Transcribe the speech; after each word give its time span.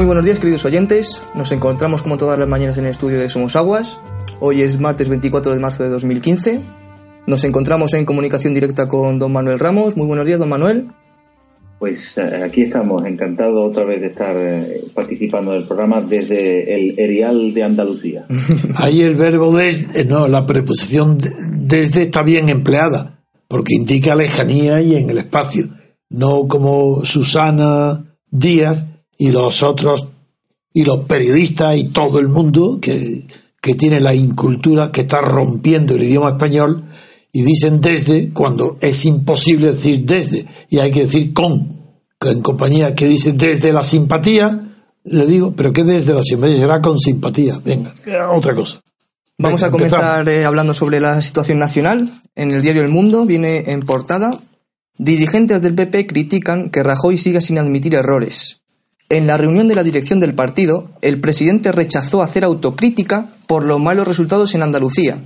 Muy 0.00 0.06
buenos 0.06 0.24
días, 0.24 0.38
queridos 0.38 0.64
oyentes. 0.64 1.22
Nos 1.34 1.52
encontramos 1.52 2.00
como 2.00 2.16
todas 2.16 2.38
las 2.38 2.48
mañanas 2.48 2.78
en 2.78 2.86
el 2.86 2.92
estudio 2.92 3.18
de 3.18 3.28
Somos 3.28 3.54
Aguas. 3.54 3.98
Hoy 4.40 4.62
es 4.62 4.80
martes 4.80 5.10
24 5.10 5.52
de 5.52 5.60
marzo 5.60 5.82
de 5.82 5.90
2015. 5.90 6.62
Nos 7.26 7.44
encontramos 7.44 7.92
en 7.92 8.06
comunicación 8.06 8.54
directa 8.54 8.88
con 8.88 9.18
don 9.18 9.30
Manuel 9.30 9.58
Ramos. 9.58 9.98
Muy 9.98 10.06
buenos 10.06 10.26
días, 10.26 10.38
don 10.38 10.48
Manuel. 10.48 10.88
Pues 11.78 12.16
eh, 12.16 12.42
aquí 12.42 12.62
estamos, 12.62 13.04
encantado 13.04 13.60
otra 13.60 13.84
vez 13.84 14.00
de 14.00 14.06
estar 14.06 14.34
eh, 14.38 14.80
participando 14.94 15.52
del 15.52 15.64
programa 15.64 16.00
desde 16.00 16.74
el 16.74 16.98
Erial 16.98 17.52
de 17.52 17.62
Andalucía. 17.62 18.24
Ahí 18.76 19.02
el 19.02 19.16
verbo 19.16 19.54
desde, 19.54 20.06
no, 20.06 20.28
la 20.28 20.46
preposición 20.46 21.18
desde 21.58 22.04
está 22.04 22.22
bien 22.22 22.48
empleada, 22.48 23.22
porque 23.48 23.74
indica 23.74 24.14
lejanía 24.14 24.80
y 24.80 24.96
en 24.96 25.10
el 25.10 25.18
espacio, 25.18 25.68
no 26.08 26.48
como 26.48 27.04
Susana 27.04 28.06
Díaz 28.30 28.86
y 29.20 29.32
los 29.32 29.62
otros, 29.62 30.06
y 30.72 30.86
los 30.86 31.04
periodistas 31.04 31.76
y 31.76 31.90
todo 31.90 32.20
el 32.20 32.28
mundo 32.28 32.78
que, 32.80 33.26
que 33.60 33.74
tiene 33.74 34.00
la 34.00 34.14
incultura 34.14 34.90
que 34.90 35.02
está 35.02 35.20
rompiendo 35.20 35.94
el 35.94 36.04
idioma 36.04 36.30
español 36.30 36.90
y 37.30 37.42
dicen 37.42 37.82
desde 37.82 38.30
cuando 38.30 38.78
es 38.80 39.04
imposible 39.04 39.72
decir 39.72 40.06
desde 40.06 40.46
y 40.70 40.78
hay 40.78 40.90
que 40.90 41.04
decir 41.04 41.34
con. 41.34 41.78
En 42.22 42.40
compañía 42.40 42.94
que 42.94 43.06
dice 43.06 43.32
desde 43.32 43.74
la 43.74 43.82
simpatía, 43.82 44.74
le 45.04 45.26
digo, 45.26 45.52
pero 45.54 45.74
¿qué 45.74 45.84
desde 45.84 46.14
la 46.14 46.22
simpatía? 46.22 46.56
Será 46.56 46.80
con 46.80 46.98
simpatía. 46.98 47.60
Venga, 47.62 47.92
otra 48.30 48.54
cosa. 48.54 48.80
Vamos 49.36 49.62
a 49.62 49.70
comenzar 49.70 50.26
eh, 50.30 50.46
hablando 50.46 50.72
sobre 50.72 50.98
la 50.98 51.20
situación 51.20 51.58
nacional. 51.58 52.10
En 52.34 52.52
el 52.52 52.62
diario 52.62 52.82
El 52.82 52.90
Mundo 52.90 53.26
viene 53.26 53.64
en 53.66 53.80
portada. 53.80 54.40
Dirigentes 54.96 55.60
del 55.60 55.74
PP 55.74 56.06
critican 56.06 56.70
que 56.70 56.82
Rajoy 56.82 57.18
siga 57.18 57.42
sin 57.42 57.58
admitir 57.58 57.94
errores. 57.94 58.60
En 59.10 59.26
la 59.26 59.36
reunión 59.36 59.66
de 59.66 59.74
la 59.74 59.82
dirección 59.82 60.20
del 60.20 60.36
partido, 60.36 60.88
el 61.02 61.20
presidente 61.20 61.72
rechazó 61.72 62.22
hacer 62.22 62.44
autocrítica 62.44 63.26
por 63.48 63.64
los 63.64 63.80
malos 63.80 64.06
resultados 64.06 64.54
en 64.54 64.62
Andalucía. 64.62 65.20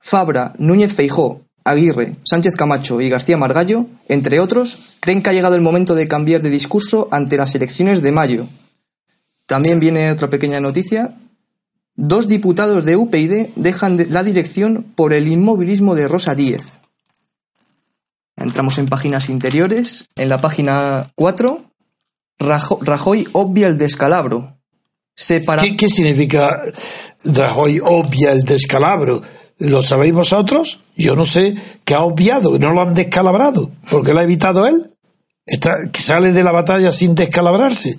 Fabra, 0.00 0.54
Núñez 0.58 0.92
Feijó, 0.92 1.40
Aguirre, 1.62 2.16
Sánchez 2.24 2.56
Camacho 2.56 3.00
y 3.00 3.08
García 3.08 3.36
Margallo, 3.36 3.86
entre 4.08 4.40
otros, 4.40 4.96
creen 4.98 5.22
que 5.22 5.30
ha 5.30 5.32
llegado 5.32 5.54
el 5.54 5.60
momento 5.60 5.94
de 5.94 6.08
cambiar 6.08 6.42
de 6.42 6.50
discurso 6.50 7.06
ante 7.12 7.36
las 7.36 7.54
elecciones 7.54 8.02
de 8.02 8.10
mayo. 8.10 8.48
También 9.46 9.78
viene 9.78 10.10
otra 10.10 10.28
pequeña 10.28 10.58
noticia. 10.58 11.14
Dos 11.94 12.26
diputados 12.26 12.84
de 12.84 12.96
UPyD 12.96 13.50
dejan 13.54 14.04
la 14.10 14.24
dirección 14.24 14.84
por 14.96 15.12
el 15.12 15.28
inmovilismo 15.28 15.94
de 15.94 16.08
Rosa 16.08 16.34
Díez. 16.34 16.80
Entramos 18.34 18.78
en 18.78 18.86
páginas 18.86 19.28
interiores. 19.28 20.06
En 20.16 20.28
la 20.28 20.40
página 20.40 21.12
4 21.14 21.71
Rajoy 22.42 23.26
obvia 23.32 23.66
el 23.66 23.78
descalabro. 23.78 24.58
¿Qué, 25.16 25.88
significa 25.88 26.62
Rajoy 27.24 27.80
obvia 27.84 28.32
el 28.32 28.42
descalabro? 28.42 29.22
¿Lo 29.58 29.82
sabéis 29.82 30.12
vosotros? 30.12 30.80
Yo 30.96 31.14
no 31.14 31.26
sé 31.26 31.54
qué 31.84 31.94
ha 31.94 32.02
obviado, 32.02 32.58
no 32.58 32.72
lo 32.72 32.82
han 32.82 32.94
descalabrado, 32.94 33.70
porque 33.90 34.12
lo 34.12 34.20
ha 34.20 34.24
evitado 34.24 34.66
él. 34.66 34.82
Está, 35.46 35.78
sale 35.92 36.32
de 36.32 36.42
la 36.42 36.52
batalla 36.52 36.92
sin 36.92 37.14
descalabrarse, 37.14 37.96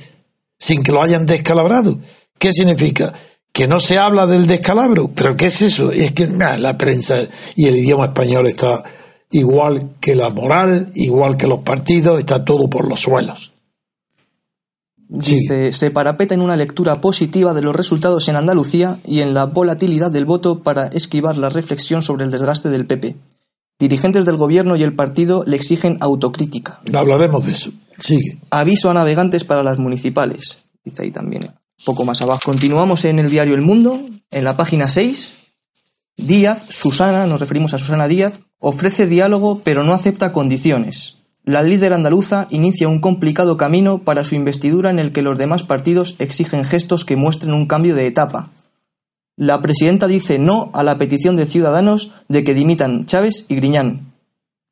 sin 0.58 0.84
que 0.84 0.92
lo 0.92 1.02
hayan 1.02 1.26
descalabrado. 1.26 2.00
¿Qué 2.38 2.52
significa? 2.52 3.14
Que 3.52 3.68
no 3.68 3.80
se 3.80 3.98
habla 3.98 4.26
del 4.26 4.48
descalabro. 4.48 5.12
¿Pero 5.14 5.38
qué 5.38 5.46
es 5.46 5.62
eso? 5.62 5.92
Es 5.92 6.12
que 6.12 6.28
la 6.28 6.78
prensa 6.78 7.18
y 7.56 7.68
el 7.68 7.78
idioma 7.78 8.06
español 8.06 8.48
está 8.48 8.84
igual 9.32 9.96
que 10.00 10.16
la 10.16 10.30
moral, 10.30 10.92
igual 10.96 11.38
que 11.38 11.48
los 11.48 11.60
partidos, 11.60 12.20
está 12.20 12.44
todo 12.44 12.70
por 12.70 12.88
los 12.88 13.02
suelos. 13.02 13.53
Dice, 15.10 15.74
se 15.74 15.92
parapeta 15.92 16.34
en 16.34 16.42
una 16.42 16.56
lectura 16.56 17.02
positiva 17.02 17.54
de 17.54 17.62
los 17.62 17.76
resultados 17.76 18.28
en 18.30 18.36
Andalucía 18.36 18.98
y 19.06 19.20
en 19.20 19.34
la 19.34 19.46
volatilidad 19.46 20.10
del 20.10 20.26
voto 20.26 20.64
para 20.64 20.88
esquivar 20.88 21.38
la 21.38 21.50
reflexión 21.50 22.02
sobre 22.02 22.26
el 22.26 22.32
desgaste 22.32 22.70
del 22.70 22.88
PP. 22.88 23.16
Dirigentes 23.80 24.26
del 24.26 24.38
gobierno 24.38 24.76
y 24.76 24.84
el 24.84 24.96
partido 24.96 25.44
le 25.46 25.56
exigen 25.56 25.98
autocrítica. 26.00 26.80
Hablaremos 26.94 27.46
de 27.46 27.52
eso. 27.52 27.72
Sigue. 28.00 28.40
Aviso 28.50 28.90
a 28.90 28.94
navegantes 28.94 29.44
para 29.44 29.64
las 29.64 29.78
municipales. 29.78 30.66
Dice 30.84 31.04
ahí 31.04 31.12
también, 31.12 31.52
poco 31.86 32.06
más 32.06 32.22
abajo. 32.22 32.42
Continuamos 32.44 33.06
en 33.06 33.20
el 33.20 33.30
diario 33.30 33.56
El 33.56 33.62
Mundo, 33.62 34.00
en 34.32 34.44
la 34.44 34.58
página 34.58 34.88
6. 34.88 35.44
Díaz, 36.18 36.68
Susana, 36.70 37.26
nos 37.26 37.40
referimos 37.40 37.74
a 37.74 37.80
Susana 37.80 38.08
Díaz, 38.08 38.40
ofrece 38.60 39.08
diálogo 39.08 39.62
pero 39.64 39.84
no 39.84 39.94
acepta 39.94 40.32
condiciones. 40.32 41.18
La 41.46 41.62
líder 41.62 41.92
andaluza 41.92 42.46
inicia 42.52 42.88
un 42.88 43.00
complicado 43.00 43.58
camino 43.58 44.04
para 44.06 44.24
su 44.24 44.34
investidura 44.36 44.90
en 44.90 44.98
el 44.98 45.12
que 45.12 45.22
los 45.22 45.38
demás 45.38 45.64
partidos 45.64 46.16
exigen 46.20 46.64
gestos 46.64 47.04
que 47.04 47.18
muestren 47.18 47.54
un 47.54 47.68
cambio 47.68 47.96
de 47.96 48.08
etapa. 48.08 48.52
La 49.36 49.62
presidenta 49.62 50.08
dice 50.08 50.40
no 50.40 50.72
a 50.74 50.84
la 50.84 50.98
petición 50.98 51.36
de 51.36 51.46
Ciudadanos 51.46 52.12
de 52.30 52.46
que 52.46 52.54
dimitan 52.54 53.06
Chávez 53.08 53.46
y 53.50 53.56
Griñán. 53.56 54.14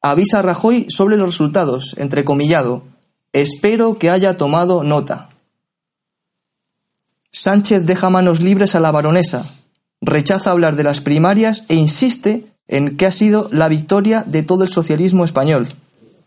Avisa 0.01 0.39
a 0.39 0.41
Rajoy 0.43 0.85
sobre 0.89 1.17
los 1.17 1.27
resultados, 1.27 1.95
entrecomillado. 1.97 2.83
Espero 3.33 3.97
que 3.97 4.09
haya 4.09 4.37
tomado 4.37 4.83
nota. 4.83 5.29
Sánchez 7.33 7.85
deja 7.85 8.09
manos 8.09 8.39
libres 8.39 8.75
a 8.75 8.79
la 8.79 8.91
baronesa. 8.91 9.45
Rechaza 9.99 10.51
hablar 10.51 10.77
de 10.77 10.83
las 10.83 11.01
primarias 11.01 11.65
e 11.67 11.75
insiste 11.75 12.45
en 12.67 12.95
que 12.95 13.05
ha 13.05 13.11
sido 13.11 13.49
la 13.51 13.67
victoria 13.67 14.23
de 14.25 14.43
todo 14.43 14.63
el 14.63 14.69
socialismo 14.69 15.25
español 15.25 15.67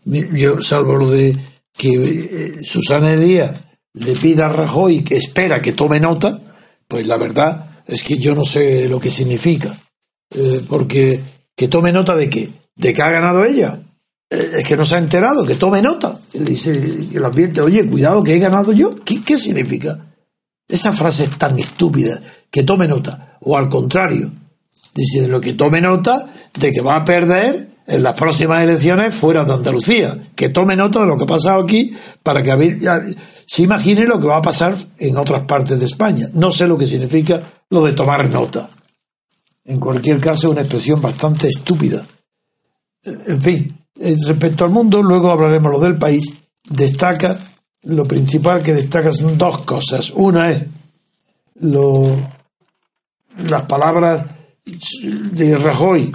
yo 0.05 0.61
salvo 0.61 0.95
lo 0.95 1.09
de 1.09 1.37
que 1.75 1.89
eh, 1.89 2.59
Susana 2.63 3.15
Díaz 3.15 3.63
le 3.93 4.13
pida 4.13 4.45
a 4.45 4.49
Rajoy 4.49 5.03
que 5.03 5.17
espera 5.17 5.61
que 5.61 5.71
tome 5.71 5.99
nota, 5.99 6.39
pues 6.87 7.07
la 7.07 7.17
verdad 7.17 7.83
es 7.87 8.03
que 8.03 8.17
yo 8.17 8.35
no 8.35 8.43
sé 8.43 8.87
lo 8.87 8.99
que 8.99 9.09
significa. 9.09 9.75
Eh, 10.31 10.63
porque 10.67 11.21
que 11.55 11.67
tome 11.67 11.91
nota 11.91 12.15
de 12.15 12.29
qué? 12.29 12.49
De 12.75 12.93
que 12.93 13.01
ha 13.01 13.09
ganado 13.09 13.43
ella. 13.43 13.79
Eh, 14.29 14.51
es 14.59 14.67
que 14.67 14.75
no 14.77 14.85
se 14.85 14.95
ha 14.95 14.99
enterado, 14.99 15.45
que 15.45 15.55
tome 15.55 15.81
nota. 15.81 16.19
Él 16.33 16.45
dice, 16.45 17.07
que 17.11 17.19
lo 17.19 17.27
advierte, 17.27 17.61
oye, 17.61 17.87
cuidado 17.87 18.23
que 18.23 18.35
he 18.35 18.39
ganado 18.39 18.73
yo. 18.73 19.03
¿Qué, 19.03 19.23
¿Qué 19.23 19.37
significa? 19.37 20.13
Esa 20.67 20.93
frase 20.93 21.25
es 21.25 21.37
tan 21.37 21.57
estúpida, 21.59 22.21
que 22.49 22.63
tome 22.63 22.87
nota. 22.87 23.37
O 23.41 23.55
al 23.55 23.69
contrario, 23.69 24.31
dice 24.95 25.27
lo 25.27 25.41
que 25.41 25.53
tome 25.53 25.81
nota 25.81 26.25
de 26.57 26.71
que 26.71 26.81
va 26.81 26.95
a 26.95 27.05
perder 27.05 27.69
en 27.85 28.01
las 28.01 28.13
próximas 28.13 28.63
elecciones 28.63 29.13
fuera 29.13 29.43
de 29.43 29.53
Andalucía. 29.53 30.17
Que 30.35 30.49
tome 30.49 30.75
nota 30.75 31.01
de 31.01 31.07
lo 31.07 31.17
que 31.17 31.25
ha 31.25 31.27
pasado 31.27 31.61
aquí 31.61 31.93
para 32.23 32.41
que 32.41 33.15
se 33.45 33.63
imagine 33.63 34.07
lo 34.07 34.19
que 34.19 34.27
va 34.27 34.37
a 34.37 34.41
pasar 34.41 34.75
en 34.97 35.17
otras 35.17 35.43
partes 35.43 35.79
de 35.79 35.85
España. 35.85 36.29
No 36.33 36.51
sé 36.51 36.67
lo 36.67 36.77
que 36.77 36.87
significa 36.87 37.43
lo 37.69 37.83
de 37.83 37.93
tomar 37.93 38.31
nota. 38.31 38.69
En 39.65 39.79
cualquier 39.79 40.19
caso, 40.19 40.49
una 40.49 40.61
expresión 40.61 41.01
bastante 41.01 41.47
estúpida. 41.47 42.03
En 43.03 43.41
fin, 43.41 43.77
respecto 43.95 44.63
al 44.63 44.71
mundo, 44.71 45.03
luego 45.03 45.31
hablaremos 45.31 45.71
lo 45.71 45.79
del 45.79 45.97
país. 45.97 46.33
Destaca, 46.67 47.37
lo 47.83 48.05
principal 48.05 48.63
que 48.63 48.73
destaca 48.73 49.11
son 49.11 49.37
dos 49.37 49.63
cosas. 49.63 50.11
Una 50.11 50.51
es 50.51 50.65
lo, 51.55 52.15
las 53.47 53.63
palabras 53.63 54.25
de 54.65 55.57
Rajoy 55.57 56.11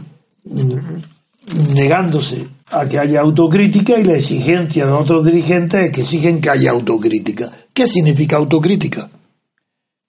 negándose 1.73 2.49
a 2.71 2.89
que 2.89 2.99
haya 2.99 3.21
autocrítica 3.21 3.99
y 3.99 4.05
la 4.05 4.15
exigencia 4.15 4.87
de 4.87 4.93
otros 4.93 5.25
dirigentes 5.25 5.81
es 5.81 5.93
que 5.93 6.01
exigen 6.03 6.41
que 6.41 6.51
haya 6.51 6.71
autocrítica. 6.71 7.51
¿Qué 7.73 7.87
significa 7.87 8.37
autocrítica? 8.37 9.09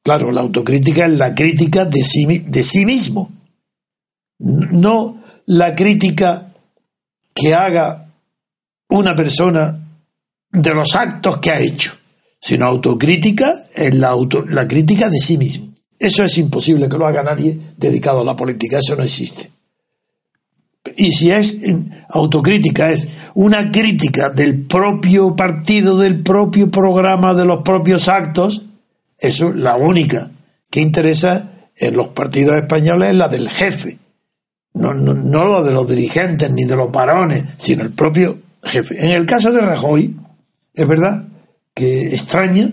Claro, 0.04 0.32
la 0.32 0.42
autocrítica 0.42 1.06
es 1.06 1.12
la 1.12 1.36
crítica 1.36 1.86
de 1.86 2.04
sí, 2.04 2.26
de 2.48 2.64
sí 2.64 2.86
mismo, 2.86 3.32
no 4.40 5.22
la 5.46 5.76
crítica 5.76 6.54
que 7.34 7.54
haga 7.54 8.12
una 8.90 9.16
persona 9.16 9.78
de 10.52 10.74
los 10.74 10.96
actos 10.96 11.38
que 11.38 11.52
ha 11.52 11.60
hecho, 11.60 11.94
sino 12.42 12.66
autocrítica 12.66 13.54
es 13.76 13.94
la, 13.94 14.10
auto, 14.10 14.44
la 14.46 14.68
crítica 14.68 15.10
de 15.10 15.20
sí 15.20 15.38
mismo. 15.38 15.71
Eso 16.02 16.24
es 16.24 16.36
imposible 16.40 16.90
que 16.90 16.98
lo 16.98 17.06
haga 17.06 17.22
nadie 17.22 17.60
dedicado 17.78 18.22
a 18.22 18.24
la 18.24 18.36
política, 18.36 18.80
eso 18.80 18.96
no 18.96 19.04
existe. 19.04 19.52
Y 20.98 21.12
si 21.12 21.30
es 21.30 21.58
autocrítica, 22.10 22.92
es 22.92 23.08
una 23.36 23.72
crítica 23.72 24.32
del 24.32 24.66
propio 24.66 25.36
partido, 25.36 26.00
del 26.00 26.24
propio 26.24 26.72
programa, 26.72 27.36
de 27.36 27.46
los 27.46 27.62
propios 27.62 28.08
actos, 28.08 28.64
eso 29.20 29.50
es 29.50 29.56
la 29.58 29.76
única 29.76 30.32
que 30.72 30.82
interesa 30.82 31.52
en 31.78 31.96
los 31.96 32.10
partidos 32.10 32.56
españoles 32.56 33.10
es 33.10 33.16
la 33.16 33.28
del 33.28 33.48
jefe. 33.48 34.00
No, 34.74 34.96
no, 34.96 35.14
no 35.14 35.46
lo 35.46 35.64
de 35.64 35.72
los 35.72 35.88
dirigentes 35.88 36.50
ni 36.50 36.64
de 36.64 36.78
los 36.78 36.92
varones, 36.92 37.44
sino 37.60 37.84
el 37.84 37.92
propio 37.92 38.42
jefe. 38.64 39.06
En 39.06 39.12
el 39.12 39.28
caso 39.28 39.52
de 39.52 39.62
Rajoy, 39.62 40.16
es 40.74 40.88
verdad 40.88 41.28
que 41.76 42.08
extraña 42.08 42.72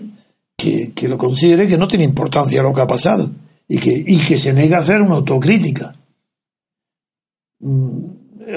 que, 0.59 0.91
que, 0.91 1.07
lo 1.07 1.17
considere 1.17 1.67
que 1.67 1.77
no 1.77 1.87
tiene 1.87 2.03
importancia 2.03 2.61
lo 2.61 2.73
que 2.73 2.81
ha 2.81 2.87
pasado 2.87 3.31
y 3.67 3.79
que, 3.79 3.91
y 3.91 4.17
que 4.17 4.37
se 4.37 4.53
niega 4.53 4.77
a 4.77 4.81
hacer 4.81 5.01
una 5.01 5.15
autocrítica. 5.15 5.95
Mm, 7.59 8.05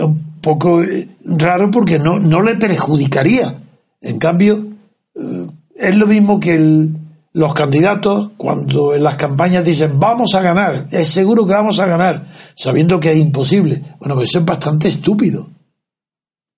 un 0.01 0.41
poco 0.41 0.83
eh, 0.83 1.09
raro 1.25 1.71
porque 1.71 1.99
no, 1.99 2.19
no 2.19 2.43
le 2.43 2.57
perjudicaría. 2.57 3.57
En 4.01 4.19
cambio, 4.19 4.67
eh, 5.15 5.47
es 5.77 5.95
lo 5.95 6.07
mismo 6.07 6.41
que 6.41 6.57
el, 6.57 6.97
los 7.33 7.55
candidatos 7.55 8.33
cuando 8.37 8.95
en 8.95 9.05
las 9.05 9.17
campañas 9.17 9.65
dicen 9.65 9.99
vamos 10.01 10.35
a 10.35 10.43
ganar, 10.43 10.89
es 10.91 11.09
seguro 11.09 11.47
que 11.47 11.53
vamos 11.53 11.79
a 11.79 11.87
ganar, 11.87 12.27
sabiendo 12.57 12.99
que 12.99 13.13
es 13.13 13.19
imposible. 13.19 13.83
Bueno, 14.01 14.17
pues 14.17 14.31
eso 14.31 14.41
es 14.41 14.45
bastante 14.45 14.89
estúpido. 14.89 15.49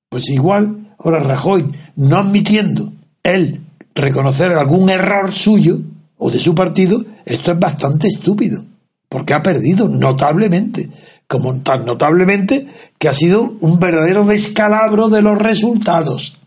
Pues 0.08 0.28
igual, 0.30 0.94
ahora 0.98 1.18
Rajoy, 1.18 1.70
no 1.96 2.16
admitiendo 2.16 2.92
él 3.22 3.63
reconocer 3.94 4.52
algún 4.52 4.90
error 4.90 5.32
suyo 5.32 5.80
o 6.16 6.30
de 6.30 6.38
su 6.38 6.54
partido, 6.54 7.04
esto 7.24 7.52
es 7.52 7.58
bastante 7.58 8.08
estúpido, 8.08 8.64
porque 9.08 9.34
ha 9.34 9.42
perdido 9.42 9.88
notablemente, 9.88 10.88
como 11.26 11.62
tan 11.62 11.84
notablemente 11.84 12.66
que 12.98 13.08
ha 13.08 13.14
sido 13.14 13.56
un 13.60 13.78
verdadero 13.78 14.24
descalabro 14.24 15.08
de 15.08 15.22
los 15.22 15.38
resultados. 15.38 16.40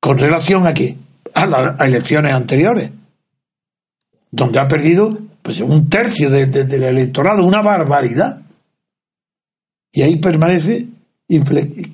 ¿Con 0.00 0.18
relación 0.18 0.66
a 0.66 0.74
qué? 0.74 0.96
A 1.34 1.46
las 1.46 1.80
elecciones 1.80 2.32
anteriores, 2.32 2.90
donde 4.30 4.60
ha 4.60 4.68
perdido 4.68 5.18
pues, 5.42 5.60
un 5.60 5.88
tercio 5.88 6.30
del 6.30 6.82
electorado, 6.82 7.44
una 7.44 7.62
barbaridad. 7.62 8.42
Y 9.92 10.02
ahí 10.02 10.16
permanece 10.16 10.88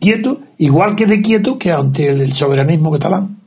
quieto, 0.01 0.41
igual 0.59 0.95
que 0.95 1.07
de 1.07 1.23
quieto 1.23 1.59
que 1.59 1.73
ante 1.73 2.09
el 2.09 2.33
soberanismo 2.35 2.91
catalán, 2.91 3.41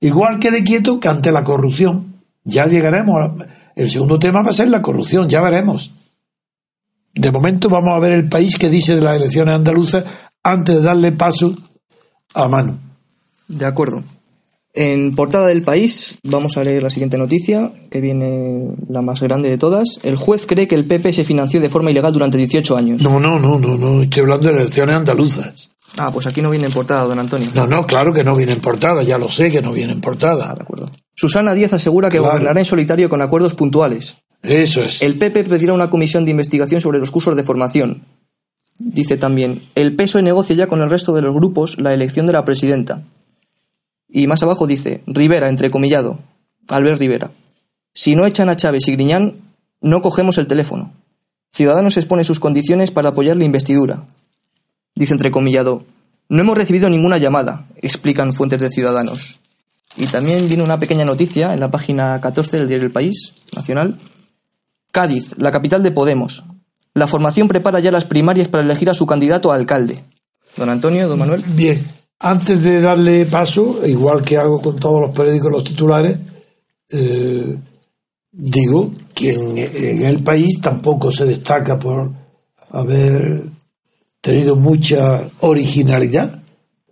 igual 0.00 0.38
que 0.38 0.50
de 0.50 0.62
quieto 0.62 1.00
que 1.00 1.08
ante 1.08 1.32
la 1.32 1.44
corrupción. 1.44 2.22
Ya 2.44 2.66
llegaremos. 2.66 3.32
El 3.74 3.90
segundo 3.90 4.18
tema 4.18 4.42
va 4.42 4.50
a 4.50 4.54
ser 4.54 4.68
la 4.68 4.82
corrupción, 4.82 5.28
ya 5.28 5.40
veremos. 5.40 5.92
De 7.14 7.30
momento 7.30 7.68
vamos 7.68 7.90
a 7.90 7.98
ver 7.98 8.12
el 8.12 8.28
país 8.28 8.56
que 8.58 8.68
dice 8.68 8.94
de 8.94 9.00
las 9.00 9.16
elecciones 9.16 9.54
andaluzas 9.54 10.04
antes 10.42 10.76
de 10.76 10.82
darle 10.82 11.12
paso 11.12 11.54
a 12.34 12.48
mano. 12.48 12.78
De 13.48 13.66
acuerdo. 13.66 14.02
En 14.76 15.14
portada 15.14 15.46
del 15.46 15.62
país 15.62 16.16
vamos 16.24 16.56
a 16.56 16.64
leer 16.64 16.82
la 16.82 16.90
siguiente 16.90 17.16
noticia, 17.16 17.70
que 17.90 18.00
viene 18.00 18.74
la 18.88 19.02
más 19.02 19.22
grande 19.22 19.48
de 19.48 19.56
todas. 19.56 20.00
El 20.02 20.16
juez 20.16 20.46
cree 20.48 20.66
que 20.66 20.74
el 20.74 20.84
PP 20.84 21.12
se 21.12 21.24
financió 21.24 21.60
de 21.60 21.70
forma 21.70 21.92
ilegal 21.92 22.12
durante 22.12 22.38
18 22.38 22.76
años. 22.76 23.02
No, 23.02 23.20
no, 23.20 23.38
no, 23.38 23.56
no, 23.60 23.78
no, 23.78 24.02
estoy 24.02 24.22
hablando 24.22 24.48
de 24.48 24.54
elecciones 24.54 24.96
andaluzas. 24.96 25.70
Ah, 25.96 26.10
pues 26.10 26.26
aquí 26.26 26.42
no 26.42 26.50
viene 26.50 26.66
en 26.66 26.72
portada, 26.72 27.04
don 27.04 27.20
Antonio. 27.20 27.48
No, 27.54 27.68
no, 27.68 27.86
claro 27.86 28.12
que 28.12 28.24
no 28.24 28.34
viene 28.34 28.52
en 28.52 28.60
portada, 28.60 29.04
ya 29.04 29.16
lo 29.16 29.28
sé 29.28 29.52
que 29.52 29.62
no 29.62 29.72
viene 29.72 29.92
en 29.92 30.00
portada. 30.00 30.50
Ah, 30.50 30.54
de 30.56 30.62
acuerdo. 30.62 30.90
Susana 31.14 31.54
Díaz 31.54 31.72
asegura 31.72 32.10
que 32.10 32.18
gobernará 32.18 32.58
en 32.58 32.64
solitario 32.64 33.08
con 33.08 33.22
acuerdos 33.22 33.54
puntuales. 33.54 34.16
Eso 34.42 34.82
es. 34.82 35.02
El 35.02 35.16
PP 35.16 35.44
pedirá 35.44 35.72
una 35.72 35.88
comisión 35.88 36.24
de 36.24 36.32
investigación 36.32 36.80
sobre 36.80 36.98
los 36.98 37.12
cursos 37.12 37.36
de 37.36 37.44
formación. 37.44 38.02
Dice 38.76 39.16
también, 39.16 39.62
el 39.76 39.94
PSOE 39.94 40.22
negocia 40.22 40.56
ya 40.56 40.66
con 40.66 40.82
el 40.82 40.90
resto 40.90 41.14
de 41.14 41.22
los 41.22 41.32
grupos 41.32 41.78
la 41.78 41.94
elección 41.94 42.26
de 42.26 42.32
la 42.32 42.44
presidenta. 42.44 43.04
Y 44.16 44.28
más 44.28 44.44
abajo 44.44 44.68
dice, 44.68 45.02
Rivera, 45.08 45.48
entrecomillado, 45.48 46.20
Albert 46.68 47.00
Rivera. 47.00 47.32
Si 47.92 48.14
no 48.14 48.26
echan 48.26 48.48
a 48.48 48.56
Chávez 48.56 48.86
y 48.86 48.92
Griñán, 48.92 49.42
no 49.80 50.02
cogemos 50.02 50.38
el 50.38 50.46
teléfono. 50.46 50.92
Ciudadanos 51.52 51.96
expone 51.96 52.22
sus 52.22 52.38
condiciones 52.38 52.92
para 52.92 53.08
apoyar 53.08 53.36
la 53.36 53.42
investidura. 53.42 54.04
Dice 54.94 55.14
entrecomillado, 55.14 55.84
no 56.28 56.42
hemos 56.42 56.56
recibido 56.56 56.88
ninguna 56.88 57.18
llamada, 57.18 57.66
explican 57.82 58.32
fuentes 58.34 58.60
de 58.60 58.70
Ciudadanos. 58.70 59.40
Y 59.96 60.06
también 60.06 60.46
viene 60.46 60.62
una 60.62 60.78
pequeña 60.78 61.04
noticia 61.04 61.52
en 61.52 61.58
la 61.58 61.72
página 61.72 62.20
14 62.20 62.58
del 62.58 62.68
diario 62.68 62.86
El 62.86 62.92
País 62.92 63.32
Nacional. 63.56 63.98
Cádiz, 64.92 65.36
la 65.38 65.50
capital 65.50 65.82
de 65.82 65.90
Podemos. 65.90 66.44
La 66.94 67.08
formación 67.08 67.48
prepara 67.48 67.80
ya 67.80 67.90
las 67.90 68.04
primarias 68.04 68.46
para 68.46 68.62
elegir 68.62 68.90
a 68.90 68.94
su 68.94 69.06
candidato 69.06 69.50
a 69.50 69.56
alcalde. 69.56 70.04
Don 70.56 70.70
Antonio, 70.70 71.08
don 71.08 71.18
Manuel. 71.18 71.42
Bien, 71.44 71.84
antes 72.24 72.62
de 72.62 72.80
darle 72.80 73.26
paso, 73.26 73.86
igual 73.86 74.22
que 74.22 74.38
hago 74.38 74.62
con 74.62 74.76
todos 74.76 74.98
los 74.98 75.10
periódicos 75.14 75.52
los 75.52 75.64
titulares, 75.64 76.18
eh, 76.90 77.58
digo 78.32 78.92
que 79.14 79.34
en, 79.34 80.02
el 80.02 80.22
país 80.22 80.58
tampoco 80.62 81.10
se 81.10 81.26
destaca 81.26 81.78
por 81.78 82.12
haber 82.70 83.42
tenido 84.22 84.56
mucha 84.56 85.22
originalidad 85.40 86.42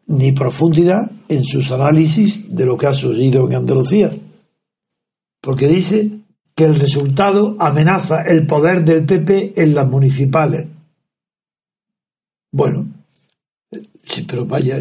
ni 0.07 0.33
profundidad 0.33 1.11
en 1.29 1.45
sus 1.45 1.73
análisis 1.73 2.55
de 2.55 2.67
lo 2.67 2.77
que 2.77 2.89
ha 2.89 2.93
sucedido 2.93 3.49
en 3.49 3.57
Andalucía. 3.57 4.11
Porque 5.41 5.67
dice 5.67 6.11
que 6.55 6.65
el 6.65 6.79
resultado 6.79 7.57
amenaza 7.59 8.21
el 8.21 8.47
poder 8.47 8.85
del 8.85 9.07
PP 9.07 9.55
en 9.57 9.75
las 9.75 9.89
municipales. 9.89 10.67
Bueno, 12.53 12.87
sí, 14.05 14.27
pero 14.29 14.45
vaya, 14.45 14.79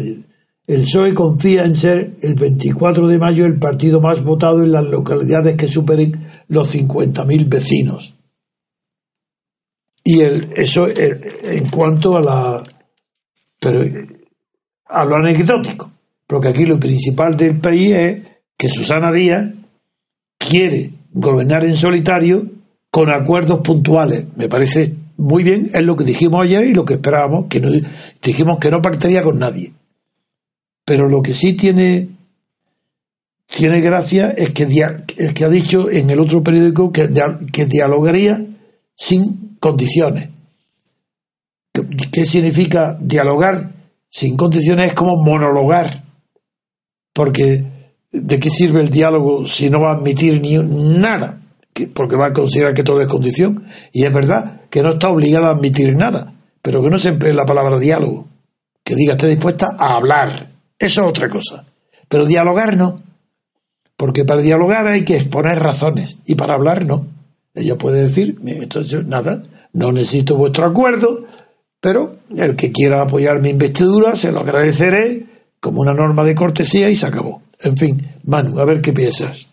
el 0.66 0.82
PSOE 0.82 1.14
confía 1.14 1.64
en 1.64 1.74
ser 1.74 2.16
el 2.22 2.34
24 2.34 3.08
de 3.08 3.18
mayo 3.18 3.44
el 3.44 3.58
partido 3.58 4.00
más 4.00 4.22
votado 4.22 4.62
en 4.62 4.72
las 4.72 4.84
localidades 4.84 5.56
que 5.56 5.68
superen 5.68 6.28
los 6.48 6.74
50.000 6.74 7.48
vecinos. 7.48 8.14
Y 10.04 10.20
el, 10.20 10.52
eso 10.56 10.86
en 10.88 11.68
cuanto 11.68 12.16
a 12.16 12.22
la. 12.22 12.64
Pero 13.60 13.84
a 14.86 15.04
lo 15.04 15.16
anecdótico. 15.16 15.90
Porque 16.26 16.48
aquí 16.48 16.64
lo 16.64 16.80
principal 16.80 17.36
del 17.36 17.60
país 17.60 17.92
es 17.92 18.32
que 18.56 18.68
Susana 18.68 19.12
Díaz 19.12 19.50
quiere 20.38 20.92
gobernar 21.12 21.64
en 21.64 21.76
solitario 21.76 22.50
con 22.90 23.10
acuerdos 23.10 23.60
puntuales. 23.60 24.26
Me 24.36 24.48
parece 24.48 24.94
muy 25.16 25.44
bien, 25.44 25.68
es 25.72 25.82
lo 25.82 25.96
que 25.96 26.04
dijimos 26.04 26.44
ayer 26.44 26.64
y 26.64 26.74
lo 26.74 26.84
que 26.84 26.94
esperábamos, 26.94 27.46
que 27.48 27.60
no, 27.60 27.70
dijimos 28.22 28.58
que 28.58 28.70
no 28.70 28.82
pactaría 28.82 29.22
con 29.22 29.38
nadie. 29.38 29.72
Pero 30.84 31.08
lo 31.08 31.22
que 31.22 31.34
sí 31.34 31.54
tiene, 31.54 32.08
tiene 33.46 33.80
gracia 33.80 34.30
es 34.30 34.50
que, 34.50 34.66
que 35.34 35.44
ha 35.44 35.48
dicho 35.48 35.90
en 35.90 36.10
el 36.10 36.20
otro 36.20 36.42
periódico 36.42 36.90
que, 36.92 37.08
dialogaría 37.66 38.44
sin 38.96 39.56
condiciones. 39.60 40.30
¿Qué, 41.72 42.26
significa 42.26 42.98
dialogar 43.00 43.72
sin 44.08 44.36
condiciones? 44.36 44.88
Es 44.88 44.94
como 44.94 45.22
monologar. 45.24 46.04
Porque 47.14 47.64
¿de 48.10 48.40
qué 48.40 48.50
sirve 48.50 48.80
el 48.80 48.90
diálogo 48.90 49.46
si 49.46 49.70
no 49.70 49.80
va 49.80 49.92
a 49.92 49.96
admitir 49.96 50.40
ni 50.40 50.58
nada? 50.58 51.40
Porque 51.94 52.16
va 52.16 52.26
a 52.26 52.32
considerar 52.32 52.74
que 52.74 52.82
todo 52.82 53.00
es 53.00 53.06
condición. 53.06 53.66
Y 53.92 54.04
es 54.04 54.12
verdad 54.12 54.62
que 54.68 54.82
no 54.82 54.90
está 54.90 55.10
obligado 55.10 55.46
a 55.46 55.50
admitir 55.50 55.94
nada, 55.96 56.34
pero 56.60 56.82
que 56.82 56.90
no 56.90 56.98
se 56.98 57.10
emplee 57.10 57.32
la 57.32 57.46
palabra 57.46 57.78
diálogo. 57.78 58.28
Que 58.84 58.96
diga, 58.96 59.12
esté 59.12 59.28
dispuesta 59.28 59.68
a 59.78 59.94
hablar. 59.94 60.51
Eso 60.82 61.02
es 61.02 61.08
otra 61.08 61.28
cosa. 61.28 61.64
Pero 62.08 62.26
dialogar 62.26 62.76
no. 62.76 63.02
Porque 63.96 64.24
para 64.24 64.42
dialogar 64.42 64.84
hay 64.88 65.04
que 65.04 65.14
exponer 65.14 65.60
razones 65.60 66.18
y 66.26 66.34
para 66.34 66.54
hablar 66.54 66.84
no. 66.84 67.06
Ella 67.54 67.78
puede 67.78 68.02
decir, 68.02 68.36
entonces 68.44 69.06
nada, 69.06 69.44
no 69.72 69.92
necesito 69.92 70.36
vuestro 70.36 70.64
acuerdo, 70.64 71.24
pero 71.80 72.16
el 72.36 72.56
que 72.56 72.72
quiera 72.72 73.00
apoyar 73.00 73.40
mi 73.40 73.50
investidura 73.50 74.16
se 74.16 74.32
lo 74.32 74.40
agradeceré 74.40 75.24
como 75.60 75.82
una 75.82 75.94
norma 75.94 76.24
de 76.24 76.34
cortesía 76.34 76.90
y 76.90 76.96
se 76.96 77.06
acabó. 77.06 77.42
En 77.62 77.76
fin, 77.76 78.02
Manu, 78.24 78.58
a 78.58 78.64
ver 78.64 78.80
qué 78.80 78.92
piensas. 78.92 79.48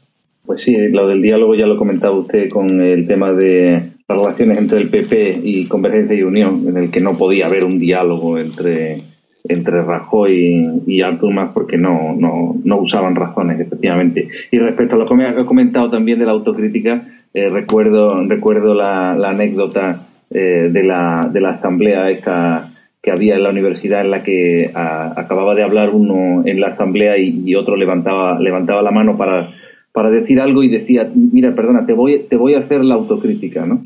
Pues 0.48 0.64
sí, 0.64 0.76
lo 0.90 1.08
del 1.08 1.22
diálogo 1.22 1.54
ya 1.54 1.68
lo 1.68 1.78
comentaba 1.78 2.18
usted 2.18 2.50
con 2.50 2.82
el 2.82 3.06
tema 3.06 3.34
de 3.34 3.92
las 4.08 4.18
relaciones 4.18 4.58
entre 4.58 4.80
el 4.80 4.90
PP 4.90 5.42
y 5.44 5.68
Convergencia 5.68 6.18
y 6.18 6.24
Unión, 6.24 6.66
en 6.68 6.78
el 6.78 6.90
que 6.90 7.02
no 7.02 7.16
podía 7.16 7.46
haber 7.46 7.66
un 7.66 7.78
diálogo 7.78 8.40
entre 8.40 9.04
entre 9.44 9.82
Rajoy 9.82 10.82
y 10.86 11.02
Artur 11.02 11.34
Mas 11.34 11.52
porque 11.54 11.78
no, 11.78 12.16
no, 12.18 12.56
no 12.64 12.78
usaban 12.78 13.16
razones, 13.16 13.60
efectivamente. 13.60 14.28
Y 14.52 14.60
respecto 14.60 14.96
a 14.96 15.00
lo 15.00 15.06
que 15.06 15.24
ha 15.24 15.46
comentado 15.46 15.90
también 15.90 16.20
de 16.20 16.26
la 16.26 16.34
autocrítica, 16.34 17.08
eh, 17.34 17.50
recuerdo, 17.50 18.24
recuerdo 18.28 18.74
la, 18.74 19.12
anécdota 19.12 20.02
eh, 20.32 20.70
de, 20.72 20.84
la, 20.84 21.30
de 21.32 21.42
la 21.42 21.52
asamblea 21.52 22.10
esta 22.10 22.72
que 23.02 23.12
había 23.12 23.36
en 23.36 23.44
la 23.44 23.50
universidad 23.50 24.02
en 24.02 24.12
la 24.12 24.24
que 24.24 24.72
acababa 24.74 25.56
de 25.56 25.64
hablar 25.64 25.92
uno 25.92 26.44
en 26.46 26.60
la 26.60 26.68
asamblea 26.68 27.18
y, 27.18 27.56
otro 27.56 27.78
levantaba, 27.78 28.38
levantaba 28.40 28.82
la 28.82 28.92
mano 28.92 29.18
para, 29.18 29.52
para 30.00 30.12
decir 30.12 30.40
algo 30.40 30.64
y 30.64 30.70
decía, 30.70 31.12
mira, 31.14 31.54
perdona, 31.54 31.86
te 31.86 31.92
voy, 31.92 32.26
te 32.30 32.38
voy 32.38 32.54
a 32.54 32.60
hacer 32.60 32.86
la 32.86 32.96
autocrítica, 32.96 33.66
¿no? 33.66 33.82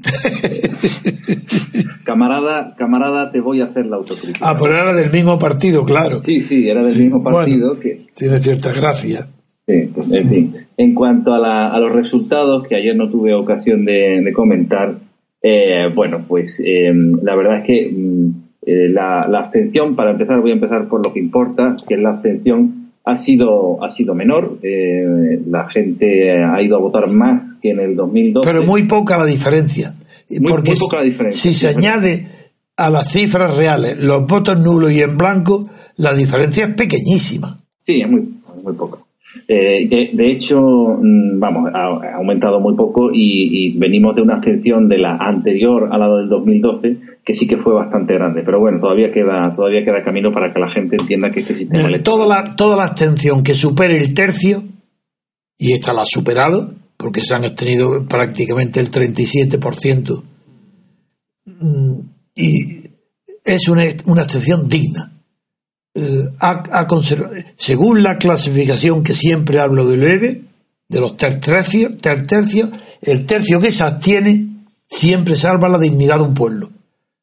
camarada, 2.06 2.76
camarada, 2.78 3.32
te 3.32 3.42
voy 3.42 3.62
a 3.62 3.64
hacer 3.64 3.88
la 3.88 3.96
autocrítica. 3.96 4.48
Ah, 4.48 4.56
pero 4.56 4.76
era 4.76 4.94
del 4.94 5.12
mismo 5.12 5.40
partido, 5.40 5.84
claro. 5.86 6.22
Sí, 6.24 6.42
sí, 6.42 6.70
era 6.70 6.86
del 6.86 6.96
mismo 6.96 7.24
partido. 7.24 7.80
que... 7.80 8.06
Tiene 8.16 8.40
cierta 8.40 8.72
gracia. 8.74 9.28
Sí, 9.66 9.90
en 10.12 10.30
fin. 10.30 10.52
En 10.78 10.94
cuanto 10.94 11.34
a, 11.34 11.74
a 11.74 11.80
los 11.80 11.92
resultados, 11.92 12.68
que 12.68 12.76
ayer 12.76 12.96
no 12.96 13.10
tuve 13.10 13.34
ocasión 13.34 13.84
de, 13.84 14.32
comentar, 14.36 15.00
eh, 15.42 15.90
bueno, 15.96 16.26
pues 16.28 16.62
em, 16.64 17.24
la 17.24 17.36
verdad 17.36 17.62
es 17.62 17.66
que 17.66 17.92
mm, 17.92 18.30
eh, 18.68 18.90
la, 18.90 19.22
abstención, 19.22 19.96
para 19.96 20.12
empezar, 20.12 20.42
voy 20.42 20.52
a 20.52 20.54
empezar 20.54 20.88
por 20.88 21.04
lo 21.04 21.12
que 21.12 21.20
importa, 21.20 21.76
que 21.88 21.96
es 21.96 22.00
la 22.00 22.10
abstención 22.10 22.83
ha 23.06 23.18
sido, 23.18 23.84
ha 23.84 23.96
sido 23.96 24.16
menor. 24.16 24.60
Eh, 24.62 25.40
la 25.48 25.70
gente 25.70 26.44
ha 26.44 26.62
ido 26.62 26.78
a 26.78 26.80
votar 26.80 27.12
más 27.12 27.60
que 27.62 27.72
en 27.72 27.80
el 27.80 27.96
2012. 27.96 28.50
Pero 28.50 28.64
muy 28.64 28.84
poca 28.84 29.18
la 29.18 29.26
diferencia 29.26 29.94
porque 30.46 30.74
si 31.32 31.54
se 31.54 31.70
añade 31.70 32.28
a 32.78 32.90
las 32.90 33.12
cifras 33.12 33.58
reales 33.58 33.98
los 34.00 34.26
votos 34.26 34.60
nulos 34.60 34.92
y 34.92 35.02
en 35.02 35.18
blanco, 35.18 35.62
la 35.98 36.14
diferencia 36.14 36.66
es 36.66 36.74
pequeñísima. 36.74 37.56
Sí, 37.86 38.02
es 38.02 38.10
muy, 38.10 38.22
muy 38.64 38.74
poco. 38.74 39.08
Eh, 39.48 40.10
de, 40.14 40.32
hecho, 40.32 40.60
mm, 41.02 41.40
vamos, 41.40 41.70
ha, 41.74 42.16
aumentado 42.16 42.60
muy 42.60 42.76
poco 42.76 43.10
y, 43.12 43.76
venimos 43.78 44.16
de 44.16 44.22
una 44.22 44.36
abstención 44.36 44.88
de 44.88 45.00
la 45.00 45.18
anterior 45.18 45.90
a 45.92 45.98
la 45.98 46.08
del 46.18 46.30
2012 46.30 46.98
que 47.24 47.36
sí 47.36 47.48
que 47.48 47.58
fue 47.58 47.74
bastante 47.74 48.14
grande. 48.14 48.44
Pero 48.44 48.60
bueno, 48.60 48.80
todavía 48.80 49.12
queda 49.12 49.54
todavía 49.56 49.84
queda 49.84 50.04
camino 50.04 50.32
para 50.32 50.54
que 50.54 50.60
la 50.60 50.70
gente 50.70 50.98
entienda 51.00 51.30
que 51.30 51.40
este 51.40 51.56
sistema... 51.56 51.90
toda, 52.04 52.26
la, 52.26 52.44
toda 52.44 52.76
la 52.76 52.84
abstención 52.84 53.44
que 53.44 53.54
supere 53.54 53.98
el 53.98 54.14
tercio, 54.14 54.64
y 55.58 55.74
esta 55.74 55.94
la 55.94 56.02
ha 56.02 56.06
superado, 56.06 56.74
porque 56.98 57.22
se 57.22 57.36
han 57.36 57.46
obtenido 57.46 58.06
prácticamente 58.06 58.80
el 58.80 58.92
37%, 58.92 60.24
mm, 61.46 62.00
y 62.36 62.84
es 63.46 63.68
una, 63.70 63.84
una 64.06 64.22
abstención 64.22 64.68
digna. 64.68 65.12
Eh, 65.96 66.24
según 67.56 68.02
la 68.02 68.18
clasificación 68.18 69.04
que 69.04 69.14
siempre 69.14 69.60
hablo 69.60 69.86
del 69.86 70.04
EVE, 70.04 70.42
de 70.90 71.00
los 71.00 71.18
tercios, 71.18 71.94
el 73.02 73.26
tercio 73.26 73.60
que 73.60 73.72
se 73.72 73.84
abstiene 73.84 74.48
siempre 74.88 75.36
salva 75.36 75.70
la 75.70 75.80
dignidad 75.80 76.18
de 76.18 76.24
un 76.24 76.34
pueblo. 76.34 76.72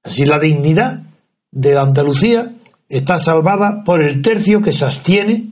Así 0.02 0.24
la 0.24 0.38
dignidad 0.38 1.02
de 1.50 1.78
Andalucía 1.78 2.52
está 2.88 3.18
salvada 3.18 3.82
por 3.84 4.02
el 4.02 4.22
tercio 4.22 4.62
que 4.62 4.72
se 4.72 4.84
abstiene 4.84 5.44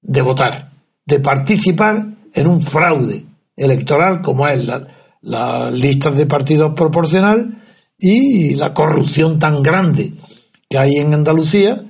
de 0.00 0.22
votar, 0.22 0.72
de 1.04 1.20
participar 1.20 2.06
en 2.34 2.46
un 2.46 2.62
fraude 2.62 3.24
electoral 3.56 4.20
como 4.22 4.48
es 4.48 4.64
la, 4.64 4.86
la 5.20 5.70
lista 5.70 6.10
de 6.10 6.26
partidos 6.26 6.74
proporcional 6.74 7.62
y 7.98 8.54
la 8.54 8.72
corrupción 8.72 9.38
tan 9.38 9.62
grande 9.62 10.12
que 10.68 10.78
hay 10.78 10.96
en 10.96 11.12
Andalucía 11.14 11.82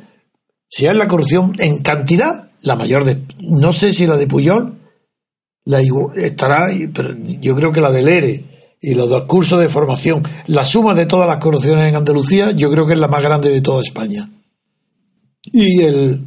si 0.74 0.86
es 0.86 0.94
la 0.94 1.06
corrupción 1.06 1.52
en 1.58 1.82
cantidad, 1.82 2.50
la 2.62 2.76
mayor 2.76 3.04
de. 3.04 3.22
No 3.40 3.74
sé 3.74 3.92
si 3.92 4.06
la 4.06 4.16
de 4.16 4.26
Puyol 4.26 4.78
la 5.66 5.82
estará, 6.16 6.68
pero 6.94 7.14
yo 7.18 7.54
creo 7.54 7.72
que 7.72 7.82
la 7.82 7.90
del 7.90 8.08
ERE 8.08 8.42
y 8.82 8.94
los 8.94 9.08
dos 9.08 9.24
cursos 9.26 9.60
de 9.60 9.68
formación, 9.68 10.24
la 10.48 10.64
suma 10.64 10.94
de 10.94 11.06
todas 11.06 11.28
las 11.28 11.38
corrupciones 11.38 11.88
en 11.88 11.94
Andalucía, 11.94 12.50
yo 12.50 12.68
creo 12.68 12.84
que 12.84 12.94
es 12.94 12.98
la 12.98 13.06
más 13.06 13.22
grande 13.22 13.48
de 13.48 13.60
toda 13.60 13.80
España. 13.80 14.28
Y 15.44 15.82
el, 15.82 16.26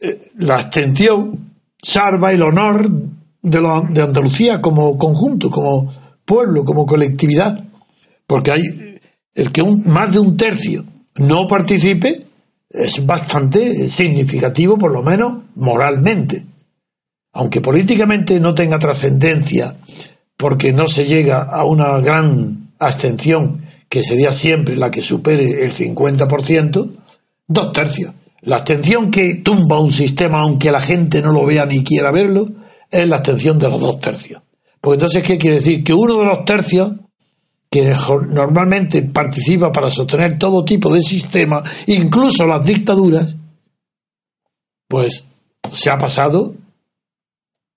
eh, 0.00 0.30
la 0.36 0.54
abstención 0.54 1.58
salva 1.82 2.32
el 2.32 2.42
honor 2.42 2.88
de, 3.42 3.60
de 3.90 4.02
Andalucía 4.02 4.62
como 4.62 4.96
conjunto, 4.96 5.50
como 5.50 5.92
pueblo, 6.24 6.64
como 6.64 6.86
colectividad. 6.86 7.64
Porque 8.28 8.52
hay 8.52 9.00
el 9.34 9.50
que 9.50 9.62
un, 9.62 9.82
más 9.84 10.12
de 10.12 10.20
un 10.20 10.36
tercio 10.36 10.84
no 11.16 11.48
participe, 11.48 12.24
es 12.70 13.04
bastante 13.04 13.88
significativo, 13.88 14.78
por 14.78 14.92
lo 14.92 15.02
menos 15.02 15.38
moralmente. 15.56 16.44
Aunque 17.32 17.60
políticamente 17.60 18.38
no 18.38 18.54
tenga 18.54 18.78
trascendencia, 18.78 19.76
porque 20.36 20.72
no 20.72 20.86
se 20.86 21.04
llega 21.04 21.42
a 21.42 21.64
una 21.64 21.98
gran 22.00 22.72
abstención, 22.78 23.64
que 23.88 24.02
sería 24.02 24.32
siempre 24.32 24.76
la 24.76 24.90
que 24.90 25.02
supere 25.02 25.64
el 25.64 25.72
50%, 25.72 26.96
dos 27.46 27.72
tercios. 27.72 28.12
La 28.40 28.56
abstención 28.56 29.10
que 29.10 29.36
tumba 29.36 29.80
un 29.80 29.92
sistema, 29.92 30.40
aunque 30.40 30.72
la 30.72 30.80
gente 30.80 31.22
no 31.22 31.32
lo 31.32 31.46
vea 31.46 31.64
ni 31.64 31.82
quiera 31.82 32.10
verlo, 32.10 32.48
es 32.90 33.08
la 33.08 33.16
abstención 33.16 33.58
de 33.58 33.68
los 33.68 33.80
dos 33.80 34.00
tercios. 34.00 34.42
Pues 34.80 34.96
entonces, 34.96 35.22
¿qué 35.22 35.38
quiere 35.38 35.56
decir? 35.56 35.82
Que 35.82 35.94
uno 35.94 36.18
de 36.18 36.24
los 36.24 36.44
tercios 36.44 36.94
que 37.70 37.92
normalmente 38.28 39.02
participa 39.02 39.72
para 39.72 39.90
sostener 39.90 40.38
todo 40.38 40.64
tipo 40.64 40.92
de 40.92 41.00
sistema, 41.00 41.62
incluso 41.86 42.46
las 42.46 42.64
dictaduras, 42.64 43.36
pues 44.88 45.26
se 45.72 45.90
ha 45.90 45.98
pasado 45.98 46.54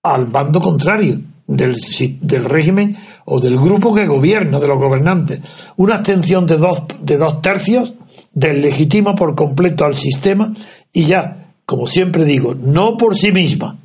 al 0.02 0.26
bando 0.26 0.60
contrario 0.60 1.20
del, 1.48 1.76
del 2.20 2.44
régimen 2.44 2.96
o 3.24 3.40
del 3.40 3.58
grupo 3.58 3.92
que 3.92 4.06
gobierna, 4.06 4.60
de 4.60 4.68
los 4.68 4.78
gobernantes. 4.78 5.40
Una 5.76 5.96
abstención 5.96 6.46
de 6.46 6.58
dos, 6.58 6.84
de 7.02 7.16
dos 7.16 7.42
tercios 7.42 7.94
deslegitima 8.32 9.16
por 9.16 9.34
completo 9.34 9.84
al 9.84 9.94
sistema 9.94 10.52
y 10.92 11.04
ya, 11.04 11.54
como 11.64 11.88
siempre 11.88 12.24
digo, 12.24 12.54
no 12.54 12.96
por 12.96 13.16
sí 13.16 13.32
misma, 13.32 13.78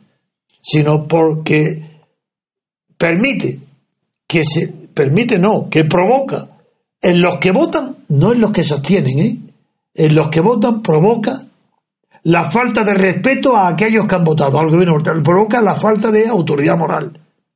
sino 0.62 1.08
porque 1.08 2.04
permite 2.98 3.60
que 4.28 4.44
se 4.46 4.68
permite 4.68 5.40
no, 5.40 5.70
que 5.70 5.86
provoca. 5.86 6.50
En 7.02 7.22
los 7.22 7.38
que 7.38 7.52
votan, 7.52 7.98
no 8.08 8.32
en 8.32 8.40
los 8.40 8.52
que 8.52 8.64
se 8.64 8.76
abstienen, 8.76 9.20
¿eh? 9.20 9.38
en 9.96 10.16
los 10.16 10.30
que 10.30 10.40
votan 10.40 10.82
provoca 10.82 11.48
la 12.24 12.50
falta 12.50 12.84
de 12.84 12.94
respeto 12.94 13.58
a 13.58 13.68
aquellos 13.68 14.08
que 14.08 14.16
han 14.16 14.24
votado 14.24 14.58
al 14.60 14.70
gobierno, 14.70 14.98
provoca 15.22 15.62
la 15.62 15.76
falta 15.76 16.10
de 16.12 16.28
autoridad 16.28 16.78
moral, 16.78 17.12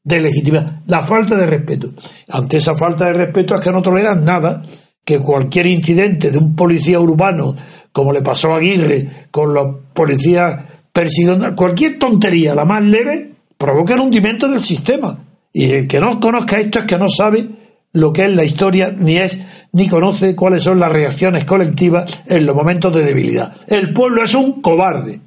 de 0.07 0.21
legitimidad, 0.21 0.83
la 0.87 1.01
falta 1.01 1.35
de 1.35 1.45
respeto. 1.45 1.89
Ante 2.29 2.57
esa 2.57 2.77
falta 2.77 3.05
de 3.05 3.13
respeto 3.13 3.55
es 3.55 3.61
que 3.61 3.71
no 3.71 3.81
toleran 3.81 4.23
nada, 4.23 4.61
que 5.03 5.19
cualquier 5.19 5.67
incidente 5.67 6.31
de 6.31 6.37
un 6.37 6.55
policía 6.55 6.97
urbano, 6.97 7.53
como 7.91 8.13
le 8.13 8.21
pasó 8.21 8.53
a 8.53 8.57
Aguirre 8.57 9.27
con 9.31 9.53
los 9.53 9.83
policías 9.93 10.63
persiguiendo, 10.93 11.53
cualquier 11.55 11.99
tontería, 11.99 12.55
la 12.55 12.63
más 12.63 12.83
leve, 12.83 13.33
provoca 13.57 13.95
el 13.95 13.99
hundimiento 13.99 14.47
del 14.47 14.61
sistema. 14.61 15.19
Y 15.51 15.71
el 15.71 15.87
que 15.87 15.99
no 15.99 16.21
conozca 16.21 16.57
esto 16.57 16.79
es 16.79 16.85
que 16.85 16.97
no 16.97 17.09
sabe 17.09 17.45
lo 17.91 18.13
que 18.13 18.25
es 18.25 18.31
la 18.31 18.45
historia, 18.45 18.95
ni 18.97 19.17
es, 19.17 19.41
ni 19.73 19.89
conoce 19.89 20.37
cuáles 20.37 20.63
son 20.63 20.79
las 20.79 20.91
reacciones 20.91 21.43
colectivas 21.43 22.23
en 22.27 22.45
los 22.45 22.55
momentos 22.55 22.95
de 22.95 23.03
debilidad. 23.03 23.53
El 23.67 23.91
pueblo 23.91 24.23
es 24.23 24.33
un 24.35 24.61
cobarde. 24.61 25.19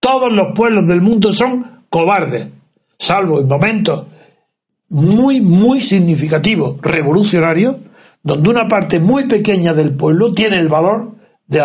Todos 0.00 0.32
los 0.32 0.48
pueblos 0.56 0.88
del 0.88 1.02
mundo 1.02 1.32
son 1.32 1.84
cobardes, 1.88 2.48
salvo 2.98 3.40
en 3.40 3.48
momentos 3.48 4.06
muy, 4.88 5.40
muy 5.40 5.80
significativos, 5.80 6.76
revolucionarios, 6.80 7.76
donde 8.22 8.48
una 8.48 8.68
parte 8.68 9.00
muy 9.00 9.24
pequeña 9.24 9.74
del 9.74 9.94
pueblo 9.94 10.32
tiene 10.32 10.56
el 10.56 10.68
valor 10.68 11.16
de 11.46 11.62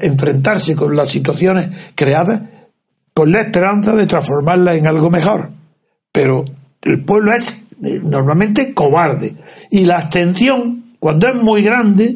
enfrentarse 0.00 0.74
con 0.74 0.96
las 0.96 1.08
situaciones 1.08 1.68
creadas 1.94 2.42
con 3.18 3.32
la 3.32 3.40
esperanza 3.40 3.96
de 3.96 4.06
transformarlas 4.06 4.76
en 4.76 4.86
algo 4.86 5.10
mejor. 5.10 5.50
Pero 6.12 6.44
el 6.82 7.04
pueblo 7.04 7.32
es 7.32 7.64
eh, 7.82 7.98
normalmente 8.00 8.72
cobarde. 8.74 9.34
Y 9.72 9.86
la 9.86 9.96
abstención, 9.96 10.94
cuando 11.00 11.26
es 11.26 11.34
muy 11.34 11.64
grande, 11.64 12.14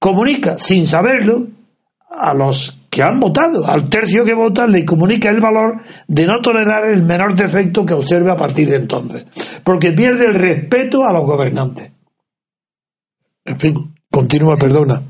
comunica 0.00 0.58
sin 0.58 0.88
saberlo 0.88 1.46
a 2.10 2.34
los 2.34 2.79
que 2.90 3.02
han 3.02 3.20
votado, 3.20 3.66
al 3.66 3.88
tercio 3.88 4.24
que 4.24 4.34
vota, 4.34 4.66
le 4.66 4.84
comunica 4.84 5.30
el 5.30 5.40
valor 5.40 5.80
de 6.08 6.26
no 6.26 6.40
tolerar 6.40 6.88
el 6.88 7.04
menor 7.04 7.34
defecto 7.34 7.86
que 7.86 7.94
observe 7.94 8.30
a 8.30 8.36
partir 8.36 8.68
de 8.68 8.76
entonces, 8.76 9.26
porque 9.64 9.92
pierde 9.92 10.26
el 10.26 10.34
respeto 10.34 11.04
a 11.04 11.12
los 11.12 11.22
gobernantes. 11.22 11.94
En 13.44 13.56
fin, 13.56 13.74
continúa, 14.10 14.56
perdona. 14.56 15.00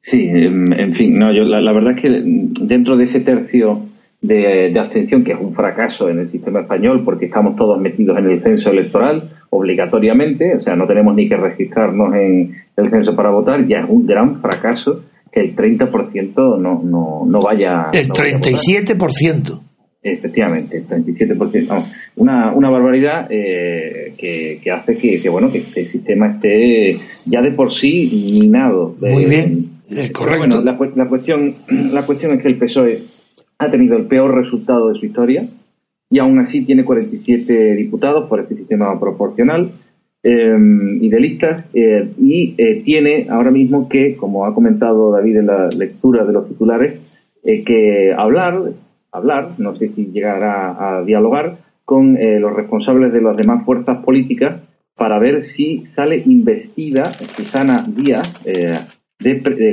Sí, 0.00 0.28
en 0.30 0.94
fin, 0.94 1.18
no, 1.18 1.32
yo 1.32 1.44
la 1.44 1.72
verdad 1.72 1.94
es 1.96 2.00
que 2.00 2.22
dentro 2.60 2.96
de 2.96 3.04
ese 3.04 3.20
tercio 3.20 3.82
de, 4.20 4.78
abstención, 4.78 5.22
que 5.22 5.32
es 5.32 5.38
un 5.40 5.54
fracaso 5.54 6.08
en 6.08 6.18
el 6.18 6.30
sistema 6.30 6.60
español 6.60 7.02
porque 7.04 7.26
estamos 7.26 7.56
todos 7.56 7.80
metidos 7.80 8.18
en 8.18 8.30
el 8.30 8.42
censo 8.42 8.70
electoral 8.70 9.22
obligatoriamente, 9.50 10.56
o 10.56 10.60
sea, 10.60 10.76
no 10.76 10.86
tenemos 10.86 11.14
ni 11.14 11.28
que 11.28 11.36
registrarnos 11.36 12.14
en 12.14 12.54
el 12.76 12.86
censo 12.86 13.14
para 13.14 13.30
votar, 13.30 13.66
ya 13.66 13.80
es 13.80 13.86
un 13.88 14.06
gran 14.06 14.40
fracaso 14.40 15.04
que 15.30 15.40
el 15.40 15.56
30% 15.56 16.58
no, 16.58 16.82
no, 16.82 17.24
no 17.26 17.40
vaya. 17.40 17.90
El 17.92 18.08
37%. 18.08 19.60
Efectivamente, 20.00 20.78
el 20.78 20.86
37%. 20.86 21.84
una, 22.16 22.52
una 22.52 22.70
barbaridad 22.70 23.26
eh, 23.30 24.14
que, 24.16 24.60
que, 24.62 24.70
hace 24.70 24.96
que, 24.96 25.20
que, 25.20 25.28
bueno, 25.28 25.50
que 25.50 25.58
el 25.58 25.90
sistema 25.90 26.28
esté 26.28 26.96
ya 27.26 27.42
de 27.42 27.50
por 27.52 27.72
sí 27.72 28.38
minado. 28.40 28.94
Muy 29.00 29.24
bien, 29.26 29.80
es 29.90 30.10
correcto. 30.12 30.46
Bueno, 30.46 30.62
la, 30.62 30.78
la, 30.94 31.08
cuestión, 31.08 31.54
la 31.92 32.06
cuestión 32.06 32.32
es 32.32 32.42
que 32.42 32.48
el 32.48 32.58
PSOE 32.58 33.02
ha 33.58 33.70
tenido 33.70 33.96
el 33.96 34.06
peor 34.06 34.34
resultado 34.34 34.88
de 34.88 34.98
su 34.98 35.06
historia 35.06 35.44
y 36.10 36.18
aún 36.20 36.38
así 36.38 36.62
tiene 36.62 36.84
47 36.84 37.74
diputados 37.74 38.28
por 38.28 38.40
este 38.40 38.56
sistema 38.56 38.98
proporcional 38.98 39.72
y 40.30 41.08
de 41.08 41.20
listas 41.20 41.64
eh, 41.72 42.12
y 42.18 42.54
eh, 42.58 42.82
tiene 42.84 43.26
ahora 43.30 43.50
mismo 43.50 43.88
que, 43.88 44.16
como 44.16 44.44
ha 44.44 44.54
comentado 44.54 45.10
David 45.12 45.38
en 45.38 45.46
la 45.46 45.68
lectura 45.68 46.24
de 46.24 46.32
los 46.32 46.48
titulares, 46.48 47.00
eh, 47.44 47.64
que 47.64 48.14
hablar, 48.16 48.72
hablar, 49.12 49.52
no 49.58 49.76
sé 49.76 49.90
si 49.94 50.06
llegará 50.06 50.98
a 50.98 51.02
dialogar 51.02 51.58
con 51.84 52.18
los 52.20 52.52
responsables 52.52 53.14
de 53.14 53.22
las 53.22 53.34
demás 53.34 53.64
fuerzas 53.64 54.00
políticas 54.00 54.60
para 54.94 55.18
ver 55.18 55.46
si 55.56 55.86
sale 55.86 56.22
investida 56.26 57.16
Susana 57.34 57.86
Díaz 57.88 58.30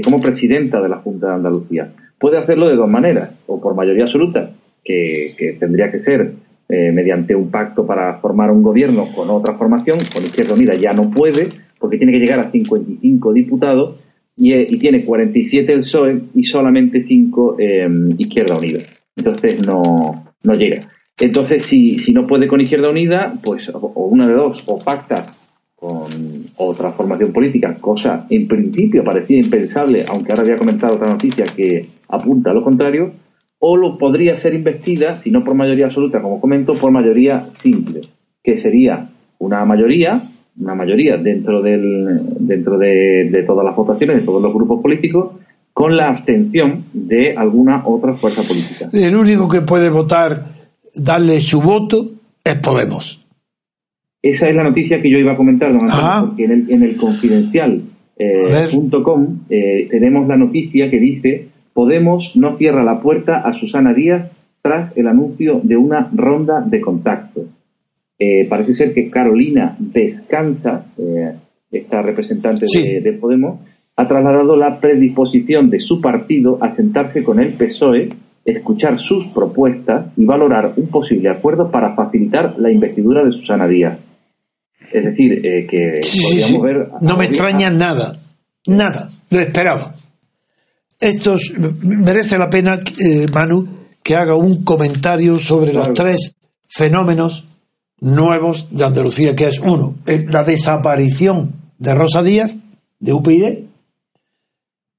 como 0.05 0.21
presidenta 0.21 0.81
de 0.81 0.87
la 0.87 0.99
Junta 0.99 1.27
de 1.27 1.33
Andalucía. 1.33 1.91
Puede 2.17 2.37
hacerlo 2.37 2.69
de 2.69 2.75
dos 2.75 2.89
maneras, 2.89 3.35
o 3.47 3.59
por 3.59 3.75
mayoría 3.75 4.05
absoluta, 4.05 4.51
que, 4.85 5.57
tendría 5.59 5.91
que 5.91 5.99
ser 5.99 6.31
eh, 6.67 6.91
mediante 6.91 7.35
un 7.35 7.51
pacto 7.51 7.85
para 7.85 8.15
formar 8.19 8.51
un 8.51 8.63
gobierno 8.63 9.07
con 9.15 9.29
otra 9.29 9.53
formación, 9.53 9.99
con 10.11 10.25
Izquierda 10.25 10.53
Unida 10.53 10.75
ya 10.75 10.93
no 10.93 11.11
puede, 11.11 11.49
porque 11.79 11.97
tiene 11.97 12.11
que 12.11 12.19
llegar 12.19 12.39
a 12.39 12.51
55 12.51 13.33
diputados 13.33 13.99
y, 14.35 14.53
eh, 14.53 14.65
y 14.69 14.77
tiene 14.77 15.05
47 15.05 15.71
el 15.71 15.79
PSOE 15.81 16.21
y 16.33 16.43
solamente 16.43 17.05
5 17.07 17.55
eh, 17.59 17.89
Izquierda 18.17 18.57
Unida. 18.57 18.79
Entonces 19.15 19.59
no, 19.61 20.33
no 20.43 20.53
llega. 20.55 20.89
Entonces, 21.19 21.65
si, 21.69 21.99
si 21.99 22.11
no 22.11 22.27
puede 22.27 22.47
con 22.47 22.59
Izquierda 22.59 22.89
Unida, 22.89 23.33
pues 23.43 23.69
o 23.71 24.07
una 24.07 24.27
de 24.27 24.33
dos, 24.33 24.63
o 24.65 24.79
pacta 24.79 25.25
con 25.75 26.45
otra 26.57 26.91
formación 26.91 27.31
política, 27.31 27.75
cosa 27.79 28.25
en 28.29 28.47
principio 28.47 29.03
parecía 29.03 29.37
impensable, 29.37 30.05
aunque 30.07 30.31
ahora 30.31 30.43
había 30.43 30.57
comentado 30.57 30.95
otra 30.95 31.07
noticia 31.07 31.53
que 31.55 31.87
apunta 32.09 32.51
a 32.51 32.53
lo 32.53 32.63
contrario, 32.63 33.13
o 33.59 33.77
lo 33.77 33.97
podría 33.97 34.39
ser 34.39 34.53
investida, 34.53 35.21
si 35.21 35.31
no 35.31 35.43
por 35.43 35.55
mayoría 35.55 35.87
absoluta, 35.87 36.21
como 36.21 36.41
comento, 36.41 36.79
por 36.79 36.91
mayoría 36.91 37.49
simple, 37.63 38.09
que 38.43 38.59
sería 38.59 39.09
una 39.39 39.65
mayoría, 39.65 40.29
una 40.59 40.75
mayoría 40.75 41.17
dentro 41.17 41.61
del, 41.61 42.19
dentro 42.39 42.77
de, 42.77 43.29
de 43.31 43.43
todas 43.43 43.65
las 43.65 43.75
votaciones, 43.75 44.17
de 44.17 44.23
todos 44.23 44.41
los 44.41 44.53
grupos 44.53 44.81
políticos, 44.81 45.31
con 45.75 45.95
la 45.97 46.09
abstención 46.09 46.85
de 46.93 47.35
alguna 47.35 47.85
otra 47.85 48.15
fuerza 48.15 48.41
política. 48.43 48.89
El 48.93 49.15
único 49.15 49.49
que 49.49 49.61
puede 49.61 49.89
votar, 49.89 50.45
darle 50.95 51.41
su 51.41 51.61
voto, 51.61 52.05
es 52.43 52.55
Podemos. 52.55 53.25
Esa 54.21 54.47
es 54.47 54.55
la 54.55 54.63
noticia 54.63 55.01
que 55.01 55.09
yo 55.09 55.17
iba 55.17 55.33
a 55.33 55.37
comentar, 55.37 55.73
don 55.73 55.81
Antonio, 55.81 56.27
porque 56.27 56.45
en 56.45 56.51
el, 56.51 56.71
en 56.71 56.83
el 56.83 56.95
confidencial.com 56.95 59.39
eh, 59.49 59.81
eh, 59.81 59.87
tenemos 59.91 60.25
la 60.27 60.37
noticia 60.37 60.89
que 60.89 60.99
dice 60.99 61.49
Podemos 61.75 62.31
no 62.35 62.55
cierra 62.55 62.85
la 62.85 63.01
puerta 63.01 63.41
a 63.41 63.51
Susana 63.59 63.93
Díaz 63.93 64.31
tras 64.61 64.95
el 64.95 65.07
anuncio 65.07 65.59
de 65.61 65.75
una 65.75 66.09
ronda 66.13 66.61
de 66.61 66.79
contacto. 66.79 67.41
Eh, 68.17 68.47
parece 68.47 68.75
ser 68.75 68.93
que 68.93 69.09
Carolina 69.09 69.75
Descansa, 69.77 70.85
esta 71.69 72.01
representante 72.01 72.65
de, 72.65 73.11
Podemos, 73.19 73.59
ha 73.97 74.07
trasladado 74.07 74.55
la 74.55 74.79
predisposición 74.79 75.69
de 75.69 75.81
su 75.81 75.99
partido 75.99 76.59
a 76.61 76.73
sentarse 76.77 77.25
con 77.25 77.41
el 77.41 77.55
PSOE, 77.55 78.13
escuchar 78.45 78.97
sus 78.97 79.25
propuestas 79.27 80.13
y 80.15 80.23
valorar 80.23 80.75
un 80.77 80.87
posible 80.87 81.27
acuerdo 81.27 81.71
para 81.71 81.93
facilitar 81.93 82.55
la 82.57 82.71
investidura 82.71 83.21
de 83.25 83.33
Susana 83.33 83.67
Díaz. 83.67 83.99
Es 84.93 85.03
decir, 85.03 85.45
eh, 85.45 85.67
que 85.69 85.99
podríamos 86.23 86.61
ver... 86.61 86.87
No 87.01 87.17
me 87.17 87.25
extraña 87.25 87.69
nada, 87.69 88.15
nada, 88.65 89.09
lo 89.29 89.39
esperaba. 89.41 89.93
Esto 90.99 91.35
merece 91.81 92.37
la 92.37 92.49
pena, 92.49 92.77
eh, 92.99 93.25
Manu, 93.33 93.67
que 94.01 94.15
haga 94.15 94.35
un 94.35 94.63
comentario 94.63 95.39
sobre 95.39 95.73
los 95.73 95.93
tres 95.93 96.35
fenómenos 96.67 97.47
nuevos 97.99 98.67
de 98.71 98.85
Andalucía, 98.85 99.35
que 99.35 99.47
es 99.47 99.59
uno, 99.59 99.95
eh, 100.05 100.25
la 100.29 100.43
desaparición 100.43 101.71
de 101.77 101.93
Rosa 101.93 102.23
Díaz, 102.23 102.57
de 102.99 103.13
UPyD, 103.13 103.65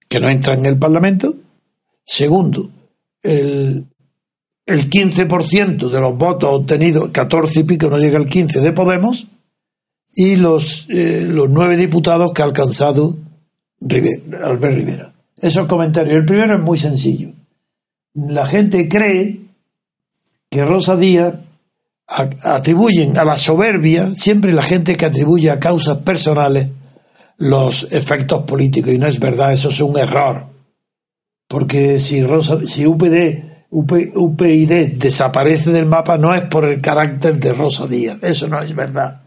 que 0.08 0.20
no 0.20 0.28
entra 0.28 0.54
en 0.54 0.66
el 0.66 0.78
Parlamento. 0.78 1.34
Segundo, 2.04 2.70
el, 3.22 3.86
el 4.66 4.90
15% 4.90 5.88
de 5.88 6.00
los 6.00 6.16
votos 6.16 6.50
obtenidos, 6.52 7.10
14 7.10 7.60
y 7.60 7.64
pico, 7.64 7.88
no 7.88 7.98
llega 7.98 8.18
al 8.18 8.26
15 8.26 8.60
de 8.60 8.72
Podemos, 8.72 9.28
y 10.16 10.36
los, 10.36 10.88
eh, 10.88 11.26
los 11.28 11.50
nueve 11.50 11.76
diputados 11.76 12.32
que 12.32 12.42
ha 12.42 12.46
alcanzado 12.46 13.16
Albert 13.82 14.74
Rivera. 14.74 15.15
Esos 15.40 15.66
comentarios. 15.66 16.14
El 16.14 16.24
primero 16.24 16.56
es 16.56 16.62
muy 16.62 16.78
sencillo. 16.78 17.32
La 18.14 18.46
gente 18.46 18.88
cree 18.88 19.40
que 20.50 20.64
Rosa 20.64 20.96
Díaz 20.96 21.34
atribuyen 22.06 23.18
a 23.18 23.24
la 23.24 23.36
soberbia, 23.36 24.06
siempre 24.14 24.52
la 24.52 24.62
gente 24.62 24.96
que 24.96 25.06
atribuye 25.06 25.50
a 25.50 25.60
causas 25.60 25.98
personales 25.98 26.70
los 27.38 27.88
efectos 27.90 28.44
políticos, 28.44 28.92
y 28.94 28.98
no 28.98 29.06
es 29.06 29.18
verdad, 29.18 29.52
eso 29.52 29.68
es 29.68 29.80
un 29.80 29.98
error. 29.98 30.46
Porque 31.48 31.98
si, 31.98 32.22
Rosa, 32.22 32.60
si 32.66 32.86
UPD, 32.86 33.66
UPyD 33.70 34.94
desaparece 34.96 35.70
del 35.70 35.86
mapa 35.86 36.16
no 36.16 36.34
es 36.34 36.42
por 36.42 36.64
el 36.64 36.80
carácter 36.80 37.38
de 37.38 37.52
Rosa 37.52 37.86
Díaz, 37.86 38.18
eso 38.22 38.48
no 38.48 38.62
es 38.62 38.74
verdad 38.74 39.25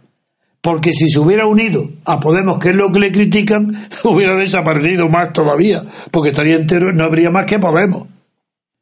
porque 0.61 0.91
si 0.91 1.09
se 1.09 1.19
hubiera 1.19 1.45
unido 1.45 1.89
a 2.05 2.19
Podemos, 2.19 2.59
que 2.59 2.69
es 2.69 2.75
lo 2.75 2.91
que 2.91 2.99
le 2.99 3.11
critican, 3.11 3.87
hubiera 4.03 4.35
desaparecido 4.35 5.07
más 5.09 5.33
todavía, 5.33 5.83
porque 6.11 6.29
estaría 6.29 6.55
entero, 6.55 6.91
no 6.93 7.03
habría 7.03 7.29
más 7.29 7.45
que 7.45 7.59
Podemos. 7.59 8.07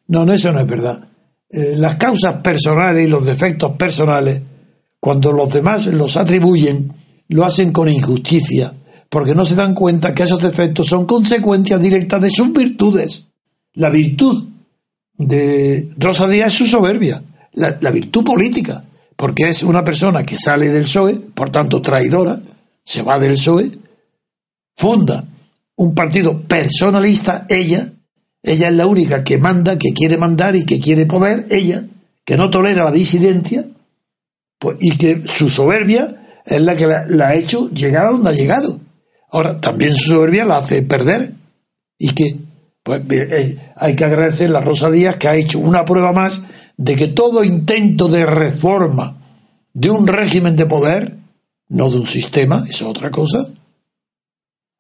No, 0.08 0.26
no, 0.26 0.34
eso 0.34 0.52
no 0.52 0.60
es 0.60 0.68
verdad. 0.68 1.08
Eh, 1.50 1.76
las 1.78 1.96
causas 1.96 2.42
personales 2.42 3.06
y 3.06 3.10
los 3.10 3.26
defectos 3.26 3.74
personales, 3.74 4.42
cuando 5.00 5.32
los 5.32 5.54
demás 5.54 5.88
los 5.88 6.18
atribuyen, 6.18 6.94
lo 7.30 7.46
hacen 7.46 7.72
con 7.72 7.90
injusticia, 7.90 8.74
porque 9.10 9.36
no 9.36 9.46
se 9.46 9.56
dan 9.56 9.74
cuenta 9.74 10.14
que 10.14 10.24
esos 10.24 10.42
defectos 10.42 10.88
son 10.88 11.06
consecuencias 11.06 11.82
directas 11.82 12.22
de 12.22 12.32
sus 12.32 12.52
virtudes. 12.52 13.28
La 13.74 13.90
virtud 13.90 14.48
de 15.18 15.90
Rosa 15.98 16.28
Díaz 16.28 16.48
es 16.48 16.54
su 16.54 16.66
soberbia, 16.66 17.22
la 17.54 17.92
virtud 17.92 18.24
política 18.24 18.84
porque 19.18 19.50
es 19.50 19.64
una 19.64 19.84
persona 19.84 20.24
que 20.24 20.38
sale 20.38 20.70
del 20.70 20.84
PSOE, 20.84 21.16
por 21.16 21.50
tanto 21.50 21.82
traidora, 21.82 22.40
se 22.86 23.02
va 23.02 23.20
del 23.20 23.34
PSOE, 23.34 23.72
funda 24.78 25.26
un 25.76 25.94
partido 25.94 26.42
personalista, 26.44 27.46
ella, 27.50 27.92
ella 28.42 28.70
es 28.70 28.74
la 28.74 28.86
única 28.86 29.24
que 29.24 29.38
manda, 29.38 29.78
que 29.78 29.92
quiere 29.94 30.18
mandar 30.18 30.56
y 30.56 30.66
que 30.66 30.80
quiere 30.80 31.06
poder, 31.06 31.48
ella, 31.50 31.86
que 32.24 32.38
no 32.38 32.50
tolera 32.50 32.86
la 32.86 32.92
disidencia, 32.92 33.68
pues, 34.60 34.78
y 34.80 34.98
que 34.98 35.24
su 35.28 35.50
soberbia 35.50 36.42
es 36.46 36.62
la 36.62 36.76
que 36.76 36.88
la, 36.88 37.28
ha 37.28 37.36
hecho 37.36 37.70
llegar 37.70 38.06
a 38.06 38.12
donde 38.12 38.30
ha 38.30 38.34
llegado. 38.34 38.80
Ahora, 39.32 39.60
también 39.60 39.96
su 39.96 40.12
soberbia 40.12 40.46
la 40.46 40.58
hace 40.58 40.82
perder. 40.82 41.34
Y 42.00 42.14
que, 42.14 42.38
pues 42.88 43.02
eh, 43.10 43.58
hay 43.76 43.96
que 43.98 44.06
agradecer 44.06 44.56
a 44.56 44.62
Rosa 44.62 44.90
Díaz 44.90 45.18
que 45.18 45.28
ha 45.28 45.36
hecho 45.36 45.60
una 45.60 45.84
prueba 45.84 46.14
más 46.14 46.44
de 46.78 46.96
que 46.96 47.10
todo 47.10 47.44
intento 47.44 48.08
de 48.08 48.26
reforma 48.26 49.18
de 49.74 49.90
un 49.90 50.08
régimen 50.08 50.56
de 50.56 50.68
poder, 50.68 51.18
no 51.68 51.90
de 51.92 51.98
un 51.98 52.08
sistema, 52.08 52.64
es 52.66 52.82
otra 52.82 53.12
cosa, 53.12 53.40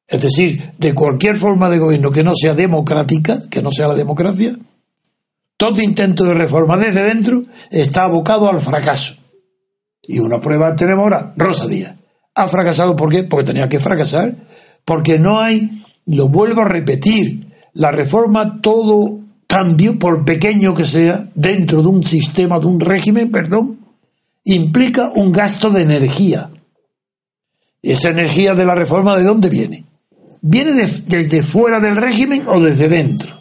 es 0.07 0.21
decir, 0.21 0.71
de 0.77 0.95
cualquier 0.95 1.35
forma 1.35 1.69
de 1.69 1.79
gobierno 1.79 2.11
que 2.11 2.23
no 2.23 2.33
sea 2.33 2.53
democrática, 2.53 3.43
que 3.49 3.61
no 3.61 3.73
sea 3.73 3.89
la 3.89 3.95
democracia, 3.95 4.55
todo 5.57 5.81
intento 5.81 6.23
de 6.23 6.33
reforma 6.33 6.77
desde 6.77 7.03
dentro 7.03 7.43
está 7.71 8.05
abocado 8.05 8.49
al 8.49 8.61
fracaso. 8.61 9.15
Y 10.03 10.19
una 10.19 10.39
prueba 10.39 10.77
tenemos 10.77 11.03
ahora, 11.03 11.33
Rosa 11.35 11.67
Díaz. 11.67 11.95
Ha 12.35 12.47
fracasado 12.47 12.95
¿por 12.95 13.09
qué? 13.09 13.23
Porque 13.23 13.47
tenía 13.47 13.67
que 13.67 13.81
fracasar, 13.81 14.47
porque 14.85 15.19
no 15.19 15.41
hay, 15.41 15.83
lo 16.05 16.29
vuelvo 16.29 16.61
a 16.61 16.69
repetir, 16.69 17.46
la 17.77 17.91
reforma 17.91 18.59
todo 18.59 19.19
cambio, 19.45 19.99
por 19.99 20.25
pequeño 20.25 20.73
que 20.73 20.83
sea, 20.83 21.29
dentro 21.35 21.83
de 21.83 21.87
un 21.87 22.03
sistema, 22.03 22.59
de 22.59 22.65
un 22.65 22.79
régimen, 22.79 23.31
perdón, 23.31 23.79
implica 24.43 25.11
un 25.15 25.31
gasto 25.31 25.69
de 25.69 25.83
energía. 25.83 26.49
¿Esa 27.83 28.09
energía 28.09 28.55
de 28.55 28.65
la 28.65 28.73
reforma 28.73 29.15
de 29.15 29.23
dónde 29.23 29.49
viene? 29.49 29.85
¿Viene 30.41 30.71
desde 30.73 31.43
fuera 31.43 31.79
del 31.79 31.97
régimen 31.97 32.45
o 32.47 32.59
desde 32.59 32.89
dentro? 32.89 33.37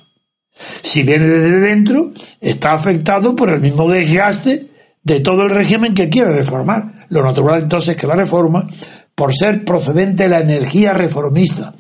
Si 0.82 1.02
viene 1.02 1.26
desde 1.26 1.58
dentro, 1.60 2.12
está 2.40 2.74
afectado 2.74 3.34
por 3.34 3.48
el 3.48 3.60
mismo 3.62 3.90
desgaste 3.90 4.68
de 5.02 5.20
todo 5.20 5.44
el 5.44 5.50
régimen 5.50 5.94
que 5.94 6.10
quiere 6.10 6.32
reformar. 6.32 6.92
Lo 7.08 7.22
natural 7.22 7.62
entonces 7.62 7.90
es 7.90 7.96
que 7.96 8.06
la 8.06 8.16
reforma, 8.16 8.66
por 9.14 9.34
ser 9.34 9.64
procedente 9.64 10.24
de 10.24 10.28
la 10.28 10.40
energía 10.40 10.92
reformista, 10.92 11.74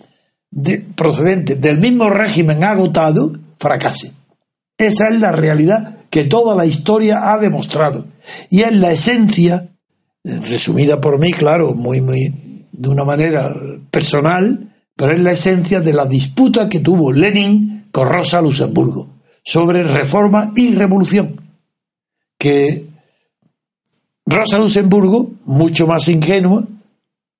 procedente 0.94 1.56
del 1.56 1.78
mismo 1.78 2.10
régimen 2.10 2.64
agotado, 2.64 3.32
fracase. 3.58 4.12
Esa 4.78 5.08
es 5.08 5.20
la 5.20 5.32
realidad 5.32 5.96
que 6.10 6.24
toda 6.24 6.54
la 6.54 6.66
historia 6.66 7.32
ha 7.32 7.38
demostrado. 7.38 8.06
Y 8.50 8.60
es 8.60 8.72
la 8.72 8.92
esencia, 8.92 9.68
resumida 10.24 11.00
por 11.00 11.18
mí, 11.18 11.32
claro, 11.32 11.74
muy, 11.74 12.00
muy, 12.00 12.66
de 12.72 12.88
una 12.88 13.04
manera 13.04 13.54
personal, 13.90 14.74
pero 14.96 15.12
es 15.12 15.20
la 15.20 15.32
esencia 15.32 15.80
de 15.80 15.92
la 15.92 16.06
disputa 16.06 16.68
que 16.68 16.80
tuvo 16.80 17.12
Lenin 17.12 17.88
con 17.92 18.08
Rosa 18.08 18.40
Luxemburgo 18.40 19.16
sobre 19.42 19.84
reforma 19.84 20.52
y 20.56 20.74
revolución. 20.74 21.40
Que 22.38 22.86
Rosa 24.26 24.58
Luxemburgo, 24.58 25.30
mucho 25.44 25.86
más 25.86 26.08
ingenua, 26.08 26.66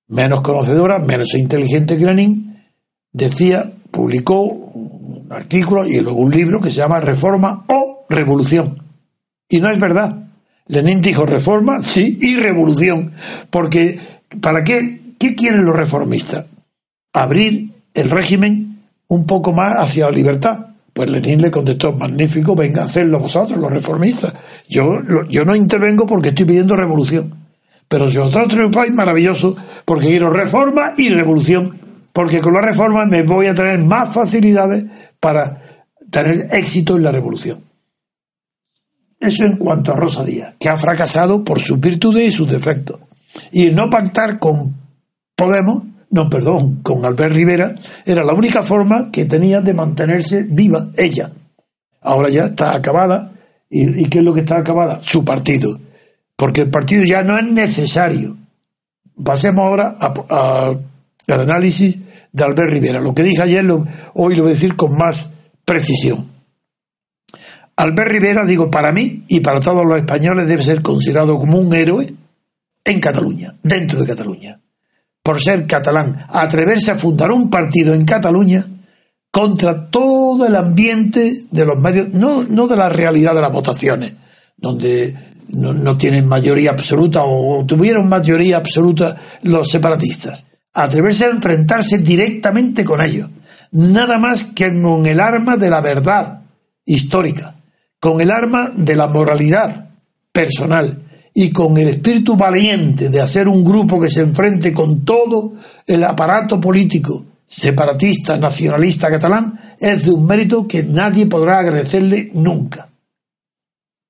menos 0.07 0.41
conocedora, 0.41 0.99
menos 0.99 1.33
inteligente 1.35 1.97
que 1.97 2.05
Lenin, 2.05 2.56
decía, 3.17 3.71
publicó 3.91 4.71
artículo 5.29 5.85
y 5.85 5.99
luego 5.99 6.19
un 6.19 6.31
libro 6.31 6.61
que 6.61 6.69
se 6.69 6.77
llama 6.77 6.99
Reforma 6.99 7.65
o 7.67 8.05
Revolución. 8.09 8.83
Y 9.49 9.59
no 9.59 9.69
es 9.71 9.79
verdad. 9.79 10.27
Lenin 10.67 11.01
dijo 11.01 11.25
reforma, 11.25 11.81
sí, 11.81 12.17
y 12.21 12.35
revolución. 12.35 13.13
Porque, 13.49 13.99
¿para 14.41 14.63
qué? 14.63 15.13
¿Qué 15.17 15.35
quieren 15.35 15.65
los 15.65 15.75
reformistas? 15.75 16.45
Abrir 17.13 17.71
el 17.93 18.09
régimen 18.09 18.83
un 19.07 19.25
poco 19.25 19.53
más 19.53 19.77
hacia 19.77 20.05
la 20.05 20.11
libertad. 20.11 20.67
Pues 20.93 21.09
Lenin 21.09 21.41
le 21.41 21.51
contestó, 21.51 21.93
magnífico, 21.93 22.55
venga 22.55 22.81
a 22.81 22.85
hacerlo 22.85 23.19
vosotros, 23.19 23.59
los 23.59 23.71
reformistas. 23.71 24.33
Yo, 24.67 24.99
yo 25.29 25.45
no 25.45 25.55
intervengo 25.55 26.05
porque 26.05 26.29
estoy 26.29 26.45
pidiendo 26.45 26.75
revolución. 26.75 27.33
Pero 27.87 28.11
si 28.11 28.17
vosotros 28.17 28.49
triunfáis, 28.49 28.91
maravilloso, 28.91 29.55
porque 29.85 30.07
quiero 30.07 30.29
reforma 30.29 30.93
y 30.97 31.09
revolución. 31.09 31.86
Porque 32.17 32.41
con 32.41 32.55
la 32.55 32.61
reforma 32.61 33.05
me 33.05 33.21
voy 33.21 33.45
a 33.45 33.53
tener 33.53 33.77
más 33.77 34.11
facilidades 34.11 34.83
para 35.19 35.83
tener 36.09 36.47
éxito 36.51 36.95
en 36.95 37.03
la 37.03 37.11
revolución. 37.11 37.63
Eso 39.19 39.45
en 39.45 39.57
cuanto 39.57 39.91
a 39.91 39.97
Rosa 39.97 40.23
Díaz, 40.23 40.55
que 40.59 40.67
ha 40.67 40.77
fracasado 40.77 41.43
por 41.43 41.59
sus 41.59 41.79
virtudes 41.79 42.27
y 42.27 42.31
sus 42.31 42.51
defectos. 42.51 42.99
Y 43.51 43.69
no 43.69 43.91
pactar 43.91 44.39
con 44.39 44.73
Podemos, 45.35 45.83
no, 46.09 46.27
perdón, 46.27 46.79
con 46.81 47.05
Albert 47.05 47.35
Rivera, 47.35 47.75
era 48.03 48.23
la 48.23 48.33
única 48.33 48.63
forma 48.63 49.11
que 49.11 49.25
tenía 49.25 49.61
de 49.61 49.75
mantenerse 49.75 50.41
viva 50.41 50.87
ella. 50.97 51.31
Ahora 52.01 52.29
ya 52.29 52.45
está 52.45 52.73
acabada. 52.73 53.31
¿Y, 53.69 54.09
qué 54.09 54.17
es 54.17 54.25
lo 54.25 54.33
que 54.33 54.39
está 54.39 54.57
acabada? 54.57 55.01
Su 55.03 55.23
partido. 55.23 55.79
Porque 56.35 56.61
el 56.61 56.71
partido 56.71 57.03
ya 57.03 57.21
no 57.21 57.37
es 57.37 57.45
necesario. 57.45 58.37
Pasemos 59.23 59.63
ahora 59.63 59.97
al 59.99 61.41
análisis 61.41 61.99
de 62.37 62.43
Albert 62.43 62.71
Rivera. 62.71 63.01
Lo 63.01 63.13
que 63.13 63.23
dije 63.23 63.41
ayer, 63.41 63.65
hoy 64.13 64.35
lo 64.35 64.43
voy 64.43 64.51
a 64.51 64.53
decir 64.53 64.75
con 64.75 64.95
más 64.95 65.31
precisión. 65.65 66.29
Albert 67.75 68.11
Rivera, 68.11 68.45
digo, 68.45 68.69
para 68.71 68.91
mí 68.91 69.25
y 69.27 69.39
para 69.39 69.59
todos 69.59 69.85
los 69.85 69.97
españoles 69.97 70.47
debe 70.47 70.61
ser 70.61 70.81
considerado 70.81 71.37
como 71.37 71.59
un 71.59 71.73
héroe 71.73 72.07
en 72.85 72.99
Cataluña, 72.99 73.55
dentro 73.63 73.99
de 73.99 74.07
Cataluña, 74.07 74.59
por 75.21 75.41
ser 75.41 75.67
catalán, 75.67 76.25
atreverse 76.29 76.91
a 76.91 76.97
fundar 76.97 77.31
un 77.31 77.49
partido 77.49 77.93
en 77.93 78.05
Cataluña 78.05 78.65
contra 79.31 79.89
todo 79.89 80.47
el 80.47 80.55
ambiente 80.55 81.45
de 81.51 81.65
los 81.65 81.79
medios, 81.79 82.09
no, 82.13 82.43
no 82.43 82.67
de 82.67 82.77
la 82.77 82.89
realidad 82.89 83.35
de 83.35 83.41
las 83.41 83.51
votaciones, 83.51 84.13
donde 84.55 85.13
no 85.49 85.97
tienen 85.97 86.27
mayoría 86.27 86.71
absoluta 86.71 87.23
o 87.23 87.65
tuvieron 87.65 88.09
mayoría 88.09 88.57
absoluta 88.57 89.17
los 89.43 89.69
separatistas, 89.69 90.45
atreverse 90.83 91.25
a 91.25 91.29
enfrentarse 91.29 91.99
directamente 91.99 92.83
con 92.83 93.01
ellos, 93.01 93.29
nada 93.71 94.17
más 94.17 94.45
que 94.45 94.69
con 94.81 95.05
el 95.05 95.19
arma 95.19 95.57
de 95.57 95.69
la 95.69 95.81
verdad 95.81 96.41
histórica 96.85 97.57
con 97.99 98.21
el 98.21 98.31
arma 98.31 98.71
de 98.75 98.95
la 98.95 99.07
moralidad 99.07 99.89
personal 100.31 101.03
y 101.33 101.51
con 101.51 101.77
el 101.77 101.89
espíritu 101.89 102.35
valiente 102.35 103.09
de 103.09 103.21
hacer 103.21 103.47
un 103.47 103.63
grupo 103.63 103.99
que 103.99 104.09
se 104.09 104.21
enfrente 104.21 104.73
con 104.73 105.03
todo 105.03 105.53
el 105.85 106.03
aparato 106.03 106.59
político 106.59 107.25
separatista, 107.45 108.37
nacionalista 108.37 109.09
catalán, 109.09 109.75
es 109.79 110.05
de 110.05 110.11
un 110.11 110.25
mérito 110.25 110.67
que 110.67 110.83
nadie 110.83 111.27
podrá 111.27 111.59
agradecerle 111.59 112.29
nunca. 112.33 112.89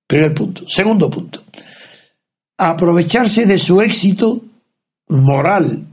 Primer 0.07 0.33
punto. 0.33 0.63
Segundo 0.67 1.09
punto. 1.09 1.43
Aprovecharse 2.57 3.45
de 3.45 3.57
su 3.57 3.81
éxito 3.81 4.41
moral 5.09 5.85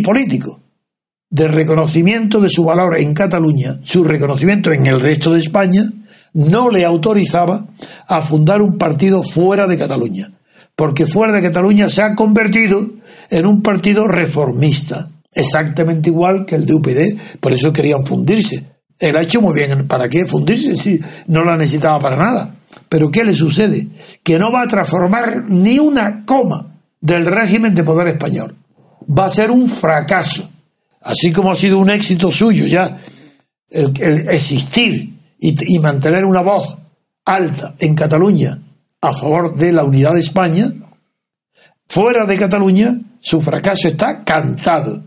político, 0.00 0.60
de 1.30 1.48
reconocimiento 1.48 2.40
de 2.40 2.48
su 2.48 2.64
valor 2.64 2.98
en 2.98 3.12
Cataluña, 3.12 3.80
su 3.82 4.04
reconocimiento 4.04 4.72
en 4.72 4.86
el 4.86 5.00
resto 5.00 5.32
de 5.32 5.40
España, 5.40 5.82
no 6.32 6.70
le 6.70 6.84
autorizaba 6.84 7.66
a 8.06 8.22
fundar 8.22 8.60
un 8.60 8.78
partido 8.78 9.22
fuera 9.22 9.66
de 9.66 9.78
Cataluña, 9.78 10.30
porque 10.76 11.06
fuera 11.06 11.32
de 11.32 11.42
Cataluña 11.42 11.88
se 11.88 12.02
ha 12.02 12.14
convertido 12.14 12.90
en 13.30 13.46
un 13.46 13.62
partido 13.62 14.06
reformista, 14.06 15.10
exactamente 15.32 16.10
igual 16.10 16.44
que 16.46 16.56
el 16.56 16.66
de 16.66 16.74
UPD, 16.74 17.38
por 17.40 17.52
eso 17.52 17.72
querían 17.72 18.04
fundirse. 18.04 18.64
Él 18.98 19.16
ha 19.16 19.22
hecho 19.22 19.40
muy 19.40 19.54
bien, 19.54 19.88
¿para 19.88 20.08
qué 20.08 20.24
fundirse 20.26 20.76
si 20.76 21.00
no 21.26 21.44
la 21.44 21.56
necesitaba 21.56 21.98
para 21.98 22.16
nada? 22.16 22.54
Pero 22.88 23.10
¿qué 23.10 23.24
le 23.24 23.34
sucede? 23.34 23.88
Que 24.22 24.38
no 24.38 24.52
va 24.52 24.62
a 24.62 24.68
transformar 24.68 25.44
ni 25.48 25.78
una 25.78 26.24
coma 26.24 26.78
del 27.00 27.26
régimen 27.26 27.74
de 27.74 27.84
poder 27.84 28.08
español. 28.08 28.56
Va 29.06 29.26
a 29.26 29.30
ser 29.30 29.50
un 29.50 29.68
fracaso, 29.68 30.48
así 31.02 31.32
como 31.32 31.50
ha 31.50 31.56
sido 31.56 31.78
un 31.78 31.90
éxito 31.90 32.30
suyo 32.30 32.66
ya 32.66 32.98
el, 33.70 33.92
el 34.00 34.28
existir 34.30 35.14
y, 35.38 35.78
mantener 35.78 36.24
una 36.24 36.40
voz 36.40 36.78
alta 37.24 37.74
en 37.78 37.94
Cataluña 37.94 38.58
a 39.00 39.12
favor 39.12 39.54
de 39.56 39.72
la 39.72 39.84
unidad 39.84 40.14
de 40.14 40.20
España, 40.20 40.72
fuera 41.86 42.24
de 42.24 42.38
Cataluña 42.38 42.98
su 43.20 43.40
fracaso 43.40 43.88
está 43.88 44.24
cantado. 44.24 45.02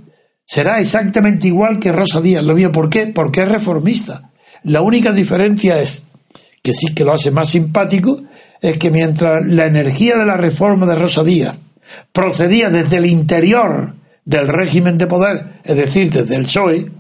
Será 0.45 0.79
exactamente 0.79 1.47
igual 1.47 1.79
que 1.79 1.91
Rosa 1.91 2.21
Díaz. 2.21 2.43
Lo 2.43 2.55
vio, 2.55 2.71
¿por 2.71 2.89
qué? 2.89 3.07
Porque 3.07 3.43
es 3.43 3.49
reformista. 3.49 4.31
La 4.63 4.81
única 4.81 5.11
diferencia 5.11 5.79
es, 5.79 6.03
que 6.63 6.73
sí 6.73 6.93
que 6.93 7.03
lo 7.03 7.13
hace 7.13 7.31
más 7.31 7.49
simpático, 7.49 8.21
es 8.61 8.77
que 8.77 8.91
mientras 8.91 9.45
la 9.45 9.65
energía 9.65 10.17
de 10.17 10.25
la 10.25 10.37
reforma 10.37 10.85
de 10.85 10.95
Rosa 10.95 11.23
Díaz 11.23 11.63
procedía 12.11 12.69
desde 12.69 12.97
el 12.97 13.05
interior 13.05 13.95
del 14.25 14.47
régimen 14.47 14.97
de 14.97 15.07
poder, 15.07 15.61
es 15.63 15.77
decir, 15.77 16.11
desde 16.11 16.35
el 16.35 16.43
PSOE, 16.43 16.91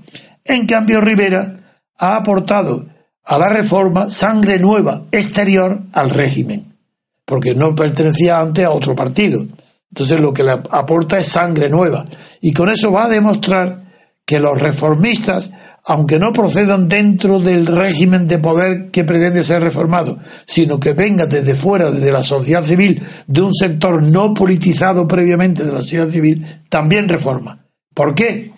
en 0.45 0.65
cambio 0.65 1.01
Rivera 1.01 1.57
ha 1.97 2.15
aportado 2.15 2.87
a 3.25 3.37
la 3.37 3.49
reforma 3.49 4.09
sangre 4.09 4.57
nueva 4.59 5.03
exterior 5.11 5.83
al 5.91 6.09
régimen, 6.09 6.77
porque 7.25 7.53
no 7.53 7.75
pertenecía 7.75 8.39
antes 8.39 8.63
a 8.63 8.71
otro 8.71 8.95
partido. 8.95 9.45
Entonces 9.91 10.21
lo 10.21 10.33
que 10.33 10.43
le 10.43 10.51
aporta 10.51 11.19
es 11.19 11.27
sangre 11.27 11.69
nueva. 11.69 12.05
Y 12.41 12.53
con 12.53 12.69
eso 12.69 12.91
va 12.91 13.05
a 13.05 13.09
demostrar 13.09 13.83
que 14.25 14.39
los 14.39 14.61
reformistas, 14.61 15.51
aunque 15.89 16.19
no 16.19 16.33
procedan 16.33 16.89
dentro 16.89 17.39
del 17.39 17.65
régimen 17.65 18.27
de 18.27 18.39
poder 18.39 18.91
que 18.91 19.05
pretende 19.05 19.41
ser 19.41 19.63
reformado, 19.63 20.19
sino 20.45 20.81
que 20.81 20.91
venga 20.91 21.25
desde 21.25 21.55
fuera, 21.55 21.89
desde 21.89 22.11
la 22.11 22.23
sociedad 22.23 22.65
civil, 22.65 23.01
de 23.25 23.41
un 23.41 23.53
sector 23.53 24.03
no 24.03 24.33
politizado 24.33 25.07
previamente 25.07 25.63
de 25.63 25.71
la 25.71 25.79
sociedad 25.79 26.09
civil, 26.09 26.45
también 26.67 27.07
reforma. 27.07 27.65
¿Por 27.93 28.15
qué? 28.15 28.51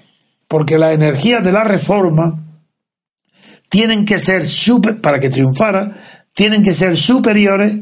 Porque 0.47 0.79
la 0.79 0.91
energía 0.91 1.39
de 1.41 1.51
la 1.51 1.63
reforma 1.63 2.63
tienen 3.69 4.05
que 4.05 4.17
ser 4.17 4.43
super, 4.47 4.99
para 4.99 5.19
que 5.19 5.29
triunfara, 5.29 5.97
tienen 6.33 6.63
que 6.63 6.73
ser 6.73 6.97
superiores 6.97 7.77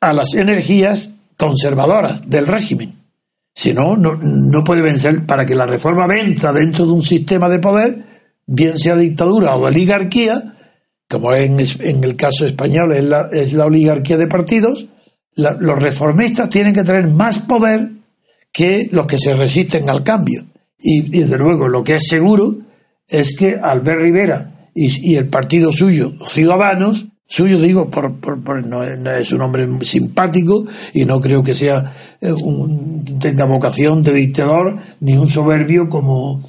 a 0.00 0.12
las 0.12 0.34
energías 0.34 1.16
conservadoras 1.36 2.30
del 2.30 2.46
régimen. 2.46 3.02
Si 3.52 3.74
no, 3.74 3.96
no, 3.96 4.64
puede 4.64 4.80
vencer 4.80 5.26
para 5.26 5.44
que 5.44 5.56
la 5.56 5.66
reforma 5.66 6.06
venza 6.06 6.52
dentro 6.52 6.86
de 6.86 6.92
un 6.92 7.02
sistema 7.02 7.48
de 7.48 7.58
poder, 7.58 8.11
bien 8.46 8.78
sea 8.78 8.96
dictadura 8.96 9.56
o 9.56 9.66
oligarquía, 9.66 10.54
como 11.08 11.34
en, 11.34 11.58
en 11.60 12.04
el 12.04 12.16
caso 12.16 12.46
español 12.46 12.92
es 12.92 13.04
la, 13.04 13.28
es 13.32 13.52
la 13.52 13.66
oligarquía 13.66 14.16
de 14.16 14.26
partidos, 14.26 14.86
los 15.34 15.82
reformistas 15.82 16.48
tienen 16.48 16.74
que 16.74 16.82
tener 16.82 17.08
más 17.08 17.38
poder 17.38 17.88
que 18.52 18.88
los 18.92 19.06
que 19.06 19.18
se 19.18 19.34
resisten 19.34 19.88
al 19.88 20.02
cambio. 20.02 20.46
Y, 20.78 21.06
y 21.06 21.22
desde 21.22 21.38
luego 21.38 21.68
lo 21.68 21.82
que 21.82 21.94
es 21.94 22.06
seguro 22.06 22.56
es 23.08 23.34
que 23.36 23.58
Albert 23.62 24.00
Rivera 24.00 24.52
y, 24.74 25.16
el 25.16 25.28
partido 25.28 25.70
suyo, 25.70 26.12
Ciudadanos, 26.24 27.06
suyo 27.26 27.58
digo, 27.58 27.90
por, 27.90 28.66
no, 28.66 28.82
es 28.82 29.32
un 29.32 29.42
hombre 29.42 29.68
simpático 29.82 30.64
y 30.94 31.04
no 31.04 31.20
creo 31.20 31.42
que 31.42 31.54
sea 31.54 31.94
eh, 32.20 32.32
tenga 33.20 33.44
vocación 33.44 34.02
de 34.02 34.14
dictador 34.14 34.78
ni 35.00 35.16
un 35.16 35.28
soberbio 35.28 35.88
como, 35.88 36.42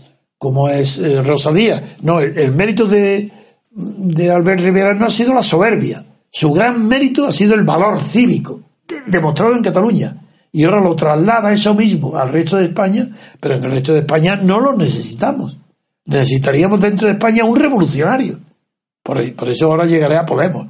como 0.44 0.68
es 0.68 0.98
eh, 0.98 1.22
Rosa 1.22 1.54
Díaz. 1.54 1.82
No, 2.02 2.20
el, 2.20 2.52
mérito 2.52 2.86
de, 2.86 3.32
de 3.72 4.30
Albert 4.30 4.60
Rivera 4.60 4.94
no 4.94 5.06
ha 5.06 5.10
sido 5.10 5.34
la 5.34 5.42
soberbia. 5.42 6.04
Su 6.30 6.52
gran 6.52 6.86
mérito 6.86 7.26
ha 7.26 7.32
sido 7.32 7.56
el 7.56 7.64
valor 7.64 8.02
cívico, 8.02 8.60
demostrado 9.08 9.56
en 9.56 9.64
Cataluña. 9.64 10.22
Y 10.52 10.66
ahora 10.66 10.82
lo 10.82 10.98
traslada 10.98 11.54
eso 11.54 11.74
mismo 11.74 12.18
al 12.18 12.34
resto 12.34 12.58
de 12.58 12.66
España, 12.66 13.08
pero 13.40 13.56
en 13.56 13.64
el 13.64 13.72
resto 13.72 13.94
de 13.94 14.00
España 14.00 14.36
no 14.36 14.60
lo 14.60 14.76
necesitamos. 14.76 15.58
Necesitaríamos 16.08 16.82
dentro 16.82 17.08
de 17.08 17.14
España 17.14 17.46
un 17.46 17.56
revolucionario. 17.56 18.42
Por, 19.02 19.22
eso 19.22 19.68
ahora 19.68 19.86
llegaré 19.86 20.18
a 20.18 20.26
Podemos. 20.26 20.68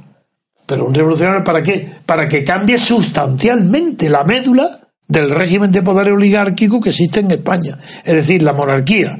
Pero 0.67 0.85
un 0.85 0.93
revolucionario 0.93 1.43
para 1.43 1.63
qué? 1.63 1.93
Para 2.05 2.27
que 2.27 2.43
cambie 2.43 2.77
sustancialmente 2.77 4.07
la 4.07 4.23
médula 4.23 4.69
del 5.07 5.31
régimen 5.31 5.71
de 5.71 5.81
poder 5.81 6.11
oligárquico 6.11 6.79
que 6.79 6.89
existe 6.89 7.21
en 7.21 7.31
España. 7.31 7.79
Es 8.05 8.13
decir, 8.13 8.43
la 8.43 8.53
monarquía, 8.53 9.17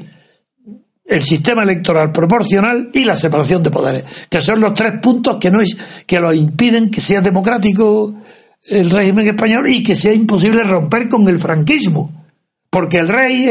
el 1.04 1.22
sistema 1.22 1.62
electoral 1.62 2.12
proporcional 2.12 2.90
y 2.92 3.04
la 3.04 3.16
separación 3.16 3.62
de 3.62 3.70
poderes, 3.70 4.04
que 4.28 4.40
son 4.40 4.60
los 4.60 4.74
tres 4.74 4.94
puntos 5.02 5.36
que 5.36 5.50
no 5.50 5.60
es, 5.60 5.76
que 6.06 6.20
lo 6.20 6.32
impiden 6.32 6.90
que 6.90 7.00
sea 7.00 7.20
democrático 7.20 8.14
el 8.66 8.90
régimen 8.90 9.26
español 9.26 9.68
y 9.68 9.82
que 9.82 9.94
sea 9.94 10.14
imposible 10.14 10.64
romper 10.64 11.08
con 11.08 11.28
el 11.28 11.38
franquismo 11.38 12.24
porque 12.74 12.98
el 12.98 13.06
rey 13.06 13.48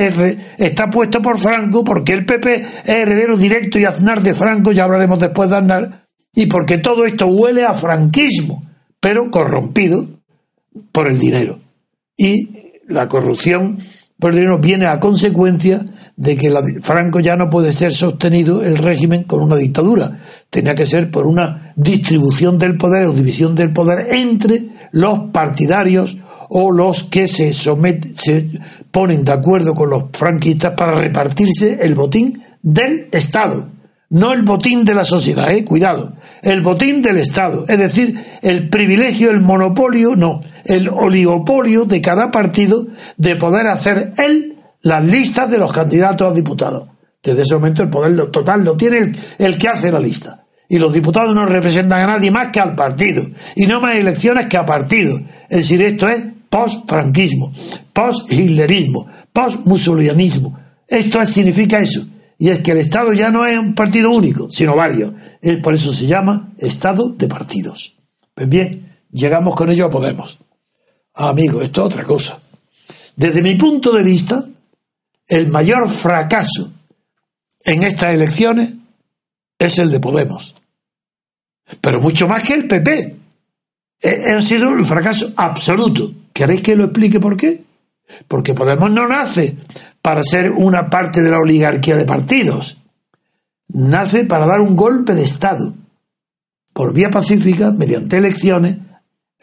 está 0.57 0.89
puesto 0.89 1.21
por 1.21 1.39
Franco, 1.39 1.85
porque 1.85 2.11
el 2.11 2.25
PP 2.25 2.55
es 2.55 2.89
heredero 2.89 3.37
directo 3.37 3.79
y 3.79 3.85
aznar 3.85 4.21
de 4.21 4.33
Franco, 4.33 4.73
ya 4.73 4.83
hablaremos 4.83 5.17
después 5.17 5.49
de 5.49 5.55
Aznar, 5.55 6.07
y 6.35 6.47
porque 6.47 6.79
todo 6.79 7.05
esto 7.05 7.27
huele 7.27 7.63
a 7.63 7.73
franquismo, 7.73 8.65
pero 8.99 9.31
corrompido 9.31 10.09
por 10.91 11.07
el 11.07 11.19
dinero. 11.19 11.61
Y 12.17 12.81
la 12.85 13.07
corrupción 13.07 13.77
por 14.23 14.33
dinero 14.33 14.57
viene 14.57 14.85
a 14.85 15.01
consecuencia 15.01 15.83
de 16.15 16.37
que 16.37 16.49
Franco 16.81 17.19
ya 17.19 17.35
no 17.35 17.49
puede 17.49 17.73
ser 17.73 17.91
sostenido 17.91 18.63
el 18.63 18.77
régimen 18.77 19.23
con 19.23 19.41
una 19.41 19.57
dictadura. 19.57 20.17
Tenía 20.49 20.75
que 20.75 20.85
ser 20.85 21.11
por 21.11 21.27
una 21.27 21.73
distribución 21.75 22.57
del 22.57 22.77
poder 22.77 23.07
o 23.07 23.11
división 23.11 23.53
del 23.53 23.73
poder 23.73 24.07
entre 24.13 24.69
los 24.93 25.29
partidarios 25.33 26.17
o 26.47 26.71
los 26.71 27.03
que 27.03 27.27
se 27.27 27.51
someten, 27.51 28.17
se 28.17 28.47
ponen 28.91 29.25
de 29.25 29.33
acuerdo 29.33 29.73
con 29.73 29.89
los 29.89 30.05
franquistas 30.13 30.71
para 30.71 30.95
repartirse 30.95 31.79
el 31.81 31.93
botín 31.93 32.41
del 32.61 33.09
Estado, 33.11 33.67
no 34.13 34.31
el 34.31 34.43
botín 34.43 34.85
de 34.85 34.93
la 34.93 35.05
sociedad, 35.05 35.51
eh, 35.51 35.65
cuidado, 35.65 36.13
el 36.43 36.61
botín 36.61 37.01
del 37.01 37.17
Estado, 37.17 37.65
es 37.67 37.79
decir, 37.79 38.15
el 38.43 38.69
privilegio, 38.69 39.31
el 39.31 39.41
monopolio, 39.41 40.15
no, 40.15 40.39
el 40.65 40.87
oligopolio 40.87 41.85
de 41.85 41.99
cada 41.99 42.29
partido 42.29 42.85
de 43.17 43.35
poder 43.37 43.65
hacer 43.65 44.13
él 44.17 44.59
las 44.81 45.03
listas 45.03 45.49
de 45.49 45.57
los 45.57 45.73
candidatos 45.73 46.31
a 46.31 46.35
diputados. 46.35 46.89
Desde 47.23 47.41
ese 47.41 47.55
momento 47.55 47.81
el 47.81 47.89
poder 47.89 48.29
total 48.29 48.63
lo 48.63 48.77
tiene 48.77 49.11
el, 49.39 49.57
que 49.57 49.67
hace 49.67 49.91
la 49.91 49.99
lista. 49.99 50.45
Y 50.69 50.77
los 50.77 50.93
diputados 50.93 51.33
no 51.33 51.47
representan 51.47 52.01
a 52.01 52.13
nadie 52.13 52.29
más 52.29 52.49
que 52.49 52.59
al 52.59 52.75
partido. 52.75 53.23
Y 53.55 53.65
no 53.65 53.81
más 53.81 53.95
elecciones 53.95 54.45
que 54.45 54.57
a 54.57 54.65
partido. 54.65 55.19
Es 55.49 55.57
decir, 55.57 55.81
esto 55.81 56.07
es 56.07 56.23
post-franquismo, 56.49 57.51
post-hitlerismo, 57.91 59.07
post-musolianismo. 59.31 60.59
Esto 60.87 61.25
significa 61.25 61.79
eso 61.79 62.12
y 62.37 62.49
es 62.49 62.61
que 62.61 62.71
el 62.71 62.79
Estado 62.79 63.13
ya 63.13 63.31
no 63.31 63.45
es 63.45 63.57
un 63.57 63.75
partido 63.75 64.11
único, 64.11 64.49
sino 64.51 64.75
varios. 64.75 65.13
Por 65.61 65.73
eso 65.73 65.93
se 65.93 66.07
llama 66.07 66.53
Estado 66.57 67.09
de 67.09 67.27
partidos. 67.27 67.95
Pues 68.33 68.49
bien, 68.49 68.97
llegamos 69.11 69.55
con 69.55 69.69
ello 69.69 69.85
a 69.85 69.89
Podemos. 69.89 70.39
Ah, 71.13 71.29
amigo, 71.29 71.61
esto 71.61 71.81
es 71.81 71.87
otra 71.87 72.03
cosa. 72.03 72.39
Desde 73.15 73.41
mi 73.41 73.55
punto 73.55 73.91
de 73.91 74.03
vista, 74.03 74.45
el 75.27 75.47
mayor 75.47 75.89
fracaso 75.89 76.71
en 77.63 77.83
estas 77.83 78.13
elecciones 78.13 78.73
es 79.59 79.77
el 79.77 79.91
de 79.91 79.99
Podemos. 79.99 80.55
Pero 81.79 82.01
mucho 82.01 82.27
más 82.27 82.43
que 82.43 82.53
el 82.53 82.67
PP. 82.67 83.15
Ha 84.35 84.41
sido 84.41 84.69
un 84.69 84.83
fracaso 84.83 85.31
absoluto. 85.37 86.11
¿Queréis 86.33 86.61
que 86.61 86.75
lo 86.75 86.85
explique 86.85 87.19
por 87.19 87.37
qué? 87.37 87.63
Porque 88.27 88.53
Podemos 88.53 88.91
no 88.91 89.07
nace 89.07 89.55
para 90.01 90.23
ser 90.23 90.51
una 90.51 90.89
parte 90.89 91.21
de 91.21 91.29
la 91.29 91.39
oligarquía 91.39 91.95
de 91.95 92.05
partidos. 92.05 92.81
Nace 93.69 94.25
para 94.25 94.45
dar 94.45 94.61
un 94.61 94.75
golpe 94.75 95.15
de 95.15 95.23
Estado, 95.23 95.73
por 96.73 96.93
vía 96.93 97.09
pacífica, 97.09 97.71
mediante 97.71 98.17
elecciones, 98.17 98.77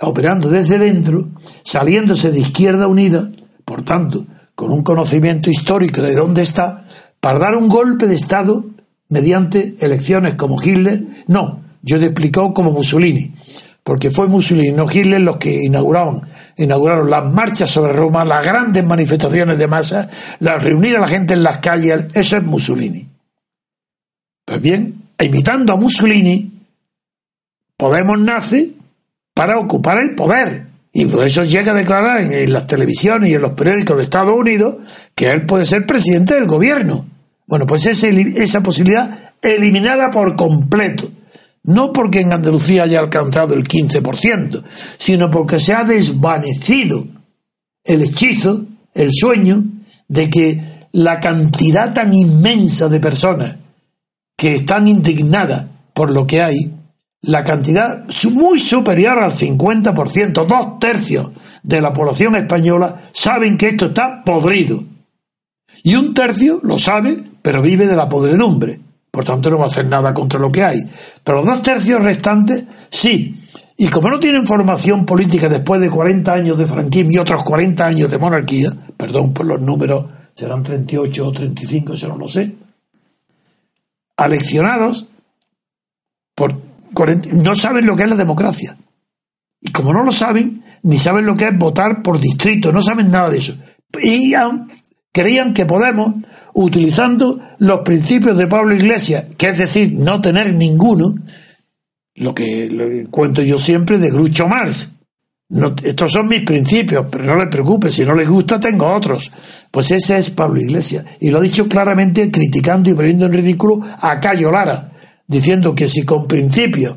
operando 0.01 0.51
desde 0.51 0.79
dentro, 0.79 1.31
saliéndose 1.65 2.31
de 2.31 2.41
Izquierda 2.41 2.87
Unida, 2.87 3.31
por 3.65 3.83
tanto, 3.83 4.27
con 4.55 4.71
un 4.73 4.83
conocimiento 4.83 5.51
histórico 5.51 6.03
de 6.03 6.15
dónde 6.15 6.43
está, 6.43 6.85
para 7.21 7.39
dar 7.39 7.57
un 7.57 7.69
golpe 7.69 8.07
de 8.07 8.15
Estado 8.15 8.67
mediante 9.09 9.77
elecciones 9.81 10.35
como 10.35 10.63
Hitler. 10.63 11.25
No, 11.27 11.63
yo 11.83 11.99
te 11.99 12.07
explicó 12.07 12.53
como 12.55 12.73
Mussolini 12.73 13.33
porque 13.83 14.11
fue 14.11 14.29
Mussolini, 14.29 14.71
no 14.71 14.87
Hitler, 14.91 15.21
los 15.21 15.39
que 15.39 15.65
inauguraron, 15.65 16.23
inauguraron 16.61 17.11
las 17.11 17.25
marchas 17.33 17.71
sobre 17.71 17.93
Roma, 17.93 18.25
las 18.25 18.45
grandes 18.45 18.85
manifestaciones 18.85 19.59
de 19.59 19.67
masa, 19.67 20.09
las 20.39 20.63
reunir 20.63 20.97
a 20.97 21.01
la 21.01 21.09
gente 21.09 21.35
en 21.35 21.43
las 21.43 21.59
calles, 21.59 22.07
eso 22.15 22.37
es 22.37 22.43
Mussolini. 22.43 23.09
Pues 24.45 24.61
bien, 24.61 25.11
imitando 25.19 25.73
a 25.73 25.77
Mussolini, 25.77 26.51
Podemos 27.81 28.21
nace 28.21 28.75
para 29.33 29.59
ocupar 29.59 29.97
el 30.03 30.15
poder. 30.15 30.67
Y 30.93 31.07
por 31.07 31.25
eso 31.25 31.45
llega 31.45 31.73
a 31.73 31.75
declarar 31.75 32.21
en, 32.21 32.53
las 32.53 32.67
televisiones 32.67 33.31
y 33.31 33.35
en 33.35 33.41
los 33.41 33.53
periódicos 33.53 33.97
de 33.97 34.03
Estados 34.03 34.35
Unidos 34.37 34.77
que 35.15 35.31
él 35.31 35.47
puede 35.47 35.65
ser 35.65 35.87
presidente 35.87 36.35
del 36.35 36.47
gobierno. 36.47 37.07
Bueno, 37.47 37.65
pues 37.65 37.87
esa 37.87 38.61
posibilidad 38.61 39.33
eliminada 39.41 40.11
por 40.11 40.37
completo 40.37 41.11
no 41.63 41.93
porque 41.93 42.21
en 42.21 42.33
Andalucía 42.33 42.85
haya 42.85 43.01
alcanzado 43.01 43.55
el 43.55 43.65
15%, 43.65 44.63
sino 44.99 45.31
porque 45.31 45.61
se 45.61 45.75
ha 45.75 45.85
desvanecido 45.85 47.07
el 47.85 48.03
hechizo, 48.03 48.65
el 48.95 49.11
sueño 49.13 49.65
de 50.09 50.31
que 50.31 50.63
la 50.93 51.21
cantidad 51.21 51.93
tan 51.93 52.13
inmensa 52.15 52.89
de 52.89 53.01
personas 53.01 53.57
que 54.37 54.57
están 54.57 54.89
indignadas 54.89 55.67
por 55.95 56.11
lo 56.11 56.27
que 56.27 56.43
hay, 56.43 56.73
la 57.23 57.45
cantidad 57.45 58.07
muy 58.33 58.59
superior 58.59 59.19
al 59.19 59.33
50%, 59.33 60.47
dos 60.47 60.79
tercios 60.79 61.31
de 61.63 61.81
la 61.81 61.93
población 61.93 62.37
española 62.37 63.03
saben 63.13 63.57
que 63.59 63.69
esto 63.69 63.87
está 63.87 64.23
podrido. 64.25 64.83
Y 65.83 65.95
un 65.95 66.15
tercio 66.15 66.61
lo 66.63 66.79
sabe, 66.79 67.23
pero 67.43 67.63
vive 67.63 67.87
de 67.87 67.97
la 67.97 68.09
podredumbre. 68.09 68.81
Por 69.11 69.25
tanto, 69.25 69.51
no 69.51 69.59
va 69.59 69.65
a 69.65 69.69
hacer 69.69 69.87
nada 69.87 70.15
contra 70.15 70.39
lo 70.39 70.53
que 70.53 70.65
hay. 70.65 70.79
Pero 71.25 71.39
los 71.39 71.47
dos 71.47 71.63
tercios 71.63 72.03
restantes, 72.03 72.65
sí. 72.89 73.35
Y 73.77 73.89
como 73.89 74.11
no 74.11 74.21
tienen 74.21 74.47
formación 74.47 75.05
política 75.05 75.49
después 75.49 75.81
de 75.81 75.91
40 75.91 76.33
años 76.33 76.59
de 76.59 76.67
franquismo 76.67 77.13
y 77.13 77.19
otros 77.19 77.43
40 77.43 77.87
años 77.87 78.11
de 78.11 78.19
monarquía, 78.19 78.71
perdón 78.97 79.33
por 79.33 79.47
los 79.47 79.61
números, 79.61 80.05
serán 80.35 80.63
38 80.63 81.27
o 81.27 81.33
35, 81.33 81.95
eso 81.95 82.09
no 82.09 82.19
lo 82.19 82.29
sé, 82.29 82.55
aleccionados, 84.17 85.09
por 86.35 86.57
no 87.33 87.57
saben 87.57 87.87
lo 87.87 87.97
que 87.97 88.03
es 88.03 88.11
la 88.11 88.17
democracia. 88.17 88.77
Y 89.61 89.71
como 89.71 89.93
no 89.93 90.03
lo 90.03 90.13
saben, 90.13 90.65
ni 90.83 90.99
saben 90.99 91.27
lo 91.27 91.37
que 91.37 91.47
es 91.47 91.59
votar 91.59 92.03
por 92.03 92.19
distrito, 92.19 92.73
no 92.73 92.83
saben 92.83 93.11
nada 93.11 93.31
de 93.31 93.39
eso. 93.39 93.57
Y 94.03 94.35
creían 95.13 95.55
que 95.55 95.67
Podemos 95.67 96.15
utilizando 96.55 97.41
los 97.59 97.81
principios 97.81 98.37
de 98.37 98.47
Pablo 98.47 98.75
Iglesias, 98.75 99.27
que 99.37 99.49
es 99.49 99.59
decir, 99.59 99.93
no 99.95 100.21
tener 100.21 100.55
ninguno, 100.55 101.15
lo 102.17 102.35
que 102.35 103.07
cuento 103.11 103.43
yo 103.43 103.59
siempre 103.59 103.99
de 103.99 104.11
Grucho 104.11 104.49
Marx. 104.49 104.93
estos 105.85 106.13
son 106.13 106.29
mis 106.29 106.43
principios, 106.43 107.07
pero 107.11 107.25
no 107.25 107.37
les 107.37 107.49
preocupe, 107.49 107.91
si 107.91 108.05
no 108.05 108.15
les 108.15 108.29
gusta 108.29 108.61
tengo 108.61 108.87
otros. 108.87 109.31
Pues 109.71 109.91
ese 109.91 110.19
es 110.19 110.31
Pablo 110.31 110.61
Iglesias. 110.61 111.05
Y 111.21 111.31
lo 111.31 111.39
ha 111.39 111.43
dicho 111.43 111.69
claramente 111.69 112.31
criticando 112.31 112.91
y 112.91 112.95
poniendo 112.95 113.27
en 113.27 113.33
ridículo 113.33 113.81
a 114.01 114.21
Cayo 114.21 114.51
Lara, 114.51 114.93
diciendo 115.27 115.75
que 115.75 115.89
si 115.89 116.05
con 116.05 116.27
principios 116.27 116.97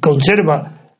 conserva 0.00 0.96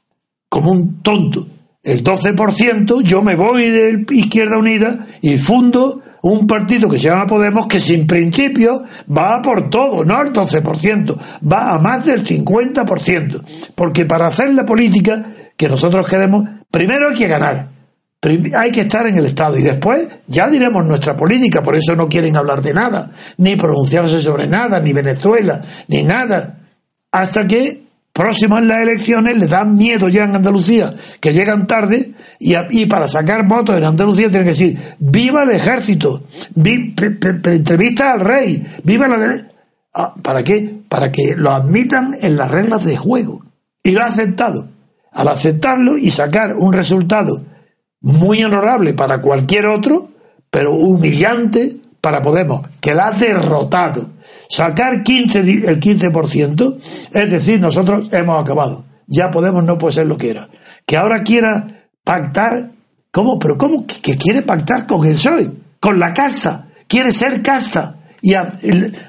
como 0.49 0.71
un 0.71 1.03
tonto 1.03 1.49
el 1.83 2.03
12%, 2.03 3.03
yo 3.03 3.21
me 3.21 3.37
voy 3.37 3.71
de 3.71 4.07
Izquierda 4.11 4.59
Unida 4.59 5.07
y 5.21 5.37
fundo 5.37 6.01
un 6.25 6.47
partido 6.47 6.89
que 6.89 6.97
se 6.97 7.05
llama 7.05 7.27
Podemos 7.27 7.67
que 7.67 7.79
sin 7.79 8.07
principio 8.07 8.83
va 9.07 9.43
por 9.43 9.69
todo, 9.69 10.05
no 10.05 10.17
al 10.17 10.33
12%, 10.33 11.19
va 11.53 11.73
a 11.73 11.79
más 11.79 12.07
del 12.07 12.25
50%. 12.25 13.73
Porque 13.75 14.07
para 14.07 14.29
hacer 14.29 14.55
la 14.55 14.65
política 14.65 15.23
que 15.55 15.69
nosotros 15.69 16.09
queremos, 16.09 16.45
primero 16.71 17.11
hay 17.11 17.15
que 17.15 17.29
ganar, 17.29 17.69
hay 18.57 18.71
que 18.71 18.81
estar 18.81 19.07
en 19.07 19.19
el 19.19 19.27
Estado. 19.27 19.59
Y 19.59 19.63
después 19.63 20.09
ya 20.27 20.49
diremos 20.49 20.87
nuestra 20.87 21.15
política, 21.15 21.63
por 21.63 21.77
eso 21.77 21.95
no 21.95 22.09
quieren 22.09 22.39
hablar 22.39 22.63
de 22.63 22.73
nada, 22.73 23.11
ni 23.37 23.57
pronunciarse 23.57 24.19
sobre 24.21 24.49
nada, 24.49 24.81
ni 24.81 24.95
Venezuela, 24.95 25.61
ni 25.89 26.05
nada, 26.05 26.61
hasta 27.13 27.47
que 27.47 27.84
próximas 28.15 28.63
las 28.63 28.81
elecciones 28.81 29.37
les 29.37 29.51
dan 29.51 29.77
miedo 29.77 30.09
ya 30.09 30.25
en 30.25 30.37
Andalucía, 30.37 30.95
que 31.21 31.33
llegan 31.33 31.67
tarde 31.67 32.15
y, 32.39 32.87
para 32.87 33.09
sacar 33.09 33.47
votos 33.47 33.77
en 33.77 33.85
Andalucía 33.85 34.29
tienen 34.31 34.45
que 34.45 34.53
decir, 34.53 34.79
viva 35.01 35.43
el 35.43 35.51
ejército, 35.51 36.23
entrevista 36.57 38.13
al 38.13 38.21
rey, 38.21 38.65
viva 38.85 39.09
la... 39.09 39.49
Ah, 39.93 40.15
¿Para 40.23 40.43
qué? 40.43 40.83
Para 40.89 41.11
que 41.13 41.35
lo 41.37 41.51
admitan 41.51 42.17
en 42.21 42.37
las 42.37 42.51
reglas 42.51 42.85
de 42.85 42.97
juego. 42.97 43.45
Y 43.83 43.91
lo 43.91 44.03
ha 44.03 44.07
aceptado. 44.07 44.69
Al 45.13 45.29
aceptarlo 45.29 45.99
y 45.99 46.11
sacar 46.11 46.57
un 46.57 46.73
resultado 46.73 47.45
muy 48.01 48.43
honorable 48.43 48.95
para 48.95 49.21
cualquier 49.21 49.67
otro, 49.67 50.09
pero 50.51 50.73
humillante 50.75 51.77
para 52.01 52.23
Podemos, 52.23 52.67
que 52.81 52.95
la 52.95 53.09
ha 53.09 53.13
derrotado 53.13 54.11
sacar 54.49 55.03
15, 55.03 55.39
el 55.41 55.81
15%, 55.81 56.77
es 57.13 57.31
decir, 57.31 57.61
nosotros 57.61 58.09
hemos 58.13 58.41
acabado. 58.41 58.85
Ya 59.07 59.31
Podemos 59.31 59.65
no 59.65 59.79
puede 59.79 59.93
ser 59.93 60.07
lo 60.07 60.17
que 60.17 60.31
era. 60.31 60.49
Que 60.87 60.97
ahora 60.97 61.23
quiera 61.23 61.87
pactar, 62.03 62.73
¿cómo? 63.11 63.39
Pero 63.39 63.59
¿cómo 63.59 63.87
que 63.87 64.17
quiere 64.17 64.43
pactar 64.43 64.87
con 64.87 65.05
el 65.07 65.15
PSOE? 65.15 65.51
Con 65.81 65.99
la 65.99 66.13
casta. 66.15 66.69
Quiere 66.87 67.13
ser 67.13 67.43
casta 67.43 67.97
y 68.23 68.35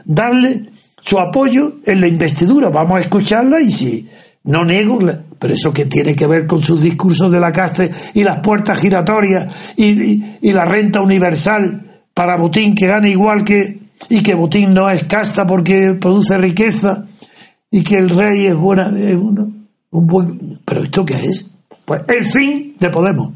darle 0.05 0.63
su 1.01 1.19
apoyo 1.19 1.75
en 1.85 2.01
la 2.01 2.07
investidura. 2.07 2.69
Vamos 2.69 2.97
a 2.97 3.01
escucharla 3.01 3.61
y 3.61 3.71
si 3.71 4.09
no 4.43 4.65
niego, 4.65 4.99
pero 5.39 5.53
eso 5.53 5.71
que 5.71 5.85
tiene 5.85 6.15
que 6.15 6.27
ver 6.27 6.45
con 6.45 6.61
sus 6.61 6.81
discursos 6.81 7.31
de 7.31 7.39
la 7.39 7.51
casta 7.51 7.87
y 8.13 8.23
las 8.23 8.39
puertas 8.39 8.79
giratorias 8.79 9.73
y, 9.77 10.23
y 10.41 10.53
la 10.53 10.65
renta 10.65 11.01
universal 11.01 12.01
para 12.13 12.37
Botín 12.37 12.75
que 12.75 12.87
gane 12.87 13.09
igual 13.09 13.43
que 13.43 13.84
y 14.09 14.21
que 14.23 14.35
Botín 14.35 14.73
no 14.73 14.89
es 14.89 15.03
casta 15.05 15.47
porque 15.47 15.97
produce 15.99 16.37
riqueza 16.37 17.03
y 17.71 17.83
que 17.83 17.97
el 17.97 18.09
rey 18.09 18.47
es 18.47 18.55
buena, 18.55 18.87
un, 18.87 19.65
buen... 19.91 20.59
¿Pero 20.65 20.83
esto 20.83 21.05
qué 21.05 21.15
es? 21.15 21.49
Pues 21.85 22.01
el 22.07 22.25
fin 22.25 22.75
de 22.79 22.89
Podemos. 22.89 23.33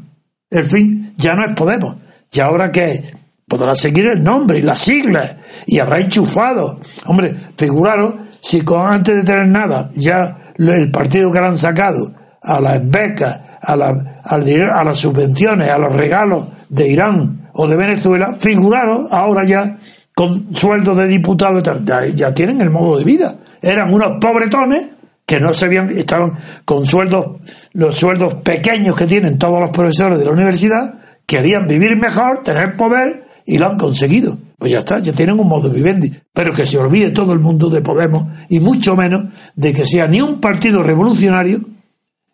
El 0.50 0.64
fin 0.64 1.14
ya 1.16 1.34
no 1.34 1.44
es 1.44 1.52
Podemos. 1.52 1.96
¿Y 2.32 2.40
ahora 2.40 2.70
qué 2.70 3.12
Podrá 3.46 3.74
seguir 3.74 4.06
el 4.06 4.22
nombre 4.22 4.60
y 4.60 4.62
las 4.62 4.78
siglas 4.78 5.34
y 5.66 5.80
habrá 5.80 5.98
enchufado. 5.98 6.78
Hombre, 7.06 7.34
figuraros 7.56 8.14
si 8.40 8.60
con, 8.60 8.80
antes 8.80 9.16
de 9.16 9.24
tener 9.24 9.48
nada 9.48 9.90
ya 9.94 10.52
el 10.56 10.90
partido 10.92 11.32
que 11.32 11.40
le 11.40 11.46
han 11.46 11.58
sacado 11.58 12.12
a 12.42 12.60
las 12.60 12.80
becas, 12.88 13.40
a, 13.60 13.74
la, 13.74 14.20
a 14.22 14.84
las 14.84 14.96
subvenciones, 14.96 15.68
a 15.68 15.78
los 15.78 15.94
regalos 15.94 16.46
de 16.68 16.88
Irán 16.88 17.50
o 17.52 17.66
de 17.66 17.76
Venezuela, 17.76 18.34
figuraros 18.38 19.12
ahora 19.12 19.44
ya 19.44 19.76
con 20.20 20.54
sueldo 20.54 20.94
de 20.94 21.06
diputado, 21.06 21.62
ya, 21.82 22.04
ya 22.08 22.34
tienen 22.34 22.60
el 22.60 22.68
modo 22.68 22.98
de 22.98 23.04
vida. 23.04 23.38
eran 23.62 23.90
unos 23.90 24.18
pobretones 24.20 24.88
que 25.24 25.40
no 25.40 25.54
se 25.54 25.64
habían, 25.64 25.88
estaban 25.96 26.34
con 26.66 26.84
sueldos, 26.84 27.38
los 27.72 27.96
sueldos 27.96 28.34
pequeños 28.44 28.94
que 28.94 29.06
tienen 29.06 29.38
todos 29.38 29.58
los 29.58 29.70
profesores 29.70 30.18
de 30.18 30.26
la 30.26 30.32
universidad, 30.32 30.96
querían 31.24 31.66
vivir 31.66 31.96
mejor, 31.96 32.42
tener 32.42 32.76
poder 32.76 33.28
y 33.46 33.56
lo 33.56 33.68
han 33.68 33.78
conseguido. 33.78 34.36
Pues 34.58 34.72
ya 34.72 34.80
está, 34.80 34.98
ya 34.98 35.14
tienen 35.14 35.40
un 35.40 35.48
modo 35.48 35.70
vivendi. 35.70 36.12
Pero 36.34 36.52
que 36.52 36.66
se 36.66 36.76
olvide 36.76 37.12
todo 37.12 37.32
el 37.32 37.38
mundo 37.38 37.70
de 37.70 37.80
Podemos 37.80 38.26
y 38.50 38.60
mucho 38.60 38.94
menos 38.96 39.24
de 39.56 39.72
que 39.72 39.86
sea 39.86 40.06
ni 40.06 40.20
un 40.20 40.38
partido 40.38 40.82
revolucionario. 40.82 41.62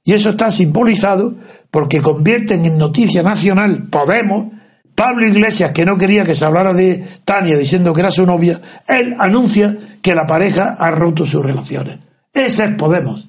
Y 0.04 0.12
eso 0.12 0.30
está 0.30 0.50
simbolizado 0.50 1.36
porque 1.70 2.00
convierten 2.00 2.64
en 2.64 2.78
noticia 2.78 3.22
nacional 3.22 3.86
Podemos. 3.90 4.55
Pablo 4.96 5.26
Iglesias, 5.26 5.72
que 5.72 5.84
no 5.84 5.98
quería 5.98 6.24
que 6.24 6.34
se 6.34 6.46
hablara 6.46 6.72
de 6.72 7.06
Tania 7.24 7.56
diciendo 7.56 7.92
que 7.92 8.00
era 8.00 8.10
su 8.10 8.24
novia, 8.24 8.60
él 8.88 9.14
anuncia 9.18 9.76
que 10.02 10.14
la 10.14 10.26
pareja 10.26 10.76
ha 10.78 10.90
roto 10.90 11.26
sus 11.26 11.44
relaciones. 11.44 11.98
Ese 12.32 12.64
es 12.64 12.70
Podemos. 12.76 13.28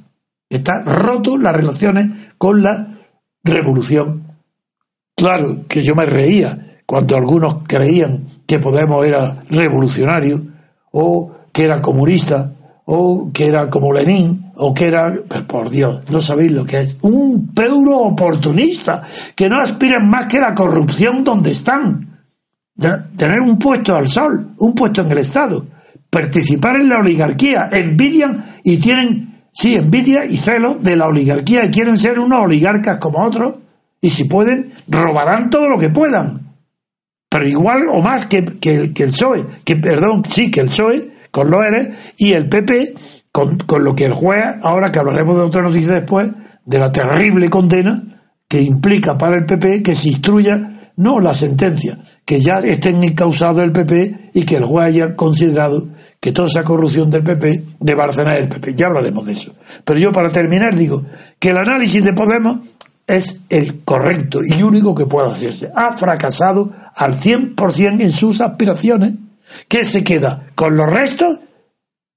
Está 0.49 0.82
roto 0.84 1.38
las 1.38 1.53
relaciones 1.53 2.08
con 2.38 2.63
la 2.63 2.88
revolución. 3.43 4.38
Claro 5.15 5.65
que 5.67 5.84
yo 5.84 5.93
me 5.93 6.06
reía 6.06 6.80
cuando 6.86 7.17
algunos 7.17 7.58
creían 7.67 8.25
que 8.45 8.60
Podemos 8.60 9.06
era 9.06 9.41
revolucionario 9.49 10.41
o 10.91 11.36
que 11.51 11.65
era 11.65 11.82
comunista 11.82 12.53
o 12.89 13.32
que 13.34 13.47
era 13.47 13.69
como 13.69 13.91
Lenin 13.91 14.52
o 14.56 14.73
que 14.73 14.86
era, 14.86 15.13
por 15.45 15.69
Dios, 15.69 16.04
no 16.10 16.21
sabéis 16.21 16.54
lo 16.54 16.65
que 16.65 16.80
es, 16.80 16.97
un 17.02 17.54
peuro 17.54 17.97
oportunista 18.00 19.04
que 19.36 19.50
no 19.50 19.60
aspiran 19.60 20.10
más 20.10 20.28
que 20.28 20.39
la 20.39 20.56
corrupción 20.56 21.23
donde 21.23 21.52
están. 21.52 22.23
tener 23.17 23.41
un 23.41 23.60
puesto 23.60 23.95
al 23.95 24.08
sol, 24.08 24.54
un 24.58 24.73
puesto 24.73 25.02
en 25.02 25.12
el 25.12 25.17
Estado. 25.17 25.67
Participar 26.10 26.78
en 26.78 26.88
la 26.88 27.00
oligarquía, 27.00 27.67
envidian 27.73 28.62
y 28.63 28.78
tienen, 28.78 29.43
sí, 29.52 29.76
envidia 29.76 30.26
y 30.26 30.38
celo 30.38 30.80
de 30.82 30.95
la 30.95 31.08
oligarquía. 31.08 31.65
Y 31.65 31.71
quieren 31.71 31.97
ser 31.97 32.17
unos 32.19 32.39
oligarcas 32.39 33.00
como 33.00 33.21
otros. 33.21 33.56
Y 34.00 34.10
si 34.10 34.23
pueden, 34.23 34.71
robarán 34.88 35.50
todo 35.50 35.67
lo 35.67 35.78
que 35.78 35.89
puedan. 35.89 36.56
Pero 37.30 37.45
igual 37.45 37.82
o 37.91 38.02
más 38.02 38.26
que, 38.26 38.45
que, 38.45 38.93
que 38.93 39.04
el 39.04 39.10
PSOE, 39.10 39.45
que 39.65 39.76
perdón, 39.76 40.23
sí, 40.23 40.50
que 40.50 40.62
el 40.62 40.69
PSOE 40.69 41.16
con 41.38 41.52
lo 41.52 41.63
eres 41.63 42.15
y 42.17 42.34
el 42.34 42.50
PP 42.50 42.95
con, 43.32 43.60
con 43.60 43.84
lo 43.84 43.93
que 43.93 44.06
el 44.06 44.13
juez, 44.13 44.43
ahora 44.63 44.91
que 44.91 44.97
hablaremos 44.97 45.38
de 45.38 45.43
otra 45.43 45.62
noticia 45.62 45.93
después, 45.93 46.32
de 46.65 46.80
la 46.80 46.91
terrible 46.91 47.47
condena 47.47 48.04
que 48.47 48.60
implica 48.60 49.19
para 49.19 49.38
el 49.38 49.45
PP 49.45 49.84
que 49.84 49.93
se 49.93 50.10
instruya 50.10 50.71
no 50.95 51.19
la 51.19 51.36
sentencia, 51.36 52.00
que 52.26 52.41
ya 52.41 52.58
estén 52.58 53.04
encausados 53.04 53.63
el 53.63 53.71
PP 53.71 54.32
y 54.34 54.45
que 54.45 54.56
el 54.56 54.65
juez 54.65 54.88
haya 54.88 55.15
considerado 55.15 55.89
que 56.19 56.32
toda 56.32 56.47
esa 56.47 56.63
corrupción 56.63 57.12
del 57.12 57.23
PP 57.23 57.65
de 57.80 57.93
Barcelona 57.93 58.34
es 58.34 58.41
el 58.41 58.50
PP. 58.50 58.73
Ya 58.73 58.88
hablaremos 58.88 59.28
de 59.28 59.34
eso. 59.34 59.54
Pero 59.86 60.00
yo 60.00 60.12
para 60.12 60.32
terminar 60.32 60.76
digo 60.76 61.06
que 61.38 61.50
el 61.50 61.58
análisis 61.58 62.04
de 62.04 62.13
Podemos 62.13 62.62
es 63.06 63.41
el 63.50 63.84
correcto 63.84 64.39
y 64.43 64.63
único 64.63 64.95
que 64.95 65.06
puede 65.06 65.30
hacerse. 65.30 65.71
Ha 65.76 65.95
fracasado 65.95 66.71
al 66.95 67.15
100% 67.15 68.02
en 68.02 68.12
sus 68.12 68.41
aspiraciones. 68.41 69.13
¿Qué 69.67 69.86
se 69.86 70.03
queda? 70.03 70.47
¿Con 70.55 70.75
los 70.75 70.91
restos? 70.91 71.39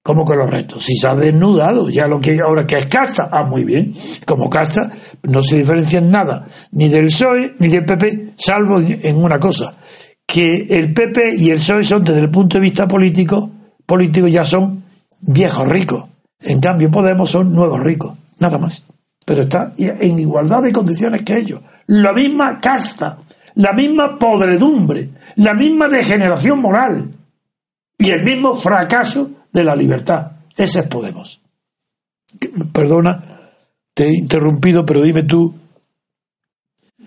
¿Cómo 0.02 0.24
con 0.24 0.38
los 0.38 0.48
restos? 0.48 0.84
Si 0.84 0.96
se 0.96 1.06
ha 1.06 1.14
desnudado, 1.14 1.90
ya 1.90 2.08
lo 2.08 2.20
que 2.20 2.38
ahora 2.40 2.66
que 2.66 2.78
es 2.78 2.86
casta, 2.86 3.28
ah, 3.30 3.42
muy 3.42 3.64
bien. 3.64 3.92
Como 4.26 4.48
casta, 4.48 4.90
no 5.24 5.42
se 5.42 5.58
diferencia 5.58 5.98
en 5.98 6.10
nada, 6.10 6.46
ni 6.72 6.88
del 6.88 7.06
PSOE 7.06 7.56
ni 7.58 7.68
del 7.68 7.84
PP, 7.84 8.32
salvo 8.36 8.80
en 8.80 9.16
una 9.22 9.38
cosa, 9.38 9.74
que 10.26 10.66
el 10.70 10.94
PP 10.94 11.36
y 11.36 11.50
el 11.50 11.58
PSOE 11.58 11.84
son 11.84 12.02
desde 12.02 12.20
el 12.20 12.30
punto 12.30 12.56
de 12.56 12.62
vista 12.62 12.88
político 12.88 13.50
políticos 13.90 14.30
ya 14.30 14.44
son 14.44 14.84
viejos 15.20 15.68
ricos. 15.68 16.04
En 16.40 16.60
cambio, 16.60 16.92
Podemos 16.92 17.28
son 17.28 17.52
nuevos 17.52 17.80
ricos, 17.80 18.16
nada 18.38 18.56
más. 18.56 18.84
Pero 19.26 19.42
está 19.42 19.74
en 19.76 20.18
igualdad 20.20 20.62
de 20.62 20.72
condiciones 20.72 21.22
que 21.22 21.36
ellos. 21.36 21.60
La 21.88 22.12
misma 22.12 22.60
casta, 22.60 23.18
la 23.56 23.72
misma 23.72 24.16
podredumbre, 24.16 25.10
la 25.34 25.54
misma 25.54 25.88
degeneración 25.88 26.60
moral 26.60 27.16
y 28.00 28.10
el 28.10 28.24
mismo 28.24 28.56
fracaso 28.56 29.30
de 29.52 29.64
la 29.64 29.76
libertad. 29.76 30.32
Ese 30.56 30.80
es 30.80 30.86
Podemos. 30.88 31.40
Perdona, 32.72 33.22
te 33.94 34.04
he 34.04 34.14
interrumpido, 34.14 34.84
pero 34.84 35.02
dime 35.02 35.22
tú. 35.22 35.54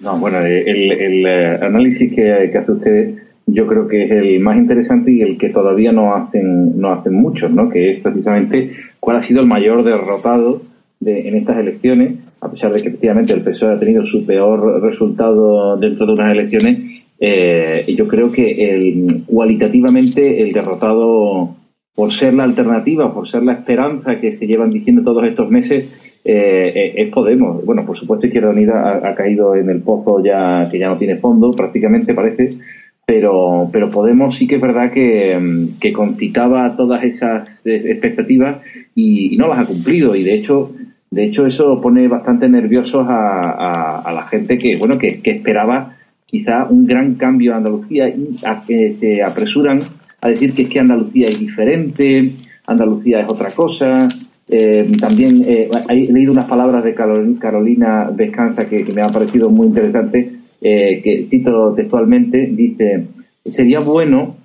No, 0.02 0.18
bueno, 0.18 0.40
el, 0.40 0.92
el 0.92 1.26
eh, 1.26 1.60
análisis 1.62 2.10
que, 2.14 2.50
que 2.52 2.58
hace 2.58 2.72
usted 2.72 3.24
yo 3.46 3.68
creo 3.68 3.88
que 3.88 4.06
es 4.06 4.12
el 4.12 4.40
más 4.40 4.58
interesante 4.58 5.12
y 5.12 5.22
el 5.22 5.38
que 5.38 5.50
todavía 5.50 5.92
no 5.92 6.16
hacen, 6.16 6.80
no 6.80 6.94
hacen 6.94 7.14
muchos, 7.14 7.52
¿no? 7.52 7.70
que 7.70 7.92
es 7.92 8.02
precisamente 8.02 8.72
cuál 9.00 9.18
ha 9.18 9.24
sido 9.24 9.42
el 9.42 9.48
mayor 9.48 9.84
derrotado 9.84 10.62
de, 11.00 11.28
en 11.28 11.36
estas 11.36 11.58
elecciones, 11.58 12.16
a 12.40 12.50
pesar 12.50 12.72
de 12.74 12.82
que 12.82 12.88
efectivamente 12.90 13.34
el 13.34 13.42
PSOE 13.42 13.74
ha 13.74 13.80
tenido 13.80 14.06
su 14.06 14.26
peor 14.26 14.82
resultado 14.82 15.76
dentro 15.78 16.06
de 16.06 16.14
unas 16.14 16.32
elecciones, 16.32 16.93
eh, 17.20 17.86
yo 17.96 18.08
creo 18.08 18.32
que 18.32 18.70
el, 18.70 19.24
cualitativamente 19.26 20.42
el 20.42 20.54
derrotado, 20.54 21.56
por 21.96 22.14
ser 22.14 22.34
la 22.34 22.44
alternativa, 22.44 23.14
por 23.14 23.30
ser 23.30 23.44
la 23.44 23.54
esperanza 23.54 24.20
que 24.20 24.38
se 24.38 24.48
llevan 24.48 24.72
diciendo 24.72 25.04
todos 25.04 25.24
estos 25.26 25.50
meses, 25.50 25.86
eh, 26.26 26.94
es 26.96 27.10
Podemos. 27.10 27.66
Bueno, 27.66 27.86
por 27.86 27.98
supuesto 27.98 28.28
Izquierda 28.28 28.50
Unida 28.50 29.02
ha, 29.04 29.16
caído 29.16 29.56
en 29.56 29.70
el 29.70 29.82
pozo 29.82 30.24
ya 30.24 30.70
que 30.72 30.80
ya 30.80 30.90
no 30.90 30.98
tiene 30.98 31.18
fondo, 31.18 31.52
prácticamente 31.52 32.14
parece, 32.14 32.58
pero, 33.06 33.70
pero 33.72 33.92
Podemos 33.92 34.38
sí 34.38 34.48
que 34.48 34.56
es 34.56 34.62
verdad 34.62 34.92
que, 34.92 35.38
mm, 35.38 35.80
que 35.80 35.92
concitaba 35.92 36.76
todas 36.78 37.04
esas 37.04 37.50
expectativas 37.66 38.58
y, 38.96 39.36
no 39.38 39.48
las 39.48 39.60
ha 39.60 39.66
cumplido 39.66 40.16
y 40.16 40.24
de 40.24 40.36
hecho 40.36 40.72
de 41.12 41.26
hecho 41.26 41.46
eso 41.46 41.80
pone 41.82 42.08
bastante 42.08 42.50
nerviosos 42.50 43.06
a, 43.08 44.12
la 44.14 44.24
gente 44.28 44.58
que 44.58 44.78
bueno 44.78 44.98
que, 44.98 45.22
esperaba 45.24 45.98
quizá 46.34 46.66
un 46.66 46.88
gran 46.88 47.14
cambio 47.14 47.52
en 47.52 47.58
Andalucía 47.58 48.10
y 48.10 48.40
a 48.44 48.64
que 48.66 48.96
se 49.00 49.22
apresuran 49.22 49.82
a 50.20 50.30
decir 50.30 50.54
que 50.56 50.64
es 50.64 50.70
que 50.70 50.80
Andalucía 50.80 51.28
es 51.28 51.40
diferente 51.40 52.32
Andalucía 52.66 53.22
es 53.22 53.30
otra 53.30 53.54
cosa. 53.54 54.10
Eh, 54.50 54.92
también 55.00 55.44
eh, 55.48 55.70
he 55.90 56.12
leído 56.12 56.32
unas 56.32 56.48
palabras 56.48 56.84
de 56.84 56.96
Carolina 56.96 58.10
Descansa 58.12 58.68
que, 58.68 58.84
que 58.84 58.94
me 58.94 59.02
ha 59.02 59.10
parecido 59.10 59.52
muy 59.52 59.68
interesantes 59.68 60.34
eh, 60.62 61.02
que 61.04 61.28
cito 61.30 61.74
textualmente, 61.74 62.50
dice, 62.52 63.06
sería 63.46 63.80
bueno 63.80 64.38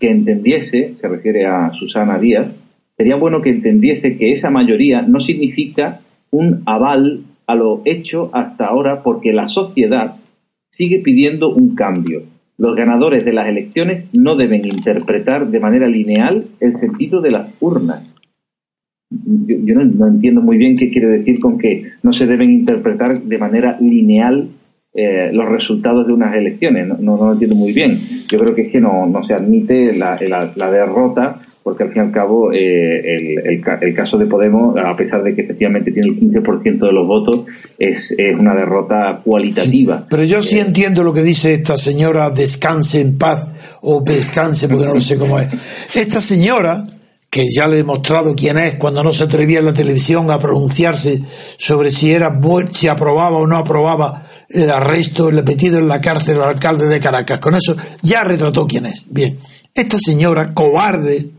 que 0.00 0.10
entendiese, 0.10 0.94
se 1.00 1.08
refiere 1.08 1.46
a 1.46 1.72
Susana 1.72 2.18
Díaz, 2.18 2.48
sería 2.96 3.16
bueno 3.16 3.40
que 3.40 3.50
entendiese 3.50 4.16
que 4.16 4.32
esa 4.32 4.50
mayoría 4.50 5.02
no 5.02 5.20
significa 5.20 6.00
un 6.30 6.62
aval 6.66 7.22
a 7.46 7.54
lo 7.54 7.82
hecho 7.84 8.30
hasta 8.32 8.66
ahora 8.66 9.02
porque 9.04 9.32
la 9.32 9.48
sociedad 9.48 10.16
sigue 10.76 10.98
pidiendo 11.00 11.54
un 11.54 11.74
cambio. 11.74 12.22
Los 12.56 12.76
ganadores 12.76 13.24
de 13.24 13.32
las 13.32 13.48
elecciones 13.48 14.04
no 14.12 14.36
deben 14.36 14.64
interpretar 14.64 15.50
de 15.50 15.60
manera 15.60 15.88
lineal 15.88 16.46
el 16.60 16.76
sentido 16.76 17.20
de 17.20 17.30
las 17.32 17.52
urnas. 17.60 18.04
Yo, 19.10 19.74
no, 19.74 19.84
no, 19.84 20.06
entiendo 20.08 20.40
muy 20.40 20.56
bien 20.56 20.76
qué 20.76 20.90
quiere 20.90 21.08
decir 21.08 21.38
con 21.40 21.58
que 21.58 21.92
no 22.02 22.12
se 22.12 22.26
deben 22.26 22.50
interpretar 22.50 23.22
de 23.22 23.38
manera 23.38 23.76
lineal 23.80 24.48
eh, 24.96 25.30
los 25.32 25.48
resultados 25.48 26.06
de 26.06 26.12
unas 26.12 26.36
elecciones. 26.36 26.86
No, 26.86 27.16
no, 27.16 27.16
lo 27.16 27.32
entiendo 27.32 27.56
muy 27.56 27.72
bien. 27.72 28.24
Yo 28.30 28.38
creo 28.38 28.54
que 28.54 28.62
es 28.62 28.72
que 28.72 28.80
no, 28.80 29.06
no 29.06 29.24
se 29.24 29.34
admite 29.34 29.92
la, 29.92 30.16
la, 30.54 30.70
derrota, 30.70 31.36
porque 31.64 31.82
al 31.82 31.88
fin 31.92 32.02
y 32.02 32.06
al 32.06 32.12
cabo 32.12 32.52
eh, 32.52 33.00
el, 33.16 33.60
el, 33.80 33.94
caso 33.94 34.16
de 34.16 34.26
Podemos, 34.26 34.76
a 34.78 34.96
pesar 34.96 35.24
de 35.24 35.34
que 35.34 35.42
efectivamente 35.42 35.90
tiene 35.90 36.10
el 36.10 36.20
15% 36.20 36.86
de 36.86 36.92
los 36.92 37.08
votos, 37.08 37.44
es, 37.76 38.08
es, 38.16 38.38
una 38.38 38.54
derrota 38.54 39.20
cualitativa. 39.24 40.06
pero 40.08 40.22
yo 40.22 40.40
sí 40.42 40.60
entiendo 40.60 41.02
lo 41.02 41.12
que 41.12 41.24
dice 41.24 41.54
esta 41.54 41.76
señora, 41.76 42.30
descanse 42.30 43.00
en 43.00 43.18
paz, 43.18 43.48
o 43.82 44.00
descanse, 44.00 44.68
porque 44.68 44.84
no 44.86 44.94
lo 44.94 45.00
sé 45.00 45.18
cómo 45.18 45.40
es. 45.40 45.96
Esta 45.96 46.20
señora 46.20 46.76
que 47.34 47.46
ya 47.50 47.66
le 47.66 47.72
he 47.72 47.76
demostrado 47.78 48.36
quién 48.36 48.58
es 48.58 48.76
cuando 48.76 49.02
no 49.02 49.12
se 49.12 49.24
atrevía 49.24 49.58
en 49.58 49.64
la 49.64 49.74
televisión 49.74 50.30
a 50.30 50.38
pronunciarse 50.38 51.20
sobre 51.58 51.90
si 51.90 52.12
era 52.12 52.38
si 52.70 52.86
aprobaba 52.86 53.38
o 53.38 53.46
no 53.48 53.56
aprobaba 53.56 54.28
el 54.48 54.70
arresto, 54.70 55.28
el 55.28 55.42
metido 55.44 55.78
en 55.78 55.88
la 55.88 56.00
cárcel 56.00 56.36
al 56.36 56.50
alcalde 56.50 56.86
de 56.86 57.00
Caracas. 57.00 57.40
Con 57.40 57.54
eso 57.54 57.76
ya 58.02 58.24
retrató 58.24 58.66
quién 58.66 58.86
es. 58.86 59.06
Bien, 59.08 59.38
esta 59.74 59.98
señora 59.98 60.52
cobarde 60.54 61.30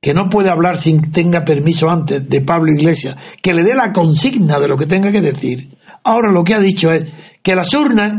que 0.00 0.14
no 0.14 0.28
puede 0.28 0.50
hablar 0.50 0.78
sin 0.78 1.12
tenga 1.12 1.44
permiso 1.44 1.90
antes 1.90 2.28
de 2.28 2.40
Pablo 2.40 2.72
Iglesias, 2.72 3.16
que 3.40 3.54
le 3.54 3.62
dé 3.62 3.74
la 3.74 3.92
consigna 3.92 4.58
de 4.58 4.68
lo 4.68 4.76
que 4.76 4.86
tenga 4.86 5.12
que 5.12 5.20
decir. 5.20 5.76
Ahora 6.04 6.32
lo 6.32 6.42
que 6.42 6.54
ha 6.54 6.60
dicho 6.60 6.92
es 6.92 7.06
que 7.42 7.54
las 7.54 7.72
urnas 7.74 8.12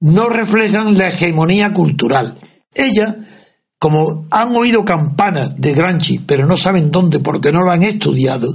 no 0.00 0.28
reflejan 0.28 0.96
la 0.96 1.08
hegemonía 1.08 1.72
cultural. 1.72 2.38
Ella 2.74 3.14
como 3.78 4.26
han 4.30 4.56
oído 4.56 4.84
campanas 4.84 5.54
de 5.58 5.74
Granchi, 5.74 6.18
pero 6.18 6.46
no 6.46 6.56
saben 6.56 6.90
dónde 6.90 7.20
porque 7.20 7.52
no 7.52 7.62
lo 7.62 7.70
han 7.70 7.82
estudiado, 7.82 8.54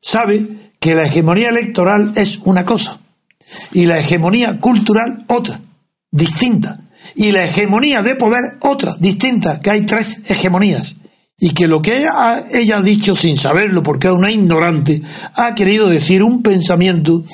sabe 0.00 0.46
que 0.78 0.94
la 0.94 1.04
hegemonía 1.04 1.48
electoral 1.48 2.12
es 2.16 2.38
una 2.44 2.64
cosa 2.64 3.01
y 3.72 3.86
la 3.86 3.98
hegemonía 3.98 4.60
cultural 4.60 5.24
otra, 5.28 5.60
distinta. 6.10 6.80
Y 7.16 7.32
la 7.32 7.44
hegemonía 7.44 8.02
de 8.02 8.14
poder 8.14 8.58
otra, 8.60 8.94
distinta, 8.98 9.60
que 9.60 9.70
hay 9.70 9.86
tres 9.86 10.30
hegemonías. 10.30 10.96
y 11.38 11.54
que 11.54 11.66
lo 11.66 11.82
que 11.82 12.06
ella 12.52 12.76
ha 12.78 12.82
dicho 12.82 13.16
sin 13.16 13.36
saberlo, 13.36 13.82
porque 13.82 14.06
es 14.06 14.12
una 14.12 14.30
ignorante, 14.30 15.02
ha 15.34 15.56
querido 15.56 15.88
decir 15.88 16.22
un 16.22 16.40
pensamiento 16.40 17.24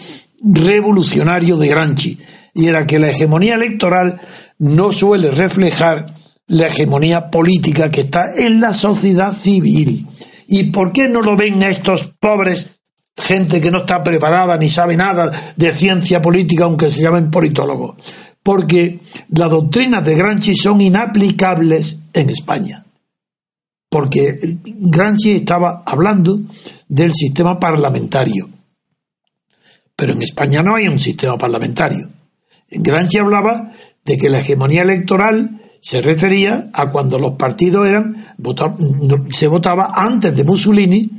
revolucionario 0.40 1.58
de 1.58 1.68
Granchi, 1.68 2.18
y 2.54 2.68
era 2.68 2.86
que 2.86 2.98
la 2.98 3.10
hegemonía 3.10 3.54
electoral 3.54 4.18
no 4.58 4.92
suele 4.92 5.30
reflejar 5.30 6.14
la 6.46 6.68
hegemonía 6.68 7.30
política 7.30 7.90
que 7.90 8.02
está 8.02 8.22
en 8.36 8.60
la 8.60 8.72
sociedad 8.72 9.36
civil. 9.36 10.06
¿Y 10.48 10.64
por 10.64 10.92
qué 10.92 11.08
no 11.08 11.20
lo 11.20 11.36
ven 11.36 11.62
estos 11.62 12.10
pobres 12.18 12.77
gente 13.18 13.60
que 13.60 13.70
no 13.70 13.80
está 13.80 14.02
preparada 14.02 14.56
ni 14.56 14.68
sabe 14.68 14.96
nada 14.96 15.30
de 15.56 15.72
ciencia 15.72 16.22
política, 16.22 16.64
aunque 16.64 16.90
se 16.90 17.02
llamen 17.02 17.30
politólogos? 17.30 17.96
Porque 18.42 19.00
las 19.30 19.50
doctrinas 19.50 20.04
de 20.04 20.14
Granchi 20.14 20.54
son 20.54 20.80
inaplicables 20.80 21.98
en 22.12 22.30
España 22.30 22.84
porque 23.88 24.58
Gramsci 24.64 25.32
estaba 25.32 25.82
hablando 25.86 26.40
del 26.88 27.14
sistema 27.14 27.58
parlamentario. 27.58 28.48
Pero 29.96 30.12
en 30.12 30.22
España 30.22 30.62
no 30.62 30.74
hay 30.76 30.88
un 30.88 31.00
sistema 31.00 31.36
parlamentario. 31.38 32.08
Gramsci 32.70 33.18
hablaba 33.18 33.72
de 34.04 34.16
que 34.16 34.28
la 34.28 34.40
hegemonía 34.40 34.82
electoral 34.82 35.62
se 35.80 36.00
refería 36.00 36.70
a 36.72 36.90
cuando 36.90 37.18
los 37.18 37.32
partidos 37.32 37.86
eran 37.86 38.16
se 39.30 39.48
votaba 39.48 39.92
antes 39.94 40.36
de 40.36 40.44
Mussolini, 40.44 41.10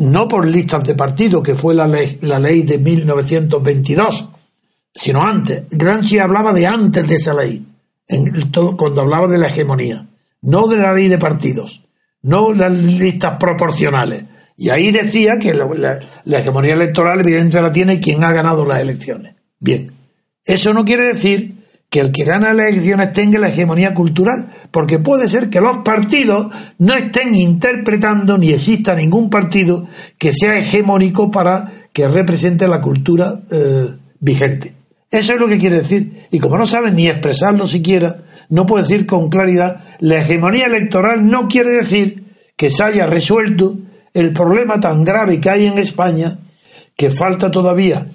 no 0.00 0.28
por 0.28 0.46
listas 0.46 0.84
de 0.84 0.94
partidos, 0.94 1.42
que 1.42 1.54
fue 1.54 1.74
la 1.74 1.86
ley, 1.86 2.18
la 2.22 2.38
ley 2.38 2.62
de 2.62 2.78
1922, 2.78 4.28
sino 4.92 5.22
antes. 5.22 5.62
Gramsci 5.70 6.18
hablaba 6.18 6.52
de 6.52 6.66
antes 6.66 7.08
de 7.08 7.14
esa 7.14 7.32
ley, 7.32 7.66
cuando 8.76 9.00
hablaba 9.00 9.28
de 9.28 9.38
la 9.38 9.46
hegemonía, 9.46 10.08
no 10.42 10.66
de 10.66 10.76
la 10.76 10.92
ley 10.92 11.08
de 11.08 11.18
partidos 11.18 11.84
no 12.22 12.52
las 12.52 12.72
listas 12.72 13.36
proporcionales. 13.38 14.24
Y 14.56 14.68
ahí 14.68 14.90
decía 14.90 15.38
que 15.38 15.54
la, 15.54 16.00
hegemonía 16.26 16.74
electoral 16.74 17.20
evidentemente 17.20 17.62
la 17.62 17.72
tiene 17.72 18.00
quien 18.00 18.22
ha 18.24 18.32
ganado 18.32 18.66
las 18.66 18.80
elecciones. 18.80 19.34
Bien, 19.58 19.92
eso 20.44 20.74
no 20.74 20.84
quiere 20.84 21.04
decir 21.04 21.59
que 21.90 21.98
el 21.98 22.12
que 22.12 22.24
gana 22.24 22.54
las 22.54 22.68
elecciones 22.68 23.12
tenga 23.12 23.40
la 23.40 23.48
hegemonía 23.48 23.94
cultural, 23.94 24.54
porque 24.70 25.00
puede 25.00 25.26
ser 25.26 25.50
que 25.50 25.60
los 25.60 25.78
partidos 25.78 26.46
no 26.78 26.94
estén 26.94 27.34
interpretando 27.34 28.38
ni 28.38 28.50
exista 28.50 28.94
ningún 28.94 29.28
partido 29.28 29.88
que 30.16 30.32
sea 30.32 30.56
hegemónico 30.56 31.32
para 31.32 31.88
que 31.92 32.06
represente 32.06 32.68
la 32.68 32.80
cultura 32.80 33.42
eh, 33.50 33.88
vigente. 34.20 34.76
Eso 35.10 35.34
es 35.34 35.40
lo 35.40 35.48
que 35.48 35.58
quiere 35.58 35.78
decir. 35.78 36.28
Y 36.30 36.38
como 36.38 36.56
no 36.56 36.68
saben 36.68 36.94
ni 36.94 37.08
expresarlo 37.08 37.66
siquiera, 37.66 38.22
no 38.48 38.66
puede 38.66 38.84
decir 38.84 39.06
con 39.06 39.28
claridad, 39.28 39.96
la 39.98 40.18
hegemonía 40.18 40.66
electoral 40.66 41.26
no 41.26 41.48
quiere 41.48 41.70
decir 41.70 42.34
que 42.56 42.70
se 42.70 42.84
haya 42.84 43.06
resuelto 43.06 43.76
el 44.14 44.32
problema 44.32 44.78
tan 44.78 45.02
grave 45.02 45.40
que 45.40 45.50
hay 45.50 45.66
en 45.66 45.78
España, 45.78 46.38
que 46.96 47.10
falta 47.10 47.50
todavía 47.50 48.06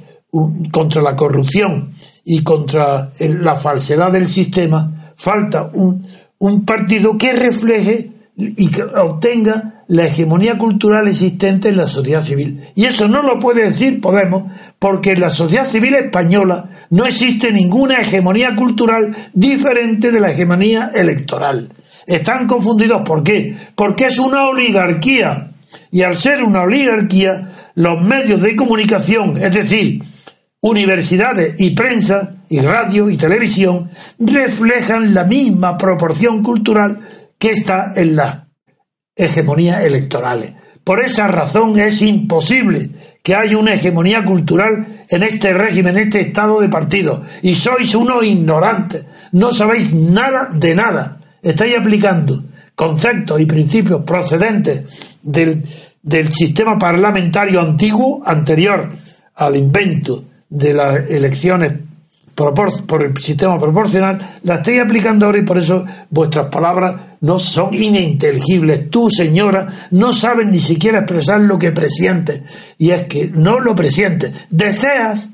contra 0.72 1.02
la 1.02 1.18
corrupción 1.18 1.92
y 2.26 2.44
contra 2.44 3.12
la 3.20 3.56
falsedad 3.56 4.12
del 4.12 4.28
sistema, 4.28 5.14
falta 5.16 5.70
un, 5.74 6.06
un 6.40 6.66
partido 6.66 7.16
que 7.16 7.34
refleje 7.34 8.12
y 8.36 8.70
que 8.70 8.84
obtenga 8.84 9.84
la 9.88 10.08
hegemonía 10.08 10.58
cultural 10.58 11.08
existente 11.08 11.70
en 11.70 11.78
la 11.78 11.88
sociedad 11.88 12.24
civil. 12.24 12.62
Y 12.74 12.86
eso 12.86 13.08
no 13.08 13.22
lo 13.22 13.40
puede 13.40 13.70
decir 13.70 14.02
Podemos, 14.02 14.52
porque 14.80 15.12
en 15.12 15.22
la 15.22 15.30
sociedad 15.30 15.68
civil 15.68 15.94
española 15.94 16.88
no 16.90 17.06
existe 17.06 17.52
ninguna 17.52 18.02
hegemonía 18.02 18.56
cultural 18.56 19.16
diferente 19.34 20.12
de 20.12 20.20
la 20.20 20.32
hegemonía 20.32 20.92
electoral. 20.94 21.70
Están 22.08 22.48
confundidos, 22.48 23.02
¿por 23.04 23.24
qué? 23.24 23.56
Porque 23.76 24.06
es 24.06 24.20
una 24.20 24.46
oligarquía. 24.48 25.52
Y 25.92 26.02
al 26.02 26.18
ser 26.18 26.44
una 26.44 26.62
oligarquía, 26.62 27.72
los 27.76 28.02
medios 28.02 28.42
de 28.42 28.56
comunicación, 28.56 29.38
es 29.38 29.54
decir, 29.54 30.02
universidades 30.66 31.56
y 31.60 31.76
prensa, 31.76 32.38
y 32.50 32.60
radio 32.60 33.10
y 33.10 33.18
televisión, 33.18 33.92
reflejan 34.18 35.14
la 35.14 35.24
misma 35.24 35.78
proporción 35.78 36.42
cultural 36.42 36.98
que 37.38 37.52
está 37.52 37.94
en 37.96 38.16
las 38.16 38.48
hegemonías 39.16 39.84
electorales. 39.84 40.56
Por 40.84 41.02
esa 41.02 41.28
razón 41.28 41.78
es 41.80 42.02
imposible 42.02 42.90
que 43.22 43.36
haya 43.36 43.58
una 43.58 43.76
hegemonía 43.76 44.26
cultural 44.26 45.04
en 45.08 45.24
este 45.24 45.54
régimen, 45.54 45.98
en 45.98 46.08
este 46.08 46.22
estado 46.22 46.60
de 46.60 46.70
partido. 46.70 47.22
Y 47.44 47.54
sois 47.54 47.94
unos 47.94 48.26
ignorantes, 48.26 49.06
no 49.34 49.54
sabéis 49.54 49.94
nada 49.94 50.50
de 50.52 50.74
nada. 50.74 51.22
Estáis 51.44 51.78
aplicando 51.78 52.44
conceptos 52.74 53.40
y 53.40 53.46
principios 53.46 54.02
procedentes 54.02 55.20
del, 55.22 55.64
del 56.02 56.34
sistema 56.34 56.78
parlamentario 56.80 57.62
antiguo, 57.62 58.24
anterior 58.26 58.90
al 59.36 59.56
invento 59.56 60.26
de 60.50 60.74
las 60.74 61.10
elecciones 61.10 61.74
por 62.36 63.04
el 63.04 63.18
sistema 63.22 63.58
proporcional, 63.58 64.40
la 64.44 64.56
estáis 64.56 64.82
aplicando 64.82 65.26
ahora 65.26 65.40
y 65.40 65.44
por 65.44 65.58
eso 65.58 65.86
vuestras 66.10 66.48
palabras 66.48 66.96
no 67.22 67.40
son 67.40 67.74
ininteligibles. 67.74 68.90
Tú, 68.90 69.10
señora, 69.10 69.88
no 69.92 70.14
sabes 70.14 70.48
ni 70.48 70.60
siquiera 70.60 71.00
expresar 71.00 71.40
lo 71.40 71.58
que 71.58 71.72
presientes. 71.72 72.42
Y 72.78 72.92
es 72.92 73.04
que 73.04 73.32
no 73.34 73.62
lo 73.62 73.74
presientes. 73.74 74.34
Deseas 74.50 75.30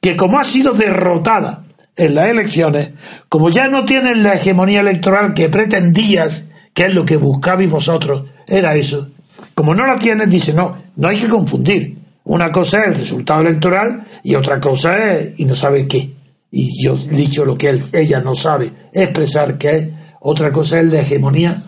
que 0.00 0.16
como 0.16 0.38
has 0.38 0.46
sido 0.46 0.72
derrotada 0.72 1.64
en 1.94 2.14
las 2.14 2.30
elecciones, 2.30 2.92
como 3.28 3.50
ya 3.50 3.68
no 3.68 3.84
tienes 3.84 4.16
la 4.18 4.34
hegemonía 4.34 4.80
electoral 4.80 5.34
que 5.34 5.50
pretendías, 5.50 6.48
que 6.72 6.86
es 6.86 6.94
lo 6.94 7.04
que 7.04 7.18
buscabais 7.18 7.68
vosotros, 7.68 8.24
era 8.48 8.74
eso. 8.74 9.10
Como 9.54 9.74
no 9.74 9.86
la 9.86 9.98
tienes, 9.98 10.30
dice, 10.30 10.54
no, 10.54 10.82
no 10.96 11.08
hay 11.08 11.18
que 11.18 11.28
confundir. 11.28 11.99
Una 12.30 12.52
cosa 12.52 12.82
es 12.82 12.86
el 12.86 12.94
resultado 12.94 13.40
electoral 13.40 14.06
y 14.22 14.36
otra 14.36 14.60
cosa 14.60 15.14
es, 15.14 15.32
y 15.36 15.44
no 15.44 15.56
sabe 15.56 15.88
qué 15.88 16.20
y 16.50 16.84
yo 16.84 16.94
he 16.94 17.16
dicho 17.16 17.44
lo 17.44 17.58
que 17.58 17.80
ella 17.92 18.20
no 18.20 18.36
sabe 18.36 18.72
expresar, 18.92 19.58
que 19.58 19.76
es 19.76 19.88
otra 20.20 20.52
cosa 20.52 20.78
es 20.78 20.92
la 20.92 21.00
hegemonía 21.00 21.60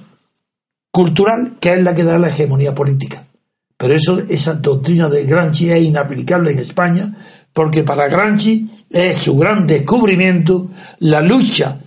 cultural, 0.93 1.57
que 1.61 1.73
es 1.73 1.83
la 1.83 1.95
que 1.95 2.05
da 2.05 2.17
la 2.17 2.29
hegemonía 2.29 2.75
política. 2.75 3.27
Pero 3.77 3.95
eso, 3.95 4.23
esa 4.29 4.55
doctrina 4.55 5.09
de 5.09 5.25
Gramsci 5.25 5.71
es 5.71 5.83
inaplicable 5.83 6.53
en 6.53 6.61
España, 6.61 7.13
porque 7.53 7.83
para 7.83 8.07
Gramsci 8.07 8.69
es 8.89 9.19
su 9.19 9.37
gran 9.37 9.67
descubrimiento 9.67 10.71
la 11.01 11.23
lucha, 11.23 11.79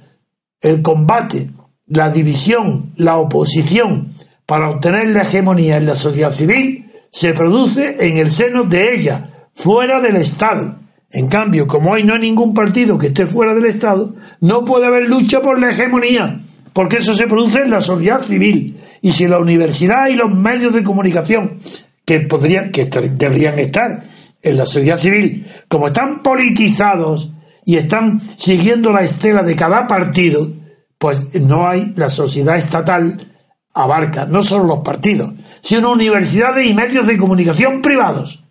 el 0.59 0.81
combate, 0.81 1.49
la 1.87 2.09
división, 2.09 2.93
la 2.97 3.17
oposición 3.17 4.13
para 4.45 4.69
obtener 4.69 5.11
la 5.11 5.21
hegemonía 5.21 5.77
en 5.77 5.85
la 5.85 5.95
sociedad 5.95 6.33
civil 6.33 6.84
se 7.15 7.33
produce 7.33 7.95
en 7.99 8.17
el 8.17 8.29
seno 8.29 8.63
de 8.63 8.93
ella, 8.93 9.47
fuera 9.53 10.01
del 10.01 10.17
Estado 10.17 10.79
en 11.15 11.29
cambio, 11.29 11.65
como 11.65 11.91
hoy 11.91 12.03
no 12.03 12.13
hay 12.13 12.19
ningún 12.19 12.53
partido 12.53 12.97
que 12.97 13.07
esté 13.07 13.25
fuera 13.25 13.53
del 13.53 13.67
Estado, 13.67 14.13
no 14.41 14.65
puede 14.65 14.87
haber 14.87 15.07
lucha 15.07 15.41
por 15.41 15.57
la 15.57 15.71
hegemonía, 15.71 16.41
porque 16.73 16.97
eso 16.97 17.15
se 17.15 17.27
produce 17.27 17.61
en 17.61 17.69
la 17.69 17.79
sociedad 17.79 18.21
civil. 18.21 18.75
Y 19.01 19.13
si 19.13 19.25
la 19.25 19.39
universidad 19.39 20.09
y 20.09 20.15
los 20.15 20.29
medios 20.29 20.73
de 20.73 20.83
comunicación, 20.83 21.59
que 22.03 22.19
podrían, 22.19 22.69
que 22.69 22.85
deberían 22.85 23.57
estar 23.59 24.03
en 24.41 24.57
la 24.57 24.65
sociedad 24.65 24.97
civil, 24.97 25.45
como 25.69 25.87
están 25.87 26.21
politizados 26.21 27.31
y 27.65 27.77
están 27.77 28.19
siguiendo 28.19 28.91
la 28.91 29.03
estela 29.03 29.41
de 29.41 29.55
cada 29.55 29.87
partido, 29.87 30.51
pues 30.97 31.29
no 31.33 31.65
hay 31.65 31.93
la 31.95 32.09
sociedad 32.09 32.57
estatal 32.57 33.34
abarca 33.75 34.25
no 34.25 34.41
solo 34.41 34.63
los 34.63 34.79
partidos, 34.79 35.33
sino 35.61 35.91
universidades 35.91 36.67
y 36.67 36.73
medios 36.73 37.05
de 37.05 37.17
comunicación 37.17 37.81
privados. 37.81 38.43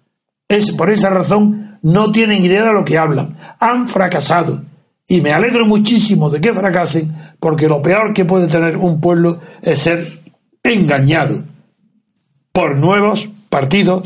Es 0.47 0.73
por 0.73 0.91
esa 0.91 1.09
razón 1.09 1.79
no 1.83 2.13
tienen 2.13 2.45
idea 2.45 2.65
de 2.65 2.73
lo 2.75 2.85
que 2.85 2.99
hablan, 2.99 3.37
han 3.59 3.89
fracasado. 3.89 4.63
Y 5.07 5.21
me 5.21 5.33
alegro 5.33 5.67
muchísimo 5.67 6.31
de 6.31 6.41
que 6.41 6.55
fracasen, 6.55 7.13
porque 7.41 7.69
lo 7.69 7.83
peor 7.83 8.15
que 8.15 8.25
puede 8.25 8.47
tener 8.47 8.77
un 8.77 9.01
pueblo 9.01 9.41
es 9.63 9.81
ser 9.81 10.01
engañado 10.63 11.45
por 12.53 12.79
nuevos 12.79 13.29
partidos 13.49 14.03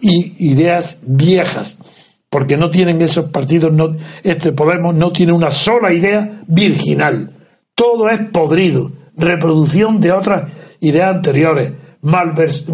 y 0.00 0.34
ideas 0.50 1.00
viejas, 1.02 2.20
porque 2.30 2.56
no 2.56 2.70
tienen 2.70 3.00
esos 3.02 3.30
partidos, 3.30 3.72
no, 3.72 3.96
este 4.22 4.52
Podemos 4.52 4.94
no 4.94 5.10
tiene 5.12 5.32
una 5.32 5.50
sola 5.50 5.92
idea 5.92 6.42
virginal. 6.46 7.32
Todo 7.74 8.08
es 8.10 8.20
podrido, 8.32 8.92
reproducción 9.16 10.00
de 10.00 10.12
otras 10.12 10.44
ideas 10.80 11.14
anteriores, 11.14 11.72
malvers, 12.02 12.66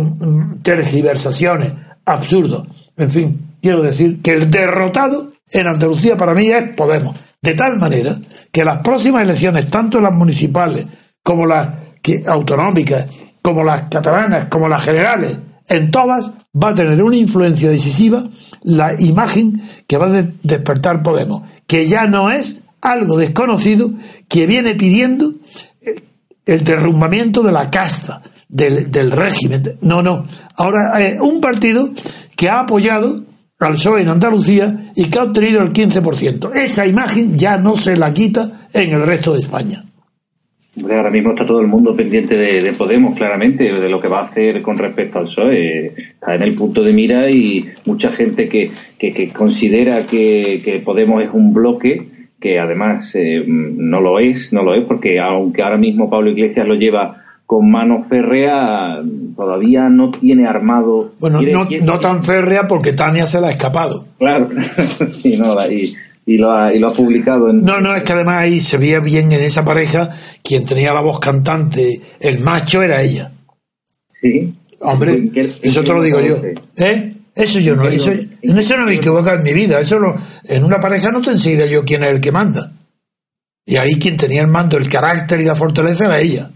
tergiversaciones, 0.62 1.74
absurdos, 2.05 2.66
en 2.97 3.11
fin 3.11 3.49
quiero 3.61 3.82
decir 3.82 4.20
que 4.22 4.32
el 4.32 4.51
derrotado 4.51 5.26
en 5.51 5.66
Andalucía 5.66 6.16
para 6.16 6.34
mí 6.34 6.49
es 6.49 6.74
Podemos. 6.76 7.16
De 7.41 7.55
tal 7.55 7.78
manera 7.78 8.16
que 8.51 8.64
las 8.64 8.78
próximas 8.78 9.22
elecciones, 9.22 9.70
tanto 9.70 10.01
las 10.01 10.14
municipales 10.14 10.86
como 11.22 11.47
las 11.47 11.68
autonómicas, 12.26 13.07
como 13.43 13.62
las 13.62 13.82
catalanas, 13.84 14.47
como 14.49 14.68
las 14.68 14.82
generales, 14.82 15.39
en 15.68 15.91
todas 15.91 16.32
va 16.55 16.70
a 16.70 16.74
tener 16.74 17.03
una 17.03 17.16
influencia 17.16 17.70
decisiva 17.70 18.24
la 18.62 18.95
imagen 18.99 19.62
que 19.86 19.99
va 19.99 20.07
a 20.07 20.22
despertar 20.43 21.03
Podemos, 21.03 21.43
que 21.66 21.86
ya 21.86 22.07
no 22.07 22.30
es 22.30 22.62
algo 22.80 23.16
desconocido 23.16 23.91
que 24.28 24.47
viene 24.47 24.74
pidiendo 24.74 25.32
el 26.49 26.64
derrumbamiento 26.64 27.42
de 27.42 27.53
la 27.53 27.70
casta, 27.70 28.22
del, 28.49 28.90
del 28.90 29.12
régimen. 29.12 29.62
No, 29.82 30.03
no. 30.03 30.26
Ahora, 30.57 31.01
es 31.01 31.20
un 31.20 31.40
partido 31.40 31.90
que 32.36 32.49
ha 32.49 32.61
apoyado 32.61 33.22
al 33.61 33.72
PSOE 33.72 34.03
en 34.03 34.09
Andalucía 34.09 34.90
y 34.94 35.11
que 35.11 35.18
ha 35.18 35.24
obtenido 35.24 35.61
el 35.61 35.72
15%. 35.72 36.55
Esa 36.55 36.86
imagen 36.86 37.36
ya 37.36 37.59
no 37.59 37.76
se 37.76 37.96
la 37.96 38.12
quita 38.12 38.66
en 38.72 38.92
el 38.92 39.05
resto 39.05 39.34
de 39.34 39.40
España. 39.40 39.84
Ahora 40.84 41.11
mismo 41.11 41.30
está 41.30 41.44
todo 41.44 41.61
el 41.61 41.66
mundo 41.66 41.94
pendiente 41.94 42.36
de, 42.36 42.72
Podemos, 42.72 43.16
claramente, 43.16 43.64
de 43.64 43.88
lo 43.88 44.01
que 44.01 44.09
va 44.09 44.20
a 44.20 44.24
hacer 44.26 44.62
con 44.62 44.78
respecto 44.78 45.18
al 45.18 45.26
PSOE. 45.26 45.86
Está 46.12 46.36
en 46.36 46.42
el 46.42 46.55
punto 46.55 46.82
de 46.82 46.92
mira 46.92 47.28
y 47.30 47.68
mucha 47.84 48.12
gente 48.12 48.49
que, 48.49 48.70
que, 48.99 49.30
considera 49.30 50.07
que, 50.07 50.80
Podemos 50.84 51.22
es 51.22 51.30
un 51.32 51.53
bloque, 51.53 52.07
que 52.41 52.59
además 52.59 53.11
eh, 53.14 53.45
no 53.47 54.01
lo 54.01 54.18
es, 54.18 54.53
no 54.53 54.62
lo 54.62 54.74
es, 54.74 54.84
porque 54.84 55.18
aunque 55.20 55.62
ahora 55.62 55.76
mismo 55.76 56.09
Pablo 56.09 56.30
Iglesias 56.30 56.66
lo 56.66 56.74
lleva 56.74 57.24
con 57.47 57.70
mano 57.70 58.05
férrea, 58.09 59.03
todavía 59.34 59.89
no 59.89 60.11
tiene 60.11 60.47
armado. 60.47 61.12
Bueno, 61.18 61.41
no, 61.41 62.01
tan 62.01 62.22
férrea 62.22 62.66
porque 62.68 62.93
Tania 62.93 63.26
se 63.26 63.41
la 63.41 63.49
ha 63.49 63.51
escapado. 63.51 64.07
Claro, 64.18 64.51
sí, 65.22 65.36
no, 65.39 65.55
y, 65.70 65.97
y 66.26 66.36
lo 66.36 66.53
ha, 66.53 66.74
y 66.74 66.78
lo 66.78 66.89
ha 66.89 66.93
publicado 66.93 67.49
en... 67.49 67.62
No, 67.64 67.80
no, 67.80 67.95
es 67.95 68.03
que 68.03 68.12
además 68.12 68.36
ahí 68.36 68.61
se 68.61 68.76
veía 68.76 69.01
bien 69.01 69.32
en 69.32 69.41
esa 69.41 69.64
pareja, 69.64 70.11
quien 70.45 70.66
tenía 70.66 70.93
la 70.93 71.01
voz 71.01 71.20
cantante, 71.20 72.01
el 72.20 72.41
macho 72.41 72.82
era 72.82 73.03
ella. 73.03 73.32
Sí. 74.20 74.53
Hombre, 74.80 75.22
eso 75.62 75.82
te 75.82 75.93
lo 75.93 76.03
digo 76.03 76.20
yo. 76.20 76.36
¿Eh? 76.76 77.11
Eso 77.39 77.61
yo 77.61 77.76
no, 77.76 77.86
eso, 77.89 78.11
en 78.11 78.59
eso 78.59 78.76
no 78.76 78.84
me 78.84 78.97
equivoco 78.97 79.30
en 79.30 79.45
mi 79.45 79.55
vida. 79.55 79.80
Eso 79.80 80.01
no, 80.01 80.12
en 80.45 80.64
una 80.64 80.80
pareja 80.80 81.12
no 81.12 81.22
te 81.22 81.30
enseguida 81.30 81.66
yo 81.66 81.84
quién 81.84 82.03
es 82.03 82.11
el 82.11 82.20
que 82.20 82.32
manda. 82.32 82.72
Y 83.64 83.76
ahí 83.76 83.95
quien 84.01 84.16
tenía 84.16 84.43
el 84.43 84.49
mando, 84.49 84.76
el 84.76 84.89
carácter 84.89 85.41
y 85.41 85.45
la 85.45 85.55
fortaleza 85.55 86.07
era 86.07 86.18
ella. 86.18 86.51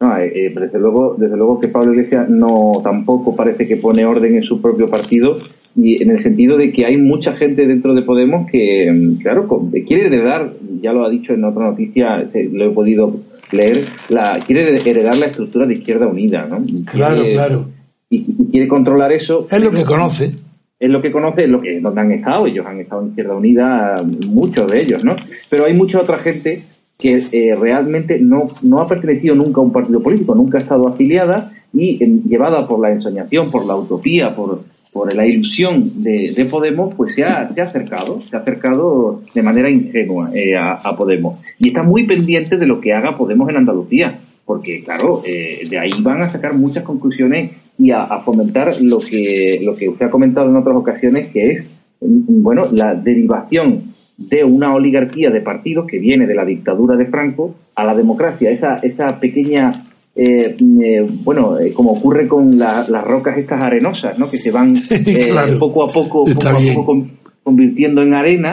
No, 0.00 0.16
eh, 0.16 0.30
eh, 0.32 0.54
desde 0.54 0.78
luego, 0.78 1.16
desde 1.18 1.36
luego 1.36 1.58
que 1.58 1.66
Pablo 1.66 1.94
Iglesias 1.94 2.28
no 2.28 2.80
tampoco 2.84 3.34
parece 3.34 3.66
que 3.66 3.76
pone 3.76 4.04
orden 4.04 4.36
en 4.36 4.44
su 4.44 4.62
propio 4.62 4.86
partido 4.86 5.40
y 5.74 6.00
en 6.00 6.10
el 6.10 6.22
sentido 6.22 6.56
de 6.56 6.70
que 6.70 6.86
hay 6.86 6.96
mucha 6.96 7.32
gente 7.32 7.66
dentro 7.66 7.94
de 7.94 8.02
Podemos 8.02 8.48
que, 8.48 8.88
mm, 8.92 9.16
claro, 9.16 9.48
quiere 9.88 10.06
heredar, 10.06 10.52
ya 10.80 10.92
lo 10.92 11.04
ha 11.04 11.10
dicho 11.10 11.32
en 11.32 11.42
otra 11.42 11.64
noticia, 11.64 12.28
lo 12.52 12.64
he 12.66 12.70
podido 12.70 13.16
leer, 13.50 13.82
la, 14.10 14.44
quiere 14.46 14.80
heredar 14.88 15.16
la 15.16 15.26
estructura 15.26 15.66
de 15.66 15.74
Izquierda 15.74 16.06
Unida, 16.06 16.46
¿no? 16.46 16.64
claro, 16.92 17.24
claro. 17.32 17.77
Y, 18.10 18.50
quiere 18.50 18.68
controlar 18.68 19.12
eso. 19.12 19.46
Es 19.50 19.62
lo 19.62 19.70
que 19.70 19.84
conoce. 19.84 20.34
Es 20.80 20.90
lo 20.90 21.02
que 21.02 21.10
conoce, 21.10 21.44
es 21.44 21.50
lo 21.50 21.60
que 21.60 21.80
donde 21.80 22.00
han 22.00 22.12
estado. 22.12 22.46
Ellos 22.46 22.66
han 22.66 22.80
estado 22.80 23.02
en 23.02 23.08
Izquierda 23.08 23.34
Unida, 23.34 23.96
muchos 24.04 24.70
de 24.70 24.80
ellos, 24.80 25.04
¿no? 25.04 25.16
Pero 25.50 25.66
hay 25.66 25.74
mucha 25.74 26.00
otra 26.00 26.18
gente 26.18 26.62
que 26.98 27.22
eh, 27.32 27.54
realmente 27.54 28.18
no, 28.18 28.48
no 28.62 28.80
ha 28.80 28.86
pertenecido 28.86 29.34
nunca 29.34 29.60
a 29.60 29.64
un 29.64 29.72
partido 29.72 30.02
político, 30.02 30.34
nunca 30.34 30.58
ha 30.58 30.60
estado 30.60 30.88
afiliada 30.88 31.52
y 31.72 31.98
llevada 32.26 32.66
por 32.66 32.80
la 32.80 32.90
ensoñación, 32.90 33.46
por 33.46 33.66
la 33.66 33.76
utopía, 33.76 34.34
por, 34.34 34.62
por 34.92 35.14
la 35.14 35.26
ilusión 35.26 36.02
de, 36.02 36.46
Podemos, 36.50 36.94
pues 36.94 37.14
se 37.14 37.24
ha, 37.24 37.52
se 37.52 37.60
ha, 37.60 37.64
acercado, 37.64 38.22
se 38.28 38.36
ha 38.36 38.40
acercado 38.40 39.22
de 39.34 39.42
manera 39.42 39.68
ingenua 39.68 40.30
eh, 40.34 40.56
a, 40.56 40.96
Podemos. 40.96 41.38
Y 41.58 41.68
está 41.68 41.82
muy 41.82 42.06
pendiente 42.06 42.56
de 42.56 42.66
lo 42.66 42.80
que 42.80 42.94
haga 42.94 43.16
Podemos 43.16 43.48
en 43.50 43.58
Andalucía, 43.58 44.18
porque 44.44 44.82
claro, 44.82 45.22
eh, 45.26 45.66
de 45.68 45.78
ahí 45.78 45.92
van 46.00 46.22
a 46.22 46.30
sacar 46.30 46.54
muchas 46.54 46.82
conclusiones 46.82 47.50
y 47.78 47.92
a, 47.92 48.06
fomentar 48.24 48.80
lo 48.80 48.98
que, 48.98 49.60
lo 49.62 49.76
que 49.76 49.88
usted 49.88 50.06
ha 50.06 50.10
comentado 50.10 50.50
en 50.50 50.56
otras 50.56 50.76
ocasiones, 50.76 51.30
que 51.30 51.50
es, 51.52 51.74
mm, 52.00 52.42
bueno, 52.42 52.66
la 52.70 52.94
derivación 52.94 53.94
de 54.16 54.42
una 54.42 54.74
oligarquía 54.74 55.30
de 55.30 55.40
partidos 55.40 55.86
que 55.86 55.98
viene 55.98 56.26
de 56.26 56.34
la 56.34 56.44
dictadura 56.44 56.96
de 56.96 57.06
Franco 57.06 57.54
a 57.76 57.84
la 57.84 57.94
democracia, 57.94 58.50
esa, 58.50 58.76
esa 58.76 59.20
pequeña 59.20 59.84
eh, 60.20 60.56
eh, 60.58 61.08
bueno, 61.22 61.60
eh, 61.60 61.72
como 61.72 61.92
ocurre 61.92 62.26
con 62.26 62.58
las 62.58 63.04
rocas 63.04 63.38
estas 63.38 63.62
arenosas, 63.62 64.18
¿no? 64.18 64.28
Que 64.28 64.38
se 64.38 64.50
van 64.50 64.74
poco 65.60 65.84
a 65.84 65.88
poco, 65.88 66.24
convirtiendo 67.44 68.02
en 68.02 68.14
arena. 68.14 68.52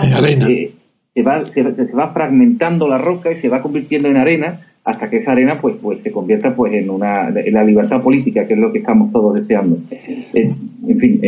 Se, 1.15 1.23
va, 1.23 1.45
se, 1.45 1.63
va 1.63 2.13
fragmentando 2.13 2.87
la 2.87 2.97
roca 2.97 3.31
y 3.31 3.35
se 3.35 3.49
va 3.49 3.61
convirtiendo 3.61 4.09
en 4.09 4.17
arena 4.17 4.59
hasta 4.83 5.09
que 5.09 5.17
esa 5.17 5.31
arena 5.31 5.53
pues 5.61 5.75
pues 5.81 6.01
se 6.01 6.11
convierta 6.11 6.53
pues 6.55 6.73
en 6.73 6.89
una 6.89 7.29
en 7.29 7.53
la 7.53 7.63
libertad 7.63 8.01
política 8.01 8.45
que 8.45 8.53
es 8.53 8.59
lo 8.59 8.71
que 8.71 8.79
estamos 8.79 9.11
todos 9.11 9.33
deseando. 9.33 9.77
En 10.33 10.99
fin 10.99 11.21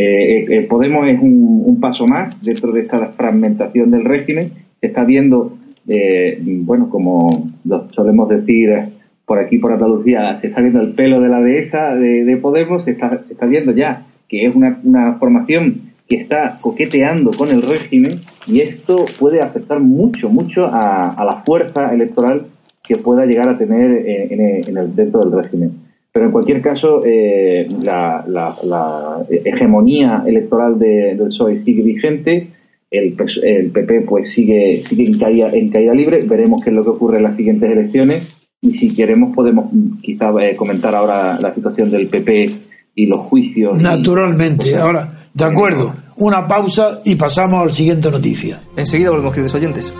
Podemos 0.68 1.08
es 1.08 1.18
un, 1.18 1.64
un, 1.66 1.80
paso 1.80 2.06
más 2.06 2.40
dentro 2.42 2.70
de 2.70 2.82
esta 2.82 3.08
fragmentación 3.08 3.90
del 3.90 4.04
régimen. 4.04 4.52
Se 4.80 4.88
está 4.88 5.04
viendo 5.04 5.56
bueno 6.64 6.90
como 6.90 7.48
solemos 7.94 8.28
decir 8.28 8.70
por 9.28 9.38
aquí, 9.38 9.58
por 9.58 9.72
Andalucía, 9.72 10.40
se 10.40 10.48
está 10.48 10.62
viendo 10.62 10.80
el 10.80 10.94
pelo 10.94 11.20
de 11.20 11.28
la 11.28 11.40
dehesa 11.40 11.94
de, 11.94 12.36
Podemos, 12.38 12.84
se 12.84 12.92
está, 12.92 13.20
está, 13.28 13.44
viendo 13.44 13.72
ya 13.72 14.06
que 14.26 14.46
es 14.46 14.54
una, 14.54 14.80
una, 14.84 15.14
formación 15.18 15.87
que 16.08 16.16
está 16.16 16.58
coqueteando 16.60 17.32
con 17.32 17.50
el 17.50 17.62
régimen 17.62 18.20
y 18.46 18.60
esto 18.60 19.06
puede 19.18 19.42
afectar 19.42 19.78
mucho, 19.78 20.30
mucho 20.30 20.64
a, 20.64 21.22
la 21.24 21.42
fuerza 21.44 21.92
electoral 21.92 22.46
que 22.82 22.96
pueda 22.96 23.26
llegar 23.26 23.48
a 23.48 23.58
tener 23.58 24.06
en, 24.06 24.78
el, 24.78 24.94
dentro 24.96 25.20
del 25.20 25.42
régimen. 25.42 25.72
Pero 26.10 26.26
en 26.26 26.32
cualquier 26.32 26.62
caso, 26.62 27.02
eh, 27.04 27.68
la, 27.82 28.24
la, 28.26 29.26
hegemonía 29.28 30.24
electoral 30.26 30.78
del 30.78 31.18
PSOE 31.18 31.62
sigue 31.64 31.82
vigente, 31.82 32.48
el, 32.90 33.14
el 33.42 33.70
PP 33.70 34.00
pues 34.02 34.30
sigue, 34.30 34.82
sigue 34.88 35.04
en, 35.04 35.18
caída, 35.18 35.50
en 35.52 35.68
caída 35.68 35.92
libre, 35.92 36.22
veremos 36.22 36.62
qué 36.62 36.70
es 36.70 36.76
lo 36.76 36.84
que 36.84 36.90
ocurre 36.90 37.18
en 37.18 37.24
las 37.24 37.36
siguientes 37.36 37.70
elecciones 37.70 38.22
y 38.62 38.72
si 38.78 38.94
queremos 38.94 39.34
podemos 39.34 39.66
quizá 40.02 40.30
eh, 40.42 40.56
comentar 40.56 40.94
ahora 40.94 41.38
la 41.38 41.54
situación 41.54 41.90
del 41.90 42.08
PP 42.08 42.50
y 42.94 43.06
los 43.06 43.20
juicios. 43.26 43.82
Naturalmente. 43.82 44.74
Ahora, 44.74 45.17
de 45.38 45.44
acuerdo. 45.44 45.94
Una 46.16 46.48
pausa 46.48 47.00
y 47.04 47.14
pasamos 47.14 47.62
a 47.62 47.64
la 47.66 47.70
siguiente 47.70 48.10
noticia. 48.10 48.60
Enseguida 48.76 49.10
volvemos, 49.10 49.32
queridos 49.32 49.54
oyentes. 49.54 49.94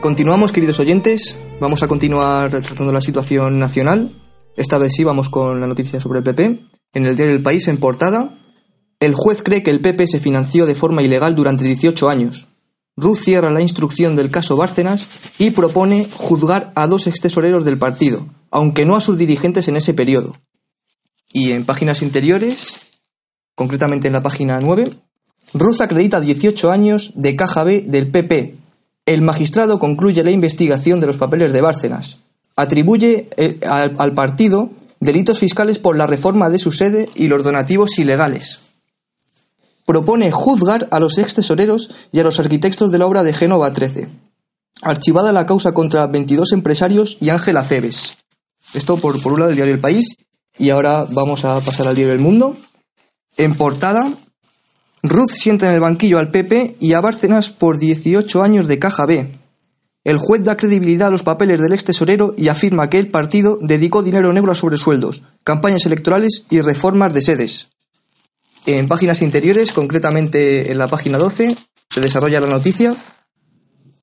Continuamos, 0.00 0.50
queridos 0.50 0.80
oyentes. 0.80 1.36
Vamos 1.60 1.82
a 1.82 1.88
continuar 1.88 2.50
tratando 2.50 2.90
la 2.90 3.02
situación 3.02 3.58
nacional. 3.58 4.10
Esta 4.56 4.78
vez 4.78 4.94
sí 4.96 5.04
vamos 5.04 5.28
con 5.28 5.60
la 5.60 5.66
noticia 5.66 6.00
sobre 6.00 6.20
el 6.20 6.24
PP. 6.24 6.58
En 6.94 7.04
el 7.04 7.16
diario 7.16 7.34
El 7.34 7.42
País, 7.42 7.68
en 7.68 7.76
portada, 7.76 8.34
el 8.98 9.12
juez 9.14 9.42
cree 9.42 9.62
que 9.62 9.70
el 9.70 9.80
PP 9.80 10.06
se 10.06 10.18
financió 10.18 10.64
de 10.64 10.74
forma 10.74 11.02
ilegal 11.02 11.34
durante 11.34 11.64
18 11.64 12.08
años. 12.08 12.48
Ruz 12.96 13.20
cierra 13.20 13.50
la 13.50 13.60
instrucción 13.60 14.16
del 14.16 14.30
caso 14.30 14.56
Bárcenas 14.56 15.06
y 15.38 15.50
propone 15.50 16.08
juzgar 16.16 16.72
a 16.76 16.86
dos 16.86 17.06
extesoreros 17.06 17.66
del 17.66 17.76
partido, 17.76 18.26
aunque 18.50 18.86
no 18.86 18.96
a 18.96 19.02
sus 19.02 19.18
dirigentes 19.18 19.68
en 19.68 19.76
ese 19.76 19.92
periodo. 19.92 20.34
Y 21.30 21.52
en 21.52 21.66
páginas 21.66 22.00
interiores, 22.00 22.78
concretamente 23.54 24.06
en 24.06 24.14
la 24.14 24.22
página 24.22 24.60
9, 24.60 24.94
Ruz 25.52 25.82
acredita 25.82 26.20
18 26.20 26.70
años 26.70 27.12
de 27.16 27.36
caja 27.36 27.64
B 27.64 27.84
del 27.86 28.08
PP 28.08 28.60
el 29.10 29.22
magistrado 29.22 29.80
concluye 29.80 30.22
la 30.22 30.30
investigación 30.30 31.00
de 31.00 31.08
los 31.08 31.18
papeles 31.18 31.52
de 31.52 31.60
Bárcenas. 31.60 32.18
Atribuye 32.54 33.28
eh, 33.36 33.58
al, 33.68 34.14
partido 34.14 34.70
delitos 35.00 35.40
fiscales 35.40 35.80
por 35.80 35.96
la 35.96 36.06
reforma 36.06 36.48
de 36.48 36.60
su 36.60 36.70
sede 36.70 37.08
y 37.16 37.26
los 37.26 37.42
donativos 37.42 37.98
ilegales. 37.98 38.60
Propone 39.84 40.30
juzgar 40.30 40.86
a 40.92 41.00
los 41.00 41.18
ex 41.18 41.34
tesoreros 41.34 41.90
y 42.12 42.20
a 42.20 42.22
los 42.22 42.38
arquitectos 42.38 42.92
de 42.92 42.98
la 42.98 43.06
obra 43.06 43.24
de 43.24 43.32
Génova 43.32 43.72
13. 43.72 44.08
Archivada 44.82 45.32
la 45.32 45.44
causa 45.44 45.72
contra 45.72 46.06
22 46.06 46.52
empresarios 46.52 47.18
y 47.20 47.30
Ángela 47.30 47.64
Cebes. 47.64 48.16
Esto 48.74 48.96
por, 48.96 49.20
por 49.20 49.32
un 49.32 49.40
lado 49.40 49.48
del 49.48 49.56
diario 49.56 49.74
El 49.74 49.80
País. 49.80 50.06
Y 50.56 50.70
ahora 50.70 51.04
vamos 51.10 51.44
a 51.44 51.58
pasar 51.60 51.88
al 51.88 51.96
diario 51.96 52.14
El 52.14 52.20
Mundo. 52.20 52.56
En 53.36 53.56
portada, 53.56 54.12
Ruth 55.02 55.30
sienta 55.30 55.66
en 55.66 55.72
el 55.72 55.80
banquillo 55.80 56.18
al 56.18 56.30
PP 56.30 56.76
y 56.78 56.92
a 56.92 57.00
Bárcenas 57.00 57.50
por 57.50 57.78
18 57.78 58.42
años 58.42 58.68
de 58.68 58.78
caja 58.78 59.06
B. 59.06 59.30
El 60.04 60.18
juez 60.18 60.44
da 60.44 60.56
credibilidad 60.56 61.08
a 61.08 61.10
los 61.10 61.22
papeles 61.22 61.60
del 61.60 61.72
ex 61.72 61.84
tesorero 61.84 62.34
y 62.36 62.48
afirma 62.48 62.90
que 62.90 62.98
el 62.98 63.10
partido 63.10 63.58
dedicó 63.60 64.02
dinero 64.02 64.32
negro 64.32 64.52
a 64.52 64.54
sobresueldos, 64.54 65.22
campañas 65.44 65.86
electorales 65.86 66.46
y 66.50 66.60
reformas 66.60 67.14
de 67.14 67.22
sedes. 67.22 67.68
En 68.66 68.88
páginas 68.88 69.22
interiores, 69.22 69.72
concretamente 69.72 70.70
en 70.70 70.78
la 70.78 70.88
página 70.88 71.16
12, 71.16 71.56
se 71.88 72.00
desarrolla 72.00 72.40
la 72.40 72.46
noticia. 72.46 72.94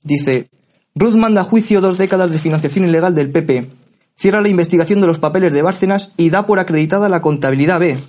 Dice, 0.03 0.49
Ruz 0.95 1.15
manda 1.15 1.41
a 1.41 1.45
juicio 1.45 1.79
dos 1.79 1.97
décadas 1.99 2.31
de 2.31 2.39
financiación 2.39 2.87
ilegal 2.87 3.13
del 3.13 3.31
PP, 3.31 3.69
cierra 4.15 4.41
la 4.41 4.49
investigación 4.49 4.99
de 4.99 5.07
los 5.07 5.19
papeles 5.19 5.53
de 5.53 5.61
Bárcenas 5.61 6.13
y 6.17 6.31
da 6.31 6.47
por 6.47 6.59
acreditada 6.59 7.07
la 7.07 7.21
contabilidad 7.21 7.79
B. 7.79 7.99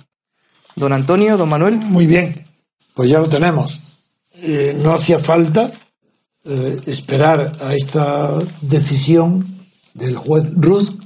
Don 0.75 0.93
Antonio, 0.93 1.37
don 1.37 1.49
Manuel. 1.49 1.77
Muy 1.77 2.07
bien, 2.07 2.48
pues 2.99 3.11
ya 3.11 3.19
lo 3.19 3.29
tenemos. 3.29 3.81
No 4.83 4.91
hacía 4.91 5.19
falta 5.19 5.71
eh, 6.43 6.77
esperar 6.85 7.53
a 7.61 7.73
esta 7.73 8.37
decisión 8.59 9.45
del 9.93 10.17
juez 10.17 10.51
Ruth, 10.53 10.99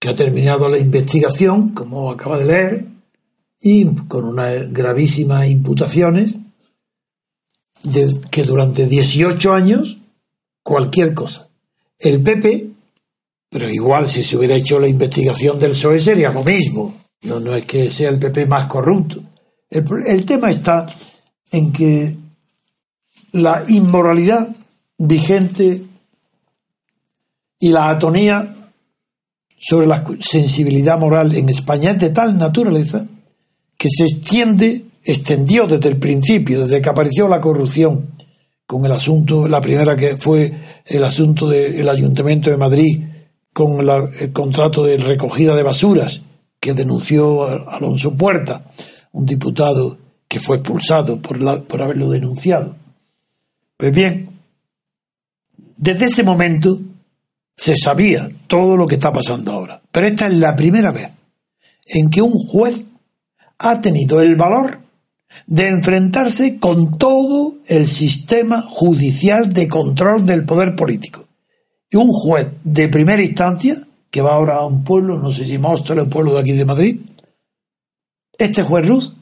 que 0.00 0.08
ha 0.08 0.16
terminado 0.16 0.68
la 0.68 0.78
investigación, 0.78 1.68
como 1.74 2.10
acaba 2.10 2.38
de 2.38 2.44
leer, 2.44 2.86
y 3.60 3.84
con 4.08 4.24
unas 4.24 4.72
gravísimas 4.72 5.48
imputaciones 5.48 6.40
de 7.84 8.20
que 8.28 8.42
durante 8.42 8.88
18 8.88 9.52
años 9.52 9.98
cualquier 10.64 11.14
cosa. 11.14 11.50
El 12.00 12.20
PP, 12.24 12.68
pero 13.48 13.70
igual 13.70 14.08
si 14.08 14.24
se 14.24 14.36
hubiera 14.36 14.56
hecho 14.56 14.80
la 14.80 14.88
investigación 14.88 15.60
del 15.60 15.70
PSOE 15.70 16.00
sería 16.00 16.32
lo 16.32 16.42
mismo. 16.42 16.92
No, 17.22 17.38
no 17.38 17.54
es 17.54 17.64
que 17.64 17.88
sea 17.90 18.10
el 18.10 18.18
PP 18.18 18.46
más 18.46 18.66
corrupto. 18.66 19.22
el 19.70 20.26
tema 20.26 20.50
está 20.50 20.88
en 21.52 21.72
que 21.72 22.16
la 23.32 23.64
inmoralidad 23.68 24.48
vigente 24.98 25.84
y 27.60 27.68
la 27.68 27.90
atonía 27.90 28.56
sobre 29.58 29.86
la 29.86 30.04
sensibilidad 30.20 30.98
moral 30.98 31.34
en 31.34 31.48
España 31.48 31.92
es 31.92 31.98
de 32.00 32.10
tal 32.10 32.36
naturaleza 32.36 33.06
que 33.78 33.88
se 33.88 34.04
extiende, 34.04 34.86
extendió 35.04 35.66
desde 35.66 35.88
el 35.88 35.98
principio, 35.98 36.62
desde 36.62 36.82
que 36.82 36.88
apareció 36.88 37.28
la 37.28 37.40
corrupción, 37.40 38.12
con 38.66 38.86
el 38.86 38.92
asunto, 38.92 39.46
la 39.46 39.60
primera 39.60 39.96
que 39.96 40.16
fue 40.16 40.52
el 40.86 41.04
asunto 41.04 41.48
del 41.48 41.88
Ayuntamiento 41.88 42.50
de 42.50 42.56
Madrid 42.56 43.04
con 43.52 43.86
el 44.18 44.32
contrato 44.32 44.82
de 44.82 44.96
recogida 44.96 45.54
de 45.54 45.62
basuras 45.62 46.22
que 46.58 46.72
denunció 46.72 47.44
Alonso 47.68 48.16
Puerta, 48.16 48.64
un 49.12 49.26
diputado 49.26 49.98
que 50.32 50.40
fue 50.40 50.56
expulsado 50.56 51.20
por, 51.20 51.38
por 51.64 51.82
haberlo 51.82 52.08
denunciado. 52.08 52.74
Pues 53.76 53.92
bien, 53.92 54.30
desde 55.76 56.06
ese 56.06 56.22
momento 56.22 56.80
se 57.54 57.76
sabía 57.76 58.30
todo 58.46 58.78
lo 58.78 58.86
que 58.86 58.94
está 58.94 59.12
pasando 59.12 59.52
ahora. 59.52 59.82
Pero 59.92 60.06
esta 60.06 60.28
es 60.28 60.32
la 60.32 60.56
primera 60.56 60.90
vez 60.90 61.16
en 61.84 62.08
que 62.08 62.22
un 62.22 62.32
juez 62.32 62.86
ha 63.58 63.82
tenido 63.82 64.22
el 64.22 64.34
valor 64.36 64.80
de 65.46 65.68
enfrentarse 65.68 66.58
con 66.58 66.96
todo 66.96 67.58
el 67.68 67.86
sistema 67.86 68.62
judicial 68.62 69.52
de 69.52 69.68
control 69.68 70.24
del 70.24 70.46
poder 70.46 70.74
político. 70.74 71.28
Y 71.90 71.96
un 71.96 72.08
juez 72.08 72.52
de 72.64 72.88
primera 72.88 73.22
instancia, 73.22 73.86
que 74.10 74.22
va 74.22 74.32
ahora 74.32 74.56
a 74.56 74.66
un 74.66 74.82
pueblo, 74.82 75.18
no 75.18 75.30
sé 75.30 75.44
si 75.44 75.58
Móstoles, 75.58 76.04
un 76.04 76.10
pueblo 76.10 76.32
de 76.32 76.40
aquí 76.40 76.52
de 76.52 76.64
Madrid, 76.64 77.02
este 78.38 78.62
juez 78.62 78.86
Ruz 78.86 79.14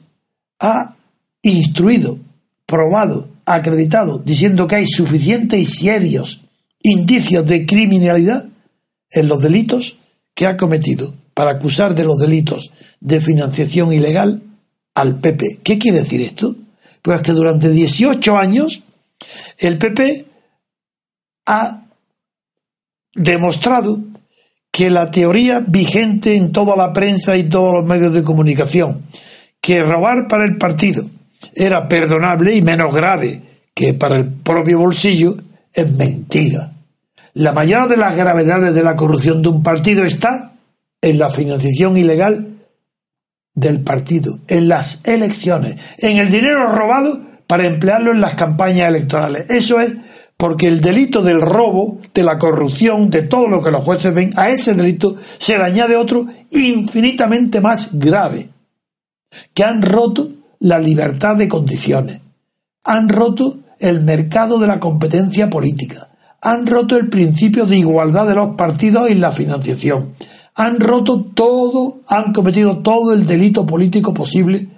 ha 0.61 0.95
instruido, 1.41 2.19
probado, 2.65 3.29
acreditado, 3.45 4.19
diciendo 4.19 4.67
que 4.67 4.75
hay 4.75 4.87
suficientes 4.87 5.59
y 5.59 5.65
serios 5.65 6.41
indicios 6.81 7.45
de 7.45 7.65
criminalidad 7.65 8.47
en 9.11 9.27
los 9.27 9.41
delitos 9.41 9.99
que 10.33 10.45
ha 10.47 10.57
cometido 10.57 11.15
para 11.33 11.51
acusar 11.51 11.93
de 11.95 12.05
los 12.05 12.17
delitos 12.17 12.71
de 12.99 13.21
financiación 13.21 13.91
ilegal 13.91 14.41
al 14.95 15.19
PP. 15.19 15.59
¿Qué 15.63 15.77
quiere 15.77 15.99
decir 15.99 16.21
esto? 16.21 16.55
Pues 17.01 17.21
que 17.21 17.31
durante 17.31 17.69
18 17.69 18.37
años 18.37 18.83
el 19.59 19.77
PP 19.77 20.25
ha 21.47 21.81
demostrado 23.13 24.03
que 24.71 24.89
la 24.89 25.11
teoría 25.11 25.59
vigente 25.67 26.35
en 26.35 26.51
toda 26.51 26.75
la 26.75 26.93
prensa 26.93 27.35
y 27.35 27.43
todos 27.43 27.73
los 27.73 27.85
medios 27.85 28.13
de 28.13 28.23
comunicación, 28.23 29.05
que 29.59 29.83
robar 29.83 30.27
para 30.29 30.45
el 30.45 30.57
partido 30.57 31.09
era 31.55 31.87
perdonable 31.87 32.55
y 32.55 32.61
menos 32.61 32.93
grave 32.93 33.41
que 33.73 33.93
para 33.93 34.17
el 34.17 34.29
propio 34.29 34.79
bolsillo, 34.79 35.35
es 35.73 35.91
mentira. 35.91 36.73
La 37.33 37.53
mayor 37.53 37.87
de 37.87 37.97
las 37.97 38.15
gravedades 38.15 38.73
de 38.73 38.83
la 38.83 38.95
corrupción 38.95 39.41
de 39.41 39.49
un 39.49 39.63
partido 39.63 40.03
está 40.03 40.53
en 41.01 41.17
la 41.17 41.29
financiación 41.29 41.97
ilegal 41.97 42.57
del 43.53 43.81
partido, 43.81 44.39
en 44.47 44.67
las 44.67 45.01
elecciones, 45.03 45.75
en 45.97 46.17
el 46.17 46.29
dinero 46.29 46.71
robado 46.73 47.21
para 47.47 47.65
emplearlo 47.65 48.11
en 48.11 48.21
las 48.21 48.35
campañas 48.35 48.89
electorales. 48.89 49.45
Eso 49.49 49.79
es 49.79 49.95
porque 50.37 50.67
el 50.67 50.81
delito 50.81 51.21
del 51.21 51.41
robo, 51.41 51.99
de 52.13 52.23
la 52.23 52.37
corrupción, 52.37 53.09
de 53.09 53.23
todo 53.23 53.47
lo 53.47 53.61
que 53.61 53.71
los 53.71 53.83
jueces 53.83 54.13
ven, 54.13 54.31
a 54.37 54.49
ese 54.49 54.73
delito 54.73 55.15
se 55.37 55.57
le 55.57 55.63
añade 55.63 55.95
otro 55.95 56.25
infinitamente 56.49 57.61
más 57.61 57.91
grave, 57.93 58.49
que 59.53 59.63
han 59.63 59.81
roto 59.81 60.29
la 60.61 60.79
libertad 60.79 61.35
de 61.37 61.49
condiciones, 61.49 62.21
han 62.83 63.09
roto 63.09 63.57
el 63.79 64.01
mercado 64.01 64.59
de 64.59 64.67
la 64.67 64.79
competencia 64.79 65.49
política, 65.49 66.09
han 66.39 66.67
roto 66.67 66.97
el 66.97 67.09
principio 67.09 67.65
de 67.65 67.77
igualdad 67.77 68.27
de 68.27 68.35
los 68.35 68.55
partidos 68.55 69.09
y 69.09 69.15
la 69.15 69.31
financiación, 69.31 70.13
han 70.53 70.79
roto 70.79 71.25
todo, 71.33 72.01
han 72.07 72.31
cometido 72.31 72.83
todo 72.83 73.13
el 73.13 73.25
delito 73.25 73.65
político 73.65 74.13
posible, 74.13 74.69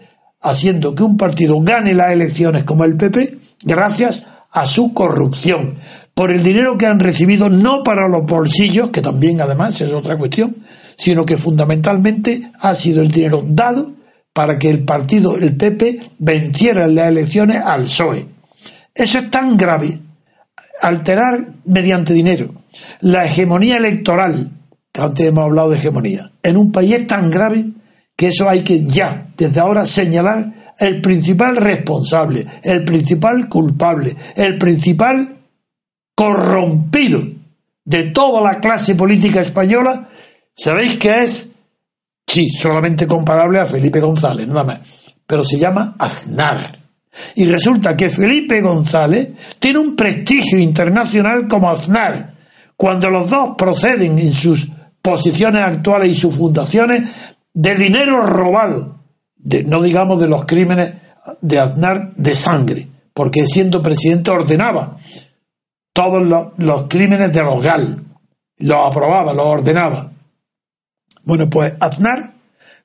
haciendo 0.42 0.96
que 0.96 1.04
un 1.04 1.18
partido 1.18 1.60
gane 1.62 1.94
las 1.94 2.14
elecciones 2.14 2.64
como 2.64 2.86
el 2.86 2.96
PP 2.96 3.40
gracias 3.64 4.28
a 4.52 4.66
su 4.66 4.94
corrupción, 4.94 5.80
por 6.14 6.32
el 6.32 6.44
dinero 6.44 6.78
que 6.78 6.86
han 6.86 7.00
recibido 7.00 7.50
no 7.50 7.84
para 7.84 8.08
los 8.08 8.26
bolsillos, 8.26 8.90
que 8.90 9.02
también 9.02 9.42
además 9.42 9.82
es 9.82 9.92
otra 9.92 10.18
cuestión, 10.18 10.56
sino 10.96 11.26
que 11.26 11.36
fundamentalmente 11.36 12.52
ha 12.62 12.74
sido 12.74 13.02
el 13.02 13.12
dinero 13.12 13.44
dado 13.46 13.92
para 14.34 14.58
que 14.58 14.70
el 14.70 14.84
partido, 14.84 15.38
el 15.38 15.56
PP, 15.56 16.02
venciera 16.20 16.86
en 16.86 16.96
las 16.96 17.10
elecciones 17.10 17.58
al 17.64 17.84
PSOE. 17.84 18.28
Eso 18.94 19.20
es 19.20 19.30
tan 19.30 19.56
grave, 19.56 20.00
alterar 20.82 21.54
mediante 21.66 22.14
dinero 22.14 22.64
la 23.02 23.26
hegemonía 23.26 23.78
electoral 23.78 24.52
que 24.92 25.02
antes 25.02 25.28
hemos 25.28 25.46
hablado 25.46 25.72
de 25.72 25.78
hegemonía, 25.78 26.32
en 26.44 26.58
un 26.58 26.72
país 26.72 26.94
es 26.94 27.08
tan 27.08 27.30
grave 27.32 27.66
que 28.16 28.28
eso 28.28 28.48
hay 28.48 28.62
que 28.62 28.86
ya, 28.86 29.32
desde 29.36 29.60
ahora, 29.60 29.86
señalar 29.86 30.74
el 30.78 31.02
principal 31.02 31.58
responsable, 31.58 32.46
el 32.64 32.84
principal 32.84 33.50
culpable, 33.50 34.16
el 34.36 34.58
principal 34.58 35.40
corrompido 36.16 37.22
de 37.86 38.04
toda 38.12 38.42
la 38.42 38.60
clase 38.60 38.94
política 38.96 39.42
española, 39.42 40.10
¿sabéis 40.56 40.98
qué 40.98 41.24
es? 41.24 41.50
Sí, 42.34 42.50
solamente 42.50 43.06
comparable 43.06 43.60
a 43.60 43.68
Felipe 43.68 44.00
González, 44.00 44.48
nada 44.48 44.64
más. 44.64 44.80
Pero 45.28 45.46
se 45.46 45.60
llama 45.60 45.96
Aznar. 46.00 46.80
Y 47.36 47.46
resulta 47.46 47.96
que 47.96 48.10
Felipe 48.10 48.60
González 48.60 49.32
tiene 49.60 49.78
un 49.78 49.96
prestigio 49.96 50.58
internacional 50.58 51.48
como 51.48 51.70
Aznar. 51.70 52.34
Cuando 52.76 53.12
los 53.12 53.30
dos 53.30 53.50
proceden 53.56 54.18
en 54.18 54.34
sus 54.34 54.68
posiciones 55.00 55.62
actuales 55.62 56.10
y 56.10 56.16
sus 56.16 56.36
fundaciones 56.36 57.04
de 57.54 57.76
dinero 57.76 58.26
robado, 58.26 59.04
de, 59.36 59.64
no 59.64 59.80
digamos 59.80 60.20
de 60.20 60.28
los 60.28 60.46
crímenes 60.46 60.92
de 61.40 61.60
Aznar 61.60 62.16
de 62.16 62.34
sangre, 62.34 62.88
porque 63.14 63.46
siendo 63.48 63.84
presidente 63.84 64.32
ordenaba 64.32 64.98
todos 65.94 66.24
los, 66.58 66.88
crímenes 66.90 67.32
de 67.32 67.44
los 67.44 67.64
GAL, 67.64 68.04
los 68.58 68.78
aprobaba, 68.88 69.34
los 69.34 69.46
ordenaba. 69.46 70.14
Bueno, 71.24 71.50
pues 71.50 71.74
Aznar, 71.80 72.34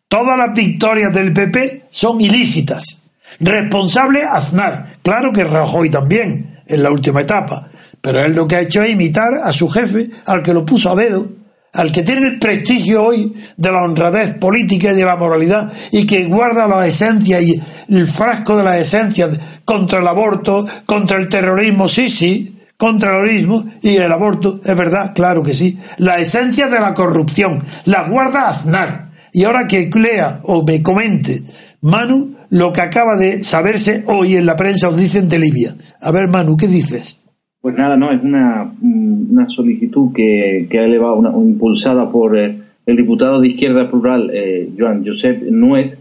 todas 0.09 0.39
las 0.39 0.55
victorias 0.55 1.13
del 1.13 1.33
PP 1.33 1.87
son 1.91 2.21
ilícitas. 2.21 3.01
Responsable 3.41 4.23
Aznar, 4.23 4.99
claro 5.03 5.33
que 5.33 5.45
Rajoy 5.45 5.91
también 5.91 6.61
en 6.67 6.83
la 6.83 6.91
última 6.91 7.21
etapa, 7.21 7.69
pero 8.01 8.21
él 8.21 8.33
lo 8.33 8.47
que 8.47 8.57
ha 8.57 8.61
hecho 8.61 8.83
es 8.83 8.91
imitar 8.91 9.35
a 9.43 9.53
su 9.53 9.69
jefe, 9.69 10.09
al 10.27 10.43
que 10.43 10.55
lo 10.55 10.65
puso 10.65 10.93
a 10.93 10.95
dedo, 10.95 11.29
al 11.73 11.93
que 11.93 12.03
tiene 12.03 12.29
el 12.29 12.39
prestigio 12.39 13.05
hoy 13.05 13.35
de 13.57 13.71
la 13.71 13.83
honradez 13.83 14.35
política 14.35 14.93
y 14.93 14.97
de 14.97 15.05
la 15.05 15.17
moralidad 15.17 15.73
y 15.93 16.07
que 16.07 16.25
guarda 16.25 16.67
la 16.67 16.87
esencia 16.87 17.41
y 17.41 17.61
el 17.89 18.07
frasco 18.07 18.57
de 18.57 18.65
la 18.65 18.79
esencia 18.79 19.29
contra 19.65 20.01
el 20.01 20.07
aborto, 20.07 20.67
contra 20.87 21.19
el 21.19 21.29
terrorismo, 21.29 21.89
sí, 21.89 22.09
sí, 22.09 22.58
contra 22.79 23.11
el 23.11 23.27
terrorismo 23.27 23.65
y 23.83 23.97
el 23.97 24.11
aborto, 24.11 24.61
es 24.65 24.77
verdad, 24.77 25.13
claro 25.15 25.43
que 25.43 25.53
sí. 25.53 25.77
La 25.99 26.19
esencia 26.19 26.69
de 26.69 26.81
la 26.81 26.95
corrupción, 26.95 27.65
la 27.85 28.09
guarda 28.09 28.49
Aznar. 28.49 29.11
Y 29.33 29.45
ahora 29.45 29.67
que 29.67 29.91
lea 29.95 30.41
o 30.45 30.65
me 30.65 30.83
comente 30.83 31.43
Manu 31.83 32.37
lo 32.51 32.73
que 32.73 32.81
acaba 32.81 33.17
de 33.17 33.43
saberse 33.43 34.05
hoy 34.07 34.37
en 34.37 34.47
la 34.47 34.57
prensa, 34.57 34.89
os 34.89 34.97
dicen 34.97 35.29
de 35.29 35.39
Libia. 35.39 35.75
A 36.01 36.13
ver, 36.13 36.29
Manu, 36.29 36.57
¿qué 36.57 36.67
dices? 36.67 37.23
Pues 37.61 37.77
nada, 37.77 37.97
no, 37.97 38.11
es 38.11 38.23
una, 38.23 38.73
una 38.81 39.49
solicitud 39.49 40.13
que, 40.15 40.67
que 40.71 40.79
ha 40.79 40.85
elevado, 40.85 41.17
una, 41.17 41.31
impulsada 41.31 42.11
por 42.11 42.39
eh, 42.39 42.59
el 42.87 42.97
diputado 42.97 43.41
de 43.41 43.49
Izquierda 43.49 43.91
Plural, 43.91 44.31
eh, 44.33 44.71
Joan 44.79 45.05
Josep 45.05 45.43
Nuet, 45.51 45.99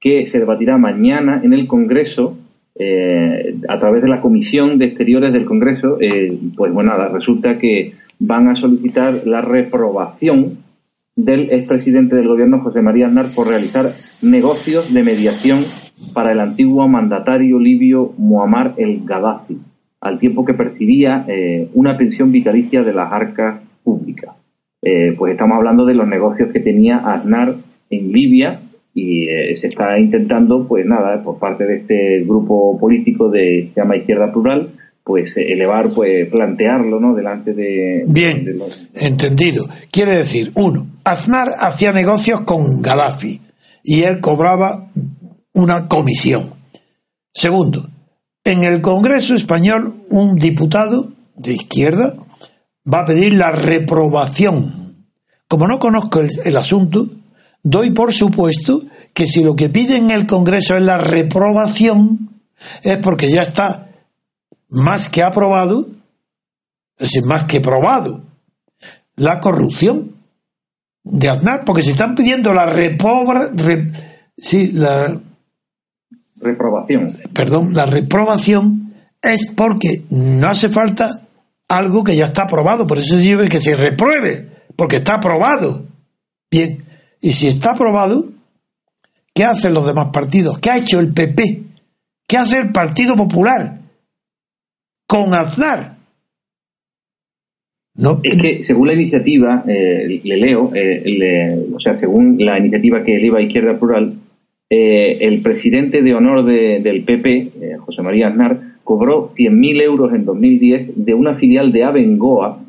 que 0.00 0.28
se 0.28 0.38
debatirá 0.38 0.78
mañana 0.78 1.42
en 1.44 1.52
el 1.52 1.66
Congreso 1.66 2.38
eh, 2.82 3.56
a 3.68 3.78
través 3.78 4.00
de 4.00 4.08
la 4.08 4.22
Comisión 4.22 4.78
de 4.78 4.86
Exteriores 4.86 5.34
del 5.34 5.44
Congreso, 5.44 5.98
eh, 6.00 6.38
pues 6.56 6.72
bueno, 6.72 6.96
resulta 7.08 7.58
que 7.58 7.92
van 8.18 8.48
a 8.48 8.54
solicitar 8.54 9.26
la 9.26 9.42
reprobación 9.42 10.56
del 11.14 11.52
expresidente 11.52 12.16
del 12.16 12.28
gobierno, 12.28 12.60
José 12.60 12.80
María 12.80 13.08
Aznar, 13.08 13.26
por 13.36 13.48
realizar 13.48 13.84
negocios 14.22 14.94
de 14.94 15.02
mediación 15.02 15.58
para 16.14 16.32
el 16.32 16.40
antiguo 16.40 16.88
mandatario 16.88 17.58
libio 17.58 18.14
Muammar 18.16 18.72
el 18.78 19.04
Gaddafi, 19.04 19.58
al 20.00 20.18
tiempo 20.18 20.46
que 20.46 20.54
percibía 20.54 21.26
eh, 21.28 21.68
una 21.74 21.98
pensión 21.98 22.32
vitalicia 22.32 22.82
de 22.82 22.94
las 22.94 23.12
arcas 23.12 23.60
públicas. 23.84 24.34
pues 24.80 25.32
estamos 25.32 25.58
hablando 25.58 25.84
de 25.84 25.94
los 25.94 26.08
negocios 26.08 26.50
que 26.50 26.60
tenía 26.60 26.96
Aznar 26.96 27.56
en 27.90 28.10
Libia 28.10 28.62
y 28.94 29.28
eh, 29.28 29.56
se 29.60 29.68
está 29.68 29.98
intentando, 29.98 30.66
pues 30.66 30.84
nada, 30.84 31.22
por 31.22 31.38
parte 31.38 31.64
de 31.64 31.76
este 31.76 32.24
grupo 32.24 32.78
político 32.78 33.28
de 33.28 33.70
se 33.72 33.80
llama 33.80 33.96
Izquierda 33.96 34.32
Plural, 34.32 34.72
pues 35.04 35.36
eh, 35.36 35.52
elevar, 35.52 35.90
pues 35.94 36.28
plantearlo, 36.28 37.00
¿no? 37.00 37.14
Delante 37.14 37.54
de... 37.54 38.02
Bien, 38.08 38.44
entendido. 38.94 39.68
Quiere 39.90 40.16
decir, 40.16 40.52
uno, 40.54 40.86
Aznar 41.04 41.50
hacía 41.60 41.92
negocios 41.92 42.42
con 42.42 42.82
Gaddafi 42.82 43.40
y 43.84 44.02
él 44.02 44.20
cobraba 44.20 44.90
una 45.52 45.86
comisión. 45.86 46.54
Segundo, 47.32 47.88
en 48.44 48.64
el 48.64 48.80
Congreso 48.82 49.34
español 49.34 50.04
un 50.08 50.36
diputado 50.36 51.12
de 51.36 51.52
izquierda 51.52 52.14
va 52.92 53.00
a 53.00 53.04
pedir 53.04 53.34
la 53.34 53.52
reprobación. 53.52 54.64
Como 55.46 55.66
no 55.66 55.78
conozco 55.78 56.20
el 56.20 56.56
asunto, 56.56 57.06
doy 57.62 57.90
por 57.90 58.12
supuesto 58.12 58.80
que 59.12 59.26
si 59.26 59.42
lo 59.42 59.56
que 59.56 59.68
pide 59.68 59.96
en 59.96 60.10
el 60.10 60.26
Congreso 60.26 60.76
es 60.76 60.82
la 60.82 60.98
reprobación, 60.98 62.30
es 62.82 62.98
porque 62.98 63.30
ya 63.30 63.42
está 63.42 63.90
más 64.68 65.08
que 65.08 65.22
aprobado, 65.22 65.80
es 66.98 67.10
decir, 67.10 67.24
más 67.24 67.44
que 67.44 67.60
probado, 67.60 68.22
la 69.16 69.40
corrupción 69.40 70.16
de 71.02 71.28
Aznar, 71.28 71.64
porque 71.64 71.82
si 71.82 71.90
están 71.90 72.14
pidiendo 72.14 72.52
la 72.52 72.66
repobra, 72.66 73.50
sí, 74.36 74.72
la 74.72 75.20
reprobación. 76.36 77.16
Perdón, 77.32 77.74
la 77.74 77.86
reprobación 77.86 78.94
es 79.22 79.46
porque 79.54 80.04
no 80.10 80.48
hace 80.48 80.68
falta 80.68 81.26
algo 81.68 82.04
que 82.04 82.16
ya 82.16 82.26
está 82.26 82.42
aprobado, 82.42 82.86
por 82.86 82.98
eso 82.98 83.16
dice 83.16 83.48
que 83.48 83.60
se 83.60 83.76
repruebe, 83.76 84.48
porque 84.76 84.96
está 84.96 85.14
aprobado. 85.14 85.84
Bien, 86.50 86.84
y 87.20 87.32
si 87.32 87.48
está 87.48 87.72
aprobado, 87.72 88.30
¿qué 89.34 89.44
hacen 89.44 89.74
los 89.74 89.86
demás 89.86 90.08
partidos? 90.12 90.58
¿Qué 90.58 90.70
ha 90.70 90.78
hecho 90.78 91.00
el 91.00 91.12
PP? 91.12 91.62
¿Qué 92.26 92.36
hace 92.36 92.58
el 92.58 92.70
Partido 92.70 93.16
Popular? 93.16 93.80
Con 95.06 95.34
Aznar. 95.34 95.96
Es 98.22 98.40
que 98.40 98.64
según 98.64 98.86
la 98.86 98.94
iniciativa, 98.94 99.64
eh, 99.66 100.20
le 100.22 100.36
leo, 100.36 100.70
eh, 100.74 101.66
o 101.74 101.80
sea, 101.80 101.98
según 101.98 102.36
la 102.38 102.58
iniciativa 102.58 103.02
que 103.02 103.16
eleva 103.16 103.42
Izquierda 103.42 103.78
Plural, 103.78 104.14
eh, 104.70 105.18
el 105.20 105.42
presidente 105.42 106.00
de 106.00 106.14
honor 106.14 106.44
del 106.44 107.02
PP, 107.02 107.76
José 107.80 108.02
María 108.02 108.28
Aznar, 108.28 108.60
cobró 108.84 109.34
100.000 109.34 109.82
euros 109.82 110.14
en 110.14 110.24
2010 110.24 110.92
de 110.94 111.14
una 111.14 111.34
filial 111.34 111.72
de 111.72 111.84
Abengoa 111.84 112.59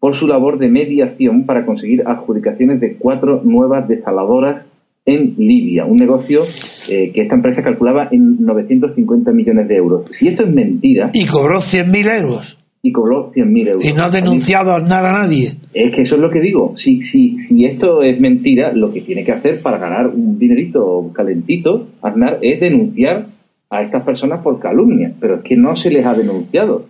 por 0.00 0.16
su 0.16 0.26
labor 0.26 0.58
de 0.58 0.68
mediación 0.68 1.44
para 1.44 1.66
conseguir 1.66 2.02
adjudicaciones 2.06 2.80
de 2.80 2.96
cuatro 2.96 3.42
nuevas 3.44 3.86
desaladoras 3.86 4.64
en 5.04 5.34
Libia, 5.36 5.84
un 5.84 5.96
negocio 5.96 6.42
eh, 6.88 7.12
que 7.14 7.22
esta 7.22 7.34
empresa 7.34 7.62
calculaba 7.62 8.08
en 8.10 8.44
950 8.44 9.30
millones 9.32 9.68
de 9.68 9.76
euros. 9.76 10.04
Si 10.12 10.28
esto 10.28 10.44
es 10.44 10.52
mentira... 10.52 11.10
Y 11.12 11.26
cobró 11.26 11.58
100.000 11.58 12.20
euros. 12.22 12.58
Y 12.82 12.92
cobró 12.92 13.32
100.000 13.32 13.68
euros. 13.68 13.90
Y 13.90 13.92
no 13.92 14.04
ha 14.04 14.10
denunciado 14.10 14.74
a 14.74 14.80
nada 14.80 15.10
a 15.10 15.26
nadie. 15.26 15.48
Es 15.74 15.94
que 15.94 16.02
eso 16.02 16.14
es 16.14 16.20
lo 16.20 16.30
que 16.30 16.40
digo. 16.40 16.74
Si, 16.76 17.02
si, 17.02 17.38
si 17.38 17.64
esto 17.64 18.02
es 18.02 18.20
mentira, 18.20 18.72
lo 18.72 18.92
que 18.92 19.02
tiene 19.02 19.24
que 19.24 19.32
hacer 19.32 19.60
para 19.60 19.78
ganar 19.78 20.08
un 20.08 20.38
dinerito 20.38 21.10
calentito, 21.12 21.88
Aznar, 22.00 22.38
es 22.40 22.60
denunciar 22.60 23.26
a 23.68 23.82
estas 23.82 24.02
personas 24.02 24.40
por 24.42 24.60
calumnia. 24.60 25.12
Pero 25.20 25.36
es 25.36 25.42
que 25.42 25.56
no 25.56 25.76
se 25.76 25.90
les 25.90 26.06
ha 26.06 26.14
denunciado 26.14 26.86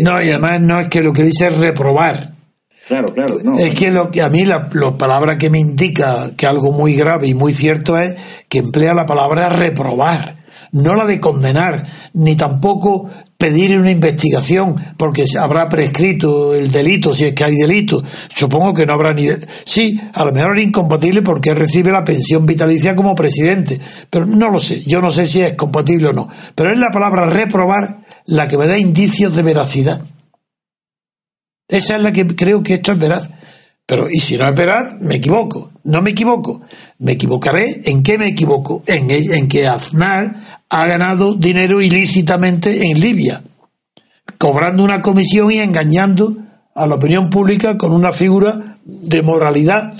no, 0.00 0.22
y 0.22 0.30
además 0.30 0.60
no 0.60 0.80
es 0.80 0.88
que 0.88 1.02
lo 1.02 1.12
que 1.12 1.22
dice 1.22 1.48
es 1.48 1.58
reprobar. 1.58 2.34
Claro, 2.86 3.06
claro. 3.14 3.36
Es 3.58 3.74
que 3.76 3.90
lo 3.90 4.10
que 4.10 4.20
a 4.20 4.28
mí 4.28 4.44
la, 4.44 4.68
palabra 4.98 5.38
que 5.38 5.50
me 5.50 5.60
indica 5.60 6.32
que 6.36 6.46
algo 6.46 6.72
muy 6.72 6.94
grave 6.94 7.28
y 7.28 7.34
muy 7.34 7.52
cierto 7.52 7.96
es 7.96 8.16
que 8.48 8.58
emplea 8.58 8.94
la 8.94 9.06
palabra 9.06 9.48
reprobar, 9.48 10.44
no 10.72 10.96
la 10.96 11.06
de 11.06 11.20
condenar, 11.20 11.84
ni 12.14 12.34
tampoco 12.34 13.08
pedir 13.36 13.78
una 13.78 13.92
investigación 13.92 14.74
porque 14.96 15.24
habrá 15.38 15.68
prescrito 15.68 16.52
el 16.54 16.72
delito 16.72 17.14
si 17.14 17.26
es 17.26 17.32
que 17.32 17.44
hay 17.44 17.56
delito. 17.56 18.02
Supongo 18.34 18.74
que 18.74 18.86
no 18.86 18.94
habrá 18.94 19.14
ni 19.14 19.28
sí, 19.64 20.00
a 20.12 20.24
lo 20.24 20.32
mejor 20.32 20.58
es 20.58 20.66
incompatible 20.66 21.22
porque 21.22 21.54
recibe 21.54 21.92
la 21.92 22.04
pensión 22.04 22.44
vitalicia 22.44 22.96
como 22.96 23.14
presidente, 23.14 23.80
pero 24.10 24.26
no 24.26 24.50
lo 24.50 24.58
sé. 24.58 24.82
Yo 24.82 25.00
no 25.00 25.10
sé 25.12 25.26
si 25.26 25.42
es 25.42 25.52
compatible 25.52 26.08
o 26.08 26.12
no, 26.12 26.28
pero 26.56 26.72
es 26.72 26.78
la 26.78 26.90
palabra 26.90 27.26
reprobar 27.26 28.09
la 28.30 28.46
que 28.46 28.56
me 28.56 28.68
da 28.68 28.78
indicios 28.78 29.34
de 29.34 29.42
veracidad. 29.42 30.00
Esa 31.68 31.96
es 31.96 32.02
la 32.02 32.12
que 32.12 32.26
creo 32.36 32.62
que 32.62 32.74
esto 32.74 32.92
es 32.92 32.98
veraz. 32.98 33.30
Pero, 33.86 34.08
y 34.08 34.20
si 34.20 34.38
no 34.38 34.48
es 34.48 34.54
veraz, 34.54 34.94
me 35.00 35.16
equivoco. 35.16 35.72
No 35.82 36.00
me 36.00 36.10
equivoco. 36.10 36.62
Me 36.98 37.12
equivocaré. 37.12 37.82
¿En 37.84 38.04
qué 38.04 38.18
me 38.18 38.28
equivoco? 38.28 38.84
En, 38.86 39.10
en 39.10 39.48
que 39.48 39.66
Aznar 39.66 40.62
ha 40.68 40.86
ganado 40.86 41.34
dinero 41.34 41.82
ilícitamente 41.82 42.86
en 42.86 43.00
Libia, 43.00 43.42
cobrando 44.38 44.84
una 44.84 45.02
comisión 45.02 45.50
y 45.50 45.58
engañando 45.58 46.36
a 46.76 46.86
la 46.86 46.94
opinión 46.94 47.30
pública 47.30 47.76
con 47.76 47.92
una 47.92 48.12
figura 48.12 48.78
de 48.84 49.22
moralidad 49.22 49.92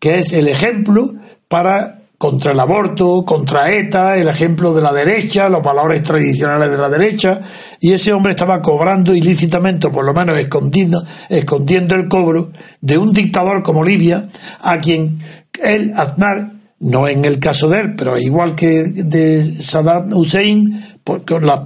que 0.00 0.18
es 0.18 0.32
el 0.32 0.48
ejemplo 0.48 1.14
para 1.46 2.00
contra 2.18 2.52
el 2.52 2.60
aborto, 2.60 3.24
contra 3.24 3.70
ETA, 3.70 4.16
el 4.16 4.28
ejemplo 4.28 4.72
de 4.72 4.80
la 4.80 4.92
derecha, 4.92 5.48
los 5.48 5.62
valores 5.62 6.02
tradicionales 6.02 6.70
de 6.70 6.78
la 6.78 6.88
derecha, 6.88 7.40
y 7.80 7.92
ese 7.92 8.12
hombre 8.12 8.32
estaba 8.32 8.62
cobrando 8.62 9.14
ilícitamente, 9.14 9.88
o 9.88 9.92
por 9.92 10.04
lo 10.04 10.14
menos 10.14 10.38
escondiendo, 10.38 11.02
escondiendo 11.28 11.94
el 11.94 12.08
cobro 12.08 12.52
de 12.80 12.96
un 12.96 13.12
dictador 13.12 13.62
como 13.62 13.84
Libia, 13.84 14.26
a 14.60 14.80
quien 14.80 15.18
él, 15.62 15.92
Aznar, 15.94 16.52
no 16.80 17.08
en 17.08 17.24
el 17.24 17.38
caso 17.38 17.68
de 17.68 17.80
él, 17.80 17.94
pero 17.96 18.18
igual 18.18 18.54
que 18.54 18.84
de 18.94 19.42
Saddam 19.42 20.12
Hussein, 20.12 20.98
con 21.04 21.46
las 21.46 21.60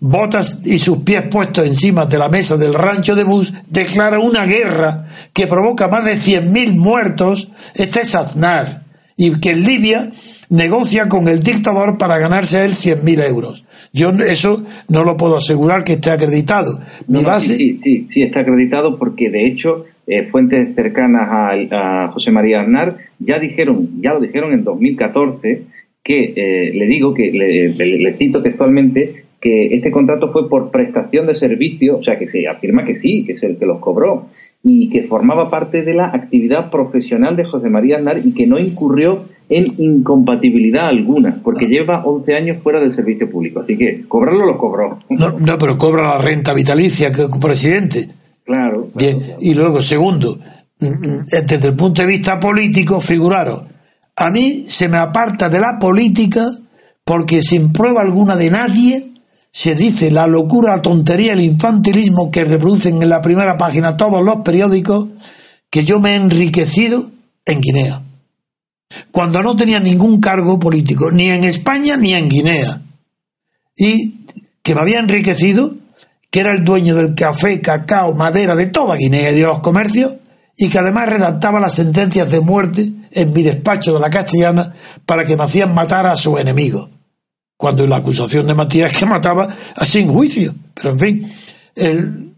botas 0.00 0.60
y 0.64 0.78
sus 0.78 0.98
pies 0.98 1.22
puestos 1.30 1.64
encima 1.64 2.06
de 2.06 2.18
la 2.18 2.28
mesa 2.28 2.56
del 2.56 2.74
rancho 2.74 3.14
de 3.14 3.22
Bush, 3.22 3.52
declara 3.68 4.18
una 4.18 4.44
guerra 4.46 5.06
que 5.32 5.46
provoca 5.46 5.86
más 5.86 6.04
de 6.04 6.16
100.000 6.16 6.76
muertos. 6.76 7.50
Este 7.74 8.00
es 8.00 8.14
Aznar 8.16 8.89
y 9.20 9.38
que 9.38 9.50
en 9.50 9.64
Libia 9.64 10.10
negocia 10.48 11.06
con 11.06 11.28
el 11.28 11.40
dictador 11.40 11.98
para 11.98 12.18
ganarse 12.18 12.56
a 12.56 12.64
él 12.64 12.70
100.000 12.70 13.28
euros. 13.28 13.66
Yo 13.92 14.12
eso 14.26 14.64
no 14.88 15.04
lo 15.04 15.18
puedo 15.18 15.36
asegurar 15.36 15.84
que 15.84 15.92
esté 15.92 16.10
acreditado. 16.10 16.80
Mi 17.06 17.22
base... 17.22 17.58
sí, 17.58 17.80
sí, 17.84 18.08
sí, 18.10 18.22
está 18.22 18.40
acreditado 18.40 18.98
porque 18.98 19.28
de 19.28 19.44
hecho 19.44 19.84
eh, 20.06 20.26
fuentes 20.30 20.74
cercanas 20.74 21.28
a, 21.70 22.08
José 22.14 22.30
María 22.30 22.62
Aznar 22.62 22.96
ya 23.18 23.38
dijeron, 23.38 24.00
ya 24.00 24.14
lo 24.14 24.20
dijeron 24.20 24.54
en 24.54 24.64
2014 24.64 25.64
que 26.02 26.32
eh, 26.34 26.72
le 26.74 26.86
digo 26.86 27.12
que 27.12 27.30
le, 27.30 28.12
cito 28.14 28.42
textualmente 28.42 29.24
que 29.38 29.74
este 29.74 29.90
contrato 29.90 30.32
fue 30.32 30.48
por 30.48 30.70
prestación 30.70 31.26
de 31.26 31.34
servicio, 31.34 31.98
o 31.98 32.02
sea 32.02 32.18
que 32.18 32.30
se 32.30 32.48
afirma 32.48 32.86
que 32.86 32.98
sí, 33.00 33.24
que 33.26 33.34
es 33.34 33.42
el 33.42 33.58
que 33.58 33.66
los 33.66 33.80
cobró, 33.80 34.28
y 34.62 34.90
que 34.90 35.04
formaba 35.04 35.50
parte 35.50 35.82
de 35.82 35.94
la 35.94 36.06
actividad 36.06 36.70
profesional 36.70 37.36
de 37.36 37.44
José 37.44 37.68
María 37.70 37.96
Aznar 37.96 38.18
y 38.24 38.34
que 38.34 38.46
no 38.46 38.58
incurrió 38.58 39.24
en 39.48 39.66
incompatibilidad 39.78 40.88
alguna, 40.88 41.40
porque 41.42 41.66
lleva 41.66 42.04
11 42.04 42.34
años 42.36 42.62
fuera 42.62 42.78
del 42.78 42.94
servicio 42.94 43.28
público. 43.28 43.60
Así 43.60 43.76
que 43.76 44.06
cobrarlo 44.06 44.46
lo 44.46 44.56
cobró. 44.56 45.00
No, 45.08 45.58
pero 45.58 45.76
cobra 45.76 46.02
la 46.04 46.18
renta 46.18 46.54
vitalicia 46.54 47.10
que 47.10 47.26
presidente. 47.40 48.08
Claro. 48.44 48.88
Bien, 48.94 49.20
y 49.40 49.54
luego, 49.54 49.80
segundo, 49.80 50.38
mm, 50.78 50.86
mm, 50.86 51.26
desde 51.46 51.68
el 51.68 51.76
punto 51.76 52.02
de 52.02 52.08
vista 52.08 52.38
político, 52.38 53.00
figuraros, 53.00 53.62
a 54.16 54.30
mí 54.30 54.64
se 54.68 54.88
me 54.88 54.98
aparta 54.98 55.48
de 55.48 55.58
la 55.58 55.78
política 55.80 56.44
porque 57.04 57.42
sin 57.42 57.72
prueba 57.72 58.02
alguna 58.02 58.36
de 58.36 58.50
nadie 58.50 59.09
se 59.52 59.74
dice 59.74 60.10
la 60.10 60.26
locura, 60.26 60.76
la 60.76 60.82
tontería, 60.82 61.32
el 61.32 61.40
infantilismo 61.40 62.30
que 62.30 62.44
reproducen 62.44 63.02
en 63.02 63.08
la 63.08 63.20
primera 63.20 63.56
página 63.56 63.96
todos 63.96 64.22
los 64.22 64.36
periódicos, 64.36 65.08
que 65.70 65.84
yo 65.84 66.00
me 66.00 66.12
he 66.12 66.16
enriquecido 66.16 67.10
en 67.44 67.60
Guinea. 67.60 68.02
Cuando 69.10 69.42
no 69.42 69.56
tenía 69.56 69.80
ningún 69.80 70.20
cargo 70.20 70.58
político, 70.58 71.10
ni 71.10 71.30
en 71.30 71.44
España 71.44 71.96
ni 71.96 72.14
en 72.14 72.28
Guinea. 72.28 72.82
Y 73.76 74.26
que 74.62 74.74
me 74.74 74.80
había 74.80 75.00
enriquecido, 75.00 75.74
que 76.30 76.40
era 76.40 76.52
el 76.52 76.64
dueño 76.64 76.94
del 76.94 77.14
café, 77.14 77.60
cacao, 77.60 78.14
madera 78.14 78.54
de 78.54 78.66
toda 78.66 78.96
Guinea 78.96 79.30
y 79.30 79.36
de 79.36 79.42
los 79.42 79.60
comercios, 79.60 80.14
y 80.56 80.68
que 80.68 80.78
además 80.78 81.08
redactaba 81.08 81.58
las 81.58 81.74
sentencias 81.74 82.30
de 82.30 82.40
muerte 82.40 82.92
en 83.12 83.32
mi 83.32 83.42
despacho 83.42 83.94
de 83.94 84.00
la 84.00 84.10
castellana 84.10 84.74
para 85.06 85.24
que 85.24 85.36
me 85.36 85.44
hacían 85.44 85.74
matar 85.74 86.06
a 86.06 86.16
sus 86.16 86.38
enemigos. 86.38 86.90
Cuando 87.60 87.86
la 87.86 87.96
acusación 87.96 88.46
de 88.46 88.54
Matías 88.54 88.96
que 88.96 89.04
mataba 89.04 89.54
sin 89.84 90.08
juicio. 90.08 90.54
Pero 90.72 90.94
en 90.94 90.98
fin, 90.98 91.32
el, 91.76 92.34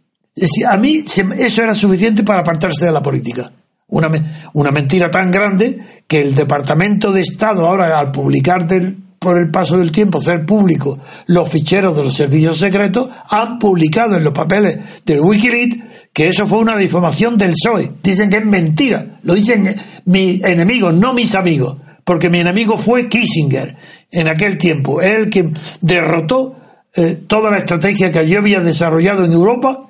a 0.69 0.77
mí 0.79 1.05
eso 1.39 1.63
era 1.63 1.77
suficiente 1.77 2.25
para 2.25 2.41
apartarse 2.41 2.87
de 2.87 2.91
la 2.91 3.01
política. 3.01 3.53
Una, 3.87 4.11
una 4.55 4.73
mentira 4.73 5.13
tan 5.13 5.31
grande 5.31 5.79
que 6.09 6.23
el 6.23 6.35
Departamento 6.35 7.13
de 7.13 7.21
Estado 7.21 7.69
ahora 7.69 8.01
al 8.01 8.11
publicar 8.11 8.67
del, 8.67 8.97
por 9.21 9.39
el 9.39 9.53
paso 9.53 9.79
del 9.79 9.93
tiempo, 9.93 10.19
hacer 10.19 10.45
público 10.45 10.99
los 11.29 11.49
ficheros 11.49 11.97
de 11.97 12.03
los 12.03 12.17
servicios 12.17 12.59
secretos, 12.59 13.09
han 13.31 13.61
publicado 13.61 14.17
en 14.17 14.25
los 14.25 14.33
papeles 14.33 14.77
del 15.07 15.21
Wikileaks 15.21 15.79
que 16.13 16.31
eso 16.31 16.49
fue 16.49 16.59
una 16.59 16.77
difamación 16.77 17.39
del 17.39 17.53
PSOE. 17.53 17.93
Dicen 18.03 18.29
que 18.29 18.39
es 18.39 18.45
mentira. 18.45 19.21
Lo 19.23 19.35
dicen 19.35 19.73
mis 20.05 20.43
enemigos, 20.43 20.93
no 20.95 21.15
mis 21.15 21.37
amigos. 21.37 21.77
Porque 22.05 22.31
mi 22.31 22.41
enemigo 22.41 22.77
fue 22.79 23.09
Kissinger 23.09 23.77
en 24.11 24.29
aquel 24.29 24.59
tiempo. 24.59 25.01
El 25.01 25.31
que 25.31 25.51
derrotó 25.81 26.57
eh, 26.95 27.23
toda 27.27 27.51
la 27.51 27.59
estrategia 27.59 28.13
que 28.13 28.29
yo 28.29 28.39
había 28.39 28.61
desarrollado 28.61 29.25
en 29.25 29.33
Europa 29.33 29.89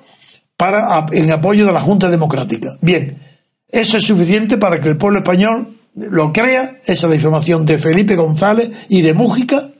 para, 0.55 1.05
en 1.11 1.31
apoyo 1.31 1.65
de 1.65 1.73
la 1.73 1.81
Junta 1.81 2.09
Democrática. 2.09 2.77
Bien, 2.81 3.17
eso 3.69 3.97
es 3.97 4.03
suficiente 4.03 4.57
para 4.57 4.79
que 4.79 4.89
el 4.89 4.97
pueblo 4.97 5.19
español 5.19 5.77
lo 5.95 6.31
crea, 6.31 6.77
esa 6.85 7.09
difamación 7.09 7.65
de 7.65 7.77
Felipe 7.77 8.15
González 8.15 8.71
y 8.87 9.01
de 9.01 9.13
Mújica, 9.13 9.72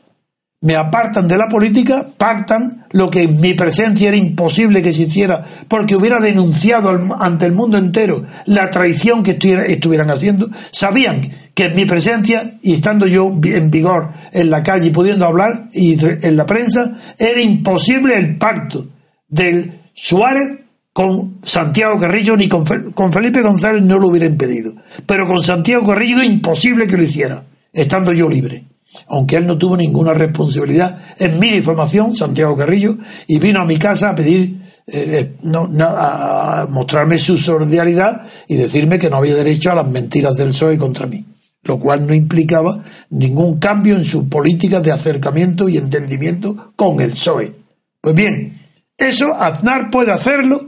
me 0.63 0.75
apartan 0.75 1.27
de 1.27 1.37
la 1.37 1.49
política, 1.49 2.07
pactan 2.17 2.85
lo 2.91 3.09
que 3.09 3.23
en 3.23 3.41
mi 3.41 3.53
presencia 3.53 4.07
era 4.07 4.15
imposible 4.15 4.81
que 4.81 4.93
se 4.93 5.03
hiciera, 5.03 5.45
porque 5.67 5.95
hubiera 5.95 6.21
denunciado 6.21 6.89
ante 7.19 7.45
el 7.45 7.51
mundo 7.51 7.77
entero 7.77 8.25
la 8.45 8.69
traición 8.69 9.23
que 9.23 9.37
estuvieran 9.67 10.09
haciendo, 10.09 10.49
sabían 10.71 11.19
que 11.53 11.65
en 11.65 11.75
mi 11.75 11.85
presencia, 11.85 12.57
y 12.61 12.75
estando 12.75 13.07
yo 13.07 13.29
en 13.43 13.71
vigor 13.71 14.13
en 14.31 14.49
la 14.49 14.63
calle 14.63 14.89
pudiendo 14.91 15.25
hablar 15.25 15.67
y 15.73 15.97
en 16.01 16.37
la 16.37 16.45
prensa, 16.45 16.97
era 17.19 17.41
imposible 17.41 18.15
el 18.15 18.37
pacto 18.37 18.87
del 19.27 19.81
Suárez 19.93 20.59
con 20.93 21.39
Santiago 21.43 21.99
Carrillo 21.99 22.37
ni 22.37 22.47
con, 22.47 22.65
Felipe 22.65 23.41
González 23.41 23.83
no 23.83 23.99
lo 23.99 24.07
hubiera 24.07 24.27
impedido. 24.27 24.75
Pero 25.05 25.27
con 25.27 25.43
Santiago 25.43 25.85
Carrillo 25.85 26.23
imposible 26.23 26.87
que 26.87 26.95
lo 26.95 27.03
hiciera, 27.03 27.43
estando 27.73 28.13
yo 28.13 28.29
libre. 28.29 28.72
Aunque 29.07 29.37
él 29.37 29.47
no 29.47 29.57
tuvo 29.57 29.77
ninguna 29.77 30.13
responsabilidad 30.13 31.01
en 31.17 31.39
mi 31.39 31.49
difamación, 31.49 32.15
Santiago 32.15 32.55
Carrillo, 32.55 32.97
y 33.27 33.39
vino 33.39 33.61
a 33.61 33.65
mi 33.65 33.77
casa 33.77 34.09
a 34.09 34.15
pedir, 34.15 34.61
eh, 34.87 35.35
eh, 35.41 35.55
a 35.81 36.67
mostrarme 36.69 37.17
su 37.17 37.37
solidaridad 37.37 38.27
y 38.47 38.55
decirme 38.55 38.99
que 38.99 39.09
no 39.09 39.17
había 39.17 39.35
derecho 39.35 39.71
a 39.71 39.75
las 39.75 39.87
mentiras 39.87 40.35
del 40.35 40.49
PSOE 40.49 40.77
contra 40.77 41.05
mí. 41.05 41.25
Lo 41.63 41.79
cual 41.79 42.05
no 42.05 42.13
implicaba 42.13 42.83
ningún 43.09 43.57
cambio 43.57 43.95
en 43.95 44.03
su 44.03 44.27
política 44.27 44.81
de 44.81 44.91
acercamiento 44.91 45.69
y 45.69 45.77
entendimiento 45.77 46.73
con 46.75 46.99
el 46.99 47.11
PSOE. 47.11 47.55
Pues 48.01 48.15
bien, 48.15 48.57
eso 48.97 49.33
Aznar 49.33 49.89
puede 49.89 50.11
hacerlo 50.11 50.67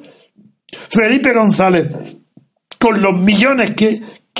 Felipe 0.89 1.34
González, 1.34 1.89
con 2.80 3.01
los 3.01 3.19
millones 3.19 3.71
que, 3.71 3.99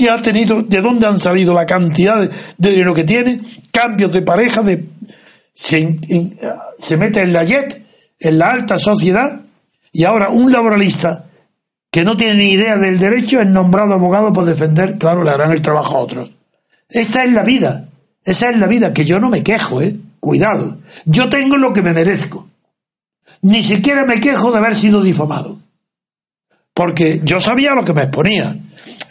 ha 0.10 0.22
tenido, 0.22 0.62
de 0.62 0.82
dónde 0.82 1.08
han 1.08 1.20
salido 1.20 1.54
la 1.54 1.66
cantidad 1.66 2.30
de, 2.58 2.70
dinero 2.70 2.94
que 2.94 3.04
tiene, 3.04 3.40
cambios 3.72 4.12
de 4.14 4.22
pareja, 4.22 4.62
de, 4.62 4.86
se, 5.54 6.00
se 6.80 6.98
mete 6.98 7.22
en 7.22 7.34
la 7.34 7.46
JET, 7.46 7.82
en 8.20 8.38
la 8.38 8.52
alta 8.52 8.78
sociedad, 8.78 9.42
y 9.92 10.04
ahora 10.04 10.30
un 10.30 10.52
laboralista 10.52 11.26
que 11.90 12.04
no 12.04 12.18
tiene 12.18 12.36
ni 12.36 12.52
idea 12.52 12.78
del 12.78 13.00
derecho 13.00 13.40
es 13.40 13.48
nombrado 13.48 13.94
abogado 13.94 14.34
por 14.34 14.44
defender, 14.44 14.98
claro, 14.98 15.24
le 15.24 15.32
harán 15.32 15.52
el 15.52 15.62
trabajo 15.62 15.96
a 15.96 16.02
otros. 16.02 16.36
Esta 16.90 17.24
es 17.24 17.32
la 17.32 17.44
vida, 17.44 17.88
esa 18.26 18.50
es 18.50 18.60
la 18.60 18.68
vida, 18.68 18.94
que 18.94 19.06
yo 19.06 19.20
no 19.20 19.30
me 19.30 19.44
quejo, 19.44 19.82
¿eh? 19.82 19.96
Cuidado, 20.20 20.80
yo 21.06 21.30
tengo 21.30 21.56
lo 21.56 21.72
que 21.72 21.82
me 21.82 21.94
merezco. 21.94 22.50
Ni 23.42 23.64
siquiera 23.64 24.06
me 24.06 24.20
quejo 24.20 24.52
de 24.52 24.58
haber 24.58 24.76
sido 24.76 25.02
difamado 25.02 25.60
porque 26.76 27.22
yo 27.24 27.40
sabía 27.40 27.74
lo 27.74 27.86
que 27.86 27.94
me 27.94 28.04
exponía. 28.04 28.54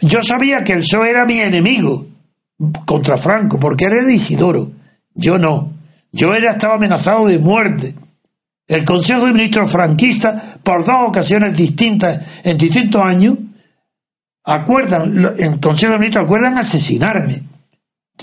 Yo 0.01 0.21
sabía 0.21 0.63
que 0.63 0.73
el 0.73 0.79
PSOE 0.79 1.09
era 1.09 1.25
mi 1.25 1.39
enemigo 1.39 2.05
contra 2.85 3.17
Franco, 3.17 3.59
porque 3.59 3.85
era 3.85 4.09
Isidoro. 4.09 4.71
Yo 5.15 5.39
no. 5.39 5.73
Yo 6.11 6.35
era, 6.35 6.51
estaba 6.51 6.75
amenazado 6.75 7.25
de 7.25 7.39
muerte. 7.39 7.95
El 8.67 8.85
Consejo 8.85 9.25
de 9.25 9.33
Ministros 9.33 9.71
franquista, 9.71 10.59
por 10.61 10.85
dos 10.85 11.07
ocasiones 11.07 11.57
distintas 11.57 12.45
en 12.45 12.55
distintos 12.57 13.01
años, 13.03 13.39
acuerdan, 14.43 15.17
en 15.39 15.53
el 15.53 15.59
Consejo 15.59 15.93
de 15.93 15.99
Ministros 15.99 16.25
acuerdan 16.25 16.59
asesinarme. 16.59 17.41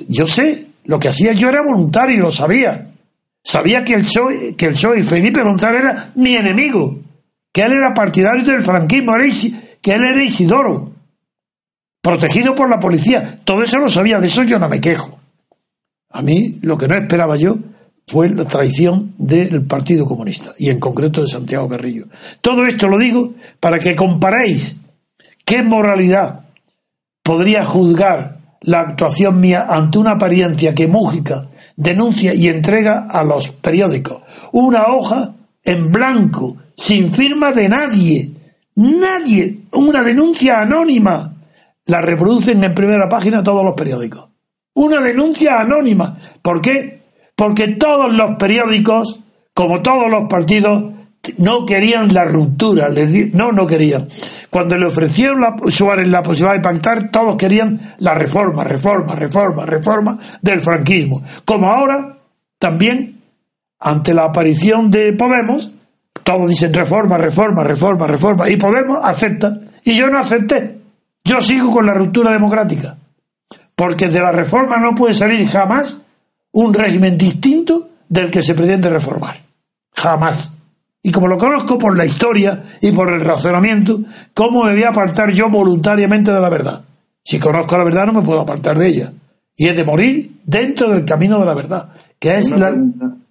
Yo 0.07 0.29
sé, 0.29 0.69
lo 0.85 1.01
que 1.01 1.09
hacía 1.09 1.33
yo 1.33 1.49
era 1.49 1.63
voluntario, 1.63 2.21
lo 2.21 2.31
sabía. 2.31 2.93
Sabía 3.43 3.85
que 3.85 3.95
el 3.95 4.03
PSOE, 4.03 4.55
que 4.55 4.67
el 4.67 4.75
PSOE 4.75 5.01
y 5.01 5.03
Felipe 5.03 5.43
González 5.43 5.83
era 5.83 6.13
mi 6.15 6.37
enemigo 6.37 7.02
que 7.53 7.63
él 7.63 7.73
era 7.73 7.95
partidario 7.95 8.45
del 8.45 8.63
franquismo, 8.63 9.13
que 9.81 9.95
él 9.95 10.05
era 10.05 10.25
Isidoro, 10.25 10.93
protegido 12.01 12.55
por 12.55 12.71
la 12.71 12.81
policía. 12.81 13.41
Todo 13.45 13.63
eso 13.63 13.79
lo 13.79 13.91
sabía, 13.91 14.19
de 14.19 14.27
eso 14.27 14.43
yo 14.43 14.59
no 14.59 14.69
me 14.69 14.81
quejo. 14.81 15.19
A 16.11 16.23
mí 16.23 16.59
lo 16.63 16.77
que 16.77 16.89
no 16.89 16.95
esperaba 16.95 17.37
yo 17.37 17.57
fue 18.07 18.29
la 18.29 18.45
traición 18.45 19.15
del 19.17 19.65
Partido 19.67 20.07
Comunista 20.07 20.53
y 20.59 20.69
en 20.69 20.81
concreto 20.81 21.23
de 21.23 21.29
Santiago 21.29 21.69
Carrillo. 21.69 22.07
Todo 22.41 22.67
esto 22.67 22.89
lo 22.89 22.99
digo 22.99 23.35
para 23.61 23.79
que 23.79 23.97
comparéis 23.97 24.77
qué 25.45 25.63
moralidad 25.63 26.41
podría 27.23 27.65
juzgar 27.65 28.41
la 28.61 28.81
actuación 28.81 29.41
mía 29.41 29.67
ante 29.69 29.99
una 29.99 30.13
apariencia 30.13 30.75
que 30.75 30.89
Mújica 30.89 31.49
denuncia 31.77 32.35
y 32.35 32.49
entrega 32.49 33.07
a 33.09 33.25
los 33.25 33.51
periódicos. 33.51 34.23
Una 34.53 34.89
hoja 34.89 35.35
en 35.65 35.91
blanco 35.91 36.57
sin 36.77 37.13
firma 37.13 37.53
de 37.53 37.69
nadie. 37.69 38.31
Nadie. 38.75 39.63
Una 39.73 40.03
denuncia 40.03 40.61
anónima. 40.61 41.35
La 41.87 42.01
reproducen 42.01 42.63
en 42.63 42.75
primera 42.75 43.09
página 43.09 43.43
todos 43.43 43.65
los 43.65 43.75
periódicos. 43.75 44.29
Una 44.75 45.01
denuncia 45.01 45.61
anónima. 45.61 46.17
¿Por 46.41 46.61
qué? 46.61 47.03
Porque 47.37 47.69
todos 47.69 48.13
los 48.13 48.37
periódicos, 48.37 49.21
como 49.55 49.83
todos 49.83 50.11
los 50.11 50.29
partidos, 50.29 50.93
no 51.39 51.67
querían 51.67 52.13
la 52.13 52.25
ruptura. 52.25 52.89
no, 53.33 53.53
no 53.53 53.67
querían. 53.67 54.09
Cuando 54.51 54.77
le 54.77 54.87
ofrecieron 54.87 55.45
a 55.45 55.57
Suárez 55.71 56.09
la 56.09 56.23
posibilidad 56.23 56.57
de 56.57 56.63
pactar, 56.63 57.11
todos 57.11 57.37
querían 57.37 57.95
la 57.99 58.15
reforma, 58.15 58.65
reforma, 58.65 59.15
reforma, 59.15 59.65
reforma 59.65 60.19
del 60.41 60.61
franquismo. 60.61 61.23
Como 61.45 61.69
ahora, 61.69 62.19
también, 62.59 63.23
ante 63.79 64.15
la 64.15 64.25
aparición 64.25 64.91
de 64.91 65.13
Podemos, 65.13 65.73
todos 66.23 66.49
dicen 66.49 66.73
reforma, 66.73 67.17
reforma, 67.19 67.63
reforma, 67.63 68.07
reforma. 68.07 68.49
Y 68.49 68.57
Podemos 68.57 68.99
acepta. 69.03 69.59
Y 69.85 69.97
yo 69.97 70.09
no 70.09 70.19
acepté. 70.19 70.79
Yo 71.25 71.41
sigo 71.41 71.73
con 71.73 71.87
la 71.87 71.95
ruptura 71.95 72.33
democrática. 72.33 72.97
Porque 73.75 74.09
de 74.09 74.21
la 74.21 74.33
reforma 74.33 74.79
no 74.79 74.95
puede 74.95 75.15
salir 75.15 75.47
jamás 75.49 75.99
un 76.53 76.75
régimen 76.75 77.17
distinto 77.17 77.89
del 78.09 78.31
que 78.31 78.43
se 78.43 78.55
pretende 78.55 78.91
reformar. 78.91 79.41
Jamás. 79.95 80.53
Y 81.03 81.11
como 81.11 81.27
lo 81.27 81.37
conozco 81.37 81.79
por 81.79 81.97
la 81.97 82.05
historia 82.05 82.65
y 82.81 82.93
por 82.93 83.13
el 83.13 83.21
razonamiento, 83.21 84.01
¿cómo 84.35 84.65
me 84.65 84.73
voy 84.73 84.83
a 84.85 84.91
apartar 84.91 85.33
yo 85.33 85.51
voluntariamente 85.51 86.31
de 86.31 86.41
la 86.41 86.49
verdad? 86.49 86.83
Si 87.25 87.39
conozco 87.41 87.77
la 87.77 87.85
verdad 87.85 88.07
no 88.07 88.13
me 88.13 88.23
puedo 88.23 88.41
apartar 88.41 88.79
de 88.79 88.87
ella. 88.87 89.13
Y 89.57 89.69
es 89.69 89.77
de 89.77 89.85
morir 89.85 90.41
dentro 90.45 90.91
del 90.91 91.05
camino 91.05 91.41
de 91.41 91.47
la 91.47 91.55
verdad, 91.55 91.89
que 92.19 92.39
es 92.39 92.51
la... 92.51 92.77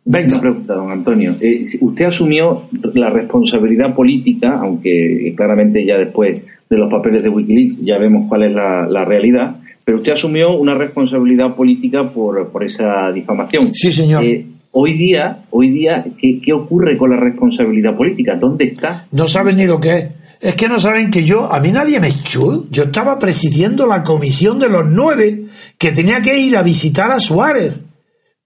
Venga. 0.04 0.34
Una 0.34 0.42
pregunta, 0.42 0.74
don 0.74 0.92
Antonio. 0.92 1.36
Eh, 1.40 1.78
usted 1.80 2.06
asumió 2.06 2.64
la 2.94 3.10
responsabilidad 3.10 3.94
política, 3.94 4.60
aunque 4.62 5.34
claramente 5.36 5.86
ya 5.86 5.98
después 5.98 6.42
de 6.70 6.78
los 6.78 6.90
papeles 6.90 7.22
de 7.22 7.30
Wikileaks 7.30 7.82
ya 7.82 7.98
vemos 7.98 8.28
cuál 8.28 8.44
es 8.44 8.52
la, 8.54 9.06
realidad, 9.06 9.58
pero 9.84 9.98
usted 9.98 10.14
asumió 10.14 10.58
una 10.58 10.74
responsabilidad 10.74 11.56
política 11.56 12.10
por, 12.10 12.50
por 12.50 12.64
esa 12.64 13.12
difamación. 13.12 13.74
Sí, 13.74 13.92
señor. 13.92 14.24
Eh, 14.24 14.46
hoy 14.72 14.94
día, 14.94 15.44
hoy 15.52 15.70
día 15.70 16.06
¿qué, 16.20 16.40
¿qué, 16.42 16.54
ocurre 16.54 16.98
con 16.98 17.12
la 17.12 17.18
responsabilidad 17.18 17.96
política? 17.96 18.36
¿Dónde 18.36 18.66
está? 18.66 19.06
No 19.12 19.28
saben 19.28 19.58
ni 19.58 19.66
lo 19.66 19.80
que 19.80 19.96
es. 19.96 20.08
Es 20.40 20.56
que 20.56 20.68
no 20.68 20.80
saben 20.80 21.12
que 21.12 21.24
yo, 21.24 21.54
a 21.54 21.60
mí 21.60 21.72
nadie 21.72 22.00
me 22.00 22.08
echó. 22.08 22.68
Yo 22.72 22.84
estaba 22.84 23.20
presidiendo 23.20 23.86
la 23.86 24.02
comisión 24.02 24.58
de 24.58 24.70
los 24.70 24.86
nueve 24.90 25.46
que 25.78 25.92
tenía 25.92 26.22
que 26.24 26.40
ir 26.40 26.58
a 26.58 26.64
visitar 26.64 27.12
a 27.12 27.20
Suárez. 27.20 27.84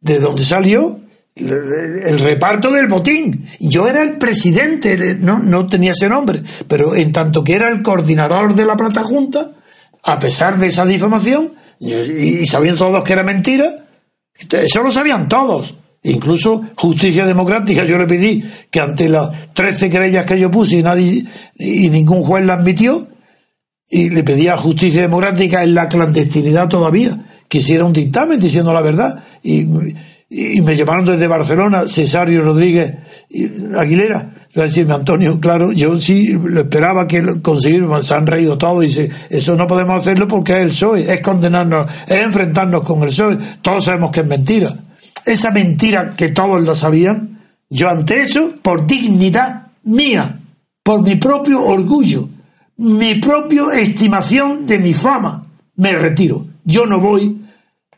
¿De 0.01 0.19
dónde 0.19 0.41
salió? 0.41 0.99
El 1.36 2.19
reparto 2.21 2.71
del 2.71 2.88
botín. 2.88 3.45
Yo 3.59 3.88
era 3.88 4.01
el 4.01 4.17
presidente, 4.17 5.15
no, 5.15 5.39
no 5.39 5.67
tenía 5.67 5.91
ese 5.91 6.07
nombre, 6.07 6.41
pero 6.67 6.95
en 6.95 7.11
tanto 7.11 7.43
que 7.43 7.55
era 7.55 7.69
el 7.69 7.81
coordinador 7.81 8.55
de 8.55 8.65
la 8.65 8.77
Plata 8.77 9.03
Junta, 9.03 9.51
a 10.03 10.19
pesar 10.19 10.57
de 10.57 10.67
esa 10.67 10.86
difamación, 10.86 11.53
y, 11.79 12.45
sabiendo 12.45 12.86
todos 12.86 13.03
que 13.03 13.13
era 13.13 13.23
mentira, 13.23 13.65
eso 14.33 14.81
lo 14.81 14.91
sabían 14.91 15.27
todos. 15.27 15.75
Incluso 16.03 16.61
Justicia 16.75 17.25
Democrática, 17.25 17.83
yo 17.83 17.97
le 17.97 18.05
pedí 18.05 18.43
que 18.69 18.79
ante 18.79 19.09
las 19.09 19.53
13 19.53 19.89
querellas 19.89 20.25
que 20.25 20.39
yo 20.39 20.51
puse 20.51 20.77
y 20.77 20.83
nadie 20.83 21.25
y 21.57 21.89
ningún 21.89 22.23
juez 22.23 22.45
la 22.45 22.53
admitió, 22.53 23.05
y 23.89 24.09
le 24.09 24.23
pedía 24.23 24.53
a 24.53 24.57
Justicia 24.57 25.01
Democrática 25.01 25.63
en 25.63 25.75
la 25.75 25.89
clandestinidad 25.89 26.69
todavía 26.69 27.17
que 27.47 27.59
hiciera 27.59 27.86
un 27.86 27.93
dictamen 27.93 28.39
diciendo 28.39 28.73
la 28.73 28.81
verdad. 28.81 29.23
Y 29.43 29.67
y 30.30 30.61
me 30.61 30.76
llamaron 30.76 31.05
desde 31.05 31.28
Barcelona, 31.28 31.84
Cesario 31.88 32.41
Rodríguez 32.41 32.93
Aguilera, 33.78 34.34
le 34.53 34.61
a 34.61 34.65
decirme, 34.65 34.93
Antonio, 34.93 35.39
claro, 35.39 35.71
yo 35.71 35.99
sí 35.99 36.34
lo 36.34 36.61
esperaba 36.61 37.07
que 37.07 37.41
conseguir, 37.41 37.86
se 38.01 38.13
han 38.13 38.26
reído 38.26 38.57
todos, 38.57 38.82
dice, 38.82 39.09
eso 39.30 39.55
no 39.55 39.67
podemos 39.67 39.99
hacerlo 39.99 40.28
porque 40.28 40.53
es 40.53 40.59
el 40.59 40.69
PSOE, 40.69 41.13
es 41.13 41.21
condenarnos, 41.21 41.88
es 42.07 42.21
enfrentarnos 42.23 42.84
con 42.84 43.03
el 43.03 43.09
PSOE, 43.09 43.38
todos 43.61 43.86
sabemos 43.86 44.11
que 44.11 44.21
es 44.21 44.28
mentira. 44.28 44.76
Esa 45.26 45.51
mentira 45.51 46.13
que 46.15 46.30
todos 46.30 46.63
la 46.63 46.73
sabían, 46.73 47.41
yo 47.69 47.89
ante 47.89 48.21
eso, 48.21 48.53
por 48.61 48.88
dignidad 48.88 49.67
mía, 49.84 50.39
por 50.84 51.01
mi 51.01 51.15
propio 51.15 51.63
orgullo, 51.63 52.30
mi 52.78 53.15
propia 53.15 53.63
estimación 53.73 54.65
de 54.65 54.80
mi 54.80 54.93
fama, 54.93 55.41
me 55.76 55.93
retiro. 55.93 56.47
Yo 56.63 56.86
no 56.86 56.99
voy 56.99 57.44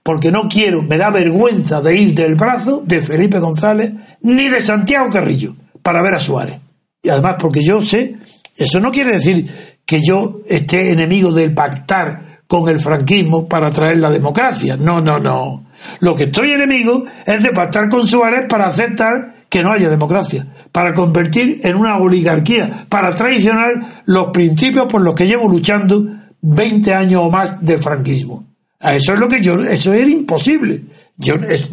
porque 0.07 0.31
no 0.31 0.47
quiero, 0.47 0.83
me 0.83 0.97
da 0.97 1.09
vergüenza 1.09 1.81
de 1.81 1.97
ir 1.97 2.15
del 2.15 2.35
brazo 2.35 2.81
de 2.85 3.01
Felipe 3.01 3.39
González 3.39 3.91
ni 4.21 4.47
de 4.47 4.61
Santiago 4.61 5.09
Carrillo 5.09 5.53
para 5.83 6.01
ver 6.01 6.13
a 6.13 6.19
Suárez. 6.21 6.61
Y 7.03 7.09
además 7.09 7.35
porque 7.37 7.61
yo 7.61 7.81
sé, 7.81 8.15
eso 8.55 8.79
no 8.79 8.89
quiere 8.89 9.11
decir 9.11 9.45
que 9.85 9.99
yo 10.01 10.39
esté 10.47 10.93
enemigo 10.93 11.33
del 11.33 11.53
pactar 11.53 12.39
con 12.47 12.69
el 12.69 12.79
franquismo 12.79 13.49
para 13.49 13.69
traer 13.69 13.97
la 13.97 14.09
democracia. 14.09 14.77
No, 14.77 15.01
no, 15.01 15.19
no. 15.19 15.65
Lo 15.99 16.15
que 16.15 16.23
estoy 16.23 16.51
enemigo 16.51 17.03
es 17.25 17.43
de 17.43 17.51
pactar 17.51 17.89
con 17.89 18.07
Suárez 18.07 18.45
para 18.47 18.67
aceptar 18.67 19.43
que 19.49 19.61
no 19.61 19.73
haya 19.73 19.89
democracia, 19.89 20.47
para 20.71 20.93
convertir 20.93 21.59
en 21.63 21.75
una 21.75 21.97
oligarquía, 21.97 22.85
para 22.87 23.13
traicionar 23.13 24.03
los 24.05 24.27
principios 24.27 24.85
por 24.85 25.01
los 25.01 25.15
que 25.15 25.27
llevo 25.27 25.49
luchando 25.49 26.05
20 26.43 26.93
años 26.93 27.23
o 27.25 27.29
más 27.29 27.59
del 27.59 27.83
franquismo. 27.83 28.46
Eso 28.79 29.13
es 29.13 29.19
lo 29.19 29.27
que 29.27 29.41
yo, 29.41 29.55
eso 29.59 29.93
era 29.93 30.09
imposible. 30.09 30.83
Yo, 31.17 31.33
es, 31.35 31.69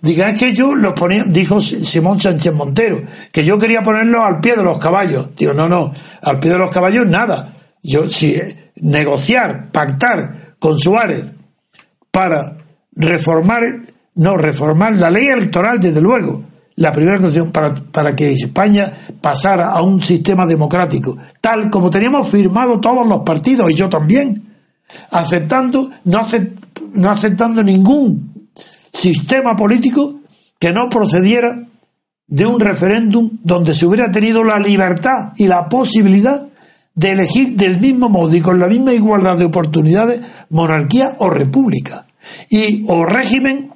diga, 0.00 0.32
que 0.32 0.54
yo 0.54 0.74
lo 0.74 0.94
ponía, 0.94 1.24
dijo 1.28 1.60
Simón 1.60 2.18
Sánchez 2.18 2.54
Montero, 2.54 3.02
que 3.30 3.44
yo 3.44 3.58
quería 3.58 3.82
ponerlo 3.82 4.24
al 4.24 4.40
pie 4.40 4.56
de 4.56 4.62
los 4.62 4.78
caballos. 4.78 5.28
Digo, 5.36 5.52
no, 5.52 5.68
no, 5.68 5.92
al 6.22 6.38
pie 6.40 6.52
de 6.52 6.58
los 6.58 6.70
caballos 6.70 7.06
nada. 7.06 7.52
Yo, 7.82 8.08
si 8.08 8.40
negociar, 8.80 9.70
pactar 9.70 10.56
con 10.58 10.78
Suárez 10.78 11.34
para 12.10 12.56
reformar, 12.92 13.62
no, 14.14 14.38
reformar 14.38 14.94
la 14.94 15.10
ley 15.10 15.26
electoral, 15.26 15.78
desde 15.78 16.00
luego, 16.00 16.42
la 16.76 16.90
primera 16.90 17.18
condición 17.18 17.52
para, 17.52 17.74
para 17.74 18.16
que 18.16 18.32
España 18.32 18.90
pasara 19.20 19.72
a 19.72 19.82
un 19.82 20.00
sistema 20.00 20.46
democrático, 20.46 21.18
tal 21.42 21.68
como 21.68 21.90
teníamos 21.90 22.30
firmado 22.30 22.80
todos 22.80 23.06
los 23.06 23.20
partidos, 23.20 23.70
y 23.70 23.74
yo 23.74 23.90
también 23.90 24.45
aceptando, 25.10 25.90
no, 26.04 26.26
no 26.94 27.10
aceptando 27.10 27.62
ningún 27.62 28.48
sistema 28.92 29.56
político 29.56 30.20
que 30.58 30.72
no 30.72 30.88
procediera 30.88 31.66
de 32.28 32.46
un 32.46 32.60
referéndum 32.60 33.38
donde 33.42 33.74
se 33.74 33.86
hubiera 33.86 34.10
tenido 34.10 34.42
la 34.42 34.58
libertad 34.58 35.32
y 35.36 35.46
la 35.46 35.68
posibilidad 35.68 36.48
de 36.94 37.12
elegir 37.12 37.56
del 37.56 37.78
mismo 37.78 38.08
modo 38.08 38.34
y 38.34 38.40
con 38.40 38.58
la 38.58 38.66
misma 38.66 38.92
igualdad 38.92 39.36
de 39.36 39.44
oportunidades 39.44 40.22
monarquía 40.50 41.14
o 41.18 41.30
república 41.30 42.06
y 42.48 42.84
o 42.88 43.04
régimen 43.04 43.70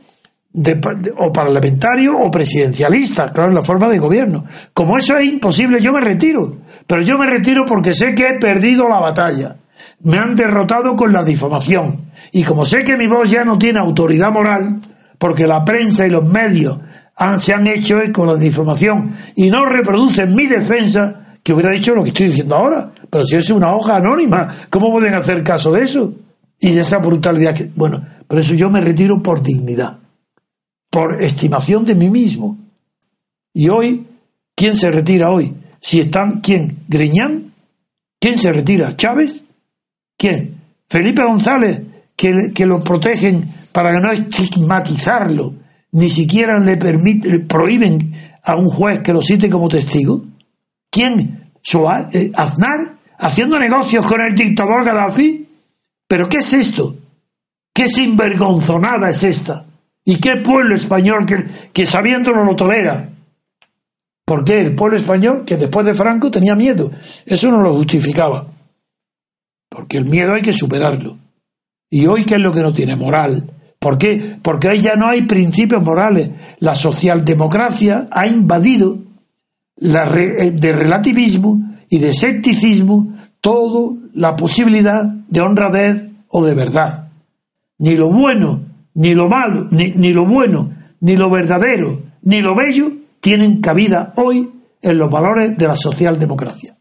o 1.19 1.33
parlamentario 1.33 2.19
o 2.19 2.31
presidencialista, 2.31 3.31
claro, 3.31 3.51
en 3.51 3.55
la 3.55 3.63
forma 3.63 3.89
de 3.89 4.01
gobierno. 4.01 4.45
Como 4.75 4.99
eso 4.99 5.17
es 5.17 5.27
imposible, 5.27 5.81
yo 5.81 5.93
me 5.93 6.01
retiro. 6.01 6.57
Pero 6.89 7.03
yo 7.03 7.19
me 7.19 7.27
retiro 7.27 7.65
porque 7.69 7.95
sé 7.95 8.17
que 8.17 8.31
he 8.31 8.39
perdido 8.41 8.89
la 8.89 8.99
batalla 8.99 9.60
me 10.03 10.19
han 10.19 10.37
derrotado 10.37 10.97
con 10.97 11.13
la 11.13 11.25
difamación. 11.25 12.11
Y 12.33 12.45
como 12.45 12.65
sé 12.65 12.85
que 12.85 12.97
mi 12.97 13.07
voz 13.07 13.31
ya 13.31 13.45
no 13.45 13.59
tiene 13.59 13.79
autoridad 13.79 14.33
moral, 14.33 14.81
porque 15.19 15.47
la 15.47 15.65
prensa 15.65 16.07
y 16.07 16.11
los 16.11 16.25
medios 16.25 16.79
se 17.39 17.53
han 17.53 17.67
hecho 17.67 18.01
eco 18.01 18.23
de 18.23 18.33
la 18.33 18.39
difamación 18.39 19.15
y 19.37 19.51
no 19.51 19.67
reproducen 19.67 20.35
mi 20.35 20.47
defensa, 20.47 21.39
que 21.43 21.53
hubiera 21.53 21.71
dicho 21.71 21.95
lo 21.95 22.03
que 22.03 22.09
estoy 22.09 22.29
diciendo 22.29 22.57
ahora. 22.57 22.93
Pero 23.11 23.25
si 23.25 23.37
es 23.37 23.51
una 23.51 23.75
hoja 23.75 23.97
anónima, 23.97 24.55
¿cómo 24.71 24.91
pueden 24.91 25.15
hacer 25.15 25.43
caso 25.43 25.73
de 25.73 25.83
eso? 25.83 26.15
Y 26.59 26.73
de 26.73 26.83
esa 26.83 26.99
brutalidad 26.99 27.55
que. 27.55 27.71
Bueno, 27.75 28.07
por 28.27 28.39
eso 28.39 28.55
yo 28.55 28.71
me 28.71 28.81
retiro 28.81 29.23
por 29.23 29.43
dignidad, 29.43 29.99
por 30.91 31.23
estimación 31.23 31.85
de 31.85 31.95
mí 31.95 32.09
mismo. 32.09 32.59
Y 33.53 33.69
hoy, 33.69 34.07
¿quién 34.55 34.77
se 34.77 34.91
retira 34.91 35.31
hoy? 35.31 35.55
Si 35.81 36.01
están, 36.01 36.41
¿quién? 36.41 36.85
¿Greñán? 36.89 37.53
¿Quién 38.21 38.39
se 38.39 38.53
retira? 38.53 38.97
¿Chávez? 38.97 39.47
¿Quién? 40.21 40.61
Felipe 40.87 41.25
González, 41.25 41.81
que, 42.15 42.67
lo 42.67 42.85
protegen 42.85 43.43
para 43.73 43.99
no 44.01 44.13
estigmatizarlo, 44.13 45.55
ni 45.93 46.11
siquiera 46.11 46.59
le, 46.59 46.77
permite, 46.77 47.41
prohíben 47.41 48.13
a 48.45 48.55
un 48.55 48.67
juez 48.67 49.01
que 49.01 49.15
lo 49.15 49.23
cite 49.23 49.49
como 49.49 49.71
testigo. 49.71 50.23
¿Quién? 50.91 51.53
Eh, 52.13 52.33
¿Aznar? 52.35 52.99
¿Haciendo 53.19 53.59
negocios 53.59 54.07
con 54.07 54.21
el 54.21 54.35
dictador 54.35 54.85
Gaddafi? 54.85 55.49
¿Pero 56.07 56.29
qué 56.29 56.39
es 56.39 56.53
esto? 56.53 56.99
¿Qué 57.73 57.89
sinvergonzonada 57.89 59.09
es 59.09 59.23
esta? 59.23 59.65
¿Y 60.05 60.17
qué 60.17 60.37
pueblo 60.37 60.75
español 60.75 61.25
que, 61.25 61.47
que 61.73 61.87
sabiéndolo 61.87 62.45
lo 62.45 62.55
tolera? 62.57 63.09
¿Por 64.27 64.45
qué 64.45 64.61
el 64.61 64.75
pueblo 64.75 64.99
español, 64.99 65.45
que 65.47 65.57
después 65.57 65.87
de 65.87 65.95
Franco 65.95 66.31
tenía 66.31 66.55
miedo, 66.55 66.91
eso 67.25 67.51
no 67.51 67.63
lo 67.63 67.75
justificaba. 67.75 68.60
Porque 69.71 69.97
el 69.97 70.05
miedo 70.05 70.35
hay 70.35 70.43
que 70.43 70.53
superarlo. 70.53 71.19
¿Y 71.89 72.07
hoy 72.07 72.25
qué 72.25 72.35
es 72.35 72.41
lo 72.41 72.53
que 72.53 72.61
no 72.61 72.73
tiene? 72.73 72.97
Moral. 72.97 73.51
¿Por 73.79 73.97
qué? 73.97 74.37
Porque 74.43 74.69
hoy 74.69 74.81
ya 74.81 74.97
no 74.97 75.07
hay 75.07 75.23
principios 75.23 75.83
morales. 75.83 76.31
La 76.59 76.75
socialdemocracia 76.75 78.09
ha 78.11 78.27
invadido 78.27 78.99
eh, 79.81 80.51
de 80.55 80.73
relativismo 80.73 81.59
y 81.89 81.99
de 81.99 82.11
escepticismo 82.11 83.17
toda 83.41 83.97
la 84.13 84.37
posibilidad 84.37 85.03
de 85.05 85.41
honradez 85.41 86.11
o 86.29 86.45
de 86.45 86.55
verdad. 86.55 87.09
Ni 87.79 87.97
lo 87.97 88.13
bueno, 88.13 88.63
ni 88.95 89.15
lo 89.15 89.29
malo, 89.29 89.69
ni 89.71 90.13
lo 90.13 90.27
bueno, 90.27 90.77
ni 91.01 91.17
lo 91.17 91.31
verdadero, 91.31 92.03
ni 92.23 92.43
lo 92.43 92.55
bello 92.55 92.93
tienen 93.21 93.61
cabida 93.61 94.13
hoy 94.17 94.51
en 94.83 94.99
los 94.99 95.11
valores 95.11 95.57
de 95.57 95.67
la 95.67 95.77
socialdemocracia. 95.77 96.77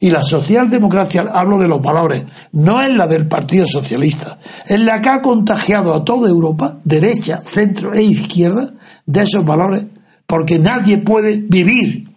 Y 0.00 0.10
la 0.10 0.22
socialdemocracia, 0.22 1.28
hablo 1.32 1.58
de 1.58 1.66
los 1.66 1.82
valores, 1.82 2.24
no 2.52 2.80
es 2.80 2.90
la 2.90 3.08
del 3.08 3.26
Partido 3.26 3.66
Socialista, 3.66 4.38
es 4.66 4.78
la 4.78 5.00
que 5.00 5.08
ha 5.08 5.22
contagiado 5.22 5.92
a 5.92 6.04
toda 6.04 6.28
Europa, 6.28 6.78
derecha, 6.84 7.42
centro 7.44 7.92
e 7.92 8.02
izquierda, 8.02 8.74
de 9.06 9.22
esos 9.22 9.44
valores, 9.44 9.86
porque 10.26 10.58
nadie 10.58 10.98
puede 10.98 11.40
vivir. 11.40 12.08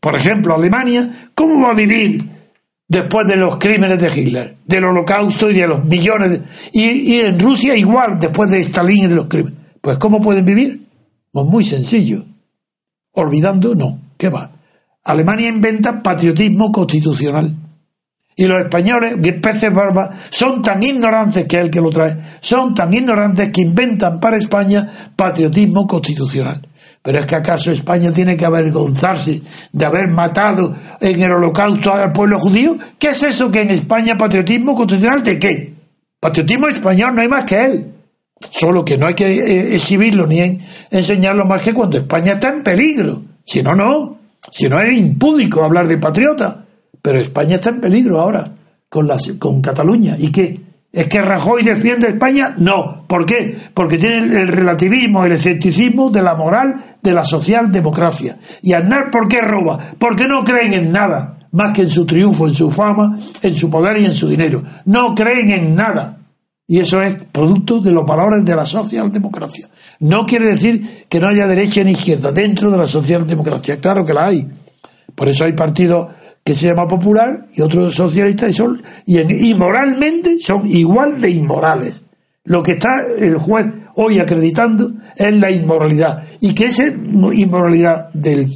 Por 0.00 0.16
ejemplo, 0.16 0.54
Alemania, 0.54 1.30
¿cómo 1.34 1.64
va 1.64 1.70
a 1.70 1.74
vivir 1.74 2.28
después 2.90 3.26
de 3.28 3.36
los 3.36 3.56
crímenes 3.56 4.00
de 4.00 4.20
Hitler, 4.20 4.56
del 4.66 4.84
holocausto 4.84 5.48
y 5.48 5.54
de 5.54 5.66
los 5.66 5.84
millones 5.84 6.30
de... 6.30 6.42
Y, 6.72 7.14
y 7.14 7.20
en 7.20 7.38
Rusia 7.38 7.76
igual, 7.76 8.18
después 8.18 8.50
de 8.50 8.60
Stalin 8.60 9.04
y 9.04 9.06
de 9.06 9.14
los 9.14 9.26
crímenes. 9.28 9.58
Pues 9.80 9.96
¿cómo 9.96 10.20
pueden 10.20 10.44
vivir? 10.44 10.88
Pues 11.30 11.46
muy 11.46 11.64
sencillo. 11.64 12.24
Olvidando, 13.12 13.74
no. 13.76 14.00
¿Qué 14.18 14.28
va? 14.28 14.59
Alemania 15.04 15.48
inventa 15.48 16.02
patriotismo 16.02 16.70
constitucional. 16.70 17.56
Y 18.36 18.44
los 18.44 18.62
españoles, 18.62 19.16
peces 19.42 19.72
barbas, 19.72 20.10
son 20.30 20.62
tan 20.62 20.82
ignorantes 20.82 21.44
que 21.46 21.58
el 21.58 21.70
que 21.70 21.80
lo 21.80 21.90
trae, 21.90 22.16
son 22.40 22.74
tan 22.74 22.92
ignorantes 22.94 23.50
que 23.50 23.60
inventan 23.62 24.18
para 24.18 24.38
España 24.38 25.12
patriotismo 25.14 25.86
constitucional. 25.86 26.66
Pero 27.02 27.18
es 27.18 27.26
que 27.26 27.34
acaso 27.34 27.70
España 27.70 28.12
tiene 28.12 28.36
que 28.36 28.44
avergonzarse 28.44 29.42
de 29.72 29.84
haber 29.84 30.08
matado 30.08 30.76
en 31.00 31.20
el 31.20 31.32
holocausto 31.32 31.92
al 31.92 32.12
pueblo 32.12 32.38
judío? 32.38 32.76
¿Qué 32.98 33.08
es 33.08 33.22
eso 33.22 33.50
que 33.50 33.62
en 33.62 33.70
España 33.70 34.16
patriotismo 34.18 34.74
constitucional 34.74 35.22
de 35.22 35.38
qué? 35.38 35.74
Patriotismo 36.20 36.68
español 36.68 37.14
no 37.14 37.22
hay 37.22 37.28
más 37.28 37.44
que 37.44 37.64
él. 37.64 37.94
Solo 38.50 38.84
que 38.84 38.96
no 38.96 39.06
hay 39.06 39.14
que 39.14 39.26
eh, 39.26 39.74
exhibirlo 39.74 40.26
ni 40.26 40.58
enseñarlo 40.90 41.44
más 41.46 41.62
que 41.62 41.74
cuando 41.74 41.98
España 41.98 42.32
está 42.32 42.50
en 42.50 42.62
peligro. 42.62 43.22
Si 43.44 43.62
no, 43.62 43.74
no. 43.74 44.19
Si 44.50 44.68
no 44.68 44.80
es 44.80 44.92
impúdico 44.92 45.62
hablar 45.62 45.86
de 45.86 45.98
patriota, 45.98 46.64
pero 47.02 47.18
España 47.18 47.56
está 47.56 47.70
en 47.70 47.80
peligro 47.80 48.20
ahora 48.20 48.44
con, 48.88 49.08
con 49.38 49.60
Cataluña. 49.60 50.16
¿Y 50.18 50.30
qué? 50.30 50.60
¿Es 50.92 51.06
que 51.06 51.20
Rajoy 51.20 51.62
defiende 51.62 52.08
a 52.08 52.10
España? 52.10 52.54
No. 52.58 53.04
¿Por 53.06 53.24
qué? 53.24 53.56
Porque 53.74 53.98
tiene 53.98 54.40
el 54.40 54.48
relativismo, 54.48 55.24
el 55.24 55.32
escepticismo 55.32 56.10
de 56.10 56.22
la 56.22 56.34
moral 56.34 56.96
de 57.02 57.12
la 57.12 57.24
socialdemocracia. 57.24 58.38
¿Y 58.62 58.72
Aznar 58.72 59.10
por 59.10 59.28
qué 59.28 59.40
roba? 59.40 59.78
Porque 59.98 60.26
no 60.26 60.44
creen 60.44 60.72
en 60.72 60.92
nada, 60.92 61.38
más 61.52 61.72
que 61.72 61.82
en 61.82 61.90
su 61.90 62.04
triunfo, 62.06 62.48
en 62.48 62.54
su 62.54 62.70
fama, 62.70 63.16
en 63.42 63.54
su 63.54 63.70
poder 63.70 64.00
y 64.00 64.04
en 64.06 64.14
su 64.14 64.28
dinero. 64.28 64.62
No 64.84 65.14
creen 65.14 65.50
en 65.50 65.74
nada. 65.76 66.19
Y 66.70 66.78
eso 66.78 67.02
es 67.02 67.16
producto 67.32 67.80
de 67.80 67.90
los 67.90 68.06
valores 68.06 68.44
de 68.44 68.54
la 68.54 68.64
socialdemocracia. 68.64 69.68
No 69.98 70.24
quiere 70.24 70.50
decir 70.50 71.04
que 71.08 71.18
no 71.18 71.26
haya 71.26 71.48
derecha 71.48 71.82
ni 71.82 71.90
izquierda 71.90 72.30
dentro 72.30 72.70
de 72.70 72.78
la 72.78 72.86
socialdemocracia. 72.86 73.80
Claro 73.80 74.04
que 74.04 74.14
la 74.14 74.26
hay. 74.26 74.46
Por 75.16 75.28
eso 75.28 75.46
hay 75.46 75.54
partidos 75.54 76.14
que 76.44 76.54
se 76.54 76.68
llama 76.68 76.86
popular 76.86 77.46
y 77.56 77.62
otros 77.62 77.92
socialistas 77.92 78.50
y 78.50 78.52
son 78.52 78.80
y, 79.04 79.52
moralmente 79.54 80.38
son 80.38 80.70
igual 80.70 81.20
de 81.20 81.30
inmorales. 81.30 82.04
Lo 82.44 82.62
que 82.62 82.74
está 82.74 83.00
el 83.18 83.36
juez 83.36 83.66
hoy 83.96 84.20
acreditando 84.20 84.92
es 85.16 85.32
la 85.32 85.50
inmoralidad. 85.50 86.22
Y 86.40 86.54
que 86.54 86.66
esa 86.66 86.84
inmoralidad 86.84 88.10
del 88.14 88.46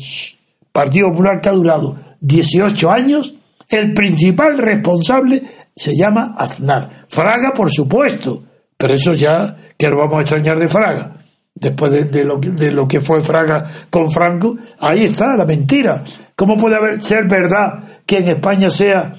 Partido 0.70 1.08
Popular 1.08 1.40
que 1.40 1.48
ha 1.48 1.52
durado 1.52 1.96
18 2.20 2.92
años, 2.92 3.34
el 3.70 3.92
principal 3.92 4.56
responsable 4.56 5.42
se 5.74 5.96
llama 5.96 6.34
Aznar. 6.38 7.06
Fraga, 7.08 7.52
por 7.52 7.70
supuesto, 7.70 8.44
pero 8.76 8.94
eso 8.94 9.12
ya 9.14 9.56
que 9.76 9.88
lo 9.88 9.98
vamos 9.98 10.18
a 10.18 10.20
extrañar 10.20 10.58
de 10.58 10.68
Fraga. 10.68 11.16
Después 11.54 12.10
de, 12.10 12.24
lo, 12.24 12.38
de 12.38 12.72
lo 12.72 12.88
que 12.88 13.00
fue 13.00 13.22
Fraga 13.22 13.64
con 13.88 14.10
Franco, 14.10 14.56
ahí 14.80 15.04
está 15.04 15.36
la 15.36 15.44
mentira. 15.44 16.02
¿Cómo 16.34 16.56
puede 16.56 16.76
haber, 16.76 17.02
ser 17.02 17.26
verdad 17.28 18.02
que 18.06 18.18
en 18.18 18.28
España 18.28 18.70
sea 18.70 19.12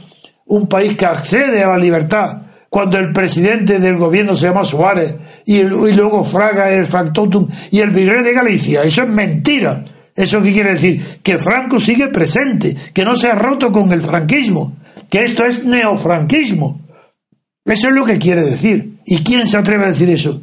un 0.46 0.68
país 0.68 0.98
que 0.98 1.06
accede 1.06 1.64
a 1.64 1.70
la 1.70 1.78
libertad 1.78 2.42
cuando 2.70 2.98
el 2.98 3.14
presidente 3.14 3.80
del 3.80 3.98
gobierno 3.98 4.36
se 4.36 4.48
llama 4.48 4.66
Suárez 4.66 5.16
y, 5.46 5.64
luego 5.64 6.26
Fraga 6.26 6.72
el 6.72 6.86
factotum 6.86 7.48
y 7.72 7.80
el 7.80 7.92
virrey 7.92 8.22
de 8.22 8.34
Galicia. 8.34 8.84
Eso 8.84 9.04
es 9.04 9.10
mentira. 9.10 9.82
¿Eso 10.16 10.42
qué 10.42 10.54
quiere 10.54 10.74
decir? 10.74 11.20
Que 11.22 11.38
Franco 11.38 11.80
sigue 11.80 12.08
presente, 12.08 12.76
que 12.94 13.04
no 13.04 13.18
se 13.18 13.28
ha 13.28 13.36
roto 13.36 13.72
con 13.72 13.92
el 13.92 14.02
franquismo, 14.02 14.78
que 15.10 15.26
esto 15.26 15.44
es 15.44 15.66
neofranquismo. 15.66 16.80
Eso 17.66 17.88
es 17.90 17.94
lo 17.94 18.06
que 18.06 18.18
quiere 18.18 18.44
decir. 18.44 19.00
¿Y 19.06 19.24
quién 19.24 19.46
se 19.46 19.58
atreve 19.58 19.84
a 19.84 19.90
decir 19.90 20.10
eso? 20.10 20.42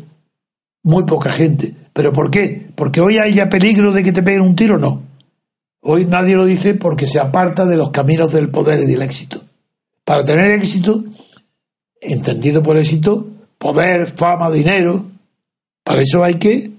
Muy 0.83 1.05
poca 1.05 1.31
gente. 1.31 1.75
¿Pero 1.93 2.13
por 2.13 2.31
qué? 2.31 2.71
¿Porque 2.75 3.01
hoy 3.01 3.19
hay 3.19 3.33
ya 3.33 3.49
peligro 3.49 3.93
de 3.93 4.03
que 4.03 4.13
te 4.13 4.23
peguen 4.23 4.43
un 4.43 4.57
tiro? 4.57 4.79
No. 4.79 5.03
Hoy 5.81 6.05
nadie 6.05 6.37
lo 6.37 6.45
dice 6.45 6.75
porque 6.75 7.07
se 7.07 7.19
aparta 7.19 7.65
de 7.65 7.77
los 7.77 7.91
caminos 7.91 8.33
del 8.33 8.51
poder 8.51 8.81
y 8.81 8.87
del 8.87 9.03
éxito. 9.03 9.43
Para 10.05 10.23
tener 10.23 10.51
éxito, 10.51 11.05
entendido 12.01 12.63
por 12.63 12.77
éxito, 12.77 13.27
poder, 13.59 14.07
fama, 14.07 14.51
dinero, 14.51 15.07
para 15.83 16.03
eso 16.03 16.23
hay 16.23 16.35
que 16.35 16.73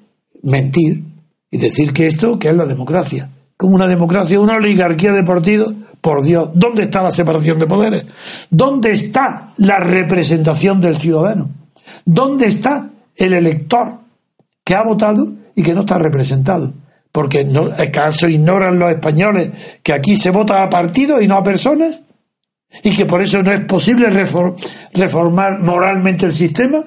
mentir 0.43 1.12
y 1.53 1.59
decir 1.59 1.93
que 1.93 2.07
esto, 2.07 2.39
que 2.39 2.49
es 2.49 2.55
la 2.55 2.65
democracia. 2.65 3.29
Como 3.57 3.75
una 3.75 3.87
democracia, 3.87 4.39
una 4.39 4.55
oligarquía 4.55 5.13
de 5.13 5.23
partidos, 5.23 5.71
por 6.01 6.23
Dios, 6.23 6.49
¿dónde 6.55 6.83
está 6.83 7.03
la 7.03 7.11
separación 7.11 7.59
de 7.59 7.67
poderes? 7.67 8.05
¿Dónde 8.49 8.91
está 8.91 9.53
la 9.57 9.79
representación 9.79 10.81
del 10.81 10.97
ciudadano? 10.97 11.49
¿Dónde 12.05 12.47
está 12.47 12.89
el 13.15 13.33
elector 13.33 13.99
que 14.65 14.73
ha 14.73 14.83
votado 14.83 15.31
y 15.55 15.61
que 15.61 15.75
no 15.75 15.81
está 15.81 15.99
representado? 15.99 16.73
Porque 17.11 17.45
no, 17.45 17.71
¿acaso 17.77 18.27
ignoran 18.27 18.79
los 18.79 18.89
españoles 18.89 19.51
que 19.83 19.93
aquí 19.93 20.15
se 20.15 20.31
vota 20.31 20.63
a 20.63 20.69
partidos 20.71 21.21
y 21.21 21.27
no 21.27 21.37
a 21.37 21.43
personas? 21.43 22.05
y 22.81 22.95
que 22.95 23.05
por 23.05 23.21
eso 23.21 23.43
no 23.43 23.51
es 23.51 23.59
posible 23.61 24.09
reformar 24.09 25.59
moralmente 25.59 26.25
el 26.25 26.33
sistema, 26.33 26.83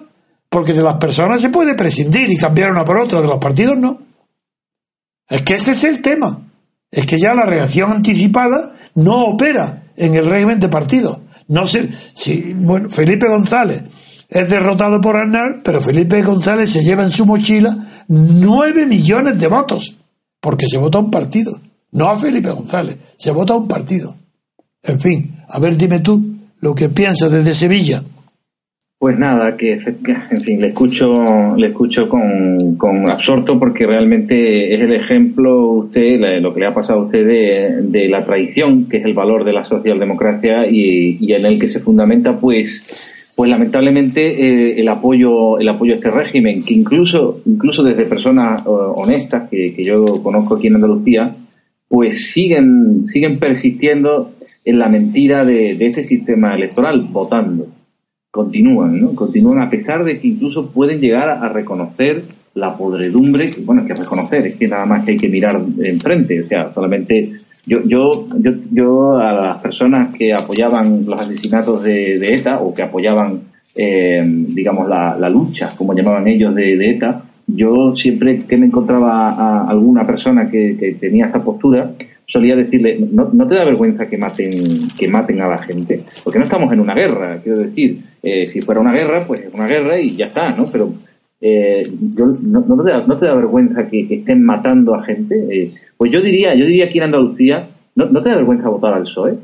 porque 0.48 0.72
de 0.72 0.82
las 0.82 0.96
personas 0.96 1.40
se 1.40 1.50
puede 1.50 1.76
prescindir 1.76 2.28
y 2.32 2.36
cambiar 2.36 2.72
una 2.72 2.84
por 2.84 2.98
otra, 2.98 3.20
de 3.20 3.28
los 3.28 3.38
partidos 3.38 3.76
no. 3.78 4.00
Es 5.28 5.42
que 5.42 5.54
ese 5.54 5.72
es 5.72 5.84
el 5.84 6.02
tema. 6.02 6.50
Es 6.90 7.06
que 7.06 7.18
ya 7.18 7.34
la 7.34 7.44
reacción 7.44 7.92
anticipada 7.92 8.74
no 8.94 9.24
opera 9.26 9.90
en 9.96 10.14
el 10.14 10.26
régimen 10.26 10.60
de 10.60 10.68
partidos. 10.68 11.18
No 11.48 11.66
sé 11.66 11.90
si 12.14 12.54
bueno, 12.54 12.90
Felipe 12.90 13.28
González 13.28 13.84
es 14.28 14.50
derrotado 14.50 15.00
por 15.00 15.16
Arnar, 15.16 15.60
pero 15.62 15.80
Felipe 15.80 16.22
González 16.22 16.70
se 16.70 16.82
lleva 16.82 17.04
en 17.04 17.12
su 17.12 17.24
mochila 17.24 18.04
nueve 18.08 18.86
millones 18.86 19.38
de 19.38 19.46
votos, 19.46 19.96
porque 20.40 20.66
se 20.66 20.78
vota 20.78 20.98
un 20.98 21.10
partido, 21.10 21.60
no 21.92 22.08
a 22.08 22.18
Felipe 22.18 22.50
González, 22.50 22.98
se 23.16 23.30
vota 23.30 23.54
un 23.54 23.68
partido. 23.68 24.16
En 24.82 25.00
fin, 25.00 25.44
a 25.48 25.58
ver, 25.60 25.76
dime 25.76 26.00
tú 26.00 26.36
lo 26.58 26.74
que 26.74 26.88
piensas 26.88 27.30
desde 27.30 27.54
Sevilla. 27.54 28.02
Pues 28.98 29.18
nada, 29.18 29.58
que 29.58 29.72
en 29.72 30.40
fin, 30.40 30.58
le 30.58 30.68
escucho, 30.68 31.54
le 31.54 31.66
escucho 31.66 32.08
con, 32.08 32.76
con 32.76 33.08
absorto 33.10 33.58
porque 33.58 33.86
realmente 33.86 34.74
es 34.74 34.80
el 34.80 34.92
ejemplo 34.94 35.64
usted, 35.72 36.40
lo 36.40 36.54
que 36.54 36.60
le 36.60 36.66
ha 36.66 36.74
pasado 36.74 37.00
a 37.00 37.04
usted 37.04 37.82
de, 37.82 38.08
la 38.08 38.24
traición, 38.24 38.88
que 38.88 38.96
es 38.96 39.04
el 39.04 39.12
valor 39.12 39.44
de 39.44 39.52
la 39.52 39.66
socialdemocracia 39.66 40.66
y, 40.66 41.18
y 41.20 41.34
en 41.34 41.44
el 41.44 41.58
que 41.58 41.68
se 41.68 41.80
fundamenta, 41.80 42.40
pues, 42.40 43.32
pues 43.36 43.50
lamentablemente 43.50 44.28
eh, 44.28 44.80
el 44.80 44.88
apoyo, 44.88 45.58
el 45.58 45.68
apoyo 45.68 45.92
a 45.92 45.96
este 45.96 46.10
régimen, 46.10 46.64
que 46.64 46.72
incluso, 46.72 47.42
incluso 47.44 47.82
desde 47.82 48.06
personas 48.06 48.62
honestas 48.64 49.50
que, 49.50 49.74
que 49.74 49.84
yo 49.84 50.06
conozco 50.22 50.54
aquí 50.54 50.68
en 50.68 50.76
Andalucía, 50.76 51.36
pues 51.88 52.30
siguen, 52.32 53.06
siguen 53.12 53.38
persistiendo 53.38 54.32
en 54.64 54.78
la 54.78 54.88
mentira 54.88 55.44
de, 55.44 55.72
ese 55.72 56.02
sistema 56.02 56.54
electoral, 56.54 57.06
votando. 57.10 57.68
Continúan, 58.36 59.00
¿no? 59.00 59.14
Continúan 59.14 59.60
a 59.60 59.70
pesar 59.70 60.04
de 60.04 60.20
que 60.20 60.28
incluso 60.28 60.66
pueden 60.70 61.00
llegar 61.00 61.30
a, 61.30 61.48
reconocer 61.48 62.22
la 62.52 62.76
podredumbre, 62.76 63.50
bueno, 63.64 63.86
que 63.86 63.94
reconocer, 63.94 64.46
es 64.46 64.56
que 64.56 64.68
nada 64.68 64.84
más 64.84 65.04
que 65.04 65.12
hay 65.12 65.16
que 65.16 65.30
mirar 65.30 65.58
enfrente, 65.82 66.42
o 66.42 66.46
sea, 66.46 66.70
solamente 66.74 67.32
yo, 67.66 67.82
yo, 67.84 68.26
yo, 68.38 68.52
yo 68.70 69.18
a 69.18 69.32
las 69.32 69.58
personas 69.58 70.14
que 70.14 70.34
apoyaban 70.34 71.06
los 71.06 71.18
asesinatos 71.18 71.82
de, 71.82 72.34
ETA 72.34 72.60
o 72.60 72.74
que 72.74 72.82
apoyaban, 72.82 73.40
eh, 73.74 74.22
digamos, 74.26 74.86
la, 74.86 75.28
lucha, 75.30 75.70
como 75.74 75.94
llamaban 75.94 76.28
ellos, 76.28 76.54
de, 76.54 76.90
ETA, 76.90 77.22
yo 77.46 77.96
siempre 77.96 78.38
que 78.40 78.58
me 78.58 78.66
encontraba 78.66 79.30
a 79.30 79.70
alguna 79.70 80.06
persona 80.06 80.50
que, 80.50 80.76
que 80.78 80.92
tenía 80.92 81.26
esta 81.26 81.42
postura, 81.42 81.92
solía 82.26 82.56
decirle, 82.56 82.98
no, 83.12 83.30
no, 83.32 83.46
te 83.46 83.54
da 83.54 83.64
vergüenza 83.64 84.08
que 84.08 84.18
maten, 84.18 84.50
que 84.98 85.08
maten 85.08 85.40
a 85.40 85.48
la 85.48 85.58
gente, 85.58 86.02
porque 86.24 86.38
no 86.38 86.44
estamos 86.44 86.72
en 86.72 86.80
una 86.80 86.94
guerra, 86.94 87.38
quiero 87.42 87.58
decir, 87.58 88.00
eh, 88.22 88.48
si 88.48 88.60
fuera 88.60 88.80
una 88.80 88.92
guerra, 88.92 89.24
pues 89.26 89.40
es 89.40 89.54
una 89.54 89.68
guerra 89.68 89.98
y 90.00 90.16
ya 90.16 90.26
está, 90.26 90.50
¿no? 90.50 90.66
Pero 90.66 90.92
eh, 91.40 91.84
yo, 92.16 92.26
no, 92.42 92.64
no, 92.66 92.82
te 92.82 92.90
da, 92.90 93.06
no, 93.06 93.16
te 93.16 93.26
da, 93.26 93.34
vergüenza 93.34 93.88
que, 93.88 94.06
estén 94.10 94.42
matando 94.42 94.94
a 94.94 95.04
gente. 95.04 95.46
Eh, 95.50 95.74
pues 95.96 96.10
yo 96.10 96.20
diría, 96.20 96.54
yo 96.54 96.66
diría 96.66 96.86
aquí 96.86 96.98
en 96.98 97.04
Andalucía, 97.04 97.68
no, 97.94 98.08
te 98.22 98.28
da 98.28 98.36
vergüenza 98.36 98.68
votar 98.68 98.94
al 98.94 99.04
PSOE, 99.04 99.38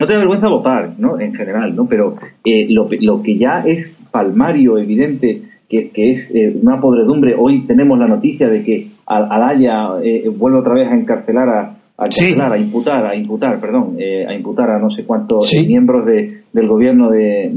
no 0.00 0.06
te 0.06 0.12
da 0.12 0.18
vergüenza 0.18 0.48
votar, 0.48 0.94
¿no? 0.98 1.20
En 1.20 1.34
general, 1.34 1.76
¿no? 1.76 1.86
Pero 1.86 2.16
lo, 2.44 2.88
lo 3.00 3.22
que 3.22 3.38
ya 3.38 3.60
es 3.60 3.96
palmario, 4.10 4.76
evidente, 4.76 5.42
que, 5.68 5.88
que 5.90 6.10
es 6.10 6.54
una 6.60 6.80
podredumbre, 6.80 7.34
hoy 7.38 7.60
tenemos 7.66 7.98
la 7.98 8.08
noticia 8.08 8.48
de 8.48 8.62
que 8.64 8.88
Alaya 9.06 9.90
vuelve 10.36 10.58
otra 10.58 10.74
vez 10.74 10.88
a 10.88 10.94
encarcelar 10.94 11.48
a, 11.48 11.76
a, 12.04 12.52
a 12.52 12.58
imputar, 12.58 13.06
a 13.06 13.14
imputar, 13.14 13.60
perdón, 13.60 13.96
eh, 13.98 14.26
a 14.26 14.34
imputar 14.34 14.70
a 14.70 14.78
no 14.78 14.90
sé 14.90 15.04
cuántos 15.04 15.52
miembros 15.66 16.06
de, 16.06 16.42
del 16.52 16.68
gobierno 16.68 17.10
de, 17.10 17.50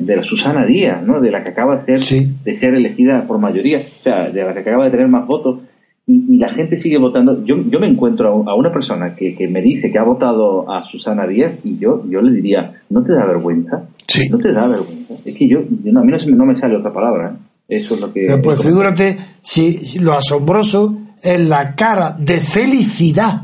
de, 0.00 0.16
la 0.16 0.22
Susana 0.22 0.64
Díaz, 0.64 1.02
¿no? 1.02 1.20
De 1.20 1.30
la 1.30 1.42
que 1.42 1.50
acaba 1.50 1.76
de 1.76 1.98
ser, 1.98 2.26
de 2.26 2.56
ser 2.58 2.74
elegida 2.74 3.26
por 3.26 3.38
mayoría, 3.38 3.78
o 3.78 4.02
sea, 4.02 4.30
de 4.30 4.42
la 4.42 4.52
que 4.52 4.60
acaba 4.60 4.84
de 4.84 4.90
tener 4.90 5.08
más 5.08 5.26
votos. 5.26 5.60
Y, 6.06 6.38
la 6.38 6.48
gente 6.48 6.80
sigue 6.80 6.98
votando. 6.98 7.44
Yo, 7.44 7.56
yo 7.68 7.78
me 7.78 7.86
encuentro 7.86 8.44
a, 8.46 8.54
una 8.54 8.72
persona 8.72 9.14
que, 9.14 9.36
que, 9.36 9.46
me 9.46 9.62
dice 9.62 9.92
que 9.92 9.98
ha 9.98 10.02
votado 10.02 10.68
a 10.70 10.84
Susana 10.84 11.26
Díaz 11.26 11.52
y 11.62 11.78
yo, 11.78 12.02
yo 12.08 12.20
le 12.20 12.32
diría, 12.32 12.82
¿no 12.90 13.04
te 13.04 13.12
da 13.12 13.24
vergüenza? 13.24 13.84
No 14.30 14.38
te 14.38 14.52
da 14.52 14.66
vergüenza. 14.66 15.14
Es 15.14 15.34
que 15.34 15.46
yo, 15.48 15.60
a 15.60 15.62
mí 15.62 15.92
no, 15.92 16.44
me 16.44 16.58
sale 16.58 16.76
otra 16.76 16.92
palabra. 16.92 17.36
¿eh? 17.68 17.76
Eso 17.76 17.94
es 17.94 18.00
lo 18.00 18.12
que... 18.12 18.26
Pues 18.42 18.62
figúrate 18.62 19.16
si 19.40 19.98
lo 20.00 20.14
asombroso 20.14 20.94
es 21.22 21.48
la 21.48 21.76
cara 21.76 22.16
de 22.18 22.38
felicidad 22.38 23.42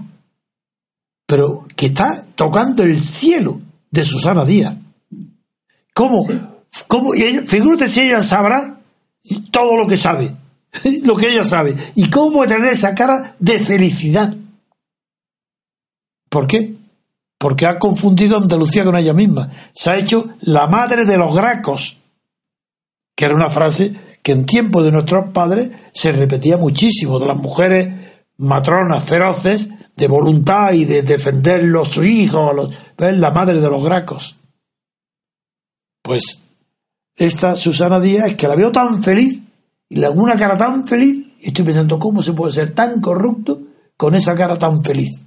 pero 1.29 1.67
que 1.77 1.87
está 1.87 2.27
tocando 2.35 2.83
el 2.83 3.03
cielo 3.03 3.61
de 3.91 4.03
Susana 4.03 4.47
Díaz. 4.47 4.81
¿Cómo? 5.93 6.27
¿Cómo? 6.87 7.13
figúrate 7.47 7.91
si 7.91 8.01
ella 8.01 8.23
sabrá 8.23 8.81
todo 9.51 9.77
lo 9.77 9.87
que 9.87 9.99
sabe, 9.99 10.35
lo 11.03 11.17
que 11.17 11.31
ella 11.31 11.45
sabe. 11.45 11.77
¿Y 11.97 12.09
cómo 12.09 12.47
tener 12.47 12.73
esa 12.73 12.95
cara 12.95 13.37
de 13.39 13.63
felicidad? 13.63 14.35
¿Por 16.31 16.47
qué? 16.47 16.77
Porque 17.37 17.67
ha 17.67 17.79
confundido 17.79 18.39
Andalucía 18.39 18.85
con 18.85 18.97
ella 18.97 19.13
misma. 19.13 19.51
Se 19.75 19.91
ha 19.91 19.99
hecho 19.99 20.31
la 20.41 20.67
madre 20.67 21.05
de 21.05 21.19
los 21.19 21.37
gracos, 21.37 21.99
que 23.15 23.27
era 23.27 23.35
una 23.35 23.51
frase 23.51 23.95
que 24.23 24.33
en 24.33 24.47
tiempo 24.47 24.83
de 24.83 24.93
nuestros 24.93 25.31
padres 25.35 25.73
se 25.93 26.11
repetía 26.11 26.57
muchísimo, 26.57 27.19
de 27.19 27.27
las 27.27 27.37
mujeres 27.37 28.08
matronas 28.39 29.05
feroces 29.05 29.71
de 29.97 30.09
voluntad 30.09 30.73
y 30.73 30.85
de 30.85 31.03
defender 31.03 31.65
los 31.65 31.89
su 31.89 32.05
hijos, 32.05 32.55
los, 32.55 32.73
la 32.99 33.31
madre 33.31 33.61
de 33.61 33.69
los 33.69 33.85
gracos. 33.85 34.39
Pues 36.03 36.41
esta 37.17 37.57
Susana 37.57 38.01
Díaz, 38.01 38.35
que 38.35 38.49
la 38.49 38.55
veo 38.55 38.71
tan 38.71 39.03
feliz, 39.03 39.45
y 39.89 39.97
le 39.97 40.07
hago 40.07 40.23
una 40.23 40.37
cara 40.37 40.57
tan 40.57 40.87
feliz, 40.87 41.31
y 41.41 41.49
estoy 41.49 41.65
pensando 41.65 41.99
cómo 41.99 42.23
se 42.23 42.33
puede 42.33 42.53
ser 42.53 42.75
tan 42.75 43.01
corrupto 43.01 43.61
con 43.97 44.15
esa 44.15 44.35
cara 44.37 44.57
tan 44.57 44.83
feliz. 44.85 45.25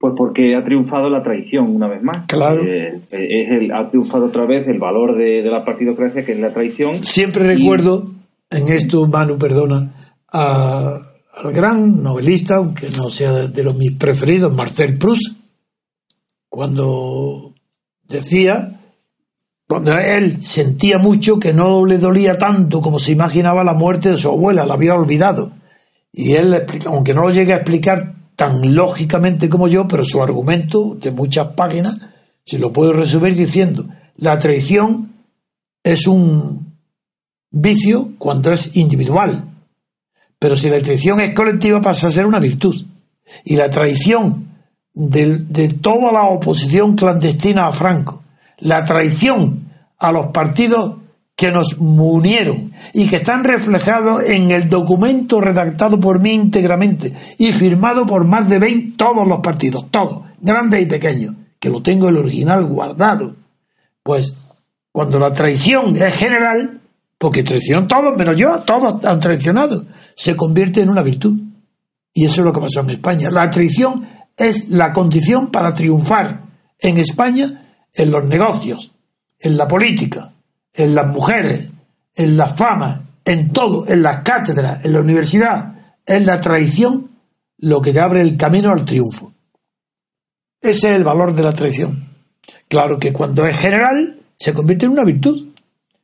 Pues 0.00 0.14
porque 0.16 0.54
ha 0.54 0.64
triunfado 0.64 1.10
la 1.10 1.22
traición 1.22 1.74
una 1.74 1.88
vez 1.88 2.02
más. 2.02 2.26
Claro. 2.26 2.62
Eh, 2.64 3.02
es 3.10 3.50
el, 3.50 3.72
ha 3.72 3.90
triunfado 3.90 4.26
otra 4.26 4.46
vez 4.46 4.66
el 4.68 4.78
valor 4.78 5.16
de, 5.18 5.42
la 5.42 5.64
partidocracia, 5.64 6.24
que 6.24 6.32
es 6.32 6.38
la 6.38 6.54
traición. 6.54 7.04
Siempre 7.04 7.44
recuerdo, 7.44 8.06
en 8.48 8.68
esto, 8.68 9.06
Manu, 9.08 9.38
perdona, 9.38 10.14
a, 10.32 11.07
al 11.42 11.52
gran 11.52 12.02
novelista, 12.02 12.56
aunque 12.56 12.90
no 12.90 13.10
sea 13.10 13.32
de, 13.32 13.62
los 13.62 13.74
mis 13.76 13.92
preferidos, 13.92 14.54
Marcel 14.54 14.98
Proust, 14.98 15.36
cuando 16.48 17.54
decía 18.02 18.78
cuando 19.68 19.98
él 19.98 20.42
sentía 20.42 20.96
mucho 20.96 21.38
que 21.38 21.52
no 21.52 21.84
le 21.84 21.98
dolía 21.98 22.38
tanto 22.38 22.80
como 22.80 22.98
se 22.98 23.12
imaginaba 23.12 23.64
la 23.64 23.74
muerte 23.74 24.10
de 24.10 24.16
su 24.16 24.28
abuela, 24.30 24.64
la 24.64 24.72
había 24.72 24.94
olvidado. 24.94 25.52
Y 26.10 26.32
él, 26.32 26.64
aunque 26.86 27.12
no 27.12 27.20
lo 27.20 27.30
llegue 27.30 27.52
a 27.52 27.56
explicar 27.56 28.14
tan 28.34 28.74
lógicamente 28.74 29.50
como 29.50 29.68
yo, 29.68 29.86
pero 29.86 30.06
su 30.06 30.22
argumento 30.22 30.96
de 30.98 31.10
muchas 31.10 31.48
páginas 31.48 31.98
se 32.46 32.58
lo 32.58 32.72
puedo 32.72 32.94
resumir 32.94 33.34
diciendo, 33.34 33.86
la 34.16 34.38
traición 34.38 35.26
es 35.82 36.06
un 36.06 36.78
vicio 37.50 38.12
cuando 38.16 38.50
es 38.50 38.74
individual, 38.74 39.47
pero 40.38 40.56
si 40.56 40.70
la 40.70 40.80
traición 40.80 41.20
es 41.20 41.32
colectiva 41.32 41.80
pasa 41.80 42.08
a 42.08 42.10
ser 42.10 42.26
una 42.26 42.40
virtud. 42.40 42.86
Y 43.44 43.56
la 43.56 43.70
traición 43.70 44.48
de, 44.94 45.38
de 45.38 45.68
toda 45.68 46.12
la 46.12 46.24
oposición 46.24 46.94
clandestina 46.94 47.66
a 47.66 47.72
Franco, 47.72 48.22
la 48.58 48.84
traición 48.84 49.72
a 49.98 50.12
los 50.12 50.26
partidos 50.28 50.96
que 51.38 51.52
nos 51.52 51.76
unieron 51.78 52.72
y 52.92 53.06
que 53.08 53.16
están 53.16 53.44
reflejados 53.44 54.24
en 54.26 54.50
el 54.50 54.68
documento 54.68 55.40
redactado 55.40 56.00
por 56.00 56.20
mí 56.20 56.32
íntegramente 56.32 57.14
y 57.38 57.52
firmado 57.52 58.06
por 58.06 58.24
más 58.24 58.48
de 58.48 58.58
20 58.58 58.96
todos 58.96 59.24
los 59.24 59.38
partidos, 59.38 59.88
todos, 59.92 60.22
grandes 60.40 60.82
y 60.82 60.86
pequeños, 60.86 61.36
que 61.60 61.70
lo 61.70 61.80
tengo 61.80 62.08
el 62.08 62.16
original 62.16 62.64
guardado. 62.64 63.36
Pues 64.02 64.34
cuando 64.90 65.20
la 65.20 65.32
traición 65.32 65.96
es 65.96 66.16
general, 66.16 66.80
porque 67.18 67.42
traicionan 67.42 67.88
todos, 67.88 68.16
menos 68.16 68.38
yo, 68.38 68.60
todos 68.60 69.04
han 69.04 69.20
traicionado, 69.20 69.84
se 70.14 70.36
convierte 70.36 70.80
en 70.80 70.88
una 70.88 71.02
virtud. 71.02 71.36
Y 72.14 72.24
eso 72.24 72.40
es 72.40 72.46
lo 72.46 72.52
que 72.52 72.60
pasó 72.60 72.80
en 72.80 72.90
España. 72.90 73.30
La 73.30 73.50
traición 73.50 74.08
es 74.36 74.68
la 74.68 74.92
condición 74.92 75.50
para 75.50 75.74
triunfar 75.74 76.44
en 76.78 76.98
España 76.98 77.86
en 77.92 78.10
los 78.10 78.24
negocios, 78.24 78.92
en 79.40 79.56
la 79.56 79.66
política, 79.66 80.32
en 80.72 80.94
las 80.94 81.08
mujeres, 81.08 81.70
en 82.14 82.36
la 82.36 82.46
fama, 82.46 83.08
en 83.24 83.52
todo, 83.52 83.86
en 83.88 84.02
las 84.02 84.22
cátedras, 84.22 84.84
en 84.84 84.92
la 84.92 85.00
universidad, 85.00 85.74
en 86.06 86.24
la 86.24 86.40
traición, 86.40 87.10
lo 87.58 87.82
que 87.82 87.92
te 87.92 88.00
abre 88.00 88.22
el 88.22 88.36
camino 88.36 88.70
al 88.70 88.84
triunfo. 88.84 89.32
Ese 90.60 90.90
es 90.90 90.96
el 90.96 91.04
valor 91.04 91.34
de 91.34 91.42
la 91.42 91.52
traición. 91.52 92.16
Claro 92.68 92.98
que 92.98 93.12
cuando 93.12 93.46
es 93.46 93.58
general, 93.58 94.20
se 94.36 94.54
convierte 94.54 94.86
en 94.86 94.92
una 94.92 95.04
virtud. 95.04 95.54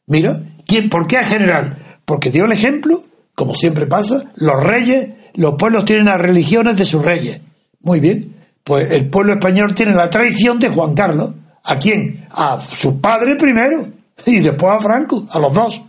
Mira, 0.06 0.53
¿quién, 0.66 0.88
¿por 0.88 1.06
qué 1.06 1.20
es 1.20 1.26
general? 1.26 1.98
Porque 2.04 2.30
dio 2.30 2.44
el 2.44 2.52
ejemplo, 2.52 3.04
como 3.34 3.54
siempre 3.54 3.86
pasa, 3.86 4.30
los 4.36 4.62
reyes, 4.62 5.10
los 5.34 5.54
pueblos 5.54 5.84
tienen 5.84 6.06
las 6.06 6.20
religiones 6.20 6.76
de 6.76 6.84
sus 6.84 7.04
reyes. 7.04 7.40
Muy 7.80 8.00
bien, 8.00 8.34
pues 8.62 8.90
el 8.90 9.08
pueblo 9.08 9.34
español 9.34 9.74
tiene 9.74 9.94
la 9.94 10.10
traición 10.10 10.58
de 10.58 10.68
Juan 10.68 10.94
Carlos. 10.94 11.34
¿A 11.64 11.78
quién? 11.78 12.26
A 12.30 12.60
su 12.60 13.00
padre 13.00 13.36
primero 13.36 13.88
y 14.26 14.40
después 14.40 14.72
a 14.72 14.80
Franco, 14.80 15.26
a 15.30 15.38
los 15.38 15.52
dos, 15.52 15.82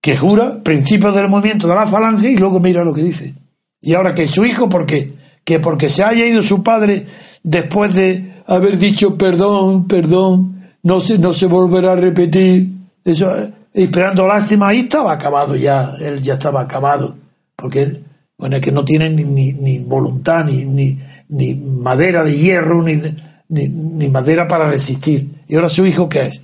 que 0.00 0.16
jura 0.16 0.62
principios 0.62 1.14
del 1.14 1.28
movimiento 1.28 1.68
de 1.68 1.74
la 1.74 1.86
falange 1.86 2.30
y 2.30 2.36
luego 2.36 2.60
mira 2.60 2.84
lo 2.84 2.94
que 2.94 3.02
dice. 3.02 3.34
Y 3.80 3.94
ahora 3.94 4.14
que 4.14 4.26
su 4.26 4.44
hijo, 4.44 4.68
¿por 4.68 4.86
qué? 4.86 5.14
Que 5.44 5.58
porque 5.58 5.88
se 5.88 6.04
haya 6.04 6.26
ido 6.26 6.42
su 6.42 6.62
padre 6.62 7.06
después 7.42 7.94
de 7.94 8.42
haber 8.46 8.78
dicho 8.78 9.16
perdón, 9.16 9.86
perdón, 9.86 10.74
no 10.82 11.00
se, 11.00 11.18
no 11.18 11.34
se 11.34 11.46
volverá 11.46 11.92
a 11.92 11.96
repetir, 11.96 12.68
eso, 13.04 13.30
esperando 13.72 14.26
lástima, 14.26 14.68
ahí 14.68 14.80
estaba 14.80 15.12
acabado 15.12 15.54
ya, 15.56 15.94
él 16.00 16.20
ya 16.20 16.34
estaba 16.34 16.62
acabado, 16.62 17.16
porque 17.56 18.02
bueno, 18.40 18.56
es 18.56 18.62
que 18.62 18.72
no 18.72 18.84
tiene 18.84 19.10
ni, 19.10 19.52
ni, 19.52 19.78
voluntad, 19.80 20.46
ni, 20.46 20.64
ni, 20.64 20.98
ni, 21.28 21.54
madera 21.54 22.24
de 22.24 22.34
hierro, 22.36 22.82
ni, 22.82 22.98
ni, 23.48 24.08
madera 24.08 24.48
para 24.48 24.70
resistir. 24.70 25.42
¿Y 25.46 25.56
ahora 25.56 25.68
su 25.68 25.84
hijo 25.84 26.08
qué 26.08 26.28
es? 26.28 26.40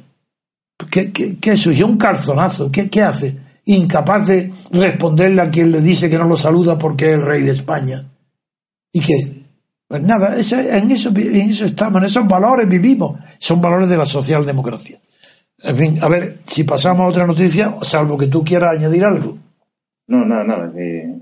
¿Qué, 0.90 1.11
qué, 1.11 1.53
es 1.53 1.66
eso? 1.66 1.86
un 1.86 1.97
calzonazo. 1.97 2.70
¿Qué, 2.70 2.90
¿Qué 2.90 3.03
hace? 3.03 3.35
Incapaz 3.65 4.27
de 4.27 4.53
responderle 4.73 5.40
a 5.40 5.51
quien 5.51 5.73
le 5.73 5.81
dice 5.81 6.11
que 6.11 6.19
no 6.19 6.28
lo 6.28 6.36
saluda 6.36 6.78
porque 6.78 7.07
es 7.07 7.15
el 7.15 7.23
rey 7.23 7.43
de 7.43 7.53
España. 7.53 8.07
¿Y 8.93 9.01
qué? 9.01 9.47
Pues 9.89 10.03
nada, 10.03 10.35
en, 10.35 10.40
eso, 10.90 11.11
en 11.16 11.51
eso 11.51 11.65
estamos, 11.65 12.03
en 12.03 12.09
esos 12.09 12.28
valores 12.28 12.69
vivimos. 12.69 13.19
Son 13.39 13.59
valores 13.59 13.89
de 13.89 13.97
la 13.97 14.05
socialdemocracia. 14.05 14.98
En 15.62 15.77
fin, 15.77 15.99
a 16.03 16.09
ver, 16.09 16.39
si 16.47 16.65
pasamos 16.65 17.03
a 17.03 17.09
otra 17.09 17.27
noticia, 17.27 17.74
salvo 17.83 18.19
que 18.19 18.27
tú 18.27 18.45
quieras 18.45 18.77
añadir 18.77 19.05
algo. 19.05 19.39
No, 20.09 20.24
nada, 20.24 20.45
nada, 20.45 20.73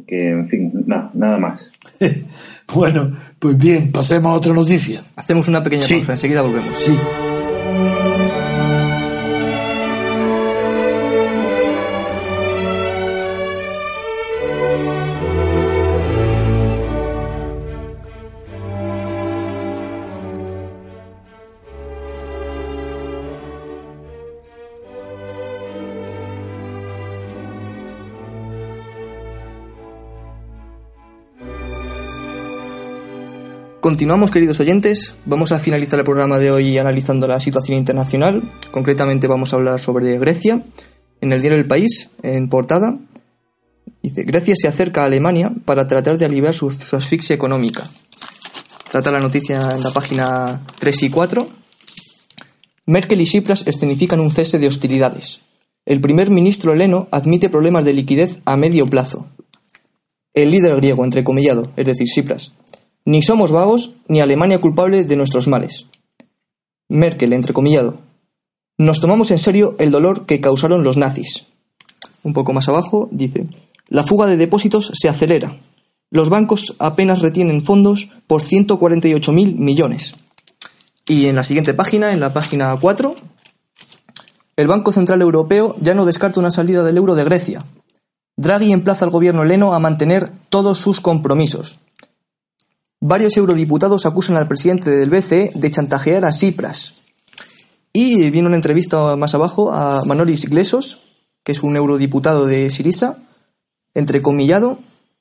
que, 0.07 0.29
en 0.29 0.49
fin, 0.49 0.73
nada, 0.87 1.11
nada 1.15 1.39
más. 1.39 1.61
bueno, 2.75 3.17
pues 3.39 3.57
bien, 3.57 3.93
pasemos 3.93 4.33
a 4.33 4.37
otra 4.37 4.53
noticia. 4.53 5.03
Hacemos 5.17 5.49
una 5.49 5.63
pequeña 5.63 5.85
pausa, 5.89 6.13
enseguida 6.13 6.43
volvemos. 6.43 6.77
Sí. 6.77 6.99
Continuamos, 33.85 34.31
queridos 34.31 34.61
oyentes. 34.61 35.15
Vamos 35.27 35.53
a 35.53 35.59
finalizar 35.59 35.99
el 35.99 36.07
programa 36.07 36.39
de 36.39 36.51
hoy 36.51 36.79
analizando 36.79 37.29
la 37.29 37.39
situación 37.39 37.77
internacional. 37.77 38.43
Concretamente 38.71 39.27
vamos 39.27 39.53
a 39.53 39.57
hablar 39.57 39.79
sobre 39.79 40.19
Grecia. 40.19 40.65
En 41.21 41.35
el 41.35 41.43
diario 41.43 41.59
El 41.59 41.67
País, 41.67 42.09
en 42.23 42.49
portada, 42.49 42.99
dice, 44.03 44.23
Grecia 44.23 44.55
se 44.57 44.69
acerca 44.69 45.03
a 45.03 45.05
Alemania 45.05 45.53
para 45.67 45.87
tratar 45.87 46.17
de 46.17 46.25
aliviar 46.25 46.55
su, 46.55 46.75
asfixia 46.93 47.37
económica. 47.37 47.87
Trata 48.91 49.13
la 49.13 49.21
noticia 49.21 49.61
en 49.77 49.83
la 49.83 49.91
página 49.91 50.63
3 50.79 51.03
y 51.03 51.11
4. 51.11 51.47
Merkel 52.87 53.21
y 53.21 53.25
Tsipras 53.25 53.67
escenifican 53.67 54.19
un 54.19 54.31
cese 54.31 54.59
de 54.59 54.67
hostilidades. 54.67 55.43
El 55.85 56.01
primer 56.01 56.31
ministro 56.31 56.73
heleno 56.73 57.07
admite 57.11 57.51
problemas 57.51 57.85
de 57.85 57.93
liquidez 57.93 58.39
a 58.47 58.57
medio 58.57 58.87
plazo. 58.87 59.27
El 60.33 60.53
líder 60.53 60.75
griego, 60.77 61.05
entrecomillado, 61.05 61.71
es 61.77 61.85
decir, 61.85 62.07
Tsipras, 62.07 62.55
ni 63.05 63.23
somos 63.23 63.53
vagos, 63.53 63.93
ni 64.09 64.21
Alemania 64.21 64.61
culpable 64.61 65.05
de 65.05 65.17
nuestros 65.17 65.49
males. 65.49 65.87
Merkel, 66.89 67.33
entrecomillado. 67.33 67.99
Nos 68.79 69.01
tomamos 69.01 69.31
en 69.31 69.39
serio 69.39 69.77
el 69.79 69.91
dolor 69.91 70.27
que 70.27 70.41
causaron 70.41 70.83
los 70.83 70.97
nazis. 70.97 71.47
Un 72.23 72.33
poco 72.33 72.53
más 72.53 72.69
abajo 72.69 73.09
dice, 73.13 73.47
la 73.89 74.05
fuga 74.05 74.27
de 74.27 74.37
depósitos 74.37 74.91
se 74.95 75.09
acelera. 75.09 75.57
Los 76.11 76.31
bancos 76.31 76.75
apenas 76.79 77.21
retienen 77.21 77.65
fondos 77.65 78.09
por 78.27 78.41
148.000 78.41 79.57
millones. 79.57 80.15
Y 81.07 81.27
en 81.27 81.37
la 81.37 81.43
siguiente 81.43 81.75
página, 81.75 82.13
en 82.13 82.21
la 82.21 82.33
página 82.33 82.77
4, 82.81 83.15
el 84.57 84.67
Banco 84.67 84.93
Central 84.93 85.21
Europeo 85.21 85.77
ya 85.81 85.95
no 85.95 86.05
descarta 86.05 86.41
una 86.41 86.51
salida 86.51 86.83
del 86.85 86.97
euro 86.97 87.15
de 87.15 87.25
Grecia. 87.25 87.65
Draghi 88.37 88.73
emplaza 88.73 89.05
al 89.05 89.11
gobierno 89.11 89.43
heleno 89.43 89.75
a 89.75 89.79
mantener 89.79 90.33
todos 90.49 90.79
sus 90.79 91.01
compromisos. 91.01 91.79
Varios 93.07 93.37
eurodiputados 93.37 94.07
acusan 94.07 94.39
al 94.39 94.49
presidente 94.49 94.89
del 94.89 95.11
BCE 95.11 95.51
de 95.55 95.71
chantajear 95.71 96.25
a 96.25 96.33
Cipras. 96.33 97.03
Y 97.93 98.31
viene 98.31 98.49
una 98.49 98.57
entrevista 98.57 99.15
más 99.17 99.35
abajo 99.35 99.75
a 99.75 100.03
Manolis 100.07 100.49
Glesos, 100.49 101.01
que 101.45 101.53
es 101.53 101.63
un 101.63 101.77
eurodiputado 101.77 102.47
de 102.47 102.71
Sirisa, 102.71 103.19
entrecomillado, 103.93 104.79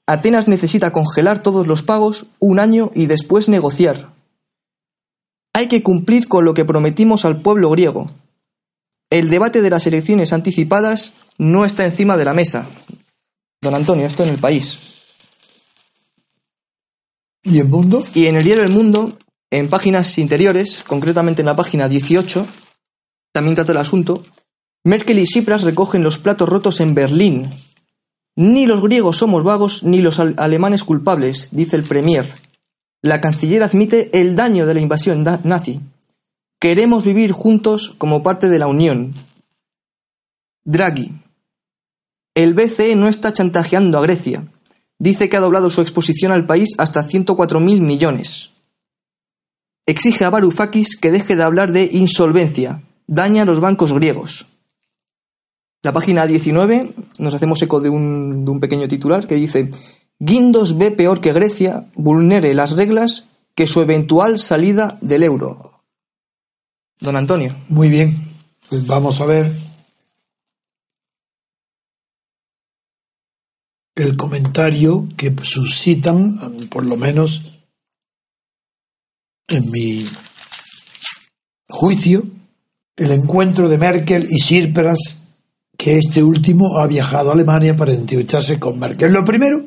Atenas 0.08 0.48
necesita 0.48 0.94
congelar 0.94 1.44
todos 1.44 1.68
los 1.68 1.84
pagos 1.84 2.28
un 2.40 2.60
año 2.60 2.90
y 2.96 3.08
después 3.08 3.50
negociar. 3.50 4.14
Hay 5.52 5.68
que 5.68 5.84
cumplir 5.84 6.30
con 6.30 6.46
lo 6.46 6.54
que 6.54 6.64
prometimos 6.64 7.26
al 7.26 7.42
pueblo 7.42 7.70
griego. 7.70 8.10
El 9.10 9.30
debate 9.30 9.62
de 9.62 9.70
las 9.70 9.88
elecciones 9.88 10.32
anticipadas 10.32 11.16
no 11.38 11.66
está 11.66 11.84
encima 11.84 12.16
de 12.16 12.24
la 12.24 12.34
mesa. 12.34 12.66
Don 13.62 13.76
Antonio, 13.76 14.08
esto 14.08 14.24
en 14.24 14.30
el 14.30 14.40
país. 14.40 15.03
¿Y 17.44 17.60
en 17.60 17.70
Mundo? 17.70 18.04
Y 18.14 18.28
en 18.28 18.38
el 18.38 18.44
diario 18.44 18.64
El 18.64 18.72
Mundo, 18.72 19.18
en 19.52 19.70
páginas 19.70 20.18
interiores, 20.18 20.84
concretamente 20.88 21.42
en 21.42 21.48
la 21.48 21.56
página 21.56 21.90
18, 21.90 22.48
también 23.34 23.56
trata 23.56 23.74
el 23.74 23.80
asunto. 23.80 24.24
Merkel 24.86 25.20
y 25.20 25.24
Tsipras 25.24 25.64
recogen 25.64 26.04
los 26.04 26.20
platos 26.20 26.48
rotos 26.48 26.80
en 26.80 26.96
Berlín. 26.96 27.50
Ni 28.36 28.66
los 28.66 28.82
griegos 28.82 29.18
somos 29.18 29.44
vagos 29.44 29.84
ni 29.84 30.02
los 30.02 30.20
alemanes 30.20 30.84
culpables, 30.84 31.50
dice 31.52 31.76
el 31.76 31.84
Premier. 31.84 32.26
La 33.02 33.20
canciller 33.20 33.62
admite 33.64 34.10
el 34.20 34.36
daño 34.36 34.66
de 34.66 34.74
la 34.74 34.80
invasión 34.80 35.24
nazi. 35.44 35.82
Queremos 36.60 37.06
vivir 37.06 37.34
juntos 37.34 37.94
como 37.98 38.24
parte 38.24 38.48
de 38.48 38.60
la 38.60 38.68
Unión. 38.68 39.14
Draghi. 40.64 41.12
El 42.36 42.54
BCE 42.54 42.96
no 42.96 43.10
está 43.10 43.34
chantajeando 43.34 43.98
a 43.98 44.02
Grecia. 44.02 44.48
Dice 45.04 45.28
que 45.28 45.36
ha 45.36 45.42
doblado 45.42 45.70
su 45.70 45.82
exposición 45.82 46.32
al 46.32 46.46
país 46.46 46.76
hasta 46.78 47.06
104.000 47.06 47.82
millones. 47.82 48.52
Exige 49.86 50.24
a 50.24 50.30
Varoufakis 50.30 50.96
que 50.96 51.12
deje 51.12 51.36
de 51.36 51.44
hablar 51.44 51.74
de 51.74 51.90
insolvencia. 51.92 52.84
daña 53.06 53.42
a 53.42 53.46
los 53.46 53.60
bancos 53.60 53.92
griegos. 53.92 54.48
La 55.82 55.92
página 55.92 56.26
19 56.26 56.94
nos 57.20 57.34
hacemos 57.34 57.62
eco 57.62 57.82
de 57.82 57.90
un, 57.90 58.46
de 58.46 58.52
un 58.52 58.62
pequeño 58.62 58.88
titular 58.88 59.28
que 59.28 59.36
dice 59.36 59.72
Guindos 60.20 60.78
ve 60.78 60.92
peor 60.92 61.20
que 61.20 61.34
Grecia 61.34 61.92
vulnere 61.96 62.54
las 62.54 62.72
reglas 62.72 63.26
que 63.56 63.68
su 63.68 63.82
eventual 63.82 64.40
salida 64.40 64.98
del 65.02 65.24
euro. 65.24 65.84
Don 67.02 67.18
Antonio. 67.18 67.54
Muy 67.68 67.90
bien, 67.90 68.26
pues 68.70 68.88
vamos 68.88 69.20
a 69.20 69.26
ver 69.26 69.52
el 73.96 74.18
comentario 74.18 75.08
que 75.18 75.34
suscitan, 75.44 76.32
por 76.70 76.86
lo 76.86 76.98
menos 76.98 77.60
en 79.48 79.70
mi 79.70 80.04
juicio, 81.68 82.24
el 82.96 83.12
encuentro 83.12 83.70
de 83.70 83.78
Merkel 83.78 84.28
y 84.30 84.40
Sirpras, 84.40 85.24
que 85.78 85.98
este 85.98 86.24
último 86.24 86.80
ha 86.80 86.88
viajado 86.88 87.30
a 87.30 87.34
Alemania 87.34 87.76
para 87.76 87.94
entrevistarse 87.94 88.60
con 88.60 88.80
Merkel. 88.80 89.12
Lo 89.12 89.26
primero 89.26 89.66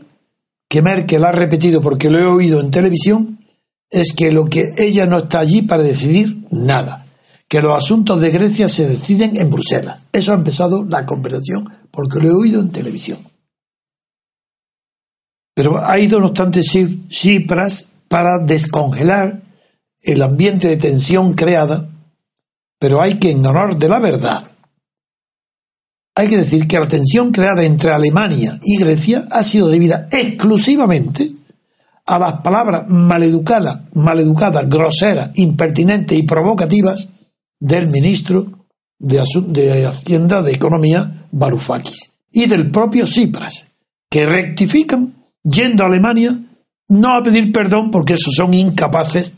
que 0.68 0.82
Merkel 0.82 1.24
ha 1.24 1.32
repetido, 1.32 1.80
porque 1.80 2.10
lo 2.10 2.18
he 2.18 2.24
oído 2.24 2.60
en 2.60 2.70
televisión, 2.70 3.44
es 3.90 4.12
que 4.12 4.32
lo 4.32 4.46
que 4.46 4.74
ella 4.76 5.06
no 5.06 5.18
está 5.18 5.40
allí 5.40 5.62
para 5.62 5.82
decidir 5.82 6.44
nada, 6.50 7.06
que 7.48 7.62
los 7.62 7.76
asuntos 7.76 8.20
de 8.20 8.30
Grecia 8.30 8.68
se 8.68 8.88
deciden 8.88 9.36
en 9.36 9.50
Bruselas. 9.50 10.02
Eso 10.12 10.32
ha 10.32 10.36
empezado 10.36 10.84
la 10.84 11.06
conversación, 11.06 11.68
porque 11.92 12.18
lo 12.18 12.28
he 12.28 12.32
oído 12.32 12.60
en 12.60 12.70
televisión. 12.70 13.18
Pero 15.56 15.82
ha 15.82 15.98
ido, 15.98 16.20
no 16.20 16.26
obstante, 16.26 16.60
Cipras 16.62 17.88
para 18.08 18.38
descongelar 18.44 19.42
el 20.02 20.20
ambiente 20.20 20.68
de 20.68 20.76
tensión 20.76 21.32
creada, 21.32 21.88
pero 22.78 23.00
hay 23.00 23.14
que, 23.14 23.30
en 23.30 23.44
honor 23.46 23.78
de 23.78 23.88
la 23.88 23.98
verdad, 23.98 24.44
hay 26.14 26.28
que 26.28 26.36
decir 26.36 26.68
que 26.68 26.78
la 26.78 26.86
tensión 26.86 27.32
creada 27.32 27.64
entre 27.64 27.90
Alemania 27.90 28.60
y 28.62 28.76
Grecia 28.76 29.24
ha 29.30 29.42
sido 29.42 29.68
debida 29.68 30.08
exclusivamente 30.12 31.32
a 32.04 32.18
las 32.18 32.42
palabras 32.42 32.84
maleducadas, 32.88 33.80
maleducadas, 33.94 34.68
groseras, 34.68 35.30
impertinentes 35.36 36.18
y 36.18 36.24
provocativas 36.24 37.08
del 37.58 37.88
ministro 37.88 38.66
de, 38.98 39.24
de 39.48 39.86
Hacienda 39.86 40.42
de 40.42 40.52
Economía, 40.52 41.28
Varoufakis, 41.32 42.12
y 42.30 42.44
del 42.44 42.70
propio 42.70 43.06
Tsipras, 43.06 43.68
que 44.10 44.26
rectifican 44.26 45.16
yendo 45.48 45.84
a 45.84 45.86
Alemania 45.86 46.38
no 46.88 47.14
a 47.14 47.22
pedir 47.22 47.52
perdón 47.52 47.90
porque 47.90 48.14
esos 48.14 48.34
son 48.34 48.54
incapaces, 48.54 49.34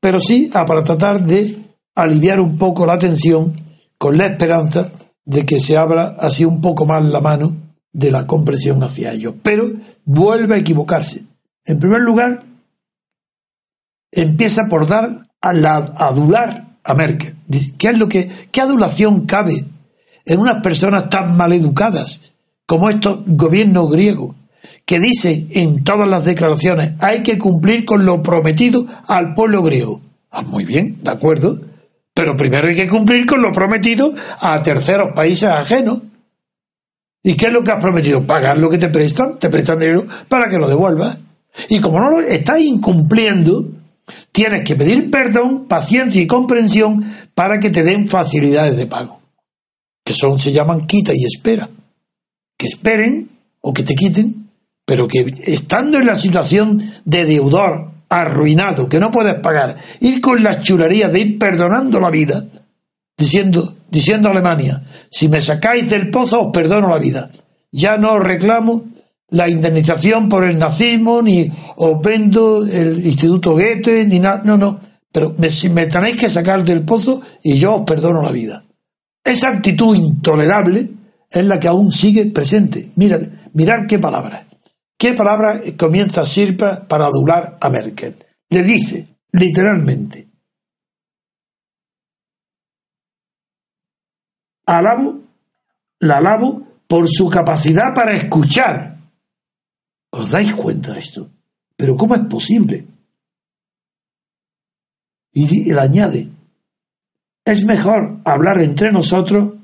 pero 0.00 0.20
sí 0.20 0.50
a 0.54 0.64
para 0.64 0.82
tratar 0.82 1.24
de 1.24 1.58
aliviar 1.94 2.40
un 2.40 2.56
poco 2.58 2.86
la 2.86 2.98
tensión 2.98 3.52
con 3.98 4.16
la 4.16 4.26
esperanza 4.26 4.90
de 5.24 5.44
que 5.44 5.60
se 5.60 5.76
abra 5.76 6.16
así 6.18 6.44
un 6.44 6.60
poco 6.60 6.86
más 6.86 7.04
la 7.04 7.20
mano 7.20 7.56
de 7.92 8.10
la 8.10 8.26
comprensión 8.26 8.82
hacia 8.82 9.12
ellos. 9.12 9.34
Pero 9.42 9.72
vuelve 10.04 10.54
a 10.54 10.58
equivocarse. 10.58 11.24
En 11.64 11.78
primer 11.78 12.00
lugar, 12.00 12.44
empieza 14.10 14.68
por 14.68 14.86
dar 14.86 15.24
a 15.40 15.52
la 15.52 15.76
adular 15.76 16.78
a 16.82 16.94
Merkel. 16.94 17.36
¿Qué 17.76 17.88
es 17.88 17.98
lo 17.98 18.08
que, 18.08 18.30
qué 18.50 18.60
adulación 18.60 19.26
cabe 19.26 19.64
en 20.24 20.40
unas 20.40 20.62
personas 20.62 21.08
tan 21.08 21.36
maleducadas 21.36 22.32
como 22.66 22.88
estos 22.88 23.20
gobiernos 23.26 23.90
griegos 23.90 24.36
que 24.84 24.98
dice 24.98 25.46
en 25.50 25.84
todas 25.84 26.08
las 26.08 26.24
declaraciones 26.24 26.92
hay 27.00 27.22
que 27.22 27.38
cumplir 27.38 27.84
con 27.84 28.06
lo 28.06 28.22
prometido 28.22 28.86
al 29.06 29.34
pueblo 29.34 29.62
griego. 29.62 30.00
Ah, 30.30 30.42
muy 30.42 30.64
bien, 30.64 30.98
de 31.02 31.10
acuerdo. 31.10 31.60
Pero 32.14 32.36
primero 32.36 32.68
hay 32.68 32.74
que 32.74 32.88
cumplir 32.88 33.26
con 33.26 33.42
lo 33.42 33.52
prometido 33.52 34.12
a 34.40 34.62
terceros 34.62 35.12
países 35.14 35.48
ajenos. 35.48 36.00
¿Y 37.22 37.34
qué 37.34 37.46
es 37.46 37.52
lo 37.52 37.62
que 37.62 37.70
has 37.70 37.82
prometido? 37.82 38.26
Pagar 38.26 38.58
lo 38.58 38.70
que 38.70 38.78
te 38.78 38.88
prestan, 38.88 39.38
te 39.38 39.50
prestan 39.50 39.78
dinero 39.78 40.06
para 40.28 40.48
que 40.48 40.56
lo 40.56 40.68
devuelvas. 40.68 41.18
Y 41.68 41.80
como 41.80 42.00
no 42.00 42.10
lo 42.10 42.20
estás 42.20 42.60
incumpliendo, 42.60 43.68
tienes 44.32 44.64
que 44.64 44.74
pedir 44.74 45.10
perdón, 45.10 45.66
paciencia 45.66 46.20
y 46.20 46.26
comprensión 46.26 47.14
para 47.34 47.60
que 47.60 47.70
te 47.70 47.82
den 47.82 48.08
facilidades 48.08 48.76
de 48.76 48.86
pago. 48.86 49.20
Que 50.04 50.14
son, 50.14 50.38
se 50.38 50.50
llaman 50.50 50.86
quita 50.86 51.12
y 51.14 51.24
espera. 51.24 51.68
Que 52.56 52.66
esperen 52.66 53.30
o 53.60 53.72
que 53.72 53.82
te 53.82 53.94
quiten 53.94 54.47
pero 54.88 55.06
que 55.06 55.34
estando 55.44 55.98
en 55.98 56.06
la 56.06 56.16
situación 56.16 56.82
de 57.04 57.26
deudor 57.26 57.90
arruinado, 58.08 58.88
que 58.88 58.98
no 58.98 59.10
puedes 59.10 59.34
pagar, 59.34 59.76
ir 60.00 60.22
con 60.22 60.42
las 60.42 60.60
chulerías 60.60 61.12
de 61.12 61.20
ir 61.20 61.38
perdonando 61.38 62.00
la 62.00 62.08
vida, 62.08 62.42
diciendo, 63.14 63.74
diciendo 63.90 64.28
a 64.28 64.30
Alemania, 64.32 64.82
si 65.10 65.28
me 65.28 65.42
sacáis 65.42 65.90
del 65.90 66.10
pozo 66.10 66.40
os 66.40 66.52
perdono 66.54 66.88
la 66.88 66.98
vida. 66.98 67.30
Ya 67.70 67.98
no 67.98 68.14
os 68.14 68.20
reclamo 68.20 68.84
la 69.28 69.50
indemnización 69.50 70.30
por 70.30 70.44
el 70.44 70.58
nazismo, 70.58 71.20
ni 71.20 71.52
os 71.76 72.00
vendo 72.00 72.64
el 72.64 73.04
Instituto 73.06 73.52
Goethe, 73.52 74.06
ni 74.06 74.20
nada, 74.20 74.40
no, 74.42 74.56
no, 74.56 74.80
pero 75.12 75.34
me, 75.36 75.50
si 75.50 75.68
me 75.68 75.84
tenéis 75.84 76.16
que 76.16 76.30
sacar 76.30 76.64
del 76.64 76.86
pozo 76.86 77.20
y 77.42 77.58
yo 77.58 77.74
os 77.74 77.82
perdono 77.82 78.22
la 78.22 78.32
vida. 78.32 78.64
Esa 79.22 79.50
actitud 79.50 79.94
intolerable 79.94 80.88
es 81.30 81.44
la 81.44 81.60
que 81.60 81.68
aún 81.68 81.92
sigue 81.92 82.24
presente. 82.30 82.90
Mira, 82.94 83.20
mirad 83.52 83.80
qué 83.86 83.98
palabras. 83.98 84.47
¿Qué 84.98 85.14
palabra 85.14 85.60
comienza 85.78 86.26
Sirpa 86.26 86.86
para 86.88 87.06
adular 87.06 87.56
a 87.60 87.70
Merkel? 87.70 88.16
Le 88.50 88.62
dice, 88.64 89.06
literalmente, 89.30 90.26
alabo, 94.66 95.20
la 96.00 96.18
alabo 96.18 96.66
por 96.88 97.08
su 97.08 97.28
capacidad 97.28 97.94
para 97.94 98.14
escuchar. 98.14 98.98
¿Os 100.10 100.30
dais 100.30 100.52
cuenta 100.54 100.94
de 100.94 100.98
esto? 100.98 101.30
Pero 101.76 101.96
¿cómo 101.96 102.16
es 102.16 102.22
posible? 102.22 102.86
Y 105.32 105.70
él 105.70 105.78
añade, 105.78 106.28
es 107.44 107.64
mejor 107.64 108.20
hablar 108.24 108.60
entre 108.60 108.90
nosotros 108.90 109.54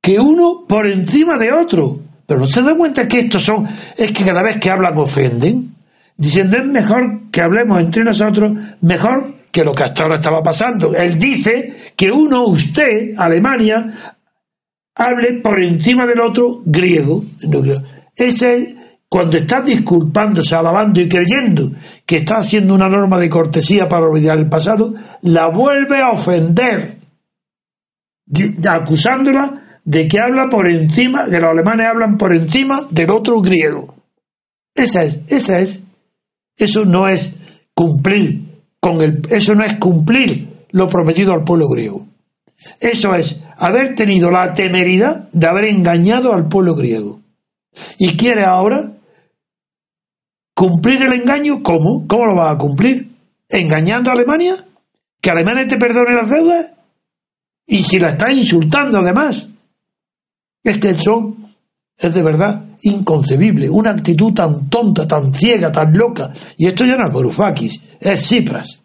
que 0.00 0.18
uno 0.18 0.64
por 0.66 0.86
encima 0.86 1.36
de 1.36 1.52
otro. 1.52 2.03
Pero 2.26 2.40
no 2.40 2.48
se 2.48 2.62
da 2.62 2.76
cuenta 2.76 3.06
que 3.06 3.20
estos 3.20 3.42
son, 3.42 3.66
es 3.96 4.12
que 4.12 4.24
cada 4.24 4.42
vez 4.42 4.58
que 4.58 4.70
hablan 4.70 4.96
ofenden, 4.96 5.74
diciendo 6.16 6.56
es 6.56 6.64
mejor 6.64 7.30
que 7.30 7.40
hablemos 7.40 7.80
entre 7.80 8.04
nosotros, 8.04 8.52
mejor 8.80 9.34
que 9.50 9.64
lo 9.64 9.74
que 9.74 9.84
hasta 9.84 10.02
ahora 10.02 10.16
estaba 10.16 10.42
pasando. 10.42 10.94
Él 10.94 11.18
dice 11.18 11.92
que 11.96 12.10
uno, 12.10 12.46
usted, 12.46 13.14
Alemania, 13.16 14.16
hable 14.94 15.40
por 15.42 15.60
encima 15.60 16.06
del 16.06 16.20
otro 16.20 16.62
griego. 16.64 17.22
Ese, 18.16 18.76
cuando 19.08 19.36
está 19.36 19.60
disculpándose, 19.60 20.54
alabando 20.54 21.00
y 21.00 21.08
creyendo 21.08 21.70
que 22.06 22.16
está 22.18 22.38
haciendo 22.38 22.74
una 22.74 22.88
norma 22.88 23.18
de 23.18 23.30
cortesía 23.30 23.88
para 23.88 24.06
olvidar 24.06 24.38
el 24.38 24.48
pasado, 24.48 24.94
la 25.22 25.48
vuelve 25.48 26.00
a 26.00 26.10
ofender, 26.10 26.98
acusándola 28.68 29.63
de 29.84 30.08
que 30.08 30.18
habla 30.18 30.48
por 30.48 30.68
encima, 30.68 31.26
que 31.30 31.40
los 31.40 31.50
alemanes 31.50 31.86
hablan 31.86 32.16
por 32.16 32.34
encima 32.34 32.86
del 32.90 33.10
otro 33.10 33.40
griego. 33.40 33.94
Esa 34.74 35.04
es, 35.04 35.20
esa 35.28 35.60
es, 35.60 35.84
eso 36.56 36.84
no 36.84 37.08
es 37.08 37.36
cumplir 37.74 38.62
con 38.80 39.00
el, 39.02 39.22
eso 39.30 39.54
no 39.54 39.62
es 39.62 39.74
cumplir 39.74 40.66
lo 40.70 40.88
prometido 40.88 41.32
al 41.32 41.44
pueblo 41.44 41.68
griego. 41.68 42.06
Eso 42.80 43.14
es 43.14 43.40
haber 43.56 43.94
tenido 43.94 44.30
la 44.30 44.54
temeridad 44.54 45.28
de 45.32 45.46
haber 45.46 45.66
engañado 45.66 46.32
al 46.32 46.48
pueblo 46.48 46.74
griego. 46.74 47.20
Y 47.98 48.16
quiere 48.16 48.44
ahora 48.44 48.92
cumplir 50.54 51.02
el 51.02 51.12
engaño, 51.12 51.62
¿cómo? 51.62 52.06
¿Cómo 52.06 52.26
lo 52.26 52.36
va 52.36 52.50
a 52.50 52.58
cumplir? 52.58 53.10
¿Engañando 53.48 54.10
a 54.10 54.14
Alemania? 54.14 54.54
¿Que 55.20 55.30
Alemania 55.30 55.68
te 55.68 55.76
perdone 55.76 56.14
las 56.14 56.30
deudas? 56.30 56.72
Y 57.66 57.82
si 57.82 57.98
la 57.98 58.10
está 58.10 58.32
insultando 58.32 58.98
además. 58.98 59.48
Es 60.64 60.78
que 60.78 60.90
eso 60.90 61.36
es 61.96 62.14
de 62.14 62.22
verdad 62.22 62.64
inconcebible. 62.82 63.68
Una 63.68 63.90
actitud 63.90 64.32
tan 64.32 64.68
tonta, 64.68 65.06
tan 65.06 65.32
ciega, 65.32 65.70
tan 65.70 65.92
loca. 65.92 66.32
Y 66.56 66.66
esto 66.66 66.84
ya 66.84 66.96
no 66.96 67.06
es 67.06 67.12
Borufakis, 67.12 67.82
es 68.00 68.26
Cipras. 68.26 68.80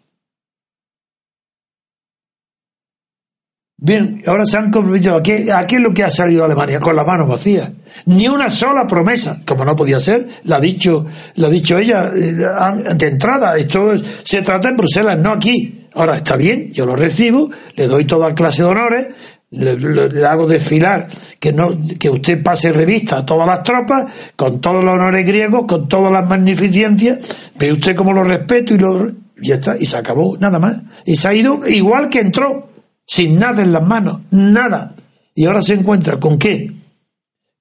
Bien, 3.82 4.22
ahora 4.26 4.44
se 4.44 4.58
han 4.58 4.70
comprometido. 4.70 5.16
¿A 5.16 5.22
qué, 5.22 5.50
¿A 5.50 5.66
qué 5.66 5.76
es 5.76 5.80
lo 5.80 5.94
que 5.94 6.04
ha 6.04 6.10
salido 6.10 6.44
Alemania? 6.44 6.78
Con 6.78 6.94
las 6.94 7.06
manos 7.06 7.26
vacías. 7.26 7.70
Ni 8.04 8.28
una 8.28 8.50
sola 8.50 8.86
promesa, 8.86 9.40
como 9.46 9.64
no 9.64 9.74
podía 9.74 9.98
ser, 9.98 10.28
la 10.44 10.56
ha 10.56 10.60
dicho, 10.60 11.06
la 11.36 11.46
ha 11.46 11.50
dicho 11.50 11.78
ella 11.78 12.10
eh, 12.14 12.94
de 12.94 13.06
entrada. 13.06 13.56
Esto 13.56 13.92
se 14.22 14.42
trata 14.42 14.68
en 14.68 14.76
Bruselas, 14.76 15.18
no 15.18 15.30
aquí. 15.30 15.88
Ahora 15.94 16.18
está 16.18 16.36
bien, 16.36 16.70
yo 16.72 16.84
lo 16.84 16.94
recibo, 16.94 17.50
le 17.74 17.86
doy 17.86 18.04
toda 18.04 18.34
clase 18.34 18.62
de 18.62 18.68
honores, 18.68 19.08
le, 19.50 20.26
hago 20.26 20.46
desfilar, 20.46 21.08
que 21.38 21.52
no, 21.52 21.76
que 21.98 22.08
usted 22.08 22.42
pase 22.42 22.72
revista 22.72 23.18
a 23.18 23.26
todas 23.26 23.46
las 23.46 23.62
tropas, 23.62 24.32
con 24.36 24.60
todos 24.60 24.84
los 24.84 24.94
honores 24.94 25.26
griegos, 25.26 25.66
con 25.66 25.88
todas 25.88 26.12
las 26.12 26.28
magnificencias, 26.28 27.50
ve 27.58 27.72
usted 27.72 27.96
cómo 27.96 28.12
lo 28.12 28.22
respeto 28.24 28.74
y 28.74 28.78
lo, 28.78 29.10
ya 29.40 29.56
está, 29.56 29.76
y 29.78 29.86
se 29.86 29.96
acabó, 29.96 30.36
nada 30.38 30.58
más. 30.58 30.82
Y 31.04 31.16
se 31.16 31.28
ha 31.28 31.34
ido 31.34 31.66
igual 31.66 32.08
que 32.08 32.20
entró, 32.20 32.70
sin 33.06 33.38
nada 33.38 33.62
en 33.62 33.72
las 33.72 33.86
manos, 33.86 34.20
nada. 34.30 34.94
Y 35.34 35.46
ahora 35.46 35.62
se 35.62 35.74
encuentra 35.74 36.20
con 36.20 36.38
qué? 36.38 36.72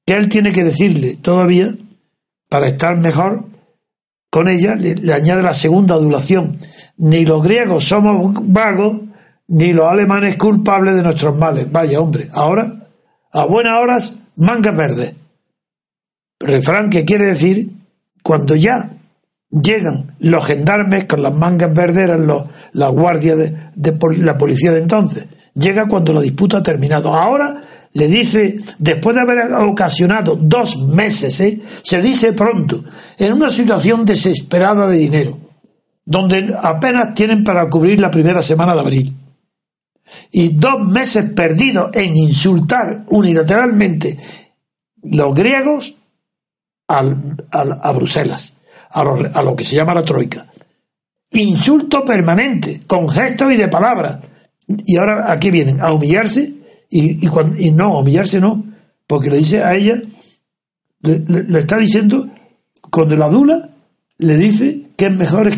Que 0.06 0.18
él 0.18 0.30
tiene 0.30 0.52
que 0.52 0.64
decirle 0.64 1.18
todavía, 1.22 1.74
para 2.50 2.68
estar 2.68 2.98
mejor 2.98 3.46
con 4.30 4.48
ella, 4.48 4.76
le, 4.76 5.14
añade 5.14 5.42
la 5.42 5.54
segunda 5.54 5.96
adulación. 5.96 6.58
Ni 6.98 7.26
los 7.26 7.44
griegos 7.44 7.86
somos 7.86 8.36
vagos, 8.44 9.02
ni 9.50 9.74
los 9.74 9.88
alemanes 9.88 10.38
culpables 10.38 10.96
de 10.96 11.04
nuestros 11.04 11.38
males. 11.38 11.72
Vaya 11.72 12.00
hombre, 12.00 12.30
ahora, 12.34 12.66
a 13.34 13.46
buenas 13.46 13.74
horas, 13.82 14.16
mangas 14.36 14.76
verdes. 14.76 15.14
Refrán 16.40 16.90
que 16.90 17.04
quiere 17.04 17.26
decir, 17.26 17.72
cuando 18.24 18.56
ya 18.56 18.92
llegan 19.50 20.16
los 20.20 20.46
gendarmes 20.46 21.06
con 21.06 21.24
las 21.24 21.34
mangas 21.34 21.74
verdes, 21.74 22.20
los, 22.20 22.46
la 22.74 22.90
guardia 22.90 23.36
de, 23.36 23.72
la 24.18 24.38
policía 24.38 24.72
de 24.72 24.80
entonces. 24.80 25.28
Llega 25.56 25.88
cuando 25.88 26.14
la 26.14 26.22
disputa 26.22 26.60
ha 26.60 26.64
terminado. 26.64 27.14
Ahora 27.14 27.64
le 27.94 28.08
dice, 28.08 28.58
después 28.78 29.16
de 29.16 29.22
haber 29.24 29.52
ocasionado 29.54 30.38
dos 30.40 30.78
meses, 30.78 31.40
¿eh? 31.40 31.60
se 31.82 32.02
dice 32.02 32.34
pronto, 32.34 32.84
en 33.18 33.34
una 33.34 33.50
situación 33.50 34.06
desesperada 34.06 34.88
de 34.88 34.98
dinero, 34.98 35.40
donde 36.06 36.56
apenas 36.62 37.16
tienen 37.16 37.44
para 37.44 37.68
cubrir 37.68 38.00
la 38.00 38.12
primera 38.12 38.44
semana 38.44 38.76
de 38.76 38.80
abril. 38.80 39.19
Y 40.32 40.50
dos 40.50 40.88
meses 40.88 41.32
perdidos 41.34 41.92
en 41.94 42.16
insultar 42.16 43.06
unilateralmente 43.08 44.18
los 45.04 45.34
griegos 45.34 45.96
a 46.88 47.92
Bruselas 47.94 48.54
a 48.92 49.44
lo, 49.44 49.56
que 49.56 49.64
se 49.64 49.76
llama 49.76 49.94
la 49.94 50.04
troika. 50.04 50.48
Insulto 51.32 52.04
permanente, 52.04 52.82
con 52.88 53.08
gestos 53.08 53.54
y 53.54 53.58
de 53.58 53.68
palabras. 53.68 54.20
Y 54.68 54.98
ahora 54.98 55.32
aquí 55.32 55.52
vienen 55.52 55.82
a 55.82 55.94
humillarse 55.94 56.56
y, 56.90 57.26
y, 57.26 57.72
no, 57.72 58.00
humillarse 58.00 58.40
no, 58.40 58.64
porque 59.08 59.30
le 59.30 59.38
dice 59.38 59.64
a 59.64 59.76
ella, 59.76 59.96
le, 61.02 61.60
está 61.60 61.78
diciendo, 61.78 62.28
cuando 62.92 63.16
la 63.16 63.30
dula 63.30 63.70
le 64.18 64.38
dice 64.38 64.88
que 64.96 65.06
es 65.06 65.12
mejor 65.12 65.52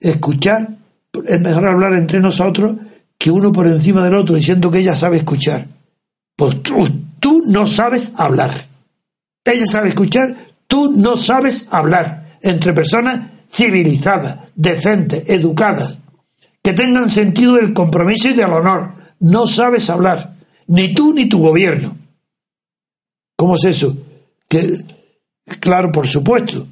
escuchar, 0.00 0.78
es 1.26 1.40
mejor 1.40 1.68
hablar 1.68 1.92
entre 1.94 2.20
nosotros 2.20 2.76
que 3.18 3.30
uno 3.30 3.52
por 3.52 3.66
encima 3.66 4.02
del 4.04 4.14
otro, 4.14 4.36
diciendo 4.36 4.70
que 4.70 4.80
ella 4.80 4.94
sabe 4.94 5.18
escuchar. 5.18 5.66
Pues 6.36 6.62
tú, 6.62 7.42
no 7.46 7.66
sabes 7.66 8.12
hablar. 8.16 8.52
Ella 9.44 9.66
sabe 9.66 9.90
escuchar, 9.90 10.36
tú 10.66 10.92
no 10.96 11.16
sabes 11.16 11.68
hablar 11.70 12.38
entre 12.42 12.72
personas 12.72 13.30
civilizadas, 13.50 14.52
decentes, 14.54 15.24
educadas, 15.26 16.02
que 16.62 16.72
tengan 16.72 17.10
sentido 17.10 17.54
del 17.54 17.72
compromiso 17.72 18.28
y 18.28 18.32
del 18.32 18.52
honor. 18.52 18.94
No 19.20 19.46
sabes 19.46 19.88
hablar, 19.90 20.36
ni 20.66 20.94
tú 20.94 21.14
ni 21.14 21.28
tu 21.28 21.38
gobierno. 21.38 21.96
¿Cómo 23.36 23.56
es 23.56 23.64
eso? 23.64 23.96
Que, 24.48 24.84
claro, 25.60 25.92
por 25.92 26.06
supuesto, 26.06 26.66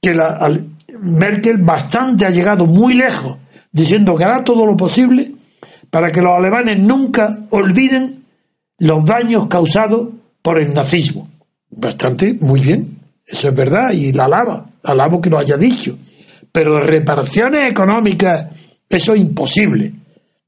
que 0.00 0.14
la, 0.14 0.60
Merkel 1.00 1.58
bastante 1.58 2.26
ha 2.26 2.30
llegado 2.30 2.66
muy 2.66 2.94
lejos, 2.94 3.38
diciendo 3.70 4.16
que 4.16 4.24
hará 4.24 4.44
todo 4.44 4.66
lo 4.66 4.76
posible 4.76 5.34
para 5.92 6.10
que 6.10 6.22
los 6.22 6.32
alemanes 6.32 6.78
nunca 6.78 7.44
olviden 7.50 8.24
los 8.78 9.04
daños 9.04 9.46
causados 9.48 10.08
por 10.40 10.58
el 10.58 10.72
nazismo. 10.72 11.28
Bastante, 11.68 12.32
muy 12.40 12.60
bien. 12.60 12.98
Eso 13.26 13.48
es 13.48 13.54
verdad 13.54 13.92
y 13.92 14.10
la 14.10 14.24
alaba, 14.24 14.70
alabo 14.82 15.20
que 15.20 15.28
lo 15.28 15.36
haya 15.36 15.58
dicho. 15.58 15.98
Pero 16.50 16.80
reparaciones 16.80 17.70
económicas, 17.70 18.46
eso 18.88 19.12
es 19.12 19.20
imposible. 19.20 19.92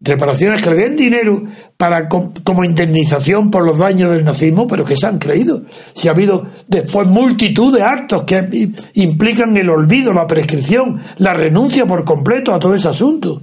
Reparaciones 0.00 0.62
que 0.62 0.70
le 0.70 0.76
den 0.76 0.96
dinero 0.96 1.42
para 1.76 2.08
como 2.08 2.64
indemnización 2.64 3.50
por 3.50 3.66
los 3.66 3.78
daños 3.78 4.12
del 4.12 4.24
nazismo, 4.24 4.66
pero 4.66 4.86
que 4.86 4.96
se 4.96 5.06
han 5.06 5.18
creído. 5.18 5.62
Si 5.94 6.08
ha 6.08 6.12
habido 6.12 6.48
después 6.68 7.06
multitud 7.06 7.76
de 7.76 7.82
actos 7.82 8.24
que 8.24 8.70
implican 8.94 9.54
el 9.58 9.68
olvido, 9.68 10.14
la 10.14 10.26
prescripción, 10.26 11.02
la 11.18 11.34
renuncia 11.34 11.84
por 11.84 12.02
completo 12.06 12.54
a 12.54 12.58
todo 12.58 12.74
ese 12.74 12.88
asunto. 12.88 13.42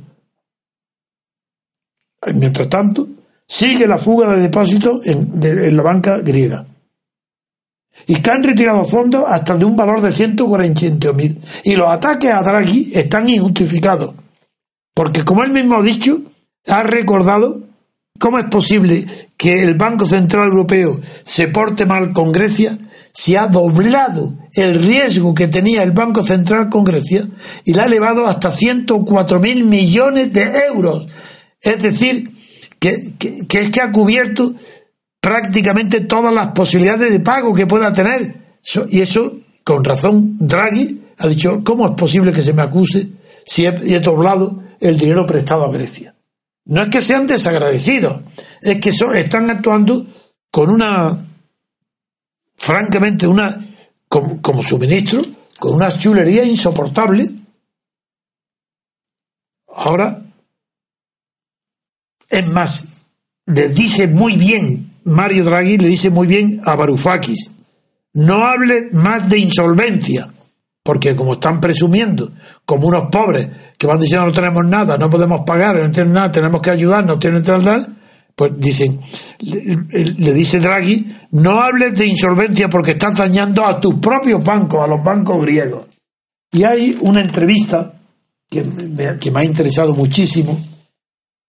Mientras 2.34 2.70
tanto, 2.70 3.08
sigue 3.48 3.88
la 3.88 3.98
fuga 3.98 4.36
de 4.36 4.42
depósitos 4.42 5.06
en 5.06 5.76
la 5.76 5.84
banca 5.84 6.20
griega 6.20 6.66
y 8.08 8.16
que 8.16 8.32
han 8.32 8.44
retirado 8.44 8.86
fondos 8.86 9.26
hasta 9.28 9.56
de 9.56 9.66
un 9.66 9.76
valor 9.76 10.02
de 10.02 10.10
148.000. 10.10 11.38
Y 11.66 11.76
los 11.76 11.90
ataques 11.90 12.32
a 12.32 12.42
Draghi 12.42 12.92
están 12.94 13.30
injustificados, 13.30 14.16
porque 14.94 15.24
como 15.24 15.44
él 15.44 15.52
mismo 15.52 15.76
ha 15.76 15.84
dicho, 15.84 16.22
ha 16.68 16.84
recordado 16.84 17.62
cómo 18.20 18.40
es 18.40 18.46
posible 18.46 19.06
que 19.38 19.64
el 19.64 19.76
Banco 19.76 20.06
Central 20.06 20.50
Europeo 20.50 21.00
se 21.24 21.48
porte 21.48 21.86
mal 21.86 22.14
con 22.14 22.32
Grecia 22.32 22.78
si 23.14 23.36
ha 23.36 23.48
doblado 23.48 24.36
el 24.54 24.82
riesgo 24.82 25.34
que 25.34 25.48
tenía 25.48 25.84
el 25.84 25.92
Banco 25.92 26.24
Central 26.24 26.70
con 26.70 26.84
Grecia 26.84 27.28
y 27.66 27.74
la 27.74 27.84
ha 27.84 27.88
elevado 27.88 28.28
hasta 28.28 28.52
104.000 28.52 29.64
millones 29.66 30.32
de 30.32 30.66
euros. 30.68 31.08
Es 31.62 31.82
decir, 31.82 32.32
que, 32.80 33.14
es 33.54 33.70
que 33.70 33.82
ha 33.82 33.92
cubierto 33.92 34.56
prácticamente 35.20 36.02
todas 36.02 36.34
las 36.34 36.48
posibilidades 36.50 37.12
de 37.12 37.20
pago 37.20 37.54
que 37.54 37.68
pueda 37.68 37.94
tener. 37.94 38.58
Y 38.90 39.02
eso, 39.02 39.40
con 39.64 39.84
razón, 39.84 40.38
Draghi 40.40 41.02
ha 41.20 41.28
dicho, 41.28 41.64
¿cómo 41.64 41.88
es 41.90 41.96
posible 41.96 42.34
que 42.34 42.42
se 42.42 42.54
me 42.54 42.64
acuse 42.64 43.10
si 43.46 43.66
he, 43.66 44.00
doblado 44.00 44.64
el 44.80 44.98
dinero 44.98 45.26
prestado 45.28 45.66
a 45.66 45.72
Grecia? 45.72 46.16
No 46.66 46.82
es 46.82 46.90
que 46.90 47.02
sean 47.02 47.28
desagradecidos, 47.28 48.22
es 48.62 48.80
que 48.80 48.90
están 48.90 49.50
actuando 49.50 50.08
con 50.50 50.70
una, 50.70 51.26
francamente, 52.56 53.28
una, 53.28 53.76
como, 54.08 54.42
como 54.42 54.64
suministro, 54.64 55.22
con 55.60 55.76
una 55.76 55.96
chulería 55.96 56.44
insoportable. 56.44 57.28
Ahora, 59.68 60.31
es 62.32 62.48
más, 62.50 62.88
le 63.46 63.70
dice 63.70 64.08
muy 64.08 64.38
bien 64.38 64.92
Mario 65.04 65.44
Draghi 65.46 65.78
le 65.78 65.88
dice 65.88 66.10
muy 66.10 66.28
bien 66.28 66.62
a 66.66 66.76
Varoufakis, 66.76 67.52
no 68.14 68.46
hable 68.46 68.90
más 68.92 69.30
de 69.30 69.40
insolvencia, 69.40 70.28
porque 70.84 71.16
como 71.16 71.34
están 71.34 71.60
presumiendo, 71.60 72.32
como 72.66 72.88
unos 72.88 73.08
pobres 73.12 73.50
que 73.78 73.88
van 73.88 74.00
diciendo 74.00 74.28
no 74.28 74.32
tenemos 74.32 74.66
nada, 74.66 74.98
no 74.98 75.10
podemos 75.10 75.42
pagar, 75.46 75.76
no 75.76 75.92
tenemos 75.92 76.14
nada, 76.14 76.32
tenemos 76.32 76.62
que 76.62 76.72
ayudar, 76.72 77.06
no 77.06 77.18
tienen 77.18 77.44
tal, 77.44 77.98
pues 78.36 78.52
dicen, 78.58 79.00
le, 79.40 80.34
dice 80.34 80.60
Draghi, 80.60 81.16
no 81.32 81.60
hables 81.62 81.94
de 81.96 82.06
insolvencia 82.06 82.70
porque 82.70 82.92
estás 82.92 83.16
dañando 83.16 83.66
a 83.66 83.80
tus 83.80 83.96
propios 83.96 84.44
bancos, 84.44 84.84
a 84.84 84.88
los 84.88 85.04
bancos 85.04 85.42
griegos. 85.42 85.86
Y 86.52 86.64
hay 86.64 86.98
una 87.02 87.22
entrevista 87.22 87.94
que 88.50 88.66
que 89.20 89.32
me 89.32 89.40
ha 89.40 89.44
interesado 89.44 89.94
muchísimo, 89.94 90.58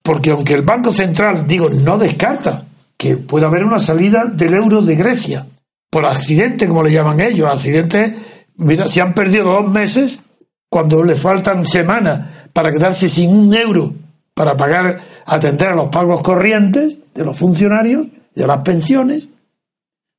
porque 0.02 0.30
aunque 0.30 0.54
el 0.54 0.62
Banco 0.62 0.92
Central, 0.92 1.46
digo, 1.46 1.68
no 1.70 1.98
descarta 1.98 2.64
que 2.96 3.16
puede 3.16 3.46
haber 3.46 3.64
una 3.64 3.78
salida 3.78 4.24
del 4.26 4.54
euro 4.54 4.82
de 4.82 4.96
Grecia, 4.96 5.46
por 5.92 6.06
accidente, 6.06 6.66
como 6.66 6.82
le 6.82 6.90
llaman 6.90 7.20
ellos. 7.20 7.48
Accidente, 7.48 8.16
mira, 8.56 8.88
si 8.88 9.00
han 9.00 9.12
perdido 9.12 9.44
dos 9.44 9.70
meses, 9.70 10.24
cuando 10.70 11.04
le 11.04 11.16
faltan 11.16 11.66
semanas 11.66 12.30
para 12.54 12.72
quedarse 12.72 13.10
sin 13.10 13.36
un 13.36 13.54
euro 13.54 13.92
para 14.32 14.56
pagar, 14.56 15.02
atender 15.26 15.68
a 15.68 15.74
los 15.74 15.88
pagos 15.88 16.22
corrientes 16.22 16.96
de 17.14 17.24
los 17.24 17.38
funcionarios 17.38 18.06
a 18.42 18.46
las 18.46 18.58
pensiones, 18.60 19.32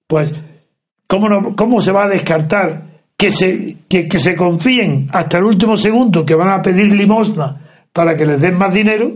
pues, 0.07 0.35
¿cómo, 1.07 1.27
no, 1.27 1.55
cómo 1.55 1.81
se 1.81 1.91
va 1.91 2.03
a 2.03 2.09
descartar 2.09 3.01
que 3.17 3.31
se, 3.31 3.77
que 3.89 4.19
se 4.19 4.35
confíen 4.35 5.09
hasta 5.11 5.39
el 5.39 5.45
último 5.45 5.75
segundo 5.75 6.23
que 6.23 6.35
van 6.35 6.49
a 6.49 6.61
pedir 6.61 6.93
limosna 6.93 7.61
para 7.91 8.15
que 8.15 8.25
les 8.25 8.39
den 8.39 8.59
más 8.59 8.71
dinero? 8.71 9.11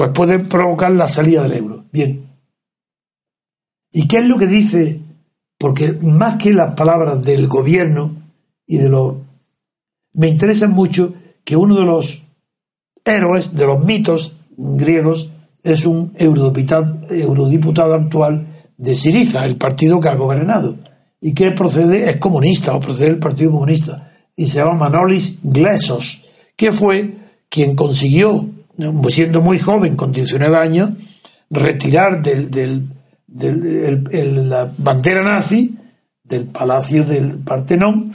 Pues 0.00 0.12
puede 0.12 0.38
provocar 0.38 0.92
la 0.92 1.06
salida 1.06 1.42
del 1.42 1.58
euro. 1.58 1.84
Bien, 1.92 2.26
¿Y 3.92 4.08
qué 4.08 4.16
es 4.16 4.24
lo 4.24 4.38
que 4.38 4.46
dice? 4.46 4.98
Porque 5.58 5.92
más 5.92 6.36
que 6.36 6.54
las 6.54 6.72
palabras 6.74 7.20
del 7.22 7.48
gobierno 7.48 8.14
y 8.66 8.78
de 8.78 8.88
los... 8.88 9.16
Me 10.14 10.28
interesa 10.28 10.68
mucho 10.68 11.12
que 11.44 11.54
uno 11.54 11.76
de 11.78 11.84
los 11.84 12.22
héroes, 13.04 13.54
de 13.54 13.66
los 13.66 13.84
mitos 13.84 14.38
griegos, 14.56 15.32
es 15.62 15.84
un 15.84 16.14
eurodiputado, 16.16 17.94
actual 17.94 18.46
de 18.78 18.94
Siriza, 18.94 19.44
el 19.44 19.58
partido 19.58 20.00
que 20.00 20.08
ha 20.08 20.14
gobernado, 20.14 20.78
y 21.20 21.34
que 21.34 21.50
procede, 21.50 22.08
es 22.08 22.16
comunista 22.16 22.74
o 22.74 22.80
procede 22.80 23.10
del 23.10 23.18
Partido 23.18 23.50
Comunista, 23.50 24.10
y 24.34 24.46
se 24.46 24.60
llama 24.60 24.88
Manolis 24.88 25.40
Glesos, 25.42 26.24
que 26.56 26.72
fue 26.72 27.18
quien 27.50 27.76
consiguió, 27.76 28.48
siendo 29.08 29.40
muy 29.40 29.58
joven, 29.58 29.96
con 29.96 30.12
19 30.12 30.56
años, 30.56 30.92
retirar 31.50 32.22
del, 32.22 32.50
del 32.50 32.88
de 33.30 34.24
la 34.24 34.72
bandera 34.76 35.22
nazi 35.22 35.76
del 36.24 36.46
palacio 36.46 37.04
del 37.04 37.38
Partenón, 37.38 38.12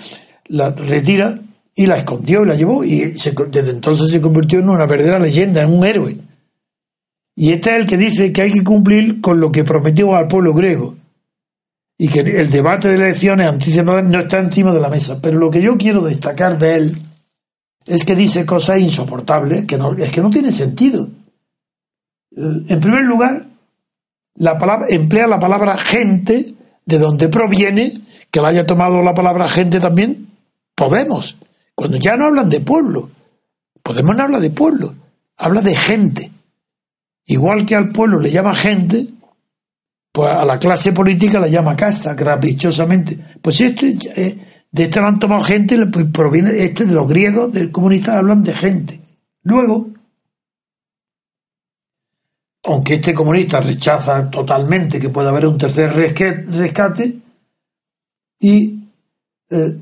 la 0.48 0.70
retira 0.72 1.40
y 1.74 1.86
la 1.86 1.98
escondió 1.98 2.44
y 2.44 2.48
la 2.48 2.56
llevó 2.56 2.84
y 2.84 3.12
desde 3.12 3.72
entonces 3.72 4.12
se 4.12 4.22
convirtió 4.22 4.60
en 4.60 4.70
una 4.70 4.86
verdadera 4.86 5.20
leyenda, 5.20 5.64
en 5.64 5.74
un 5.74 5.86
héroe. 5.86 6.18
Y 7.36 7.52
este 7.52 7.72
es 7.72 7.76
el 7.78 7.86
que 7.86 7.98
dice 7.98 8.32
que 8.32 8.44
hay 8.44 8.52
que 8.52 8.64
cumplir 8.64 9.20
con 9.20 9.40
lo 9.42 9.52
que 9.52 9.66
prometió 9.66 10.16
al 10.16 10.28
pueblo 10.28 10.54
griego. 10.54 10.96
Y 11.98 12.10
que 12.10 12.20
el 12.20 12.50
debate 12.50 12.90
de 12.90 12.96
elecciones 12.96 13.48
anticipadas 13.48 14.04
no 14.04 14.20
está 14.20 14.40
encima 14.40 14.74
de 14.74 14.80
la 14.80 14.90
mesa. 14.90 15.20
Pero 15.22 15.38
lo 15.38 15.50
que 15.50 15.62
yo 15.62 15.78
quiero 15.78 16.02
destacar 16.02 16.58
de 16.58 16.76
él 16.76 16.98
es 17.86 18.06
que 18.06 18.16
dice 18.16 18.46
cosas 18.46 18.80
insoportables, 18.80 19.66
que 19.66 19.78
no, 19.78 19.94
es 19.98 20.12
que 20.12 20.22
no 20.22 20.30
tiene 20.30 20.52
sentido. 20.52 21.08
En 22.36 22.80
primer 22.80 23.04
lugar, 23.04 23.46
la 24.36 24.58
palabra, 24.58 24.88
emplea 24.90 25.28
la 25.28 25.40
palabra 25.40 25.78
gente, 25.78 26.56
de 26.86 27.00
donde 27.00 27.30
proviene, 27.30 27.92
que 28.32 28.42
la 28.42 28.50
haya 28.50 28.66
tomado 28.66 29.02
la 29.02 29.14
palabra 29.14 29.48
gente 29.48 29.80
también, 29.80 30.26
Podemos. 30.76 31.38
Cuando 31.74 31.98
ya 31.98 32.18
no 32.18 32.26
hablan 32.26 32.50
de 32.50 32.60
pueblo, 32.60 33.10
Podemos 33.82 34.16
no 34.16 34.24
habla 34.24 34.40
de 34.40 34.50
pueblo, 34.50 34.96
habla 35.38 35.62
de 35.62 35.76
gente. 35.76 36.32
Igual 37.28 37.68
que 37.68 37.76
al 37.76 37.92
pueblo 37.92 38.20
le 38.20 38.32
llama 38.32 38.56
gente, 38.56 39.06
pues 40.12 40.32
a 40.32 40.44
la 40.44 40.58
clase 40.58 40.92
política 40.92 41.40
la 41.40 41.48
llama 41.48 41.76
casta, 41.76 42.16
caprichosamente. 42.16 43.16
Pues 43.40 43.62
este, 43.62 43.96
eh, 44.16 44.55
de 44.76 44.84
este 44.84 45.00
lo 45.00 45.08
han 45.08 45.20
tomado 45.20 45.42
gente, 45.42 45.78
pues 45.88 46.06
proviene 46.12 46.50
este 46.62 46.84
de 46.84 46.94
los 46.94 47.08
griegos, 47.08 47.50
del 47.54 47.72
comunista, 47.72 48.18
hablan 48.18 48.44
de 48.44 48.54
gente. 48.54 49.00
Luego, 49.44 49.88
aunque 52.66 52.96
este 52.96 53.14
comunista 53.14 53.62
rechaza 53.62 54.30
totalmente 54.30 55.00
que 55.00 55.08
pueda 55.08 55.30
haber 55.30 55.48
un 55.48 55.58
tercer 55.58 55.94
rescate, 55.94 57.20
y 58.38 58.90
eh, 59.50 59.78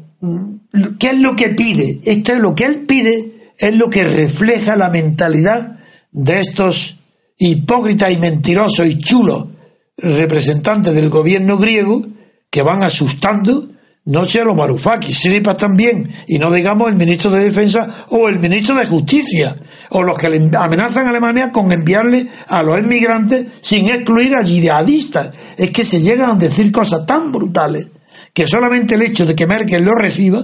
¿qué 0.99 1.07
es 1.07 1.17
lo 1.17 1.35
que 1.35 1.49
pide? 1.49 1.99
Esto 2.05 2.33
es 2.33 2.37
lo 2.37 2.53
que 2.53 2.65
él 2.65 2.81
pide, 2.81 3.51
es 3.57 3.75
lo 3.75 3.89
que 3.89 4.03
refleja 4.03 4.75
la 4.75 4.91
mentalidad 4.91 5.79
de 6.11 6.39
estos 6.39 6.99
hipócritas 7.39 8.11
y 8.11 8.17
mentirosos 8.17 8.87
y 8.87 8.99
chulos 8.99 9.47
representantes 9.97 10.93
del 10.93 11.09
gobierno 11.09 11.57
griego 11.57 12.05
que 12.51 12.61
van 12.61 12.83
asustando 12.83 13.73
no 14.05 14.25
sea 14.25 14.43
los 14.43 14.55
Varoufakis, 14.55 15.17
Siripas 15.17 15.57
también, 15.57 16.09
y 16.27 16.37
no 16.37 16.51
digamos 16.51 16.89
el 16.89 16.95
ministro 16.95 17.31
de 17.31 17.43
Defensa 17.43 18.05
o 18.09 18.27
el 18.27 18.37
ministro 18.37 18.75
de 18.75 18.85
Justicia, 18.85 19.55
o 19.91 20.03
los 20.03 20.17
que 20.17 20.27
amenazan 20.27 21.07
a 21.07 21.09
Alemania 21.09 21.51
con 21.51 21.71
enviarle 21.71 22.27
a 22.47 22.63
los 22.63 22.79
inmigrantes 22.79 23.47
sin 23.61 23.87
excluir 23.87 24.35
a 24.35 24.41
yihadistas. 24.41 25.31
Es 25.57 25.71
que 25.71 25.85
se 25.85 26.01
llegan 26.01 26.31
a 26.31 26.35
decir 26.35 26.71
cosas 26.71 27.05
tan 27.05 27.31
brutales 27.31 27.91
que 28.33 28.45
solamente 28.47 28.95
el 28.95 29.03
hecho 29.03 29.25
de 29.25 29.35
que 29.35 29.47
Merkel 29.47 29.83
lo 29.83 29.95
reciba 29.95 30.41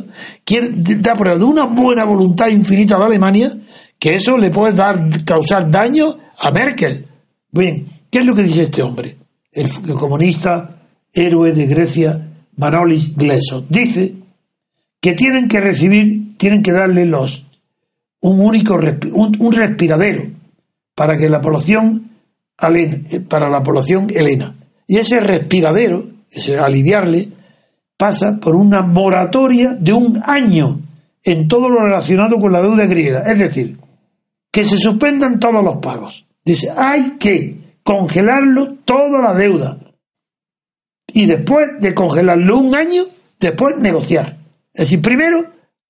da 1.00 1.16
prueba 1.16 1.38
de 1.38 1.44
una 1.44 1.66
buena 1.66 2.06
voluntad 2.06 2.48
infinita 2.48 2.98
de 2.98 3.06
Alemania 3.06 3.52
que 3.98 4.16
eso 4.16 4.38
le 4.38 4.52
puede 4.52 4.74
dar, 4.74 5.10
causar 5.26 5.70
daño 5.70 6.16
a 6.40 6.52
Merkel. 6.52 7.08
Bien, 7.52 7.88
¿qué 8.10 8.20
es 8.20 8.26
lo 8.26 8.36
que 8.36 8.44
dice 8.44 8.64
este 8.64 8.84
hombre? 8.84 9.18
el 9.52 9.72
comunista 9.96 10.84
héroe 11.12 11.52
de 11.52 11.66
Grecia 11.66 12.30
Manolis 12.60 13.16
Gleso. 13.16 13.66
Dice 13.70 14.16
que 15.02 15.14
tienen 15.14 15.48
que 15.48 15.62
recibir, 15.62 16.38
tienen 16.38 16.62
que 16.62 16.74
darle 16.74 17.06
los 17.06 17.46
un 18.22 18.42
único 18.42 18.76
un, 18.76 19.54
respiradero 19.54 20.30
para 20.94 21.18
que 21.18 21.30
la 21.30 21.40
población 21.40 22.12
para 23.30 23.50
la 23.50 23.64
población 23.64 24.08
helena. 24.14 24.56
Y 24.86 24.98
ese 24.98 25.22
respiradero, 25.22 26.06
ese 26.30 26.60
aliviarle, 26.60 27.30
pasa 27.96 28.40
por 28.42 28.58
una 28.58 28.82
moratoria 28.82 29.78
de 29.80 29.94
un 29.94 30.22
año 30.26 30.82
en 31.24 31.48
todo 31.48 31.70
lo 31.70 31.86
relacionado 31.86 32.40
con 32.40 32.52
la 32.52 32.62
deuda 32.62 32.86
griega. 32.88 33.22
Es 33.22 33.40
decir, 33.40 33.78
que 34.52 34.66
se 34.66 34.78
suspendan 34.78 35.40
todos 35.40 35.64
los 35.64 35.78
pagos. 35.78 36.26
Dice, 36.44 36.72
hay 36.76 37.12
que 37.18 37.78
congelarlo 37.84 38.76
toda 38.84 39.22
la 39.22 39.34
deuda 39.34 39.80
y 41.14 41.26
después 41.26 41.68
de 41.80 41.94
congelarlo 41.94 42.58
un 42.58 42.76
año, 42.76 43.04
después 43.40 43.76
negociar. 43.78 44.38
Es 44.74 44.90
decir, 44.90 45.02
primero 45.02 45.40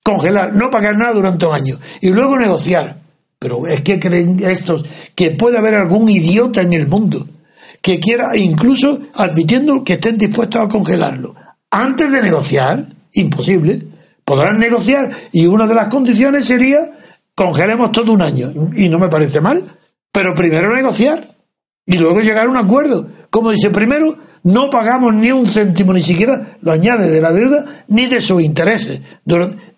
congelar, 0.04 0.56
no 0.56 0.70
pagar 0.70 0.98
nada 0.98 1.14
durante 1.14 1.46
un 1.46 1.56
año 1.56 1.80
y 2.02 2.12
luego 2.12 2.38
negociar. 2.38 3.00
Pero 3.38 3.68
es 3.68 3.82
que 3.82 4.00
creen 4.00 4.38
estos 4.44 4.84
que 5.16 5.32
puede 5.32 5.58
haber 5.58 5.76
algún 5.76 6.10
idiota 6.10 6.62
en 6.62 6.74
el 6.74 6.88
mundo 6.88 7.26
que 7.82 8.00
quiera, 8.00 8.36
incluso 8.36 9.00
admitiendo 9.16 9.84
que 9.84 9.94
estén 9.94 10.18
dispuestos 10.18 10.62
a 10.62 10.68
congelarlo. 10.68 11.36
Antes 11.72 12.12
de 12.12 12.22
negociar, 12.22 12.86
imposible, 13.14 13.82
podrán 14.26 14.60
negociar 14.60 15.10
y 15.32 15.48
una 15.48 15.66
de 15.68 15.76
las 15.76 15.88
condiciones 15.88 16.46
sería 16.46 16.80
congelemos 17.36 17.91
todo 17.94 18.12
un 18.12 18.22
año. 18.22 18.52
Y 18.76 18.90
no 18.90 19.00
me 19.00 19.08
parece 19.08 19.40
mal, 19.40 19.64
pero 20.12 20.36
primero 20.36 20.76
negociar 20.76 21.36
y 21.86 21.98
luego 21.98 22.20
llegar 22.20 22.48
a 22.48 22.50
un 22.50 22.58
acuerdo. 22.58 23.08
Como 23.30 23.52
dice, 23.52 23.70
primero 23.70 24.18
no 24.44 24.70
pagamos 24.70 25.14
ni 25.14 25.32
un 25.32 25.48
céntimo, 25.48 25.94
ni 25.94 26.02
siquiera 26.02 26.57
lo 26.61 26.72
añade 26.72 27.10
de 27.10 27.22
la 27.22 27.32
deuda, 27.34 27.84
ni 27.88 28.07
de 28.07 28.22
sus 28.22 28.41
intereses. 28.41 29.02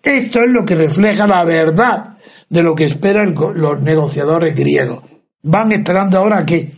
Esto 0.04 0.40
es 0.40 0.52
lo 0.52 0.66
que 0.66 0.76
refleja 0.76 1.28
la 1.28 1.44
verdad 1.44 2.18
de 2.50 2.64
lo 2.64 2.76
que 2.76 2.86
esperan 2.86 3.34
los 3.56 3.82
negociadores 3.82 4.56
griegos. 4.56 5.04
Van 5.44 5.72
esperando 5.72 6.18
ahora 6.18 6.46
que, 6.46 6.72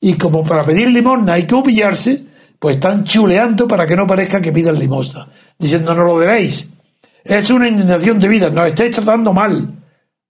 y 0.00 0.14
como 0.14 0.42
para 0.42 0.64
pedir 0.64 0.88
limosna 0.88 1.34
hay 1.34 1.44
que 1.44 1.54
humillarse, 1.54 2.24
pues 2.58 2.76
están 2.76 3.04
chuleando 3.04 3.68
para 3.68 3.86
que 3.86 3.94
no 3.94 4.06
parezca 4.06 4.40
que 4.40 4.52
pidan 4.52 4.78
limosna, 4.78 5.28
diciendo 5.58 5.94
no 5.94 6.04
lo 6.04 6.18
debéis. 6.18 6.70
Es 7.24 7.50
una 7.50 7.68
indignación 7.68 8.18
de 8.18 8.28
vida, 8.28 8.50
nos 8.50 8.68
estáis 8.68 8.96
tratando 8.96 9.32
mal, 9.32 9.74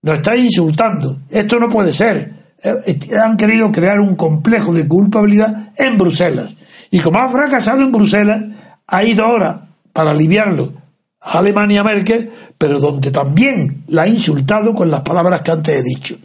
nos 0.02 0.16
estáis 0.16 0.44
insultando, 0.44 1.20
esto 1.30 1.58
no 1.58 1.68
puede 1.68 1.92
ser. 1.92 2.37
Eh, 2.62 2.74
eh, 2.86 3.18
han 3.18 3.36
querido 3.36 3.70
crear 3.70 4.00
un 4.00 4.16
complejo 4.16 4.72
de 4.72 4.88
culpabilidad 4.88 5.70
en 5.76 5.96
Bruselas. 5.96 6.56
Y 6.90 7.00
como 7.00 7.18
ha 7.18 7.28
fracasado 7.28 7.82
en 7.82 7.92
Bruselas, 7.92 8.42
ha 8.86 9.04
ido 9.04 9.24
ahora 9.24 9.68
para 9.92 10.10
aliviarlo 10.10 10.72
a 11.20 11.38
Alemania 11.38 11.84
Merkel, 11.84 12.32
pero 12.56 12.80
donde 12.80 13.10
también 13.10 13.84
la 13.88 14.02
ha 14.02 14.08
insultado 14.08 14.74
con 14.74 14.90
las 14.90 15.02
palabras 15.02 15.42
que 15.42 15.50
antes 15.50 15.78
he 15.78 15.82
dicho. 15.82 16.16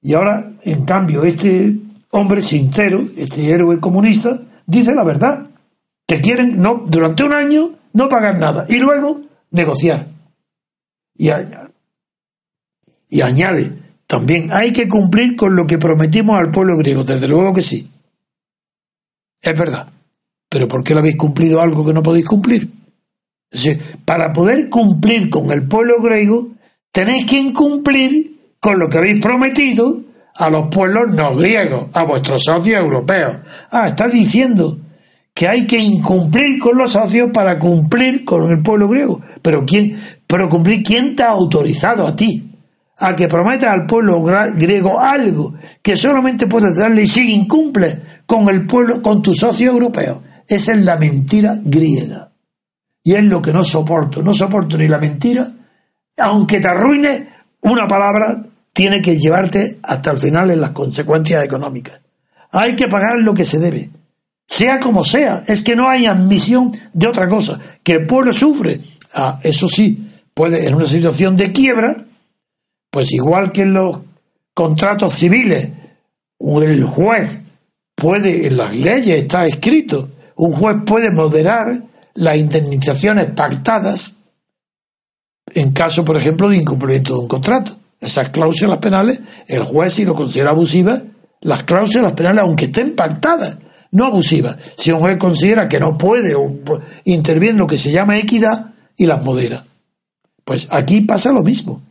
Y 0.00 0.14
ahora, 0.14 0.52
en 0.62 0.84
cambio, 0.84 1.24
este 1.24 1.76
hombre 2.10 2.42
sincero, 2.42 3.02
este 3.16 3.50
héroe 3.50 3.80
comunista, 3.80 4.40
dice 4.66 4.94
la 4.94 5.02
verdad, 5.02 5.48
que 6.06 6.20
quieren 6.20 6.58
no, 6.58 6.84
durante 6.86 7.24
un 7.24 7.32
año 7.32 7.74
no 7.92 8.08
pagar 8.08 8.38
nada 8.38 8.64
y 8.68 8.78
luego 8.78 9.22
negociar. 9.50 10.06
Y, 11.14 11.30
y 13.10 13.20
añade, 13.22 13.87
también 14.08 14.50
hay 14.52 14.72
que 14.72 14.88
cumplir 14.88 15.36
con 15.36 15.54
lo 15.54 15.66
que 15.66 15.76
prometimos 15.76 16.40
al 16.40 16.50
pueblo 16.50 16.78
griego, 16.78 17.04
desde 17.04 17.28
luego 17.28 17.52
que 17.52 17.60
sí. 17.60 17.90
Es 19.42 19.56
verdad. 19.56 19.92
Pero 20.48 20.66
¿por 20.66 20.82
qué 20.82 20.94
lo 20.94 21.00
habéis 21.00 21.18
cumplido 21.18 21.60
algo 21.60 21.84
que 21.84 21.92
no 21.92 22.02
podéis 22.02 22.24
cumplir? 22.24 22.68
para 24.04 24.32
poder 24.34 24.68
cumplir 24.68 25.30
con 25.30 25.50
el 25.50 25.66
pueblo 25.66 26.02
griego, 26.02 26.48
tenéis 26.92 27.24
que 27.24 27.38
incumplir 27.38 28.38
con 28.60 28.78
lo 28.78 28.88
que 28.88 28.98
habéis 28.98 29.22
prometido 29.22 30.02
a 30.36 30.50
los 30.50 30.68
pueblos 30.68 31.14
no 31.14 31.34
griegos, 31.34 31.88
a 31.94 32.04
vuestros 32.04 32.42
socios 32.44 32.78
europeos. 32.78 33.38
Ah, 33.70 33.88
está 33.88 34.08
diciendo 34.08 34.78
que 35.32 35.48
hay 35.48 35.66
que 35.66 35.78
incumplir 35.78 36.58
con 36.58 36.76
los 36.76 36.92
socios 36.92 37.30
para 37.32 37.58
cumplir 37.58 38.24
con 38.24 38.50
el 38.50 38.62
pueblo 38.62 38.88
griego. 38.88 39.22
Pero 39.40 39.64
quién, 39.64 39.98
pero 40.26 40.48
cumplir, 40.48 40.82
¿quién 40.82 41.16
te 41.16 41.22
ha 41.22 41.30
autorizado 41.30 42.06
a 42.06 42.14
ti 42.14 42.48
a 42.98 43.14
que 43.14 43.28
prometas 43.28 43.70
al 43.70 43.86
pueblo 43.86 44.22
griego 44.22 45.00
algo 45.00 45.54
que 45.82 45.96
solamente 45.96 46.46
puedes 46.46 46.76
darle 46.76 47.06
si 47.06 47.32
incumple 47.32 48.02
con 48.26 48.48
el 48.48 48.66
pueblo, 48.66 49.00
con 49.00 49.22
tu 49.22 49.34
socio 49.34 49.70
europeo. 49.70 50.22
Esa 50.46 50.72
es 50.72 50.84
la 50.84 50.96
mentira 50.96 51.58
griega. 51.62 52.32
Y 53.04 53.14
es 53.14 53.22
lo 53.22 53.40
que 53.40 53.52
no 53.52 53.62
soporto. 53.64 54.22
No 54.22 54.34
soporto 54.34 54.76
ni 54.76 54.88
la 54.88 54.98
mentira, 54.98 55.50
aunque 56.18 56.60
te 56.60 56.68
arruine 56.68 57.28
una 57.62 57.86
palabra, 57.86 58.44
tiene 58.72 59.00
que 59.00 59.16
llevarte 59.16 59.78
hasta 59.82 60.10
el 60.10 60.18
final 60.18 60.50
en 60.50 60.60
las 60.60 60.70
consecuencias 60.70 61.44
económicas. 61.44 62.00
Hay 62.50 62.74
que 62.74 62.88
pagar 62.88 63.18
lo 63.18 63.34
que 63.34 63.44
se 63.44 63.58
debe. 63.58 63.90
Sea 64.46 64.80
como 64.80 65.04
sea, 65.04 65.44
es 65.46 65.62
que 65.62 65.76
no 65.76 65.88
hay 65.88 66.06
admisión 66.06 66.72
de 66.92 67.06
otra 67.06 67.28
cosa. 67.28 67.60
Que 67.82 67.92
el 67.94 68.06
pueblo 68.06 68.32
sufre, 68.32 68.80
ah, 69.14 69.38
eso 69.42 69.68
sí, 69.68 70.10
puede 70.32 70.66
en 70.66 70.74
una 70.74 70.86
situación 70.86 71.36
de 71.36 71.52
quiebra, 71.52 72.07
pues 72.90 73.12
igual 73.12 73.52
que 73.52 73.62
en 73.62 73.74
los 73.74 73.98
contratos 74.54 75.14
civiles, 75.14 75.70
el 76.40 76.84
juez 76.84 77.40
puede, 77.94 78.46
en 78.46 78.56
las 78.56 78.74
leyes 78.74 79.22
está 79.22 79.46
escrito, 79.46 80.10
un 80.36 80.52
juez 80.52 80.76
puede 80.86 81.10
moderar 81.10 81.84
las 82.14 82.36
indemnizaciones 82.36 83.26
pactadas 83.32 84.18
en 85.54 85.72
caso, 85.72 86.04
por 86.04 86.16
ejemplo, 86.16 86.48
de 86.48 86.56
incumplimiento 86.56 87.14
de 87.14 87.20
un 87.20 87.28
contrato. 87.28 87.78
Esas 88.00 88.30
cláusulas 88.30 88.78
penales, 88.78 89.20
el 89.46 89.64
juez, 89.64 89.94
si 89.94 90.04
lo 90.04 90.14
considera 90.14 90.50
abusivas, 90.50 91.04
las 91.40 91.64
cláusulas 91.64 92.12
penales, 92.12 92.42
aunque 92.42 92.66
estén 92.66 92.94
pactadas, 92.94 93.56
no 93.92 94.06
abusivas. 94.06 94.56
Si 94.76 94.92
un 94.92 95.00
juez 95.00 95.16
considera 95.18 95.68
que 95.68 95.80
no 95.80 95.96
puede 95.96 96.34
intervenir 97.04 97.50
en 97.50 97.58
lo 97.58 97.66
que 97.66 97.78
se 97.78 97.90
llama 97.90 98.18
equidad 98.18 98.74
y 98.96 99.06
las 99.06 99.24
modera. 99.24 99.64
Pues 100.44 100.68
aquí 100.70 101.02
pasa 101.02 101.32
lo 101.32 101.42
mismo. 101.42 101.82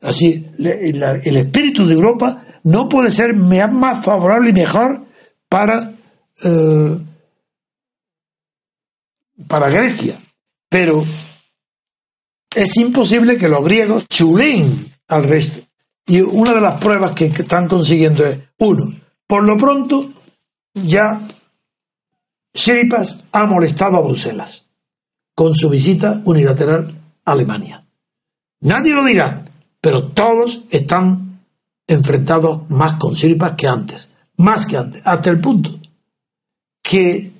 Así, 0.00 0.46
el 0.58 1.36
espíritu 1.36 1.86
de 1.86 1.94
Europa 1.94 2.44
no 2.64 2.88
puede 2.88 3.10
ser 3.10 3.34
más 3.34 4.04
favorable 4.04 4.50
y 4.50 4.52
mejor 4.52 5.06
para, 5.48 5.92
eh, 6.44 6.98
para 9.46 9.70
Grecia. 9.70 10.18
Pero 10.68 11.04
es 12.54 12.76
imposible 12.76 13.36
que 13.36 13.48
los 13.48 13.64
griegos 13.64 14.08
chuleen 14.08 14.92
al 15.08 15.24
resto. 15.24 15.60
Y 16.06 16.20
una 16.20 16.52
de 16.52 16.60
las 16.60 16.80
pruebas 16.80 17.14
que 17.14 17.26
están 17.26 17.68
consiguiendo 17.68 18.26
es, 18.26 18.40
uno, 18.58 18.84
por 19.26 19.44
lo 19.44 19.56
pronto 19.56 20.10
ya 20.74 21.20
Siripas 22.52 23.24
ha 23.32 23.46
molestado 23.46 23.96
a 23.96 24.02
Bruselas 24.02 24.66
con 25.34 25.54
su 25.54 25.68
visita 25.68 26.22
unilateral 26.24 26.94
a 27.24 27.32
Alemania. 27.32 27.86
Nadie 28.60 28.94
lo 28.94 29.04
dirá, 29.04 29.43
pero 29.84 30.12
todos 30.12 30.64
están 30.70 31.42
enfrentados 31.86 32.70
más 32.70 32.94
con 32.94 33.14
Siripas 33.14 33.52
que 33.52 33.68
antes, 33.68 34.12
más 34.38 34.64
que 34.64 34.78
antes, 34.78 35.02
hasta 35.04 35.28
el 35.28 35.42
punto 35.42 35.78
que 36.82 37.30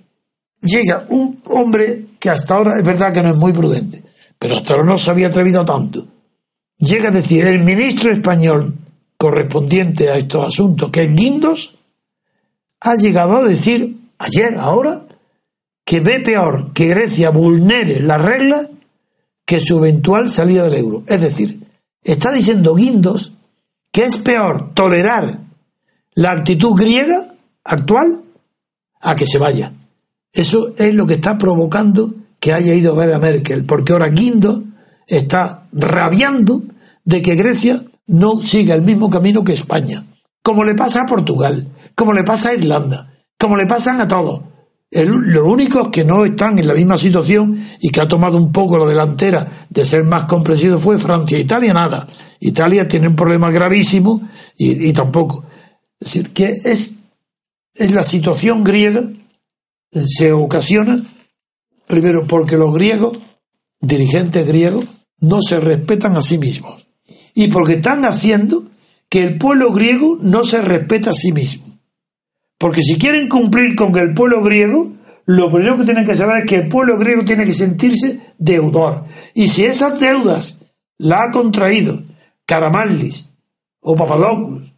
llega 0.60 1.06
un 1.08 1.40
hombre 1.46 2.04
que 2.20 2.28
hasta 2.28 2.56
ahora 2.56 2.72
es 2.76 2.84
verdad 2.84 3.14
que 3.14 3.22
no 3.22 3.30
es 3.30 3.36
muy 3.38 3.54
prudente, 3.54 4.04
pero 4.38 4.58
hasta 4.58 4.74
ahora 4.74 4.84
no 4.84 4.98
se 4.98 5.10
había 5.10 5.28
atrevido 5.28 5.64
tanto. 5.64 6.06
Llega 6.76 7.08
a 7.08 7.12
decir 7.12 7.46
el 7.46 7.60
ministro 7.60 8.12
español 8.12 8.74
correspondiente 9.16 10.10
a 10.10 10.18
estos 10.18 10.46
asuntos, 10.46 10.90
que 10.90 11.04
es 11.04 11.14
Guindos, 11.14 11.78
ha 12.80 12.94
llegado 12.96 13.38
a 13.38 13.44
decir 13.44 13.96
ayer, 14.18 14.58
ahora, 14.58 15.06
que 15.82 16.00
ve 16.00 16.20
peor 16.20 16.74
que 16.74 16.88
Grecia 16.88 17.30
vulnere 17.30 18.00
la 18.00 18.18
regla 18.18 18.68
que 19.46 19.62
su 19.62 19.78
eventual 19.78 20.28
salida 20.30 20.64
del 20.64 20.74
euro. 20.74 21.04
Es 21.06 21.22
decir, 21.22 21.63
está 22.04 22.30
diciendo 22.30 22.74
Guindos 22.74 23.34
que 23.90 24.04
es 24.04 24.18
peor 24.18 24.72
tolerar 24.74 25.40
la 26.14 26.32
actitud 26.32 26.74
griega 26.76 27.34
actual 27.64 28.22
a 29.00 29.14
que 29.14 29.26
se 29.26 29.38
vaya. 29.38 29.72
Eso 30.32 30.74
es 30.76 30.92
lo 30.94 31.06
que 31.06 31.14
está 31.14 31.38
provocando 31.38 32.14
que 32.40 32.52
haya 32.52 32.74
ido 32.74 32.92
a 32.92 32.96
ver 32.96 33.14
a 33.14 33.18
Merkel, 33.18 33.64
porque 33.64 33.92
ahora 33.92 34.08
Guindos 34.08 34.62
está 35.06 35.66
rabiando 35.72 36.62
de 37.04 37.22
que 37.22 37.36
Grecia 37.36 37.82
no 38.06 38.42
siga 38.44 38.74
el 38.74 38.82
mismo 38.82 39.08
camino 39.10 39.44
que 39.44 39.52
España, 39.52 40.06
como 40.42 40.64
le 40.64 40.74
pasa 40.74 41.02
a 41.02 41.06
Portugal, 41.06 41.68
como 41.94 42.12
le 42.12 42.24
pasa 42.24 42.50
a 42.50 42.54
Irlanda, 42.54 43.14
como 43.38 43.56
le 43.56 43.66
pasan 43.66 44.00
a 44.00 44.08
todos. 44.08 44.42
Los 44.90 45.42
únicos 45.42 45.88
que 45.88 46.04
no 46.04 46.24
están 46.24 46.58
en 46.58 46.68
la 46.68 46.74
misma 46.74 46.96
situación 46.96 47.66
y 47.80 47.90
que 47.90 48.00
ha 48.00 48.06
tomado 48.06 48.36
un 48.36 48.52
poco 48.52 48.78
la 48.78 48.86
delantera 48.88 49.66
de 49.68 49.84
ser 49.84 50.04
más 50.04 50.24
comprensivo 50.24 50.78
fue 50.78 50.98
Francia. 50.98 51.38
Italia 51.38 51.72
nada. 51.72 52.08
Italia 52.40 52.86
tiene 52.86 53.08
un 53.08 53.16
problema 53.16 53.50
gravísimo 53.50 54.28
y, 54.56 54.92
tampoco. 54.92 55.44
Es 55.98 56.12
decir, 56.12 56.32
que 56.32 56.60
es, 56.64 56.94
es 57.74 57.90
la 57.92 58.04
situación 58.04 58.62
griega 58.62 59.02
se 60.02 60.32
ocasiona 60.32 61.02
primero 61.86 62.26
porque 62.26 62.56
los 62.56 62.74
griegos, 62.74 63.18
dirigentes 63.80 64.46
griegos, 64.46 64.84
no 65.20 65.40
se 65.40 65.60
respetan 65.60 66.16
a 66.16 66.22
sí 66.22 66.38
mismos 66.38 66.86
y 67.34 67.48
porque 67.48 67.74
están 67.74 68.04
haciendo 68.04 68.64
que 69.08 69.22
el 69.22 69.38
pueblo 69.38 69.72
griego 69.72 70.18
no 70.20 70.44
se 70.44 70.60
respeta 70.60 71.10
a 71.10 71.14
sí 71.14 71.32
mismo. 71.32 71.73
Porque 72.64 72.80
si 72.80 72.96
quieren 72.96 73.28
cumplir 73.28 73.76
con 73.76 73.94
el 73.98 74.14
pueblo 74.14 74.42
griego, 74.42 74.90
lo 75.26 75.52
primero 75.52 75.76
que 75.76 75.84
tienen 75.84 76.06
que 76.06 76.16
saber 76.16 76.38
es 76.38 76.44
que 76.46 76.56
el 76.56 76.68
pueblo 76.70 76.96
griego 76.96 77.22
tiene 77.22 77.44
que 77.44 77.52
sentirse 77.52 78.20
deudor. 78.38 79.04
Y 79.34 79.48
si 79.48 79.66
esas 79.66 80.00
deudas 80.00 80.60
la 80.96 81.24
ha 81.24 81.30
contraído 81.30 82.02
Caramallis 82.46 83.28
o 83.82 83.94
Papadopoulos, 83.94 84.72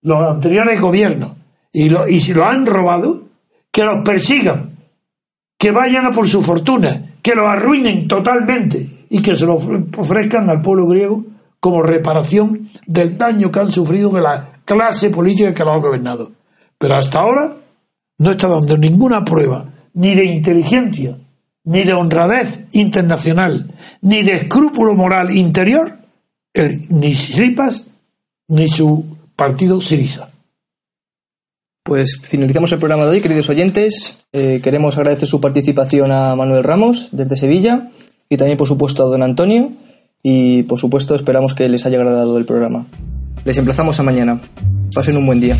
los 0.00 0.18
anteriores 0.30 0.80
gobiernos, 0.80 1.36
y, 1.70 1.94
y 2.08 2.20
si 2.22 2.32
lo 2.32 2.46
han 2.46 2.64
robado, 2.64 3.24
que 3.70 3.84
los 3.84 4.02
persigan, 4.02 4.78
que 5.58 5.72
vayan 5.72 6.06
a 6.06 6.12
por 6.12 6.26
su 6.26 6.40
fortuna, 6.40 7.16
que 7.20 7.34
los 7.34 7.46
arruinen 7.46 8.08
totalmente 8.08 9.04
y 9.10 9.20
que 9.20 9.36
se 9.36 9.44
lo 9.44 9.56
ofrezcan 9.56 10.48
al 10.48 10.62
pueblo 10.62 10.86
griego 10.86 11.22
como 11.60 11.82
reparación 11.82 12.66
del 12.86 13.18
daño 13.18 13.50
que 13.52 13.60
han 13.60 13.72
sufrido 13.72 14.08
de 14.08 14.22
la 14.22 14.62
clase 14.64 15.10
política 15.10 15.52
que 15.52 15.64
lo 15.64 15.72
ha 15.72 15.78
gobernado. 15.80 16.39
Pero 16.80 16.94
hasta 16.94 17.20
ahora 17.20 17.56
no 18.18 18.30
está 18.30 18.48
dando 18.48 18.76
ninguna 18.78 19.22
prueba, 19.22 19.70
ni 19.92 20.14
de 20.14 20.24
inteligencia, 20.24 21.18
ni 21.64 21.84
de 21.84 21.92
honradez 21.92 22.64
internacional, 22.72 23.74
ni 24.00 24.22
de 24.22 24.32
escrúpulo 24.32 24.94
moral 24.94 25.30
interior, 25.30 25.98
ni 26.88 27.14
Sripas, 27.14 27.86
ni 28.48 28.66
su 28.66 29.04
partido 29.36 29.82
Sirisa. 29.82 30.30
Pues 31.82 32.18
finalizamos 32.22 32.72
el 32.72 32.78
programa 32.78 33.04
de 33.04 33.10
hoy, 33.10 33.20
queridos 33.20 33.50
oyentes. 33.50 34.16
Eh, 34.32 34.60
queremos 34.62 34.96
agradecer 34.96 35.28
su 35.28 35.40
participación 35.40 36.12
a 36.12 36.34
Manuel 36.34 36.64
Ramos 36.64 37.10
desde 37.12 37.36
Sevilla 37.36 37.90
y 38.30 38.38
también, 38.38 38.56
por 38.56 38.68
supuesto, 38.68 39.04
a 39.04 39.10
don 39.10 39.22
Antonio. 39.22 39.72
Y, 40.22 40.62
por 40.64 40.78
supuesto, 40.78 41.14
esperamos 41.14 41.52
que 41.52 41.68
les 41.68 41.84
haya 41.84 41.98
agradado 41.98 42.38
el 42.38 42.46
programa. 42.46 42.86
Les 43.44 43.58
emplazamos 43.58 44.00
a 44.00 44.02
mañana. 44.02 44.40
Pasen 44.94 45.16
un 45.16 45.26
buen 45.26 45.40
día. 45.40 45.56